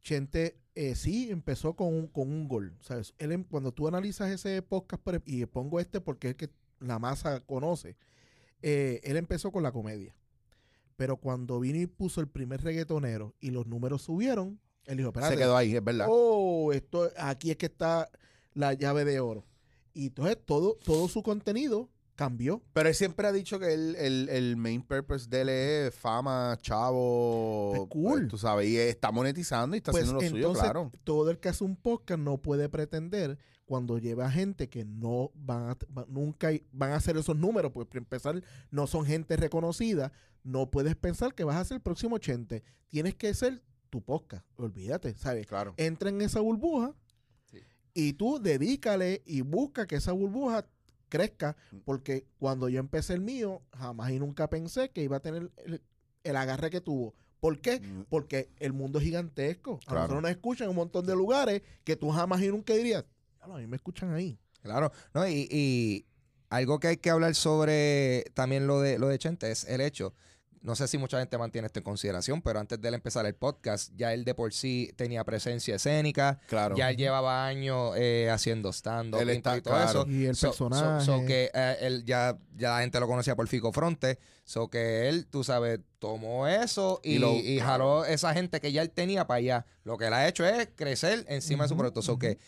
Chente 0.08 0.56
eh, 0.74 0.94
sí 0.94 1.30
empezó 1.30 1.76
con 1.76 1.88
un, 1.88 2.06
con 2.06 2.30
un 2.30 2.48
gol. 2.48 2.74
¿sabes? 2.80 3.12
Él, 3.18 3.32
em- 3.32 3.44
cuando 3.44 3.72
tú 3.72 3.86
analizas 3.86 4.30
ese 4.30 4.62
podcast, 4.62 5.02
y 5.26 5.44
pongo 5.44 5.80
este 5.80 6.00
porque 6.00 6.28
es 6.28 6.30
el 6.30 6.36
que 6.36 6.50
la 6.80 6.98
masa 6.98 7.40
conoce, 7.40 7.98
eh, 8.62 9.00
él 9.04 9.18
empezó 9.18 9.52
con 9.52 9.62
la 9.62 9.70
comedia. 9.70 10.14
Pero 10.96 11.18
cuando 11.18 11.60
vino 11.60 11.78
y 11.78 11.86
puso 11.86 12.22
el 12.22 12.28
primer 12.28 12.62
reggaetonero 12.62 13.34
y 13.38 13.50
los 13.50 13.66
números 13.66 14.00
subieron, 14.00 14.58
él 14.86 14.96
dijo, 14.96 15.10
espérate, 15.10 15.34
se 15.34 15.38
quedó 15.38 15.56
ahí, 15.58 15.76
es 15.76 15.84
verdad. 15.84 16.06
oh, 16.08 16.72
esto, 16.72 17.10
aquí 17.18 17.50
es 17.50 17.58
que 17.58 17.66
está 17.66 18.08
la 18.54 18.72
llave 18.72 19.04
de 19.04 19.20
oro. 19.20 19.44
Y 19.92 20.06
entonces 20.06 20.38
todo, 20.42 20.78
todo 20.82 21.06
su 21.08 21.22
contenido 21.22 21.90
cambió. 22.18 22.60
Pero 22.72 22.88
él 22.88 22.94
siempre 22.96 23.28
ha 23.28 23.32
dicho 23.32 23.60
que 23.60 23.72
el, 23.72 23.94
el, 23.94 24.28
el 24.28 24.56
main 24.56 24.82
purpose 24.82 25.28
de 25.30 25.40
él 25.42 25.48
es 25.48 25.94
fama, 25.94 26.58
chavo. 26.60 27.72
Pues 27.76 27.88
cool. 27.88 28.26
tú 28.28 28.36
sabes, 28.36 28.68
y 28.68 28.76
está 28.76 29.12
monetizando 29.12 29.76
y 29.76 29.78
está 29.78 29.92
Pues 29.92 30.02
haciendo 30.04 30.20
lo 30.24 30.28
suyo, 30.28 30.36
entonces, 30.48 30.64
claro. 30.64 30.90
todo 31.04 31.30
el 31.30 31.38
que 31.38 31.48
hace 31.48 31.62
un 31.62 31.76
podcast 31.76 32.20
no 32.20 32.38
puede 32.38 32.68
pretender 32.68 33.38
cuando 33.66 33.98
lleva 33.98 34.30
gente 34.30 34.68
que 34.68 34.84
no 34.84 35.30
van 35.34 35.70
a, 35.70 35.76
va- 35.96 36.06
nunca 36.08 36.48
van 36.72 36.90
a 36.92 36.96
hacer 36.96 37.16
esos 37.16 37.36
números, 37.36 37.70
pues 37.72 37.86
para 37.86 37.98
empezar 38.00 38.42
no 38.70 38.86
son 38.88 39.04
gente 39.04 39.36
reconocida, 39.36 40.10
no 40.42 40.70
puedes 40.70 40.96
pensar 40.96 41.34
que 41.34 41.44
vas 41.44 41.56
a 41.56 41.64
ser 41.64 41.76
el 41.76 41.82
próximo 41.82 42.16
80. 42.16 42.62
Tienes 42.88 43.14
que 43.14 43.32
ser 43.34 43.62
tu 43.90 44.02
podcast, 44.02 44.44
olvídate, 44.56 45.14
¿sabes? 45.14 45.46
Claro. 45.46 45.74
Entra 45.76 46.08
en 46.08 46.20
esa 46.22 46.40
burbuja 46.40 46.94
Sí. 47.44 47.58
y 47.94 48.14
tú 48.14 48.40
dedícale 48.42 49.22
y 49.24 49.42
busca 49.42 49.86
que 49.86 49.96
esa 49.96 50.12
burbuja 50.12 50.66
crezca, 51.08 51.56
Mm. 51.72 51.76
porque 51.84 52.26
cuando 52.38 52.68
yo 52.68 52.80
empecé 52.80 53.14
el 53.14 53.20
mío, 53.20 53.62
jamás 53.76 54.10
y 54.12 54.18
nunca 54.18 54.48
pensé 54.48 54.90
que 54.90 55.02
iba 55.02 55.16
a 55.16 55.20
tener 55.20 55.50
el, 55.64 55.82
el 56.24 56.36
agarre 56.36 56.70
que 56.70 56.80
tuvo. 56.80 57.14
¿Por 57.40 57.60
qué? 57.60 57.80
Mm, 57.80 58.02
Porque 58.08 58.50
el 58.58 58.72
mundo 58.72 58.98
es 58.98 59.04
gigantesco. 59.04 59.74
A 59.74 59.78
Claro. 59.86 59.98
nosotros 60.00 60.22
nos 60.22 60.30
escuchan 60.32 60.64
en 60.66 60.70
un 60.70 60.76
montón 60.76 61.06
de 61.06 61.14
lugares 61.14 61.62
que 61.84 61.94
tú 61.96 62.10
jamás 62.10 62.42
y 62.42 62.48
nunca 62.48 62.74
dirías, 62.74 63.04
"Diablo, 63.38 63.56
a 63.56 63.58
mí 63.58 63.66
me 63.68 63.76
escuchan 63.76 64.12
ahí. 64.12 64.38
Claro, 64.62 64.90
no, 65.14 65.26
y, 65.28 65.46
y 65.50 66.04
algo 66.50 66.80
que 66.80 66.88
hay 66.88 66.96
que 66.96 67.10
hablar 67.10 67.34
sobre 67.36 68.24
también 68.34 68.66
lo 68.66 68.80
de 68.80 68.98
lo 68.98 69.06
de 69.08 69.18
Chente 69.18 69.50
es 69.50 69.64
el 69.64 69.80
hecho. 69.80 70.14
No 70.62 70.74
sé 70.76 70.88
si 70.88 70.98
mucha 70.98 71.18
gente 71.18 71.38
mantiene 71.38 71.66
esto 71.66 71.78
en 71.78 71.84
consideración, 71.84 72.42
pero 72.42 72.58
antes 72.60 72.80
de 72.80 72.88
él 72.88 72.94
empezar 72.94 73.24
el 73.26 73.34
podcast, 73.34 73.92
ya 73.96 74.12
él 74.12 74.24
de 74.24 74.34
por 74.34 74.52
sí 74.52 74.92
tenía 74.96 75.22
presencia 75.24 75.76
escénica, 75.76 76.40
Claro. 76.48 76.76
ya 76.76 76.90
él 76.90 76.96
llevaba 76.96 77.46
años 77.46 77.92
eh, 77.96 78.28
haciendo 78.30 78.72
stand-up 78.72 79.20
Él 79.20 79.30
y 79.30 79.40
todo 79.42 79.60
claro. 79.62 79.88
eso. 80.02 80.06
Y 80.08 80.26
el 80.26 80.34
So- 80.36 80.52
so- 80.52 80.68
personaje. 80.68 81.04
so 81.06 81.24
que 81.24 81.50
eh, 81.54 81.76
él 81.80 82.04
ya, 82.04 82.36
ya 82.56 82.70
la 82.70 82.80
gente 82.80 82.98
lo 83.00 83.06
conocía 83.06 83.36
por 83.36 83.46
Fico 83.48 83.72
Fronte. 83.72 84.18
So 84.44 84.68
que 84.68 85.08
él, 85.08 85.26
tú 85.26 85.44
sabes, 85.44 85.80
tomó 85.98 86.48
eso 86.48 87.00
y, 87.04 87.14
Y 87.14 87.18
lo- 87.18 87.32
y 87.34 87.60
jaló 87.60 88.04
esa 88.04 88.32
gente 88.34 88.60
que 88.60 88.72
ya 88.72 88.82
él 88.82 88.90
tenía 88.90 89.26
para 89.26 89.38
allá. 89.38 89.66
Lo 89.84 89.96
que 89.98 90.06
él 90.06 90.12
ha 90.14 90.26
hecho 90.26 90.44
es 90.46 90.68
crecer 90.74 91.24
encima 91.28 91.64
de 91.64 91.68
su 91.68 91.74
Ujú, 91.74 91.80
proyecto. 91.80 92.02
So 92.02 92.18
que 92.18 92.38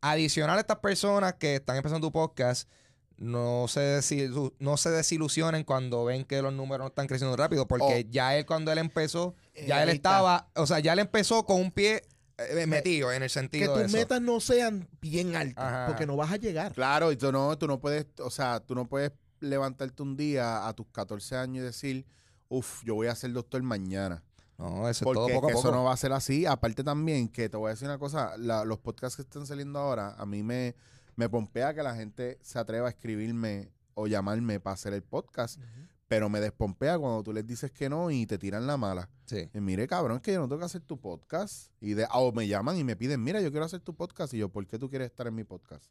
adicional 0.00 0.56
a 0.58 0.60
estas 0.60 0.78
personas 0.78 1.34
que 1.34 1.56
están 1.56 1.76
empezando 1.76 2.06
tu 2.08 2.12
podcast, 2.12 2.68
no 3.16 3.66
se, 3.68 3.98
desilu- 3.98 4.52
no 4.58 4.76
se 4.76 4.90
desilusionen 4.90 5.64
cuando 5.64 6.04
ven 6.04 6.24
que 6.24 6.42
los 6.42 6.52
números 6.52 6.80
no 6.84 6.88
están 6.88 7.06
creciendo 7.06 7.36
rápido, 7.36 7.66
porque 7.68 8.04
Oh. 8.06 8.10
ya 8.10 8.36
él 8.36 8.44
cuando 8.46 8.72
él 8.72 8.78
empezó, 8.78 9.34
ya 9.54 9.80
Eh, 9.80 9.82
él 9.84 9.88
ahí 9.90 9.96
está. 9.96 10.10
estaba, 10.10 10.48
o 10.56 10.66
sea, 10.66 10.80
ya 10.80 10.92
él 10.94 10.98
empezó 10.98 11.44
con 11.46 11.60
un 11.60 11.70
pie 11.70 12.02
eh, 12.36 12.66
metido 12.66 13.12
en 13.12 13.22
el 13.22 13.28
que 13.28 13.34
sentido 13.34 13.76
de 13.76 13.84
tus 13.84 13.92
eso. 13.92 13.96
metas 13.98 14.20
no 14.20 14.40
sean 14.40 14.88
bien 15.00 15.36
altas, 15.36 15.64
Ajá. 15.64 15.86
porque 15.86 16.04
no 16.06 16.16
vas 16.16 16.32
a 16.32 16.36
llegar. 16.36 16.72
Claro, 16.72 17.12
y 17.12 17.16
tú 17.16 17.30
no, 17.30 17.56
tú 17.56 17.68
no 17.68 17.78
puedes, 17.78 18.06
o 18.18 18.30
sea, 18.30 18.58
tú 18.58 18.74
no 18.74 18.86
puedes 18.88 19.12
levantarte 19.38 20.02
un 20.02 20.16
día 20.16 20.66
a 20.66 20.72
tus 20.72 20.86
14 20.88 21.36
años 21.36 21.62
y 21.62 21.66
decir, 21.66 22.06
uff, 22.48 22.82
yo 22.84 22.96
voy 22.96 23.06
a 23.06 23.14
ser 23.14 23.32
doctor 23.32 23.62
mañana. 23.62 24.24
No, 24.58 24.88
eso 24.88 25.04
es 25.08 25.14
todo 25.14 25.28
poco 25.28 25.46
a 25.46 25.48
que 25.48 25.54
poco. 25.54 25.68
eso 25.68 25.70
no 25.70 25.84
va 25.84 25.92
a 25.92 25.96
ser 25.96 26.12
así. 26.12 26.44
Aparte 26.46 26.82
también, 26.82 27.28
que 27.28 27.48
te 27.48 27.56
voy 27.56 27.68
a 27.68 27.70
decir 27.74 27.86
una 27.86 27.98
cosa, 27.98 28.36
la- 28.36 28.64
los 28.64 28.78
podcasts 28.78 29.16
que 29.16 29.22
están 29.22 29.46
saliendo 29.46 29.78
ahora, 29.78 30.14
a 30.18 30.26
mí 30.26 30.42
me, 30.42 30.74
me 31.16 31.28
pompea 31.28 31.74
que 31.74 31.82
la 31.82 31.94
gente 31.94 32.38
se 32.42 32.58
atreva 32.58 32.86
a 32.88 32.90
escribirme 32.90 33.70
o 33.94 34.06
llamarme 34.06 34.60
para 34.60 34.74
hacer 34.74 34.92
el 34.92 35.02
podcast, 35.02 35.60
pero 36.08 36.28
me 36.28 36.40
despompea 36.40 36.98
cuando 36.98 37.22
tú 37.22 37.32
les 37.32 37.46
dices 37.46 37.70
que 37.72 37.88
no 37.88 38.10
y 38.10 38.26
te 38.26 38.38
tiran 38.38 38.66
la 38.66 38.76
mala. 38.76 39.08
Sí. 39.26 39.48
Y 39.54 39.60
mire, 39.60 39.86
cabrón, 39.86 40.16
es 40.16 40.22
que 40.22 40.32
yo 40.32 40.40
no 40.40 40.48
tengo 40.48 40.58
que 40.60 40.66
hacer 40.66 40.82
tu 40.82 41.00
podcast. 41.00 41.70
Y 41.80 41.94
de, 41.94 42.06
o 42.12 42.32
me 42.32 42.46
llaman 42.48 42.76
y 42.76 42.84
me 42.84 42.96
piden, 42.96 43.22
mira, 43.22 43.40
yo 43.40 43.50
quiero 43.50 43.64
hacer 43.66 43.80
tu 43.80 43.94
podcast. 43.94 44.34
Y 44.34 44.38
yo, 44.38 44.48
¿por 44.48 44.66
qué 44.66 44.78
tú 44.78 44.90
quieres 44.90 45.06
estar 45.06 45.26
en 45.26 45.34
mi 45.34 45.44
podcast? 45.44 45.86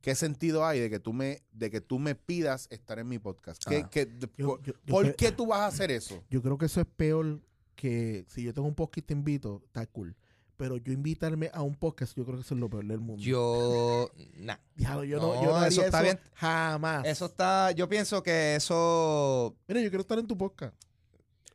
¿Qué 0.00 0.14
sentido 0.14 0.64
hay 0.66 0.80
de 0.80 0.88
que 0.90 0.98
tú 0.98 1.12
me, 1.12 1.42
de 1.52 1.70
que 1.70 1.80
tú 1.80 1.98
me 1.98 2.14
pidas 2.14 2.66
estar 2.70 2.98
en 2.98 3.08
mi 3.08 3.18
podcast? 3.18 3.62
¿Qué, 3.66 3.82
Ah. 3.84 3.90
qué- 3.90 4.06
de- 4.06 4.30
Yo- 4.36 4.46
por, 4.56 4.62
yo- 4.62 4.72
yo 4.72 4.78
por 4.86 5.06
cre- 5.06 5.16
qué 5.16 5.32
tú 5.32 5.46
vas 5.46 5.60
a 5.60 5.66
hacer 5.66 5.90
eso? 5.90 6.24
Yo 6.30 6.42
creo 6.42 6.56
que 6.58 6.66
eso 6.66 6.80
es 6.80 6.86
peor 6.86 7.40
que 7.76 8.24
si 8.28 8.42
yo 8.42 8.52
tengo 8.54 8.66
un 8.68 8.74
podcast 8.74 8.98
y 8.98 9.02
te 9.02 9.12
invito, 9.14 9.62
está 9.66 9.86
cool. 9.86 10.14
Pero 10.60 10.76
yo 10.76 10.92
invitarme 10.92 11.50
a 11.54 11.62
un 11.62 11.74
podcast, 11.74 12.14
yo 12.14 12.24
creo 12.26 12.36
que 12.36 12.42
eso 12.42 12.52
es 12.54 12.60
lo 12.60 12.68
peor 12.68 12.84
del 12.84 13.00
mundo. 13.00 13.22
Yo, 13.22 14.10
nah. 14.36 14.58
Diablo, 14.76 15.04
yo 15.04 15.18
no, 15.18 15.34
No, 15.34 15.42
yo 15.42 15.48
no 15.52 15.56
haría 15.56 15.68
eso 15.68 15.82
está 15.86 15.98
eso 15.98 16.04
bien. 16.04 16.20
jamás. 16.34 17.06
Eso 17.06 17.24
está, 17.24 17.70
yo 17.70 17.88
pienso 17.88 18.22
que 18.22 18.56
eso, 18.56 19.56
Mira, 19.66 19.80
yo 19.80 19.88
quiero 19.88 20.02
estar 20.02 20.18
en 20.18 20.26
tu 20.26 20.36
podcast. 20.36 20.74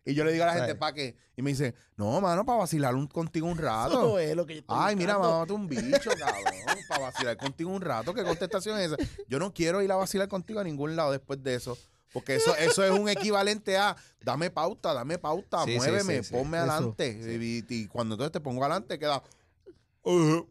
Y 0.08 0.16
yo 0.16 0.24
le 0.24 0.32
digo 0.32 0.44
a 0.44 0.48
la 0.48 0.54
gente. 0.56 0.74
¿para 0.74 0.94
qué? 0.94 1.16
Y 1.38 1.42
me 1.44 1.52
dice, 1.52 1.76
no, 1.98 2.20
mano, 2.20 2.46
para 2.46 2.58
vacilar 2.60 2.96
un- 2.96 3.06
contigo 3.08 3.46
un 3.48 3.54
Eso 3.60 3.62
rato. 3.68 4.02
no 4.02 4.18
es 4.20 4.36
lo 4.36 4.46
que 4.48 4.54
yo 4.56 4.60
estoy 4.62 4.76
Ay, 4.80 4.96
mira, 4.96 5.20
mamá, 5.20 5.46
un 5.54 5.68
bicho, 5.68 6.10
cabrón, 6.20 6.44
para 6.90 7.02
vacilar 7.04 7.38
contigo 7.38 7.70
un 7.70 7.82
rato. 7.82 8.12
¿Qué 8.14 8.24
contestación 8.24 8.80
es 8.80 8.92
esa? 8.92 8.98
Yo 9.28 9.38
no 9.38 9.54
quiero 9.54 9.82
ir 9.84 9.92
a 9.92 9.98
vacilar 9.98 10.28
contigo 10.28 10.60
a 10.60 10.64
ningún 10.64 10.96
lado 10.96 11.12
después 11.12 11.44
de 11.44 11.54
eso. 11.56 11.78
Porque 12.16 12.36
eso, 12.36 12.56
eso 12.56 12.82
es 12.82 12.92
un 12.98 13.10
equivalente 13.10 13.76
a 13.78 13.94
dame 14.24 14.50
pauta, 14.50 14.94
dame 14.94 15.18
pauta, 15.20 15.66
Sí, 15.66 15.76
muéveme, 15.76 16.20
sí, 16.20 16.24
sí. 16.24 16.34
ponme 16.34 16.58
adelante. 16.58 17.20
Y, 17.42 17.66
y 17.68 17.88
cuando 17.88 18.16
entonces 18.16 18.32
te 18.32 18.40
pongo 18.40 18.64
adelante, 18.64 18.98
queda. 18.98 19.22
"Uh, 20.04 20.46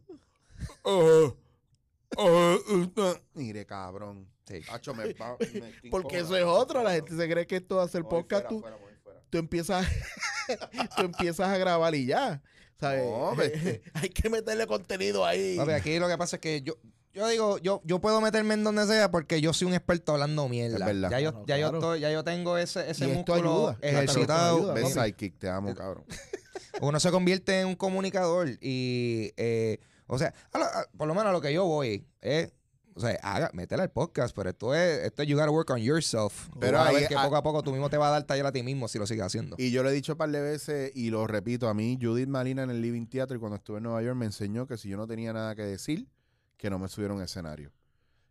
uh, 0.84 1.34
uh, 2.18 2.92
uh". 2.96 3.14
Mire, 3.32 3.64
cabrón. 3.64 4.28
Hacho, 4.70 4.92
me 4.94 5.06
me 5.06 5.14
Porque 5.90 6.18
eso 6.18 6.36
es 6.36 6.44
otro. 6.44 6.82
La 6.82 6.92
gente 6.92 7.16
se 7.16 7.28
cree 7.30 7.46
que 7.46 7.56
esto 7.56 7.80
a 7.80 7.88
ser 7.88 8.02
Voy 8.02 8.10
podcast. 8.22 8.46
fuera, 8.46 8.48
Tú, 8.50 8.60
fuera, 8.60 8.76
voy 8.76 8.92
fuera. 9.02 9.20
tú 9.30 9.38
empiezas, 9.38 9.86
tú 10.96 11.02
empiezas 11.02 11.48
a 11.48 11.56
grabar 11.56 11.94
y 11.94 12.04
ya. 12.04 12.42
¿Sabes? 12.78 13.04
No, 13.04 13.32
Hay 13.94 14.10
que 14.10 14.28
meterle 14.28 14.66
contenido 14.66 15.24
ahí. 15.24 15.56
Papi, 15.56 15.72
aquí 15.72 15.98
lo 15.98 16.08
que 16.08 16.18
pasa 16.18 16.36
es 16.36 16.40
que 16.40 16.60
yo, 16.60 16.74
yo 17.14 17.28
digo, 17.28 17.58
yo, 17.58 17.80
yo 17.84 18.00
puedo 18.00 18.20
meterme 18.20 18.54
en 18.54 18.64
donde 18.64 18.86
sea 18.86 19.10
porque 19.10 19.40
yo 19.40 19.52
soy 19.52 19.68
un 19.68 19.74
experto 19.74 20.12
hablando 20.12 20.48
mierda. 20.48 20.76
Es 20.78 20.84
verdad. 20.84 21.10
Ya 21.10 21.20
yo, 21.20 21.32
Claro, 21.32 21.46
ya 21.46 21.58
yo 21.58 21.66
estoy, 21.74 22.00
ya 22.00 22.10
yo 22.12 22.24
tengo 22.24 22.58
ese, 22.58 22.90
ese 22.90 23.06
Y 23.06 23.10
esto 23.12 23.32
músculo 23.34 23.68
ayuda. 23.70 23.78
ejercitado. 23.80 24.74
Ves. 24.74 24.92
Sidekick, 24.92 25.38
te 25.38 25.48
amo, 25.48 25.74
cabrón. 25.74 26.04
Uno 26.80 26.98
se 27.00 27.10
convierte 27.10 27.60
en 27.60 27.68
un 27.68 27.76
comunicador 27.76 28.48
y, 28.60 29.32
eh, 29.36 29.78
o 30.06 30.18
sea, 30.18 30.34
a 30.52 30.58
lo- 30.58 30.64
a- 30.64 30.86
por 30.96 31.06
lo 31.06 31.14
menos 31.14 31.28
a 31.28 31.32
lo 31.32 31.40
que 31.40 31.52
yo 31.52 31.64
voy 31.64 32.04
es, 32.20 32.52
o 32.96 33.00
sea, 33.00 33.16
haga, 33.22 33.50
métele 33.54 33.82
al 33.82 33.90
podcast, 33.90 34.34
pero 34.36 34.50
esto 34.50 34.74
es, 34.74 35.04
esto 35.04 35.22
es 35.22 35.28
you 35.28 35.36
gotta 35.36 35.50
work 35.50 35.70
on 35.70 35.78
yourself. 35.80 36.48
Pero 36.60 36.78
a 36.78 36.88
ahí- 36.88 36.94
ver 36.96 37.08
que 37.08 37.14
poco 37.14 37.36
a 37.36 37.42
poco 37.42 37.62
tú 37.62 37.70
mismo 37.72 37.88
te 37.90 37.96
vas 37.96 38.08
a 38.08 38.12
dar 38.12 38.24
taller 38.24 38.46
a 38.46 38.52
ti 38.52 38.62
mismo 38.64 38.88
si 38.88 38.98
lo 38.98 39.06
sigues 39.06 39.24
haciendo. 39.24 39.54
Y 39.58 39.70
yo 39.70 39.82
lo 39.84 39.90
he 39.90 39.92
dicho 39.92 40.12
un 40.12 40.18
par 40.18 40.30
de 40.30 40.40
veces 40.40 40.90
y 40.94 41.10
lo 41.10 41.26
repito. 41.28 41.68
A 41.68 41.74
mí, 41.74 41.96
Judith 42.00 42.28
Malina 42.28 42.64
en 42.64 42.70
el 42.70 42.82
Living 42.82 43.06
Theater, 43.06 43.38
cuando 43.38 43.56
estuve 43.56 43.78
en 43.78 43.84
Nueva 43.84 44.02
York, 44.02 44.16
me 44.16 44.26
enseñó 44.26 44.66
que 44.66 44.76
si 44.76 44.88
yo 44.88 44.96
no 44.96 45.06
tenía 45.06 45.32
nada 45.32 45.54
que 45.54 45.62
decir, 45.62 46.08
que 46.56 46.70
no 46.70 46.78
me 46.78 46.86
a 46.86 47.12
un 47.12 47.22
escenario. 47.22 47.72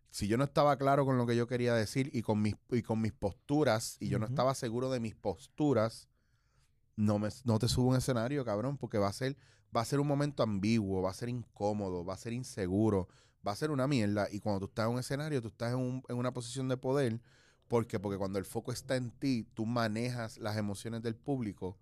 si 0.09 0.27
yo 0.27 0.37
no 0.37 0.43
estaba 0.43 0.77
claro 0.77 1.05
con 1.05 1.17
lo 1.17 1.25
que 1.25 1.35
yo 1.35 1.47
quería 1.47 1.73
decir 1.73 2.09
y 2.13 2.21
con 2.21 2.41
mis, 2.41 2.55
y 2.71 2.83
con 2.83 3.01
mis 3.01 3.13
posturas, 3.13 3.97
y 3.99 4.09
yo 4.09 4.19
no 4.19 4.25
estaba 4.27 4.53
seguro 4.55 4.89
de 4.91 4.99
mis 4.99 5.15
posturas, 5.15 6.07
no, 6.95 7.19
me, 7.19 7.29
no 7.45 7.59
te 7.59 7.67
subo 7.67 7.87
a 7.87 7.91
un 7.91 7.97
escenario, 7.97 8.45
cabrón, 8.45 8.77
porque 8.77 8.97
va 8.97 9.07
a 9.07 9.13
ser, 9.13 9.35
va 9.75 9.81
a 9.81 9.85
ser 9.85 9.99
un 9.99 10.07
momento 10.07 10.43
ambiguo, 10.43 11.01
va 11.01 11.09
a 11.11 11.13
ser 11.13 11.29
incómodo, 11.29 12.05
va 12.05 12.13
a 12.13 12.17
ser 12.17 12.33
inseguro, 12.33 13.07
va 13.45 13.51
a 13.53 13.55
ser 13.55 13.71
una 13.71 13.87
mierda. 13.87 14.27
Y 14.31 14.39
cuando 14.39 14.59
tú 14.61 14.65
estás 14.67 14.85
en 14.87 14.93
un 14.93 14.99
escenario, 14.99 15.41
tú 15.41 15.47
estás 15.49 15.73
en, 15.73 15.79
un- 15.79 16.03
en 16.07 16.15
una 16.17 16.31
posición 16.33 16.67
de 16.69 16.77
poder. 16.77 17.19
¿Por 17.67 17.87
qué? 17.87 17.99
Porque 17.99 18.17
cuando 18.19 18.37
el 18.39 18.45
foco 18.45 18.71
está 18.71 18.95
en 18.95 19.09
ti, 19.11 19.47
tú 19.55 19.65
manejas 19.65 20.37
las 20.37 20.57
emociones 20.57 21.01
del 21.01 21.15
público. 21.15 21.77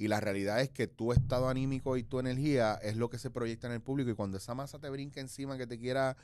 Y 0.00 0.08
la 0.08 0.18
realidad 0.18 0.62
es 0.62 0.70
que 0.70 0.86
tu 0.86 1.12
estado 1.12 1.50
anímico 1.50 1.98
y 1.98 2.02
tu 2.02 2.20
energía 2.20 2.80
es 2.82 2.96
lo 2.96 3.10
que 3.10 3.18
se 3.18 3.28
proyecta 3.28 3.66
en 3.66 3.74
el 3.74 3.82
público. 3.82 4.08
Y 4.08 4.14
cuando 4.14 4.38
esa 4.38 4.54
masa 4.54 4.78
te 4.78 4.88
brinca 4.88 5.20
encima 5.20 5.58
que 5.58 5.66
te 5.66 5.78
quiera, 5.78 6.16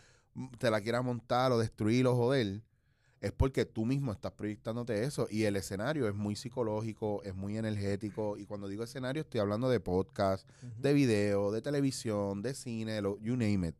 te 0.56 0.70
la 0.70 0.80
quiera 0.80 1.02
montar 1.02 1.52
o 1.52 1.58
destruir 1.58 2.06
o 2.06 2.16
joder, 2.16 2.62
es 3.20 3.32
porque 3.32 3.66
tú 3.66 3.84
mismo 3.84 4.12
estás 4.12 4.32
proyectándote 4.32 5.04
eso. 5.04 5.28
Y 5.30 5.42
el 5.42 5.56
escenario 5.56 6.08
es 6.08 6.14
muy 6.14 6.36
psicológico, 6.36 7.22
es 7.22 7.34
muy 7.34 7.58
energético. 7.58 8.38
Y 8.38 8.46
cuando 8.46 8.66
digo 8.66 8.82
escenario, 8.82 9.20
estoy 9.20 9.40
hablando 9.40 9.68
de 9.68 9.78
podcast, 9.78 10.48
de 10.78 10.94
video, 10.94 11.52
de 11.52 11.60
televisión, 11.60 12.40
de 12.40 12.54
cine, 12.54 13.02
lo, 13.02 13.18
you 13.18 13.36
name 13.36 13.68
it. 13.68 13.76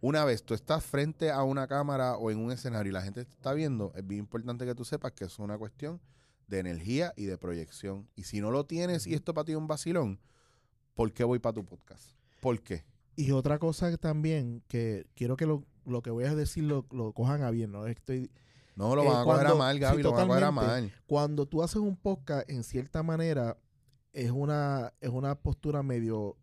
Una 0.00 0.24
vez 0.24 0.44
tú 0.44 0.54
estás 0.54 0.84
frente 0.84 1.32
a 1.32 1.42
una 1.42 1.66
cámara 1.66 2.18
o 2.18 2.30
en 2.30 2.38
un 2.38 2.52
escenario 2.52 2.90
y 2.90 2.92
la 2.92 3.02
gente 3.02 3.24
te 3.24 3.32
está 3.32 3.52
viendo, 3.52 3.92
es 3.96 4.06
bien 4.06 4.20
importante 4.20 4.64
que 4.64 4.76
tú 4.76 4.84
sepas 4.84 5.10
que 5.10 5.24
es 5.24 5.40
una 5.40 5.58
cuestión 5.58 6.00
de 6.48 6.58
energía 6.58 7.12
y 7.16 7.24
de 7.24 7.38
proyección. 7.38 8.08
Y 8.16 8.24
si 8.24 8.40
no 8.40 8.50
lo 8.50 8.66
tienes 8.66 9.06
y 9.06 9.14
esto 9.14 9.34
para 9.34 9.44
ti 9.46 9.52
es 9.52 9.58
un 9.58 9.66
vacilón, 9.66 10.20
¿por 10.94 11.12
qué 11.12 11.24
voy 11.24 11.38
para 11.38 11.54
tu 11.54 11.64
podcast? 11.64 12.02
¿Por 12.40 12.60
qué? 12.62 12.84
Y 13.16 13.30
otra 13.30 13.58
cosa 13.58 13.90
que 13.90 13.98
también 13.98 14.62
que 14.68 15.06
quiero 15.14 15.36
que 15.36 15.46
lo, 15.46 15.64
lo 15.86 16.02
que 16.02 16.10
voy 16.10 16.24
a 16.24 16.34
decir 16.34 16.64
lo, 16.64 16.86
lo 16.90 17.12
cojan 17.12 17.42
a 17.42 17.50
bien, 17.50 17.72
¿no? 17.72 17.86
Estoy, 17.86 18.30
No, 18.76 18.96
lo 18.96 19.04
Eh, 19.04 19.06
van 19.08 19.16
a 19.20 19.24
coger 19.24 19.40
a 19.46 19.50
cuando- 19.50 19.56
mal, 19.58 19.76
sí, 19.76 19.80
Gaby, 19.80 20.02
lo 20.02 20.12
van 20.12 20.24
a 20.24 20.26
coger 20.26 20.44
a 20.44 20.50
mal. 20.50 20.92
cuando 21.06 21.46
tú 21.46 21.62
haces 21.62 21.76
un 21.76 21.96
podcast, 21.96 22.50
en 22.50 22.64
cierta 22.64 23.02
manera, 23.04 23.56
es 24.12 24.30
una, 24.32 24.92
es 25.00 25.10
una 25.10 25.36
postura 25.36 25.82
medio. 25.84 26.36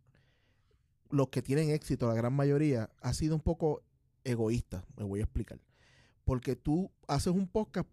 Los 1.09 1.27
que 1.27 1.41
tienen 1.41 1.71
éxito, 1.71 2.07
la 2.07 2.13
gran 2.13 2.31
mayoría, 2.33 2.89
ha 3.01 3.13
sido 3.13 3.35
un 3.35 3.41
poco 3.41 3.83
egoísta. 4.23 4.85
Me 4.95 5.03
voy 5.03 5.19
a 5.19 5.23
explicar. 5.23 5.59
Porque 6.23 6.55
tú 6.55 6.89
haces 7.07 7.33
un 7.33 7.47
podcast 7.47 7.89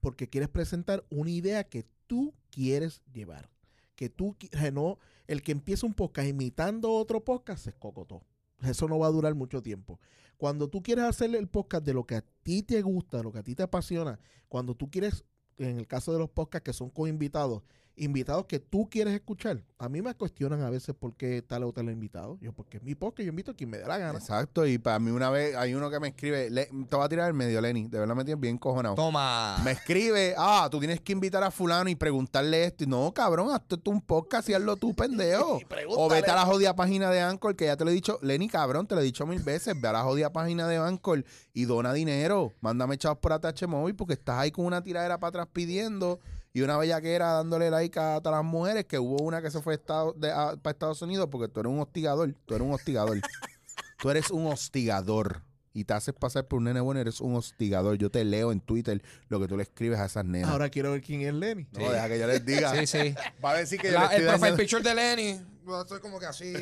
porque 0.00 0.28
quieres 0.28 0.48
presentar 0.48 1.04
una 1.10 1.30
idea 1.30 1.64
que 1.64 1.86
tú 2.06 2.34
quieres 2.50 3.02
llevar. 3.12 3.50
Que 3.94 4.08
tú, 4.08 4.36
no, 4.72 4.98
el 5.26 5.42
que 5.42 5.52
empieza 5.52 5.86
un 5.86 5.94
podcast 5.94 6.28
imitando 6.28 6.92
otro 6.92 7.24
podcast 7.24 7.64
se 7.64 7.70
escocotó. 7.70 8.24
Eso 8.62 8.88
no 8.88 8.98
va 8.98 9.06
a 9.06 9.10
durar 9.10 9.34
mucho 9.34 9.62
tiempo. 9.62 10.00
Cuando 10.36 10.68
tú 10.68 10.82
quieres 10.82 11.04
hacer 11.04 11.34
el 11.34 11.48
podcast 11.48 11.84
de 11.84 11.94
lo 11.94 12.06
que 12.06 12.16
a 12.16 12.24
ti 12.42 12.62
te 12.62 12.80
gusta, 12.82 13.22
lo 13.22 13.30
que 13.30 13.38
a 13.38 13.42
ti 13.42 13.54
te 13.54 13.62
apasiona, 13.62 14.18
cuando 14.48 14.74
tú 14.74 14.90
quieres, 14.90 15.24
en 15.58 15.78
el 15.78 15.86
caso 15.86 16.12
de 16.12 16.18
los 16.18 16.30
podcasts 16.30 16.64
que 16.64 16.72
son 16.72 16.90
con 16.90 17.08
invitados, 17.08 17.62
invitados 17.96 18.46
que 18.46 18.58
tú 18.58 18.88
quieres 18.90 19.12
escuchar, 19.14 19.62
a 19.78 19.88
mí 19.88 20.00
me 20.00 20.14
cuestionan 20.14 20.62
a 20.62 20.70
veces 20.70 20.94
por 20.98 21.14
qué 21.16 21.42
tal 21.42 21.64
o 21.64 21.72
tal 21.72 21.90
invitado. 21.90 22.38
Yo, 22.40 22.52
porque 22.52 22.78
es 22.78 22.82
mi 22.82 22.94
podcast, 22.94 23.24
yo 23.26 23.30
invito 23.30 23.50
a 23.50 23.54
quien 23.54 23.68
me 23.70 23.78
dé 23.78 23.86
la 23.86 23.98
gana. 23.98 24.18
Exacto, 24.18 24.66
y 24.66 24.78
para 24.78 24.98
mí 24.98 25.10
una 25.10 25.28
vez 25.30 25.54
hay 25.56 25.74
uno 25.74 25.90
que 25.90 26.00
me 26.00 26.08
escribe, 26.08 26.48
le- 26.50 26.66
te 26.88 26.96
va 26.96 27.04
a 27.04 27.08
tirar 27.08 27.28
el 27.28 27.34
medio, 27.34 27.60
Lenny, 27.60 27.88
de 27.88 27.98
verdad 27.98 28.14
me 28.14 28.24
tienes 28.24 28.40
bien 28.40 28.56
cojonado. 28.58 28.94
Toma. 28.94 29.58
Me 29.64 29.72
escribe, 29.72 30.34
ah, 30.38 30.68
tú 30.70 30.78
tienes 30.78 31.00
que 31.00 31.12
invitar 31.12 31.42
a 31.44 31.50
fulano 31.50 31.90
y 31.90 31.94
preguntarle 31.94 32.64
esto. 32.64 32.84
Y 32.84 32.86
no, 32.86 33.12
cabrón, 33.12 33.50
hazte 33.52 33.76
tú 33.76 33.90
un 33.90 34.00
podcast 34.00 34.48
y 34.48 34.54
hazlo 34.54 34.76
tú, 34.76 34.94
pendejo. 34.96 35.60
o 35.88 36.08
vete 36.08 36.30
a 36.30 36.36
la 36.36 36.46
jodida 36.46 36.74
página 36.74 37.10
de 37.10 37.20
Anchor, 37.20 37.54
que 37.56 37.66
ya 37.66 37.76
te 37.76 37.84
lo 37.84 37.90
he 37.90 37.94
dicho. 37.94 38.18
Lenny, 38.22 38.48
cabrón, 38.48 38.86
te 38.86 38.94
lo 38.94 39.00
he 39.02 39.04
dicho 39.04 39.26
mil 39.26 39.42
veces. 39.42 39.78
Ve 39.80 39.88
a 39.88 39.92
la 39.92 40.02
jodida 40.02 40.32
página 40.32 40.66
de 40.68 40.76
Anchor 40.78 41.24
y 41.52 41.64
dona 41.66 41.92
dinero. 41.92 42.52
Mándame 42.60 42.96
chavos 42.98 43.18
por 43.18 43.32
ATH 43.32 43.66
Móvil 43.66 43.94
porque 43.94 44.14
estás 44.14 44.38
ahí 44.38 44.50
con 44.50 44.64
una 44.64 44.82
tiradera 44.82 45.18
para 45.18 45.28
atrás 45.28 45.48
pidiendo 45.52 46.18
y 46.52 46.62
una 46.62 46.76
bellaquera 46.78 47.32
dándole 47.34 47.70
like 47.70 47.98
a 47.98 48.20
todas 48.20 48.38
las 48.42 48.44
mujeres, 48.44 48.84
que 48.86 48.98
hubo 48.98 49.22
una 49.22 49.40
que 49.42 49.50
se 49.50 49.60
fue 49.62 49.74
estado 49.74 50.12
de- 50.14 50.32
a- 50.32 50.56
para 50.56 50.72
Estados 50.72 51.00
Unidos 51.02 51.28
porque 51.30 51.48
tú 51.48 51.60
eres 51.60 51.70
un 51.72 51.80
hostigador. 51.80 52.34
Tú 52.46 52.54
eres 52.54 52.66
un 52.66 52.74
hostigador. 52.74 53.18
tú 53.98 54.10
eres 54.10 54.30
un 54.30 54.46
hostigador. 54.46 55.42
Y 55.72 55.84
te 55.84 55.94
haces 55.94 56.12
pasar 56.14 56.48
por 56.48 56.58
un 56.58 56.64
nene 56.64 56.80
bueno, 56.80 57.00
eres 57.00 57.20
un 57.20 57.36
hostigador. 57.36 57.96
Yo 57.96 58.10
te 58.10 58.24
leo 58.24 58.50
en 58.50 58.60
Twitter 58.60 59.00
lo 59.28 59.38
que 59.38 59.46
tú 59.46 59.56
le 59.56 59.62
escribes 59.62 60.00
a 60.00 60.06
esas 60.06 60.24
nenas. 60.24 60.50
Ahora 60.50 60.68
quiero 60.68 60.90
ver 60.90 61.00
quién 61.00 61.20
es 61.20 61.32
Lenny. 61.32 61.68
no, 61.70 61.92
deja 61.92 62.08
que 62.08 62.18
yo 62.18 62.26
les 62.26 62.44
diga. 62.44 62.74
Sí, 62.74 62.86
sí. 62.88 63.14
Va 63.44 63.52
a 63.52 63.58
decir 63.58 63.78
que 63.80 63.86
yo 63.92 63.94
La- 63.94 64.06
el 64.06 64.24
profile 64.24 64.26
dañando- 64.32 64.56
picture 64.56 64.82
de 64.82 64.94
Lenny. 64.96 65.40
Yo 65.64 65.80
Estoy 65.82 66.00
como 66.00 66.18
que 66.18 66.26
así, 66.26 66.52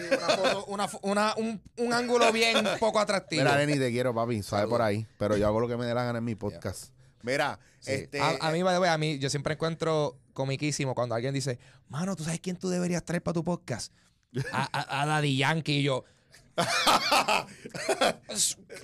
una 0.69 0.87
foto, 0.87 1.01
una, 1.05 1.35
un, 1.39 1.63
un 1.79 1.93
ángulo 1.95 2.31
bien 2.31 2.59
poco 2.79 3.01
atractivo. 3.01 3.43
Mira, 3.43 3.57
Lenny, 3.57 3.79
te 3.79 3.91
quiero, 3.91 4.15
papi. 4.15 4.43
Sabe 4.43 4.67
por 4.69 4.83
ahí. 4.83 5.07
Pero 5.17 5.39
yo 5.39 5.47
hago 5.47 5.61
lo 5.61 5.69
que 5.69 5.79
me 5.79 5.87
dé 5.87 5.95
la 5.95 6.05
gana 6.05 6.19
en 6.19 6.25
mi 6.27 6.35
podcast. 6.35 6.93
Mira, 7.23 7.59
Sí. 7.81 7.93
este. 7.93 8.21
a, 8.21 8.37
a 8.41 8.53
mí, 8.53 8.63
by 8.63 8.75
the 8.75 8.81
way, 8.81 8.91
a 8.91 8.99
mí, 8.99 9.19
yo 9.19 9.29
siempre 9.31 9.55
encuentro 9.55 10.19
comiquísimo 10.33 10.95
cuando 10.95 11.15
alguien 11.15 11.35
dice, 11.35 11.59
mano, 11.89 12.15
¿tú 12.17 12.25
sabes 12.25 12.41
quién 12.41 12.57
tú 12.57 12.69
deberías 12.69 13.05
traer 13.05 13.23
para 13.23 13.35
tu 13.35 13.45
podcast? 13.45 13.93
A, 14.53 14.69
a- 14.73 15.03
a 15.03 15.07
Daddy 15.07 15.37
Yankee 15.37 15.79
y 15.79 15.83
yo. 15.83 16.05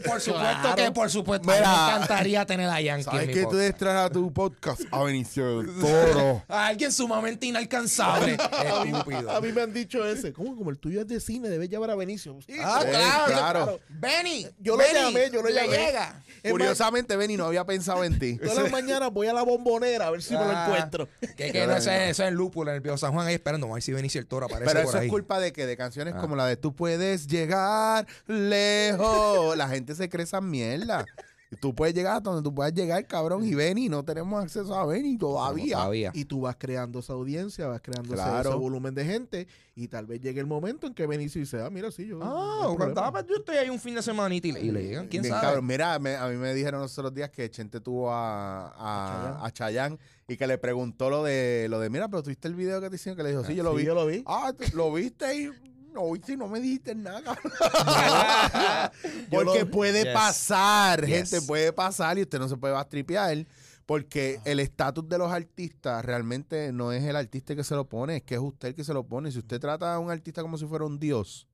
Por 0.05 0.21
supuesto 0.21 0.33
Claro. 0.35 0.75
que, 0.77 0.91
por 0.93 1.11
supuesto, 1.11 1.51
a 1.51 1.55
mí 1.55 1.59
Mira. 1.61 1.71
me 1.77 1.93
encantaría 1.95 2.47
tener 2.47 2.69
a 2.69 2.81
Yankee 2.81 3.05
¿Sabes 3.05 3.27
que 3.29 3.35
tú 3.35 3.41
podcast. 3.43 3.59
debes 3.61 3.77
traer 3.77 3.97
a 3.99 4.11
tu 4.11 4.33
podcast? 4.33 4.81
A 4.91 5.03
Benicio 5.03 5.59
del 5.63 5.75
Toro. 5.81 6.43
A 6.49 6.67
alguien 6.67 6.93
sumamente 6.93 7.47
inalcanzable. 7.47 8.37
A 9.31 9.41
mí 9.41 9.53
me 9.53 9.63
han 9.63 9.73
dicho 9.73 10.05
ese. 10.07 10.33
¿Cómo? 10.33 10.57
Como 10.57 10.71
el 10.71 10.79
tuyo 10.79 11.01
es 11.01 11.09
de 11.09 11.21
cine, 11.21 11.49
debes 11.49 11.69
llevar 11.69 11.91
a 11.91 11.95
Benicio. 11.95 12.39
Sí, 12.47 12.55
Ah, 12.63 12.81
Sí, 12.83 12.89
claro, 12.91 13.25
claro. 13.27 13.81
Benny. 13.89 14.47
Yo 14.59 14.73
lo 14.77 14.79
Benny, 14.79 14.95
llamé, 15.01 15.31
yo 15.31 15.43
lo 15.43 15.49
le 15.49 15.55
llamé. 15.55 15.77
llega. 15.77 16.23
Curiosamente, 16.49 17.17
Benny 17.17 17.37
no 17.37 17.47
había 17.47 17.65
pensado 17.65 18.05
en 18.05 18.19
ti. 18.19 18.39
todas 18.39 18.57
las 18.57 18.71
mañanas 18.71 19.11
voy 19.13 19.27
a 19.27 19.33
la 19.33 19.43
bombonera 19.43 20.07
a 20.09 20.11
ver 20.11 20.23
si 20.23 20.35
me 20.35 20.41
lo 20.45 20.51
Ah. 20.55 20.67
encuentro. 20.67 21.09
Que, 21.37 21.53
que 21.53 21.67
no, 21.67 21.77
ese, 21.77 22.11
ese 22.11 22.11
es 22.11 22.29
el 22.29 22.35
lúpulo 22.35 22.71
en 22.71 22.77
el 22.77 22.83
Pío 22.83 22.97
San 22.97 23.13
Juan 23.13 23.27
ahí 23.27 23.35
esperando. 23.35 23.67
Vamos 23.67 23.75
a 23.75 23.77
ver 23.77 23.83
si 23.83 23.93
Benicio 23.93 24.21
el 24.21 24.27
Toro 24.27 24.47
aparece 24.47 24.67
Pero 24.71 24.81
por 24.85 24.91
eso 24.91 24.99
ahí. 24.99 25.07
es 25.07 25.11
culpa 25.11 25.39
de 25.41 25.53
que 25.53 25.67
de 25.67 25.77
canciones 25.77 26.15
Ah. 26.17 26.21
como 26.21 26.37
la 26.37 26.47
de 26.47 26.57
Tú 26.57 26.75
puedes 26.75 27.27
llegar 27.27 27.64
lejos. 28.27 29.57
La 29.57 29.69
gente 29.69 29.95
se 29.95 30.09
cree 30.09 30.25
esa 30.25 30.41
mierda. 30.41 31.05
Tú 31.61 31.73
puedes 31.73 31.95
llegar 31.95 32.17
hasta 32.17 32.31
donde 32.31 32.43
tú 32.43 32.53
puedas 32.53 32.75
llegar, 32.75 33.07
cabrón. 33.07 33.45
Y 33.45 33.55
Benny, 33.55 33.89
no 33.89 34.05
tenemos 34.05 34.43
acceso 34.43 34.75
a 34.75 34.85
Benny 34.87 35.17
todavía. 35.17 35.77
Todavía. 35.77 36.11
Y 36.13 36.25
tú 36.25 36.41
vas 36.41 36.57
creando 36.59 36.99
esa 36.99 37.13
audiencia, 37.13 37.69
vas 37.69 37.81
creando 37.81 38.13
ese- 38.13 38.25
Claro. 38.25 38.51
ese, 38.51 38.59
volumen 38.59 38.93
de 38.93 39.05
gente 39.05 39.47
y 39.77 39.87
tal 39.87 40.05
vez 40.07 40.21
llegue 40.21 40.41
el 40.41 40.47
momento 40.47 40.89
en 40.89 40.95
que 40.95 41.07
Benicio 41.07 41.41
dice, 41.41 41.63
ah, 41.63 41.71
mira, 41.71 41.93
sí, 41.93 42.07
yo... 42.09 42.19
no 42.19 42.25
Ah, 42.27 42.75
problema. 42.75 43.01
dame, 43.03 43.21
yo 43.29 43.37
estoy 43.37 43.57
ahí 43.59 43.71
un 43.71 43.79
fin 43.79 43.95
de 43.95 44.03
semanita 44.03 44.49
y 44.49 44.53
le, 44.53 44.61
y 44.63 44.71
le 44.73 44.83
llegan. 44.83 45.07
¿Quién 45.07 45.23
Bien 45.23 45.33
sabe? 45.35 45.47
cabrón. 45.47 45.67
Mira, 45.67 45.97
me- 46.01 46.17
a 46.17 46.27
mí 46.27 46.37
me 46.37 46.53
dijeron 46.55 46.81
los 46.81 46.99
otros 46.99 47.15
días 47.15 47.31
que 47.31 47.49
Chente 47.49 47.81
tuvo 47.81 48.11
a, 48.11 48.71
a, 48.71 49.47
a 49.47 49.51
Chayanne 49.53 49.97
y 50.27 50.37
que 50.37 50.49
le 50.49 50.59
preguntó 50.59 51.09
lo 51.09 51.23
de, 51.23 51.69
lo 51.71 51.79
de, 51.79 51.89
mira, 51.89 52.09
pero 52.09 52.25
tuviste 52.25 52.49
el 52.49 52.57
video 52.57 52.81
que 52.81 52.91
te 52.91 52.97
hicieron 52.97 53.17
que 53.17 53.23
le 53.23 53.29
dijo, 53.31 53.45
sí, 53.45 53.55
yo 53.55 53.63
lo 53.63 53.71
Sí, 53.73 53.77
vi. 53.77 53.85
yo 53.85 53.95
lo 53.95 54.07
vi. 54.07 54.25
Ah, 54.27 54.53
¿tú- 54.59 54.77
lo 54.77 54.93
viste 54.93 55.37
y 55.39 55.51
no 55.95 56.11
viste 56.13 56.33
y 56.35 56.37
no 56.37 56.49
me 56.49 56.61
dijiste 56.61 56.95
nada. 56.95 57.35
Porque 59.31 59.61
lo- 59.61 59.71
puede 59.71 60.05
Yes. 60.05 60.13
pasar, 60.13 61.07
Yes. 61.07 61.31
gente, 61.31 61.47
puede 61.47 61.73
pasar 61.73 62.19
y 62.19 62.23
usted 62.23 62.39
no 62.39 62.49
se 62.49 62.57
puede 62.57 62.75
bastripear. 62.75 63.47
Porque 63.87 64.41
el 64.47 64.61
estatus 64.61 65.07
de 65.09 65.19
los 65.19 65.31
artistas 65.31 66.03
realmente 66.05 66.73
no 66.73 66.91
es 66.93 67.05
el 67.05 67.17
artista 67.17 67.55
que 67.55 67.65
se 67.65 67.75
lo 67.75 67.87
pone, 67.87 68.17
es 68.17 68.23
que 68.23 68.35
es 68.35 68.41
usted 68.41 68.69
el 68.69 68.75
que 68.75 68.83
se 68.85 68.95
lo 68.95 69.05
pone. 69.07 69.31
Si 69.31 69.39
usted 69.39 69.61
trata 69.61 69.95
a 69.95 69.99
un 69.99 70.11
artista 70.11 70.41
como 70.43 70.57
si 70.57 70.65
fuera 70.67 70.87
un 70.87 70.99
dios, 70.99 71.47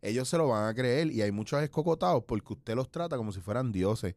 ellos 0.00 0.28
se 0.28 0.38
lo 0.38 0.46
van 0.48 0.68
a 0.68 0.74
creer 0.74 1.10
y 1.10 1.22
hay 1.22 1.32
muchos 1.32 1.60
escocotados 1.62 2.22
porque 2.26 2.52
usted 2.52 2.76
los 2.76 2.88
trata 2.90 3.16
como 3.16 3.32
si 3.32 3.40
fueran 3.40 3.72
dioses. 3.72 4.14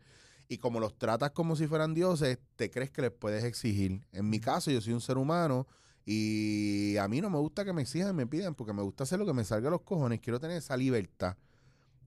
Y 0.47 0.57
como 0.59 0.79
los 0.79 0.95
tratas 0.97 1.31
como 1.31 1.55
si 1.55 1.65
fueran 1.67 1.93
dioses, 1.95 2.37
te 2.55 2.69
crees 2.69 2.91
que 2.91 3.01
les 3.01 3.11
puedes 3.11 3.43
exigir. 3.43 4.05
En 4.11 4.29
mi 4.29 4.39
caso, 4.39 4.69
yo 4.71 4.79
soy 4.81 4.93
un 4.93 5.01
ser 5.01 5.17
humano 5.17 5.67
y 6.11 6.97
a 6.97 7.07
mí 7.07 7.21
no 7.21 7.29
me 7.29 7.37
gusta 7.37 7.63
que 7.63 7.71
me 7.71 7.83
exijan 7.83 8.09
y 8.09 8.13
me 8.13 8.25
pidan 8.25 8.55
porque 8.55 8.73
me 8.73 8.81
gusta 8.81 9.03
hacer 9.03 9.19
lo 9.19 9.27
que 9.27 9.33
me 9.33 9.43
salga 9.43 9.67
a 9.67 9.71
los 9.71 9.81
cojones. 9.81 10.19
Quiero 10.19 10.39
tener 10.39 10.57
esa 10.57 10.75
libertad. 10.75 11.37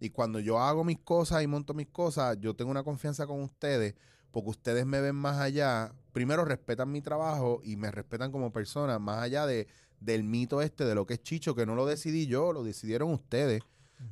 Y 0.00 0.10
cuando 0.10 0.40
yo 0.40 0.58
hago 0.58 0.82
mis 0.82 0.98
cosas 0.98 1.44
y 1.44 1.46
monto 1.46 1.72
mis 1.72 1.86
cosas, 1.86 2.36
yo 2.40 2.56
tengo 2.56 2.72
una 2.72 2.82
confianza 2.82 3.28
con 3.28 3.40
ustedes 3.42 3.94
porque 4.32 4.50
ustedes 4.50 4.86
me 4.86 5.00
ven 5.00 5.14
más 5.14 5.38
allá. 5.38 5.92
Primero, 6.12 6.44
respetan 6.44 6.90
mi 6.90 7.00
trabajo 7.00 7.60
y 7.62 7.76
me 7.76 7.92
respetan 7.92 8.32
como 8.32 8.50
persona, 8.50 8.98
más 8.98 9.22
allá 9.22 9.46
de, 9.46 9.68
del 10.00 10.24
mito 10.24 10.62
este 10.62 10.84
de 10.84 10.96
lo 10.96 11.06
que 11.06 11.14
es 11.14 11.22
Chicho, 11.22 11.54
que 11.54 11.64
no 11.64 11.76
lo 11.76 11.86
decidí 11.86 12.26
yo, 12.26 12.52
lo 12.52 12.64
decidieron 12.64 13.12
ustedes. 13.12 13.62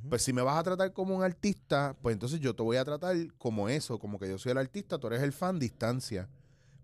Pues 0.08 0.22
si 0.22 0.32
me 0.32 0.42
vas 0.42 0.56
a 0.56 0.62
tratar 0.62 0.92
como 0.92 1.16
un 1.16 1.24
artista, 1.24 1.96
pues 2.00 2.12
entonces 2.12 2.38
yo 2.38 2.54
te 2.54 2.62
voy 2.62 2.76
a 2.76 2.84
tratar 2.84 3.16
como 3.38 3.68
eso, 3.68 3.98
como 3.98 4.20
que 4.20 4.28
yo 4.28 4.38
soy 4.38 4.52
el 4.52 4.58
artista, 4.58 5.00
tú 5.00 5.08
eres 5.08 5.20
el 5.20 5.32
fan, 5.32 5.58
distancia. 5.58 6.28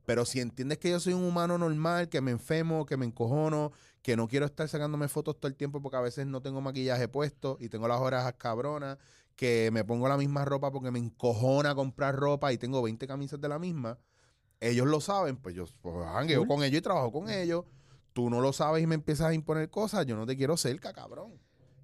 Pero 0.06 0.24
si 0.24 0.40
entiendes 0.40 0.78
que 0.78 0.88
yo 0.90 1.00
soy 1.00 1.12
un 1.12 1.24
humano 1.24 1.58
normal, 1.58 2.08
que 2.08 2.20
me 2.20 2.30
enfermo, 2.30 2.86
que 2.86 2.96
me 2.96 3.04
encojono, 3.04 3.72
que 4.02 4.16
no 4.16 4.28
quiero 4.28 4.46
estar 4.46 4.68
sacándome 4.68 5.08
fotos 5.08 5.36
todo 5.38 5.48
el 5.48 5.56
tiempo 5.56 5.82
porque 5.82 5.96
a 5.98 6.00
veces 6.00 6.26
no 6.26 6.40
tengo 6.40 6.60
maquillaje 6.60 7.08
puesto 7.08 7.58
y 7.60 7.68
tengo 7.68 7.88
las 7.88 8.00
orejas 8.00 8.32
cabronas, 8.38 8.98
que 9.34 9.68
me 9.72 9.84
pongo 9.84 10.08
la 10.08 10.16
misma 10.16 10.44
ropa 10.44 10.70
porque 10.72 10.90
me 10.90 10.98
encojona 11.00 11.74
comprar 11.74 12.14
ropa 12.14 12.52
y 12.52 12.56
tengo 12.58 12.80
20 12.82 13.06
camisas 13.06 13.40
de 13.40 13.48
la 13.48 13.58
misma, 13.58 13.98
ellos 14.60 14.86
lo 14.86 15.00
saben, 15.00 15.36
pues 15.36 15.54
yo 15.54 15.66
pues, 15.82 15.94
jangueo 16.06 16.46
con 16.46 16.62
ellos 16.62 16.78
y 16.78 16.82
trabajo 16.82 17.12
con 17.12 17.28
ellos. 17.28 17.64
Tú 18.12 18.30
no 18.30 18.40
lo 18.40 18.52
sabes 18.54 18.82
y 18.82 18.86
me 18.86 18.94
empiezas 18.94 19.26
a 19.26 19.34
imponer 19.34 19.68
cosas, 19.68 20.06
yo 20.06 20.16
no 20.16 20.24
te 20.24 20.36
quiero 20.36 20.56
cerca, 20.56 20.92
cabrón. 20.94 21.34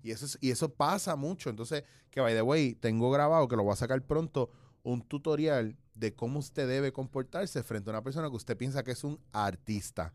Y 0.03 0.13
eso, 0.13 0.25
es- 0.25 0.39
y 0.41 0.51
eso 0.51 0.71
pasa 0.73 1.15
mucho. 1.17 1.51
Entonces, 1.51 1.85
que 2.11 2.21
by 2.23 2.33
the 2.35 2.41
way, 2.43 2.75
tengo 2.75 3.11
grabado, 3.11 3.47
que 3.49 3.57
lo 3.57 3.65
voy 3.65 3.73
a 3.75 3.77
sacar 3.77 4.01
pronto, 4.07 4.51
un 4.83 5.03
tutorial 5.03 5.77
de 5.95 6.15
cómo 6.15 6.39
usted 6.39 6.67
debe 6.69 6.93
comportarse 6.93 7.63
frente 7.63 7.91
a 7.91 7.93
una 7.93 8.03
persona 8.03 8.29
que 8.31 8.37
usted 8.37 8.57
piensa 8.57 8.83
que 8.83 8.93
es 8.93 9.05
un 9.05 9.21
artista. 9.33 10.15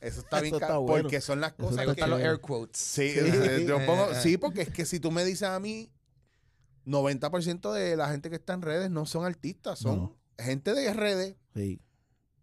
Eso 0.00 0.20
está 0.20 0.36
Eso 0.38 0.42
bien, 0.42 0.54
está 0.54 0.78
bueno. 0.78 1.02
porque 1.02 1.20
son 1.20 1.40
las 1.40 1.52
Eso 1.52 1.62
cosas 1.62 1.76
Me 1.76 1.82
está 1.82 1.94
que... 1.94 2.00
gustan 2.02 2.10
los 2.10 2.20
air 2.20 2.40
quotes. 2.40 2.80
Sí, 2.80 3.10
Sí. 3.12 3.18
eh, 3.20 3.64
yo 3.66 3.78
pongo- 3.86 4.14
sí, 4.14 4.36
porque 4.38 4.62
es 4.62 4.70
que 4.70 4.84
si 4.84 5.00
tú 5.00 5.10
me 5.10 5.24
dices 5.24 5.48
a 5.48 5.58
mí, 5.60 5.90
90% 6.86 7.72
de 7.72 7.96
la 7.96 8.08
gente 8.10 8.28
que 8.30 8.36
está 8.36 8.52
en 8.54 8.62
redes 8.62 8.90
no 8.90 9.06
son 9.06 9.24
artistas, 9.24 9.78
son 9.78 9.96
No. 9.98 10.16
gente 10.38 10.74
de 10.74 10.92
redes. 10.92 11.36
Sí. 11.54 11.80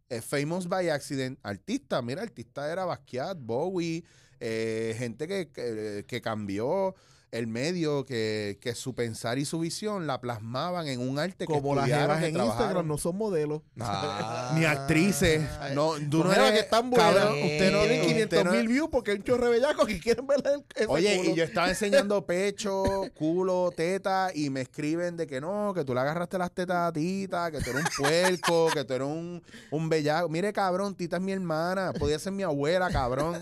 eh, 0.10 0.22
famous 0.22 0.68
by 0.68 0.90
accident, 0.90 1.40
artista, 1.42 2.02
mira, 2.02 2.22
artista 2.22 2.70
era 2.70 2.84
Basquiat, 2.84 3.38
Bowie, 3.40 4.04
eh, 4.42 4.94
gente 4.98 5.26
que, 5.26 5.50
que, 5.52 6.04
que 6.06 6.22
cambió 6.22 6.96
el 7.32 7.48
medio, 7.48 8.04
que, 8.06 8.60
que 8.62 8.76
su 8.76 8.94
pensar 8.94 9.38
y 9.40 9.46
su 9.46 9.60
visión 9.60 10.06
la 10.06 10.20
plasmaban 10.20 10.88
en 10.88 11.00
un 11.00 11.18
arte 11.18 11.46
que 11.48 11.54
Como 11.54 11.74
las 11.76 11.86
jevas 11.88 12.20
que 12.20 12.28
en 12.28 12.34
trabajaron. 12.34 12.58
Instagram 12.62 12.88
no 12.88 12.98
son 12.98 13.18
modelos. 13.18 13.62
Ah. 13.80 14.54
Ni 14.58 14.66
actrices, 14.66 15.42
no, 15.74 15.94
tú 16.10 16.24
no 16.26 16.34
eres 16.34 16.52
que 16.52 16.60
están 16.60 16.90
buenas. 16.90 17.16
usted 17.32 17.72
no 17.72 17.82
usted 17.84 18.02
500 18.08 18.44
no- 18.46 18.52
mil 18.52 18.68
views 18.68 18.90
porque 18.92 19.12
hay 19.12 19.18
un 19.18 19.24
chorre 19.24 19.50
bellacos 19.50 19.88
que 19.88 20.00
quieren 20.02 20.28
ver 20.28 20.44
el, 20.76 20.88
Oye, 20.90 21.18
culo. 21.20 21.30
y 21.32 21.36
yo 21.36 21.44
estaba 21.46 21.70
enseñando 21.70 22.26
pecho, 22.26 22.84
culo, 23.16 23.72
teta, 23.76 24.32
y 24.36 24.50
me 24.50 24.62
escriben 24.62 25.16
de 25.16 25.26
que 25.26 25.40
no, 25.40 25.74
que 25.74 25.86
tú 25.86 25.94
le 25.94 26.02
agarraste 26.02 26.38
las 26.38 26.52
tetas 26.52 26.90
a 26.90 26.92
Tita, 26.92 27.50
que 27.50 27.60
tú 27.62 27.70
eres 27.70 27.84
un 27.86 28.04
puerco, 28.04 28.68
que 28.74 28.84
tú 28.84 28.94
eres 28.94 29.08
un, 29.08 29.42
un 29.72 29.88
bellaco. 29.90 30.28
Mire, 30.28 30.52
cabrón, 30.52 30.96
Tita 30.96 31.16
es 31.16 31.22
mi 31.22 31.32
hermana, 31.32 31.94
podía 31.98 32.20
ser 32.20 32.34
mi 32.34 32.44
abuela, 32.44 32.90
cabrón. 32.92 33.40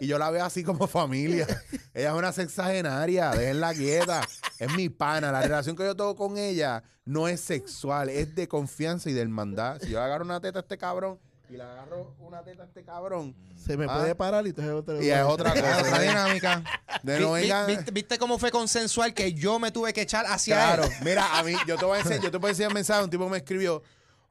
Y 0.00 0.06
yo 0.06 0.18
la 0.18 0.30
veo 0.30 0.44
así 0.44 0.62
como 0.62 0.86
familia. 0.86 1.46
Ella 1.92 2.10
es 2.12 2.14
una 2.16 2.32
sexagenaria, 2.32 3.31
déjenla 3.36 3.74
quieta. 3.74 4.20
Es 4.58 4.72
mi 4.74 4.88
pana. 4.88 5.32
La 5.32 5.42
relación 5.42 5.76
que 5.76 5.84
yo 5.84 5.94
tengo 5.96 6.14
con 6.16 6.36
ella 6.38 6.82
no 7.04 7.28
es 7.28 7.40
sexual, 7.40 8.08
es 8.08 8.34
de 8.34 8.46
confianza 8.48 9.10
y 9.10 9.12
de 9.12 9.20
hermandad. 9.22 9.80
Si 9.80 9.90
yo 9.90 9.98
le 9.98 10.04
agarro 10.04 10.24
una 10.24 10.40
teta 10.40 10.60
a 10.60 10.62
este 10.62 10.78
cabrón 10.78 11.18
y 11.48 11.56
le 11.56 11.62
agarro 11.64 12.14
una 12.20 12.42
teta 12.42 12.62
a 12.62 12.66
este 12.66 12.82
cabrón, 12.84 13.34
Se 13.62 13.76
me 13.76 13.84
Ah. 13.88 13.98
puede 13.98 14.14
parar 14.16 14.44
y 14.44 14.48
entonces 14.50 14.84
te- 14.84 15.04
y 15.04 15.10
es 15.10 15.22
otra 15.24 15.52
cosa. 15.52 15.78
otra 15.82 15.98
dinámica. 16.00 16.62
De 17.04 17.20
no 17.20 17.34
Vi- 17.34 17.52
¿Viste, 17.68 17.90
viste 17.92 18.18
cómo 18.18 18.36
fue 18.38 18.50
consensual 18.50 19.14
que 19.14 19.32
yo 19.34 19.58
me 19.60 19.70
tuve 19.70 19.92
que 19.92 20.00
echar 20.02 20.26
hacia 20.26 20.56
Claro, 20.56 20.84
él? 20.84 20.90
mira, 21.04 21.38
a 21.38 21.42
mí, 21.44 21.54
yo 21.68 21.76
te 21.76 21.84
voy 21.84 21.98
a 21.98 22.00
enseñar, 22.00 22.22
yo 22.22 22.30
te 22.32 22.38
voy 22.38 22.48
a 22.48 22.50
enseñar 22.50 22.70
un 22.70 22.74
mensaje, 22.74 23.04
un 23.04 23.10
tipo 23.10 23.28
me 23.28 23.36
escribió, 23.38 23.82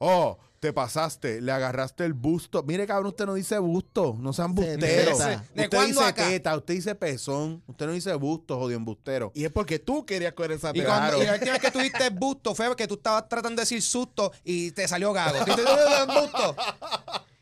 oh, 0.04 0.38
te 0.60 0.74
pasaste, 0.74 1.41
le 1.41 1.52
agarraste 1.52 2.06
el 2.06 2.14
busto. 2.14 2.62
Mire, 2.62 2.86
cabrón, 2.86 3.08
usted 3.08 3.26
no 3.26 3.34
dice 3.34 3.58
busto, 3.58 4.16
no 4.20 4.32
sean 4.32 4.54
busteros. 4.54 5.18
teta. 5.18 5.43
¿De 5.56 5.64
Usted 5.64 5.86
dice 5.88 6.04
acá? 6.04 6.28
teta, 6.28 6.56
usted 6.56 6.74
dice 6.76 6.93
pezón, 6.93 7.64
usted 7.66 7.88
no 7.88 7.93
dice 7.93 8.14
busto, 8.14 8.60
jodido 8.60 8.78
embustero. 8.78 9.32
Y 9.34 9.43
es 9.45 9.52
porque 9.52 9.80
tú 9.80 10.06
querías 10.06 10.34
coger 10.34 10.52
esa 10.52 10.70
Y, 10.70 10.74
teta. 10.74 10.86
cuando, 10.86 11.08
Claro. 11.18 11.24
y 11.24 11.26
la 11.26 11.34
última 11.34 11.52
vez 11.54 11.62
que 11.62 11.72
tuviste 11.72 12.10
busto 12.12 12.54
fue 12.54 12.76
que 12.76 12.88
tú 12.88 12.93
estabas 12.93 13.28
tratando 13.28 13.60
de 13.60 13.64
decir 13.64 13.82
susto 13.82 14.32
y 14.43 14.70
te 14.72 14.88
salió 14.88 15.12
gago. 15.14 15.43
Tú 15.45 15.52
dices, 15.56 15.66
"Eh, 15.66 16.06
busto. 16.22 16.56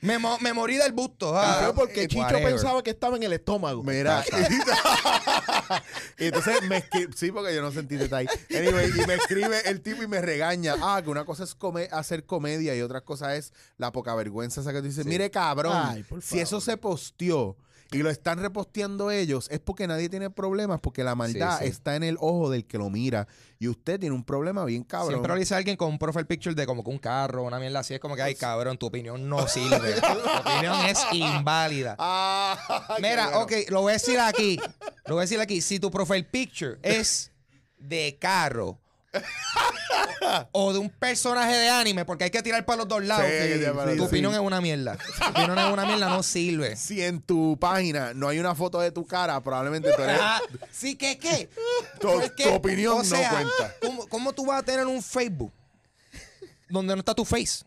Me, 0.01 0.17
mo- 0.17 0.37
me 0.39 0.53
morí 0.53 0.77
del 0.77 0.91
busto. 0.93 1.33
ah, 1.37 1.71
porque 1.75 2.03
eh, 2.03 2.07
Chicho 2.07 2.21
whatever. 2.23 2.51
pensaba 2.53 2.81
que 2.83 2.89
estaba 2.91 3.17
en 3.17 3.23
el 3.23 3.33
estómago. 3.33 3.83
Mira, 3.83 4.23
y 6.17 6.25
entonces 6.25 6.61
me 6.63 6.77
escribe, 6.77 7.13
sí, 7.15 7.31
porque 7.31 7.53
yo 7.53 7.61
no 7.61 7.71
sentí 7.71 7.95
detalle. 7.95 8.29
Anyway, 8.49 8.91
y 8.95 9.05
me 9.05 9.15
escribe 9.15 9.61
el 9.65 9.81
tipo 9.81 10.03
y 10.03 10.07
me 10.07 10.21
regaña. 10.21 10.75
Ah, 10.81 11.01
que 11.03 11.09
una 11.09 11.25
cosa 11.25 11.43
es 11.43 11.55
come- 11.55 11.89
hacer 11.91 12.25
comedia 12.25 12.75
y 12.75 12.81
otra 12.81 13.01
cosa 13.01 13.35
es 13.35 13.53
la 13.77 13.91
poca 13.91 14.15
vergüenza 14.15 14.61
esa 14.61 14.71
que 14.73 14.79
tú 14.79 14.85
dices. 14.85 15.05
Mire, 15.05 15.29
cabrón, 15.31 15.75
Ay, 15.75 16.03
por 16.03 16.21
si 16.21 16.39
eso 16.39 16.61
se 16.61 16.77
posteó 16.77 17.55
y 17.91 17.97
lo 17.99 18.09
están 18.11 18.39
reposteando 18.39 19.09
ellos, 19.09 19.47
es 19.49 19.59
porque 19.59 19.87
nadie 19.87 20.09
tiene 20.09 20.29
problemas, 20.29 20.79
porque 20.79 21.03
la 21.03 21.15
maldad 21.15 21.57
Sí, 21.59 21.63
sí. 21.65 21.69
está 21.71 21.95
en 21.95 22.03
el 22.03 22.17
ojo 22.19 22.49
del 22.49 22.65
que 22.65 22.77
lo 22.77 22.89
mira. 22.89 23.27
Y 23.57 23.67
usted 23.67 23.99
tiene 23.99 24.13
un 24.15 24.23
problema 24.23 24.63
bien 24.63 24.83
cabrón. 24.83 25.09
Siempre 25.09 25.33
lo 25.33 25.39
dice 25.39 25.55
alguien 25.55 25.75
con 25.75 25.89
un 25.89 25.97
profile 25.97 26.25
picture 26.25 26.53
de 26.55 26.65
como 26.67 26.83
que 26.83 26.89
un 26.91 26.99
carro, 26.99 27.43
una 27.43 27.59
mierda 27.59 27.79
así. 27.79 27.93
Es 27.95 27.99
como 27.99 28.15
que, 28.15 28.21
ay, 28.21 28.35
cabrón, 28.35 28.77
tu 28.77 28.85
opinión 28.85 29.27
no 29.27 29.47
sirve. 29.47 29.93
tu 30.01 30.49
opinión 30.49 30.85
es 30.85 30.99
inválida. 31.13 31.95
Ah, 32.51 32.95
Mira, 33.01 33.25
bueno. 33.29 33.41
ok, 33.41 33.51
lo 33.69 33.81
voy 33.81 33.91
a 33.91 33.93
decir 33.93 34.19
aquí. 34.19 34.59
Lo 35.05 35.15
voy 35.15 35.21
a 35.21 35.25
decir 35.25 35.39
aquí. 35.39 35.61
Si 35.61 35.79
tu 35.79 35.89
profile 35.89 36.23
picture 36.23 36.77
es 36.83 37.31
de 37.77 38.17
carro 38.19 38.79
o 40.51 40.73
de 40.73 40.79
un 40.79 40.89
personaje 40.89 41.55
de 41.55 41.69
anime, 41.69 42.05
porque 42.05 42.25
hay 42.25 42.29
que 42.29 42.43
tirar 42.43 42.63
para 42.65 42.77
los 42.79 42.87
dos 42.87 43.03
lados, 43.03 43.25
Sí, 43.25 43.31
que 43.31 43.95
tu 43.97 44.03
opinión 44.05 44.33
es 44.33 44.39
una 44.39 44.61
mierda. 44.61 44.97
Tu 45.17 45.23
opinión 45.29 45.57
es 45.57 45.73
una 45.73 45.85
mierda, 45.85 46.09
no 46.09 46.23
sirve. 46.23 46.75
Si 46.75 47.01
en 47.03 47.21
tu 47.21 47.57
página 47.59 48.13
no 48.13 48.27
hay 48.27 48.39
una 48.39 48.53
foto 48.55 48.79
de 48.79 48.91
tu 48.91 49.05
cara, 49.05 49.39
probablemente 49.41 49.91
tú 49.93 50.01
eres. 50.03 50.19
Ah, 50.21 50.41
sí, 50.71 50.95
que 50.95 51.17
qué. 51.17 51.49
Tu- 51.99 52.07
Porque, 52.07 52.43
tu 52.43 52.49
opinión 52.53 52.99
o 52.99 53.03
no 53.03 53.09
cuenta. 53.09 53.75
¿cómo, 53.81 54.07
cómo 54.07 54.33
tú 54.33 54.45
vas 54.45 54.59
a 54.59 54.63
tener 54.63 54.85
un 54.85 55.01
Facebook 55.01 55.51
donde 56.69 56.95
no 56.95 56.99
está 56.99 57.13
tu 57.15 57.25
face? 57.25 57.63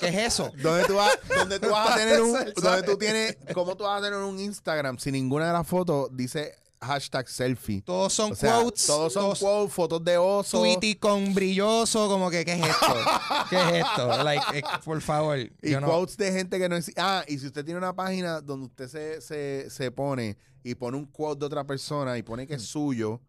¿Qué 0.00 0.08
es 0.08 0.14
eso? 0.32 0.50
¿Dónde 0.56 0.84
tú 0.86 0.94
vas, 0.94 1.18
dónde 1.36 1.60
tú 1.60 1.68
vas 1.70 1.90
a 1.90 1.94
tener 1.98 2.22
un, 2.22 2.32
donde 2.56 2.82
tú 2.82 2.96
tienes, 2.96 3.36
cómo 3.52 3.76
tú 3.76 3.84
vas 3.84 4.00
a 4.00 4.02
tener 4.02 4.18
un 4.18 4.38
Instagram 4.40 4.98
si 4.98 5.12
ninguna 5.12 5.46
de 5.48 5.52
las 5.52 5.66
fotos 5.66 6.08
dice 6.12 6.56
hashtag 6.84 7.28
selfie? 7.28 7.82
Todos 7.82 8.12
son 8.12 8.32
O 8.32 8.34
sea, 8.34 8.60
quotes. 8.60 8.86
Todos 8.86 9.12
son 9.12 9.22
todos 9.24 9.38
quotes, 9.40 9.72
fotos 9.74 10.04
de 10.04 10.18
oso. 10.18 10.58
Tweety 10.60 10.94
con 10.96 11.34
brilloso, 11.34 12.08
como 12.08 12.30
que, 12.30 12.44
¿qué 12.44 12.52
es 12.54 12.66
esto? 12.66 12.94
¿Qué 13.50 13.56
es 13.56 13.72
esto? 13.84 14.22
Like, 14.22 14.58
eh, 14.58 14.62
por 14.84 15.00
favor. 15.00 15.38
Y 15.38 15.70
yo 15.70 15.80
no- 15.80 15.86
quotes 15.88 16.16
de 16.16 16.32
gente 16.32 16.58
que 16.58 16.68
no 16.68 16.76
existe. 16.76 17.00
Ah, 17.00 17.24
y 17.26 17.38
si 17.38 17.46
usted 17.46 17.64
tiene 17.64 17.78
una 17.78 17.94
página 17.94 18.40
donde 18.40 18.66
usted 18.66 18.88
se, 18.88 19.20
se, 19.20 19.70
se 19.70 19.90
pone 19.90 20.36
y 20.62 20.74
pone 20.74 20.96
un 20.96 21.06
quote 21.06 21.40
de 21.40 21.46
otra 21.46 21.64
persona 21.64 22.16
y 22.18 22.22
pone 22.22 22.46
que 22.46 22.54
es 22.54 22.62
suyo, 22.62 23.20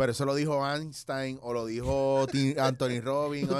pero 0.00 0.12
eso 0.12 0.24
lo 0.24 0.34
dijo 0.34 0.66
Einstein 0.66 1.38
o 1.42 1.52
lo 1.52 1.66
dijo 1.66 2.26
Anthony 2.58 3.00
Robbins. 3.02 3.50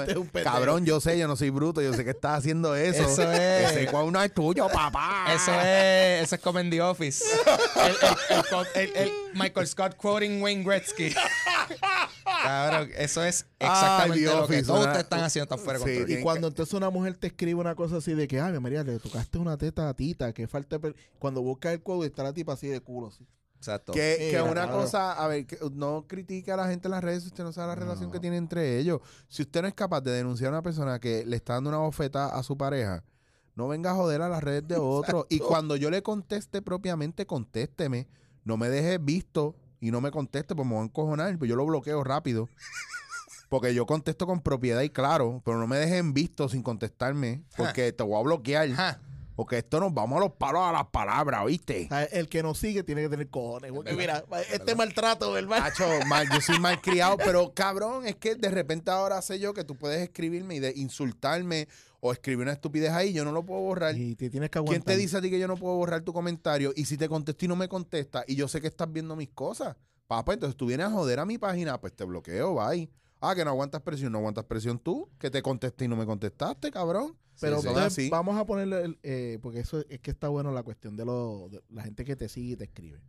Cabrón, 0.43 0.87
yo 0.87 0.99
sé, 0.99 1.19
yo 1.19 1.27
no 1.27 1.35
soy 1.35 1.51
bruto, 1.51 1.83
yo 1.83 1.93
sé 1.93 2.03
que 2.03 2.09
estás 2.09 2.39
haciendo 2.39 2.75
eso. 2.75 3.03
Eso 3.03 3.31
es. 3.31 3.71
Ese 3.71 3.85
quote 3.85 4.11
no 4.11 4.19
es 4.23 4.33
tuyo, 4.33 4.67
papá. 4.67 5.27
Eso 5.35 5.51
es, 5.53 6.23
eso 6.23 6.35
es 6.35 6.41
como 6.41 6.57
en 6.57 6.71
The 6.71 6.81
Office. 6.81 7.23
El, 7.75 7.91
el- 7.91 8.37
el 8.37 8.45
co- 8.49 8.65
el- 8.73 8.95
el 8.95 9.11
Michael 9.35 9.67
Scott 9.67 9.95
quoting 9.97 10.41
Wayne 10.41 10.63
Gretzky. 10.63 11.13
Cabrón, 12.43 12.89
eso 12.97 13.23
es 13.23 13.45
exactamente 13.59 14.21
lo 14.25 14.47
que 14.47 14.63
todos 14.63 14.79
una- 14.79 14.87
ustedes 14.87 15.03
están 15.03 15.23
haciendo, 15.23 15.55
está 15.55 15.63
fuera 15.63 15.79
Sí, 15.79 16.05
Y 16.07 16.21
cuando 16.23 16.47
entonces 16.47 16.73
una 16.73 16.89
mujer 16.89 17.15
te 17.17 17.27
escribe 17.27 17.59
una 17.59 17.75
cosa 17.75 17.97
así 17.97 18.13
de 18.15 18.27
que, 18.27 18.39
ay, 18.41 18.59
María, 18.59 18.83
le 18.83 18.97
tocaste 18.99 19.37
una 19.37 19.57
teta 19.57 19.87
a 19.89 19.93
tita, 19.93 20.33
que 20.33 20.47
falta. 20.47 20.77
de 20.77 20.79
per-". 20.79 20.95
Cuando 21.19 21.41
buscas 21.41 21.73
el 21.73 21.81
cuadro 21.81 22.03
está 22.03 22.23
la 22.23 22.33
tipa 22.33 22.53
así 22.53 22.67
de 22.67 22.79
culo. 22.81 23.07
Así. 23.09 23.25
Exacto. 23.61 23.93
Que, 23.93 24.29
que 24.31 24.41
una 24.41 24.71
cosa, 24.71 25.13
a 25.13 25.27
ver, 25.27 25.45
que 25.45 25.55
no 25.73 26.07
critique 26.07 26.51
a 26.51 26.57
la 26.57 26.67
gente 26.67 26.87
en 26.87 26.91
las 26.93 27.03
redes 27.03 27.21
si 27.21 27.27
usted 27.27 27.43
no 27.43 27.53
sabe 27.53 27.67
la 27.67 27.75
relación 27.75 28.11
que 28.11 28.19
tiene 28.19 28.37
entre 28.37 28.79
ellos. 28.79 29.01
Si 29.27 29.43
usted 29.43 29.61
no 29.61 29.67
es 29.67 29.75
capaz 29.75 30.01
de 30.01 30.09
denunciar 30.11 30.47
a 30.47 30.57
una 30.57 30.63
persona 30.63 30.99
que 30.99 31.23
le 31.27 31.35
está 31.35 31.53
dando 31.53 31.69
una 31.69 31.77
bofeta 31.77 32.25
a 32.35 32.41
su 32.41 32.57
pareja, 32.57 33.03
no 33.53 33.67
venga 33.67 33.91
a 33.91 33.93
joder 33.93 34.23
a 34.23 34.29
las 34.29 34.43
redes 34.43 34.67
de 34.67 34.77
otro. 34.77 35.27
Y 35.29 35.37
cuando 35.37 35.75
yo 35.75 35.91
le 35.91 36.01
conteste 36.01 36.63
propiamente, 36.63 37.27
contésteme. 37.27 38.07
No 38.43 38.57
me 38.57 38.67
deje 38.67 38.97
visto 38.97 39.55
y 39.79 39.91
no 39.91 40.01
me 40.01 40.09
conteste, 40.09 40.55
pues 40.55 40.67
me 40.67 40.73
voy 40.73 40.81
a 40.81 40.85
encojonar, 40.85 41.37
pues 41.37 41.47
yo 41.47 41.55
lo 41.55 41.63
bloqueo 41.67 42.03
rápido. 42.03 42.49
Porque 43.47 43.75
yo 43.75 43.85
contesto 43.85 44.25
con 44.25 44.41
propiedad 44.41 44.81
y 44.81 44.89
claro, 44.89 45.43
pero 45.45 45.59
no 45.59 45.67
me 45.67 45.77
dejen 45.77 46.15
visto 46.15 46.49
sin 46.49 46.63
contestarme, 46.63 47.43
porque 47.55 47.91
te 47.91 48.01
voy 48.01 48.19
a 48.19 48.23
bloquear. 48.23 48.71
Ajá. 48.71 49.01
Porque 49.41 49.57
esto 49.57 49.79
nos 49.79 49.91
vamos 49.91 50.17
a 50.17 50.19
los 50.19 50.33
palos 50.33 50.61
a 50.61 50.71
las 50.71 50.85
palabras, 50.89 51.43
¿viste? 51.47 51.89
El 52.11 52.29
que 52.29 52.43
nos 52.43 52.59
sigue 52.59 52.83
tiene 52.83 53.01
que 53.01 53.09
tener 53.09 53.27
cojones. 53.27 53.71
Porque 53.71 53.93
mira, 53.93 54.23
este 54.51 54.75
maltrato, 54.75 55.31
¿verdad? 55.31 55.65
Hacho, 55.65 55.83
mal, 56.05 56.29
yo 56.31 56.39
soy 56.41 56.59
mal 56.59 56.79
criado, 56.79 57.17
pero 57.25 57.51
cabrón, 57.51 58.05
es 58.05 58.17
que 58.17 58.35
de 58.35 58.51
repente 58.51 58.91
ahora 58.91 59.19
sé 59.23 59.39
yo 59.39 59.55
que 59.55 59.63
tú 59.63 59.75
puedes 59.75 59.99
escribirme 59.99 60.57
y 60.57 60.59
de 60.59 60.73
insultarme 60.75 61.67
o 62.01 62.11
escribir 62.11 62.43
una 62.43 62.51
estupidez 62.51 62.91
ahí, 62.91 63.13
yo 63.13 63.25
no 63.25 63.31
lo 63.31 63.43
puedo 63.43 63.61
borrar. 63.61 63.97
Y 63.97 64.13
te 64.13 64.29
tienes 64.29 64.51
que 64.51 64.59
¿Quién 64.59 64.67
aguantar. 64.67 64.93
te 64.93 65.01
dice 65.01 65.17
a 65.17 65.21
ti 65.21 65.31
que 65.31 65.39
yo 65.39 65.47
no 65.47 65.57
puedo 65.57 65.73
borrar 65.75 66.03
tu 66.03 66.13
comentario? 66.13 66.71
Y 66.75 66.85
si 66.85 66.95
te 66.95 67.09
contesto 67.09 67.43
y 67.43 67.47
no 67.47 67.55
me 67.55 67.67
contesta, 67.67 68.23
y 68.27 68.35
yo 68.35 68.47
sé 68.47 68.61
que 68.61 68.67
estás 68.67 68.93
viendo 68.93 69.15
mis 69.15 69.29
cosas, 69.29 69.75
papá, 70.05 70.33
entonces 70.33 70.55
tú 70.55 70.67
vienes 70.67 70.85
a 70.85 70.91
joder 70.91 71.19
a 71.19 71.25
mi 71.25 71.39
página, 71.39 71.81
pues 71.81 71.95
te 71.95 72.03
bloqueo, 72.03 72.53
bye. 72.53 72.91
Ah, 73.21 73.33
que 73.33 73.43
no 73.43 73.49
aguantas 73.49 73.81
presión, 73.81 74.11
no 74.11 74.19
aguantas 74.19 74.45
presión 74.45 74.77
tú, 74.77 75.09
que 75.17 75.31
te 75.31 75.41
contesté 75.41 75.85
y 75.85 75.87
no 75.87 75.95
me 75.95 76.05
contestaste, 76.05 76.69
cabrón. 76.69 77.17
Pero 77.41 77.57
Sí, 77.57 77.61
sí. 77.63 77.67
entonces, 77.67 77.93
Así. 77.99 78.09
vamos 78.09 78.37
a 78.37 78.45
ponerle, 78.45 78.83
el- 78.83 78.99
eh, 79.03 79.39
porque 79.41 79.59
eso 79.59 79.83
es 79.89 79.99
que 79.99 80.11
está 80.11 80.29
bueno 80.29 80.51
la 80.51 80.63
cuestión 80.63 80.95
de, 80.95 81.03
lo, 81.05 81.49
de 81.51 81.61
la 81.69 81.83
gente 81.83 82.05
que 82.05 82.15
te 82.15 82.29
sigue 82.29 82.53
y 82.53 82.55
te 82.55 82.63
escribe. 82.65 83.01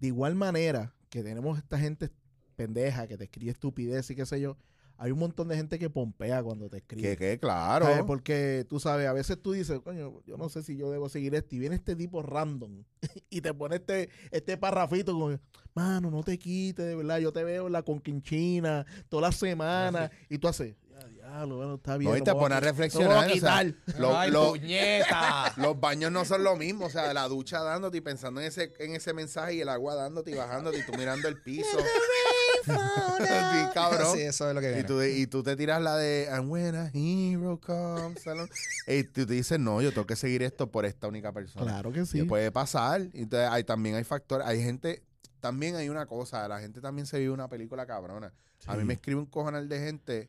De 0.00 0.08
igual 0.08 0.34
manera 0.34 0.94
que 1.08 1.22
tenemos 1.22 1.56
esta 1.58 1.78
gente 1.78 2.10
pendeja 2.56 3.06
que 3.06 3.16
te 3.16 3.24
escribe 3.24 3.52
estupidez 3.52 4.10
y 4.10 4.16
qué 4.16 4.26
sé 4.26 4.40
yo, 4.40 4.56
hay 5.00 5.12
un 5.12 5.18
montón 5.20 5.46
de 5.46 5.54
gente 5.56 5.78
que 5.78 5.88
pompea 5.88 6.42
cuando 6.42 6.68
te 6.68 6.78
escribe. 6.78 7.10
Que, 7.10 7.16
que 7.16 7.38
claro. 7.38 7.86
¿Sabes? 7.86 8.02
Porque 8.04 8.66
tú 8.68 8.80
sabes, 8.80 9.06
a 9.06 9.12
veces 9.12 9.40
tú 9.40 9.52
dices, 9.52 9.78
coño, 9.78 10.20
yo 10.26 10.36
no 10.36 10.48
sé 10.48 10.64
si 10.64 10.76
yo 10.76 10.90
debo 10.90 11.08
seguir 11.08 11.36
esto. 11.36 11.54
Y 11.54 11.60
viene 11.60 11.76
este 11.76 11.94
tipo 11.94 12.20
random 12.20 12.82
y 13.30 13.40
te 13.40 13.54
pone 13.54 13.76
este, 13.76 14.08
este 14.32 14.56
parrafito 14.56 15.12
como, 15.12 15.38
mano, 15.72 16.10
no 16.10 16.24
te 16.24 16.36
quites, 16.36 16.84
de 16.84 16.96
verdad. 16.96 17.18
Yo 17.20 17.32
te 17.32 17.44
veo 17.44 17.68
en 17.68 17.74
la 17.74 17.84
conquinchina 17.84 18.86
todas 19.08 19.30
las 19.30 19.36
semanas. 19.38 20.10
Y 20.28 20.38
tú 20.38 20.48
haces, 20.48 20.74
diablo, 21.06 21.56
bueno, 21.56 21.74
está 21.76 21.96
bien. 21.96 22.10
No, 22.10 22.16
y 22.16 22.20
no 22.20 22.24
te 22.24 22.30
me 22.30 22.34
voy 22.34 22.42
pone 22.44 22.54
a 22.56 22.60
reflexionar. 22.60 23.16
o 23.18 23.22
sea, 23.22 23.32
quitar. 23.32 23.74
lo- 23.98 24.18
Ay. 24.18 24.30
Los 25.56 25.80
baños 25.80 26.10
no 26.12 26.24
son 26.24 26.42
lo 26.44 26.56
mismo, 26.56 26.86
o 26.86 26.90
sea, 26.90 27.12
la 27.14 27.28
ducha 27.28 27.60
dándote 27.62 27.98
y 27.98 28.00
pensando 28.00 28.40
en 28.40 28.46
ese, 28.46 28.72
en 28.78 28.94
ese 28.94 29.12
mensaje 29.12 29.54
y 29.54 29.60
el 29.60 29.68
agua 29.68 29.94
dándote 29.94 30.30
y 30.30 30.34
bajándote 30.34 30.78
y 30.78 30.82
tú 30.86 30.92
mirando 30.98 31.28
el 31.28 31.40
piso. 31.40 31.78
Sí, 32.66 32.74
cabrón. 33.74 34.14
Sí, 34.14 34.22
eso 34.22 34.48
es 34.48 34.54
lo 34.54 34.60
que 34.60 34.80
Y 34.80 34.84
tú, 34.84 35.02
y 35.02 35.26
tú 35.26 35.42
te 35.42 35.56
tiras 35.56 35.80
la 35.80 35.96
de 35.96 36.28
And 36.30 36.50
when 36.50 36.74
a 36.74 36.90
hero 36.92 37.58
comes 37.60 38.26
along", 38.26 38.48
Y 38.86 39.04
tú 39.04 39.26
te 39.26 39.34
dices, 39.34 39.58
no, 39.58 39.80
yo 39.80 39.90
tengo 39.90 40.06
que 40.06 40.16
seguir 40.16 40.42
esto 40.42 40.70
por 40.70 40.84
esta 40.84 41.08
única 41.08 41.32
persona. 41.32 41.64
Claro 41.64 41.92
que 41.92 42.00
Y 42.00 42.06
sí. 42.06 42.22
puede 42.24 42.52
pasar. 42.52 43.00
Entonces, 43.14 43.48
hay, 43.50 43.64
también 43.64 43.94
hay 43.94 44.04
factores. 44.04 44.46
Hay 44.46 44.62
gente. 44.62 45.02
También 45.40 45.76
hay 45.76 45.88
una 45.88 46.04
cosa. 46.06 46.46
La 46.48 46.60
gente 46.60 46.80
también 46.80 47.06
se 47.06 47.18
vive 47.18 47.30
una 47.32 47.48
película 47.48 47.86
cabrona. 47.86 48.32
A 48.66 48.76
mí 48.76 48.84
me 48.84 48.94
escribe 48.94 49.20
un 49.20 49.26
cojonal 49.26 49.68
de 49.68 49.78
gente. 49.78 50.28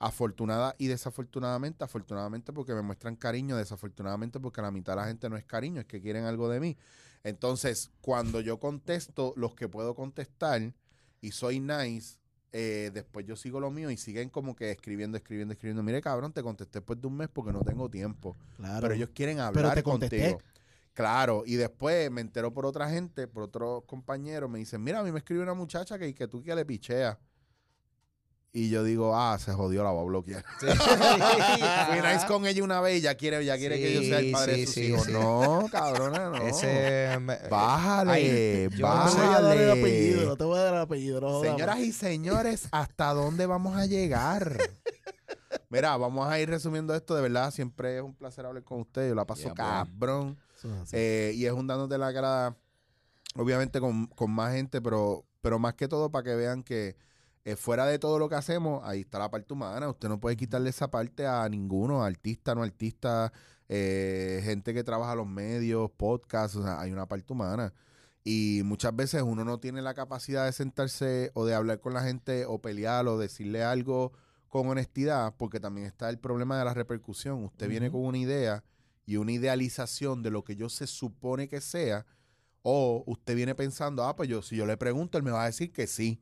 Afortunada 0.00 0.76
y 0.78 0.86
desafortunadamente, 0.86 1.82
afortunadamente 1.82 2.52
porque 2.52 2.72
me 2.72 2.82
muestran 2.82 3.16
cariño, 3.16 3.56
desafortunadamente 3.56 4.38
porque 4.38 4.62
la 4.62 4.70
mitad 4.70 4.92
de 4.92 4.96
la 4.96 5.06
gente 5.06 5.28
no 5.28 5.36
es 5.36 5.44
cariño, 5.44 5.80
es 5.80 5.86
que 5.86 6.00
quieren 6.00 6.24
algo 6.24 6.48
de 6.48 6.60
mí. 6.60 6.76
Entonces, 7.24 7.90
cuando 8.00 8.40
yo 8.40 8.60
contesto 8.60 9.32
los 9.36 9.54
que 9.54 9.68
puedo 9.68 9.94
contestar 9.94 10.72
y 11.20 11.32
soy 11.32 11.60
nice, 11.60 12.18
eh, 12.52 12.90
después 12.94 13.26
yo 13.26 13.36
sigo 13.36 13.60
lo 13.60 13.70
mío 13.70 13.90
y 13.90 13.96
siguen 13.96 14.30
como 14.30 14.56
que 14.56 14.70
escribiendo, 14.70 15.18
escribiendo, 15.18 15.52
escribiendo. 15.52 15.82
Mire, 15.82 16.00
cabrón, 16.00 16.32
te 16.32 16.42
contesté 16.42 16.78
después 16.78 17.00
de 17.00 17.06
un 17.06 17.16
mes 17.16 17.28
porque 17.28 17.52
no 17.52 17.62
tengo 17.62 17.90
tiempo. 17.90 18.36
Claro. 18.56 18.80
Pero 18.82 18.94
ellos 18.94 19.10
quieren 19.12 19.40
hablar 19.40 19.74
te 19.74 19.82
contesté. 19.82 20.30
contigo. 20.30 20.42
Claro, 20.94 21.44
y 21.46 21.54
después 21.54 22.10
me 22.10 22.20
entero 22.20 22.52
por 22.52 22.66
otra 22.66 22.90
gente, 22.90 23.28
por 23.28 23.44
otros 23.44 23.84
compañeros, 23.84 24.50
me 24.50 24.58
dicen, 24.58 24.82
mira, 24.82 24.98
a 24.98 25.04
mí 25.04 25.12
me 25.12 25.18
escribe 25.18 25.42
una 25.42 25.54
muchacha 25.54 25.96
que, 25.96 26.12
que 26.12 26.26
tú 26.26 26.42
que 26.42 26.52
le 26.54 26.64
picheas. 26.64 27.16
Y 28.58 28.70
yo 28.70 28.82
digo, 28.82 29.14
ah, 29.16 29.38
se 29.38 29.52
jodió, 29.52 29.84
la 29.84 29.90
voy 29.90 30.02
a 30.02 30.06
bloquear. 30.06 30.44
Fui 30.58 30.68
nice 32.12 32.26
con 32.26 32.46
ella 32.46 32.64
una 32.64 32.80
vez 32.80 32.98
y 32.98 33.00
ya 33.02 33.14
quiere, 33.14 33.44
ya 33.44 33.56
quiere 33.56 33.78
que 33.78 33.94
yo 33.94 34.02
sea 34.02 34.18
el 34.18 34.32
padre 34.32 34.54
sí, 34.54 34.60
de 34.60 34.66
sus 34.98 35.08
hijos. 35.08 35.08
No, 35.08 35.66
cabrona, 35.70 36.30
no. 36.30 36.36
Ese. 36.46 37.18
me- 37.20 37.38
Bájale, 37.50 38.68
yo 38.76 38.88
No 38.88 39.04
te 39.10 39.16
voy 39.16 39.24
a 39.26 39.28
bájale. 39.28 39.46
dar 39.48 39.56
el 39.58 39.70
apellido, 39.70 40.26
no 40.26 40.36
te 40.36 40.44
voy 40.44 40.58
a 40.58 40.62
dar 40.62 40.74
el 40.74 40.80
apellido. 40.80 41.20
No 41.20 41.28
jodamos. 41.28 41.46
Señoras 41.56 41.78
y 41.80 41.92
señores, 41.92 42.68
¿hasta 42.72 43.12
dónde 43.14 43.46
vamos 43.46 43.76
a 43.76 43.86
llegar? 43.86 44.56
Mira, 45.70 45.96
vamos 45.96 46.26
a 46.28 46.38
ir 46.40 46.48
resumiendo 46.48 46.94
esto. 46.94 47.14
De 47.14 47.22
verdad, 47.22 47.50
siempre 47.50 47.96
es 47.98 48.02
un 48.02 48.14
placer 48.14 48.44
hablar 48.46 48.64
con 48.64 48.80
ustedes. 48.80 49.10
Yo 49.10 49.14
la 49.14 49.26
paso 49.26 49.42
Yeah, 49.44 49.54
cabrón. 49.54 50.36
Es. 50.84 50.92
Eh, 50.92 51.32
y 51.34 51.46
es 51.46 51.52
un 51.52 51.66
dándote 51.66 51.96
la 51.98 52.12
cara, 52.12 52.56
obviamente 53.36 53.78
con, 53.80 54.06
con 54.08 54.30
más 54.30 54.52
gente, 54.54 54.80
pero, 54.80 55.24
pero 55.40 55.58
más 55.58 55.74
que 55.74 55.86
todo 55.86 56.10
para 56.10 56.24
que 56.24 56.34
vean 56.34 56.62
que 56.62 56.96
eh, 57.48 57.56
fuera 57.56 57.86
de 57.86 57.98
todo 57.98 58.18
lo 58.18 58.28
que 58.28 58.34
hacemos, 58.34 58.82
ahí 58.84 59.00
está 59.00 59.18
la 59.18 59.30
parte 59.30 59.54
humana. 59.54 59.88
Usted 59.88 60.08
no 60.10 60.20
puede 60.20 60.36
quitarle 60.36 60.68
esa 60.68 60.90
parte 60.90 61.26
a 61.26 61.48
ninguno, 61.48 62.04
artista, 62.04 62.54
no 62.54 62.62
artista, 62.62 63.32
eh, 63.70 64.42
gente 64.44 64.74
que 64.74 64.84
trabaja 64.84 65.14
los 65.14 65.26
medios, 65.26 65.90
podcasts, 65.92 66.58
o 66.58 66.62
sea, 66.62 66.78
hay 66.78 66.92
una 66.92 67.06
parte 67.06 67.32
humana. 67.32 67.72
Y 68.22 68.60
muchas 68.64 68.94
veces 68.94 69.22
uno 69.22 69.46
no 69.46 69.60
tiene 69.60 69.80
la 69.80 69.94
capacidad 69.94 70.44
de 70.44 70.52
sentarse 70.52 71.30
o 71.32 71.46
de 71.46 71.54
hablar 71.54 71.80
con 71.80 71.94
la 71.94 72.02
gente 72.02 72.44
o 72.44 72.60
pelear 72.60 73.06
o 73.08 73.16
decirle 73.16 73.64
algo 73.64 74.12
con 74.48 74.68
honestidad, 74.68 75.34
porque 75.38 75.58
también 75.58 75.86
está 75.86 76.10
el 76.10 76.18
problema 76.18 76.58
de 76.58 76.66
la 76.66 76.74
repercusión. 76.74 77.44
Usted 77.44 77.66
viene 77.66 77.90
con 77.90 78.04
una 78.04 78.18
idea 78.18 78.62
y 79.06 79.16
una 79.16 79.32
idealización 79.32 80.22
de 80.22 80.30
lo 80.30 80.44
que 80.44 80.54
yo 80.54 80.68
se 80.68 80.86
supone 80.86 81.48
que 81.48 81.62
sea, 81.62 82.04
o 82.62 83.04
usted 83.06 83.36
viene 83.36 83.54
pensando, 83.54 84.04
ah, 84.04 84.16
pues 84.16 84.28
yo, 84.28 84.42
si 84.42 84.56
yo 84.56 84.66
le 84.66 84.76
pregunto, 84.76 85.16
él 85.16 85.24
me 85.24 85.30
va 85.30 85.44
a 85.44 85.46
decir 85.46 85.72
que 85.72 85.86
sí. 85.86 86.20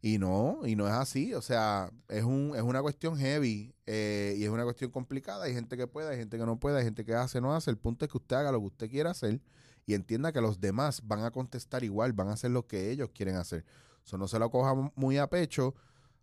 Y 0.00 0.18
no, 0.18 0.60
y 0.64 0.76
no 0.76 0.86
es 0.86 0.94
así. 0.94 1.34
O 1.34 1.42
sea, 1.42 1.90
es, 2.08 2.24
un, 2.24 2.52
es 2.54 2.62
una 2.62 2.80
cuestión 2.80 3.16
heavy 3.18 3.74
eh, 3.86 4.34
y 4.38 4.44
es 4.44 4.50
una 4.50 4.64
cuestión 4.64 4.90
complicada. 4.90 5.44
Hay 5.44 5.54
gente 5.54 5.76
que 5.76 5.86
puede, 5.86 6.10
hay 6.10 6.16
gente 6.16 6.38
que 6.38 6.46
no 6.46 6.58
puede, 6.58 6.78
hay 6.78 6.84
gente 6.84 7.04
que 7.04 7.14
hace, 7.14 7.40
no 7.40 7.54
hace. 7.54 7.70
El 7.70 7.78
punto 7.78 8.04
es 8.04 8.10
que 8.10 8.18
usted 8.18 8.36
haga 8.36 8.52
lo 8.52 8.60
que 8.60 8.66
usted 8.66 8.90
quiera 8.90 9.10
hacer 9.10 9.40
y 9.86 9.94
entienda 9.94 10.32
que 10.32 10.40
los 10.40 10.60
demás 10.60 11.02
van 11.06 11.24
a 11.24 11.30
contestar 11.30 11.82
igual, 11.84 12.12
van 12.12 12.28
a 12.28 12.32
hacer 12.34 12.52
lo 12.52 12.66
que 12.66 12.90
ellos 12.90 13.10
quieren 13.12 13.36
hacer. 13.36 13.64
Eso 14.04 14.16
no 14.16 14.28
se 14.28 14.38
lo 14.38 14.50
coja 14.50 14.92
muy 14.94 15.18
a 15.18 15.28
pecho. 15.28 15.74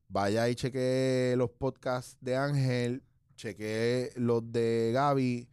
Vaya 0.07 0.47
y 0.47 0.55
cheque 0.55 1.36
los 1.38 1.49
podcasts 1.51 2.17
de 2.21 2.38
Ángel, 2.38 3.03
cheque 3.36 4.13
los 4.15 4.51
de 4.51 4.91
Gaby, 4.93 5.49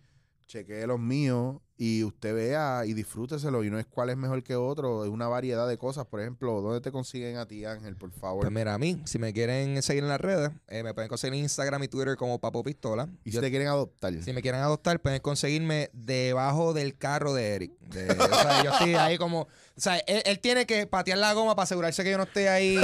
cheque 0.46 0.86
los 0.86 1.00
míos 1.00 1.60
y 1.76 2.04
usted 2.04 2.34
vea 2.34 2.82
y 2.86 2.92
disfrúteselo. 2.94 3.64
Y 3.64 3.70
no 3.70 3.78
es 3.78 3.86
cuál 3.86 4.10
es 4.10 4.16
mejor 4.16 4.42
que 4.44 4.54
otro, 4.54 5.04
es 5.04 5.10
una 5.10 5.26
variedad 5.28 5.66
de 5.68 5.76
cosas. 5.76 6.06
Por 6.06 6.20
ejemplo, 6.20 6.60
¿dónde 6.60 6.80
te 6.80 6.92
consiguen 6.92 7.36
a 7.36 7.46
ti, 7.46 7.64
Ángel, 7.64 7.96
por 7.96 8.12
favor? 8.12 8.42
Pues 8.42 8.52
mira, 8.52 8.74
a 8.74 8.78
mí, 8.78 9.00
si 9.04 9.18
me 9.18 9.32
quieren 9.32 9.82
seguir 9.82 10.04
en 10.04 10.08
las 10.08 10.20
redes, 10.20 10.50
eh, 10.68 10.82
me 10.84 10.94
pueden 10.94 11.08
conseguir 11.08 11.34
en 11.34 11.40
Instagram 11.40 11.82
y 11.82 11.88
Twitter 11.88 12.16
como 12.16 12.38
Papo 12.38 12.62
Pistola. 12.62 13.08
y 13.24 13.30
si 13.30 13.34
Yo- 13.36 13.40
te 13.40 13.50
quieren 13.50 13.66
adoptar. 13.68 14.12
si 14.22 14.32
me 14.32 14.40
quieren 14.42 14.60
adoptar, 14.60 15.00
pueden 15.00 15.20
conseguirme 15.20 15.90
debajo 15.92 16.72
del 16.74 16.96
carro 16.96 17.34
de 17.34 17.54
Eric. 17.54 17.72
De- 17.80 18.10
o 18.12 18.14
sea, 18.14 18.62
yo 18.64 18.70
estoy 18.70 18.94
ahí 18.94 19.18
como. 19.18 19.42
O 19.76 19.80
sea, 19.80 19.98
él, 19.98 20.22
él 20.24 20.38
tiene 20.38 20.66
que 20.66 20.86
patear 20.86 21.18
la 21.18 21.32
goma 21.32 21.56
para 21.56 21.64
asegurarse 21.64 22.04
que 22.04 22.10
yo 22.12 22.16
no 22.16 22.22
esté 22.24 22.48
ahí 22.48 22.78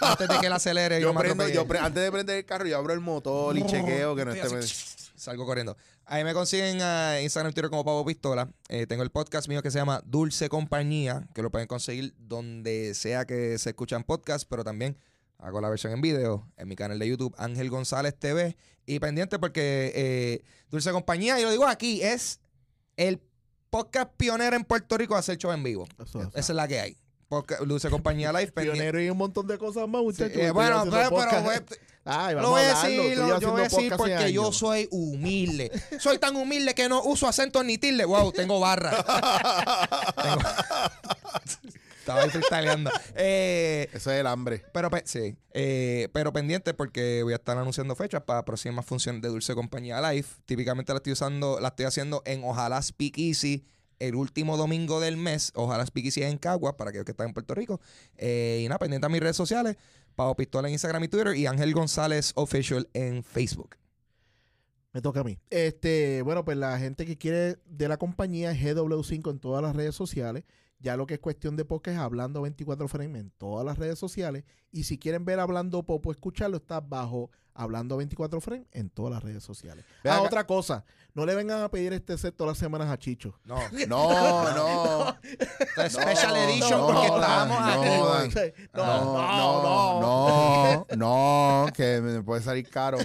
antes 0.00 0.28
de 0.28 0.38
que 0.40 0.46
él 0.46 0.52
acelere. 0.52 1.00
yo 1.00 1.14
me 1.14 1.20
prendo, 1.20 1.48
yo 1.48 1.66
pre- 1.68 1.78
antes 1.78 2.02
de 2.02 2.10
prender 2.10 2.38
el 2.38 2.44
carro, 2.44 2.66
yo 2.66 2.76
abro 2.76 2.92
el 2.92 3.00
motor 3.00 3.56
y 3.56 3.64
chequeo 3.64 4.16
que 4.16 4.24
no 4.24 4.32
esté. 4.32 5.05
Salgo 5.16 5.46
corriendo. 5.46 5.76
Ahí 6.04 6.24
me 6.24 6.34
consiguen 6.34 6.80
a 6.82 7.20
Instagram 7.20 7.52
Twitter 7.52 7.70
como 7.70 7.84
Pavo 7.84 8.04
Pistola. 8.04 8.50
Eh, 8.68 8.86
tengo 8.86 9.02
el 9.02 9.10
podcast 9.10 9.48
mío 9.48 9.62
que 9.62 9.70
se 9.70 9.78
llama 9.78 10.02
Dulce 10.04 10.48
Compañía, 10.48 11.26
que 11.34 11.42
lo 11.42 11.50
pueden 11.50 11.66
conseguir 11.68 12.14
donde 12.18 12.94
sea 12.94 13.24
que 13.24 13.58
se 13.58 13.70
escuchan 13.70 14.04
podcasts, 14.04 14.44
pero 14.48 14.62
también 14.64 14.98
hago 15.38 15.60
la 15.60 15.68
versión 15.68 15.92
en 15.92 16.00
video 16.00 16.48
en 16.56 16.68
mi 16.68 16.76
canal 16.76 16.98
de 16.98 17.08
YouTube, 17.08 17.34
Ángel 17.38 17.70
González 17.70 18.14
TV. 18.18 18.56
Y 18.86 19.00
pendiente 19.00 19.38
porque 19.38 19.92
eh, 19.94 20.42
Dulce 20.70 20.92
Compañía, 20.92 21.40
y 21.40 21.42
lo 21.42 21.50
digo 21.50 21.66
aquí, 21.66 22.02
es 22.02 22.38
el 22.96 23.20
podcast 23.70 24.10
pionero 24.16 24.56
en 24.56 24.64
Puerto 24.64 24.96
Rico 24.96 25.16
a 25.16 25.18
hacer 25.18 25.38
show 25.38 25.50
en 25.52 25.62
vivo. 25.62 25.86
Eso. 26.02 26.20
Esa 26.34 26.38
es 26.38 26.50
la 26.50 26.68
que 26.68 26.80
hay. 26.80 26.96
Podcast, 27.28 27.62
Dulce 27.62 27.90
Compañía 27.90 28.32
Live. 28.32 28.52
Pionero 28.54 29.02
y 29.02 29.10
un 29.10 29.18
montón 29.18 29.48
de 29.48 29.58
cosas 29.58 29.88
más, 29.88 30.00
Sí, 30.02 30.04
muchachos. 30.06 30.36
eh, 30.36 30.40
Estoy 30.42 30.50
bueno, 30.52 30.76
haciendo 30.78 30.96
pero. 30.96 31.64
Ay, 32.06 32.34
lo 32.34 32.42
vamos 32.42 32.50
voy 32.52 32.62
a 32.62 32.74
decir, 32.82 33.18
lo, 33.18 33.40
yo 33.40 33.50
voy 33.52 33.60
a 33.60 33.64
decir 33.64 33.92
porque 33.96 34.32
yo 34.32 34.52
soy 34.52 34.88
humilde. 34.90 35.70
Soy 35.98 36.18
tan 36.18 36.36
humilde 36.36 36.74
que 36.74 36.88
no 36.88 37.02
uso 37.02 37.26
acento 37.28 37.62
ni 37.64 37.78
tilde. 37.78 38.04
Wow, 38.04 38.32
tengo 38.32 38.60
barra. 38.60 38.92
Tengo- 40.22 40.40
Estaba 41.98 42.22
ahí 42.22 42.30
freestyleando. 42.30 42.88
Eh, 43.16 43.88
Eso 43.92 44.12
es 44.12 44.20
el 44.20 44.28
hambre. 44.28 44.62
pero, 44.72 44.90
pe- 44.90 45.02
sí. 45.06 45.36
Eh, 45.52 46.08
pero 46.12 46.32
pendiente 46.32 46.72
porque 46.72 47.22
voy 47.24 47.32
a 47.32 47.36
estar 47.36 47.58
anunciando 47.58 47.96
fechas 47.96 48.22
para 48.22 48.44
próximas 48.44 48.86
funciones 48.86 49.22
de 49.22 49.28
Dulce 49.28 49.54
Compañía 49.56 50.00
Live. 50.12 50.26
Típicamente 50.44 50.92
la 50.92 50.98
estoy 50.98 51.14
usando, 51.14 51.58
la 51.58 51.68
estoy 51.68 51.86
haciendo 51.86 52.22
en 52.24 52.44
Ojalá 52.44 52.80
Speak 52.80 53.18
Easy 53.18 53.64
el 53.98 54.14
último 54.14 54.56
domingo 54.56 55.00
del 55.00 55.16
mes. 55.16 55.50
Ojalá 55.56 55.84
Speak 55.84 56.04
Easy 56.06 56.22
en 56.22 56.38
Cagua 56.38 56.76
para 56.76 56.90
aquellos 56.90 57.06
que 57.06 57.10
están 57.10 57.26
en 57.26 57.34
Puerto 57.34 57.56
Rico. 57.56 57.80
Eh, 58.18 58.60
y 58.62 58.68
nada, 58.68 58.78
pendiente 58.78 59.04
a 59.06 59.08
mis 59.08 59.20
redes 59.20 59.36
sociales. 59.36 59.76
Pavo 60.16 60.34
Pistola 60.34 60.66
en 60.68 60.72
Instagram 60.72 61.04
y 61.04 61.08
Twitter 61.08 61.36
y 61.36 61.46
Ángel 61.46 61.72
González 61.74 62.32
Official 62.34 62.88
en 62.94 63.22
Facebook. 63.22 63.76
Me 64.92 65.02
toca 65.02 65.20
a 65.20 65.24
mí. 65.24 65.38
Este, 65.50 66.22
bueno, 66.22 66.42
pues 66.44 66.56
la 66.56 66.78
gente 66.78 67.04
que 67.04 67.18
quiere 67.18 67.58
de 67.66 67.86
la 67.86 67.98
compañía 67.98 68.50
es 68.50 68.58
GW5 68.58 69.30
en 69.30 69.38
todas 69.38 69.62
las 69.62 69.76
redes 69.76 69.94
sociales. 69.94 70.44
Ya 70.78 70.96
lo 70.96 71.06
que 71.06 71.14
es 71.14 71.20
cuestión 71.20 71.54
de 71.56 71.66
podcast 71.66 71.96
es 71.98 72.02
Hablando 72.02 72.40
24 72.40 72.88
Frame 72.88 73.18
en 73.18 73.30
todas 73.30 73.64
las 73.64 73.78
redes 73.78 73.98
sociales. 73.98 74.44
Y 74.72 74.84
si 74.84 74.98
quieren 74.98 75.26
ver 75.26 75.38
Hablando 75.38 75.82
Popo, 75.82 76.10
escucharlo, 76.10 76.56
está 76.56 76.80
bajo 76.80 77.30
Hablando 77.56 77.96
24 77.96 78.40
Frame 78.40 78.66
en 78.72 78.90
todas 78.90 79.12
las 79.12 79.22
redes 79.22 79.42
sociales. 79.42 79.84
Ve 80.04 80.10
ah, 80.10 80.14
acá. 80.16 80.22
otra 80.22 80.46
cosa. 80.46 80.84
No 81.14 81.24
le 81.24 81.34
vengan 81.34 81.62
a 81.62 81.70
pedir 81.70 81.92
este 81.94 82.18
set 82.18 82.36
todas 82.36 82.52
las 82.52 82.58
semanas 82.58 82.90
a 82.90 82.98
Chicho. 82.98 83.38
No. 83.44 83.58
No, 83.88 84.54
no. 84.54 85.16
Special 85.88 86.28
No, 86.34 86.36
Edition 86.36 86.80
no, 86.80 86.86
porque 86.86 87.06
estábamos 87.06 87.58
no, 87.60 87.66
aquí. 87.66 88.52
no. 88.74 88.84
No, 88.84 90.00
no, 90.00 90.00
no, 90.00 90.96
no, 90.96 91.66
que 91.74 92.00
me 92.00 92.22
puede 92.22 92.42
salir 92.42 92.68
caro. 92.68 92.98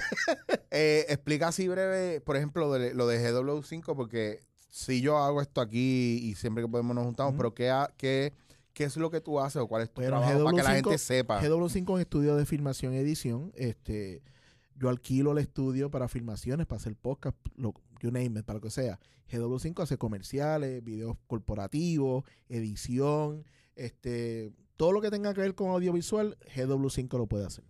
Eh, 0.69 1.05
explica 1.09 1.47
así 1.49 1.67
breve, 1.67 2.21
por 2.21 2.35
ejemplo, 2.35 2.67
lo 2.67 2.73
de, 2.73 2.93
lo 2.93 3.07
de 3.07 3.19
GW5, 3.31 3.95
porque 3.95 4.41
si 4.69 5.01
yo 5.01 5.17
hago 5.17 5.41
esto 5.41 5.61
aquí 5.61 6.19
y 6.23 6.35
siempre 6.35 6.63
que 6.63 6.69
podemos 6.69 6.95
nos 6.95 7.05
juntamos, 7.05 7.33
pero 7.37 7.53
¿qué, 7.53 7.69
ha- 7.69 7.91
qué, 7.97 8.33
¿qué 8.73 8.85
es 8.85 8.97
lo 8.97 9.09
que 9.09 9.21
tú 9.21 9.39
haces 9.39 9.61
o 9.61 9.67
cuál 9.67 9.83
es 9.83 9.89
tu 9.91 10.01
trabajo 10.01 10.43
para 10.43 10.57
que 10.57 10.63
la 10.63 10.69
GW5 10.71 10.75
gente 10.75 10.97
sepa? 10.97 11.41
GW5 11.41 11.95
en 11.95 12.01
estudio 12.01 12.35
de 12.35 12.45
filmación 12.45 12.93
y 12.93 12.97
edición. 12.97 13.51
Este, 13.55 14.21
yo 14.81 14.89
alquilo 14.89 15.31
el 15.31 15.37
estudio 15.37 15.91
para 15.91 16.07
filmaciones, 16.07 16.65
para 16.65 16.77
hacer 16.77 16.95
podcast, 16.95 17.37
lo, 17.55 17.75
you 17.99 18.09
name 18.09 18.39
it, 18.39 18.45
para 18.45 18.57
lo 18.57 18.61
que 18.61 18.71
sea. 18.71 18.99
GW5 19.31 19.83
hace 19.83 19.97
comerciales, 19.97 20.83
videos 20.83 21.17
corporativos, 21.27 22.25
edición, 22.49 23.45
este, 23.75 24.51
todo 24.77 24.91
lo 24.91 24.99
que 24.99 25.11
tenga 25.11 25.35
que 25.35 25.41
ver 25.41 25.53
con 25.53 25.69
audiovisual, 25.69 26.35
GW5 26.55 27.15
lo 27.15 27.27
puede 27.27 27.45
hacer. 27.45 27.63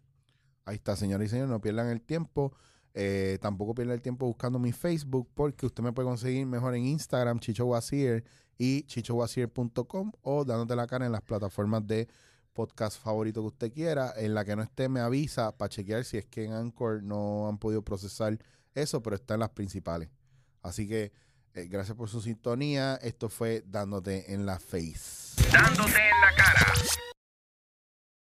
Ahí 0.63 0.77
está, 0.77 0.95
señores 0.95 1.27
y 1.27 1.29
señores, 1.31 1.51
no 1.51 1.59
pierdan 1.59 1.89
el 1.89 2.01
tiempo. 2.01 2.53
Eh, 2.93 3.37
tampoco 3.41 3.75
pierdan 3.75 3.95
el 3.95 4.01
tiempo 4.01 4.25
buscando 4.25 4.57
mi 4.57 4.71
Facebook 4.71 5.29
porque 5.33 5.65
usted 5.65 5.83
me 5.83 5.91
puede 5.91 6.07
conseguir 6.07 6.45
mejor 6.45 6.75
en 6.75 6.85
Instagram, 6.85 7.39
Chicho 7.39 7.65
Wasier 7.65 8.23
y 8.57 8.83
chichowasier.com 8.83 10.11
o 10.21 10.45
dándote 10.45 10.75
la 10.75 10.87
cara 10.87 11.05
en 11.05 11.11
las 11.11 11.21
plataformas 11.21 11.85
de 11.85 12.07
podcast 12.53 13.01
favorito 13.01 13.41
que 13.41 13.47
usted 13.47 13.73
quiera. 13.73 14.13
En 14.15 14.33
la 14.33 14.45
que 14.45 14.55
no 14.55 14.63
esté, 14.63 14.89
me 14.89 14.99
avisa 14.99 15.57
para 15.57 15.69
chequear 15.69 16.05
si 16.05 16.17
es 16.17 16.25
que 16.25 16.45
en 16.45 16.53
Anchor 16.53 17.03
no 17.03 17.47
han 17.47 17.57
podido 17.57 17.81
procesar 17.83 18.37
eso, 18.73 19.01
pero 19.01 19.15
está 19.15 19.35
en 19.35 19.41
las 19.41 19.49
principales. 19.49 20.09
Así 20.61 20.87
que 20.87 21.11
eh, 21.53 21.67
gracias 21.69 21.97
por 21.97 22.09
su 22.09 22.21
sintonía. 22.21 22.95
Esto 23.01 23.29
fue 23.29 23.63
Dándote 23.65 24.33
en 24.33 24.45
la 24.45 24.59
Face. 24.59 25.41
Dándote 25.51 25.91
en 25.91 26.21
la 26.21 26.35
cara. 26.35 26.73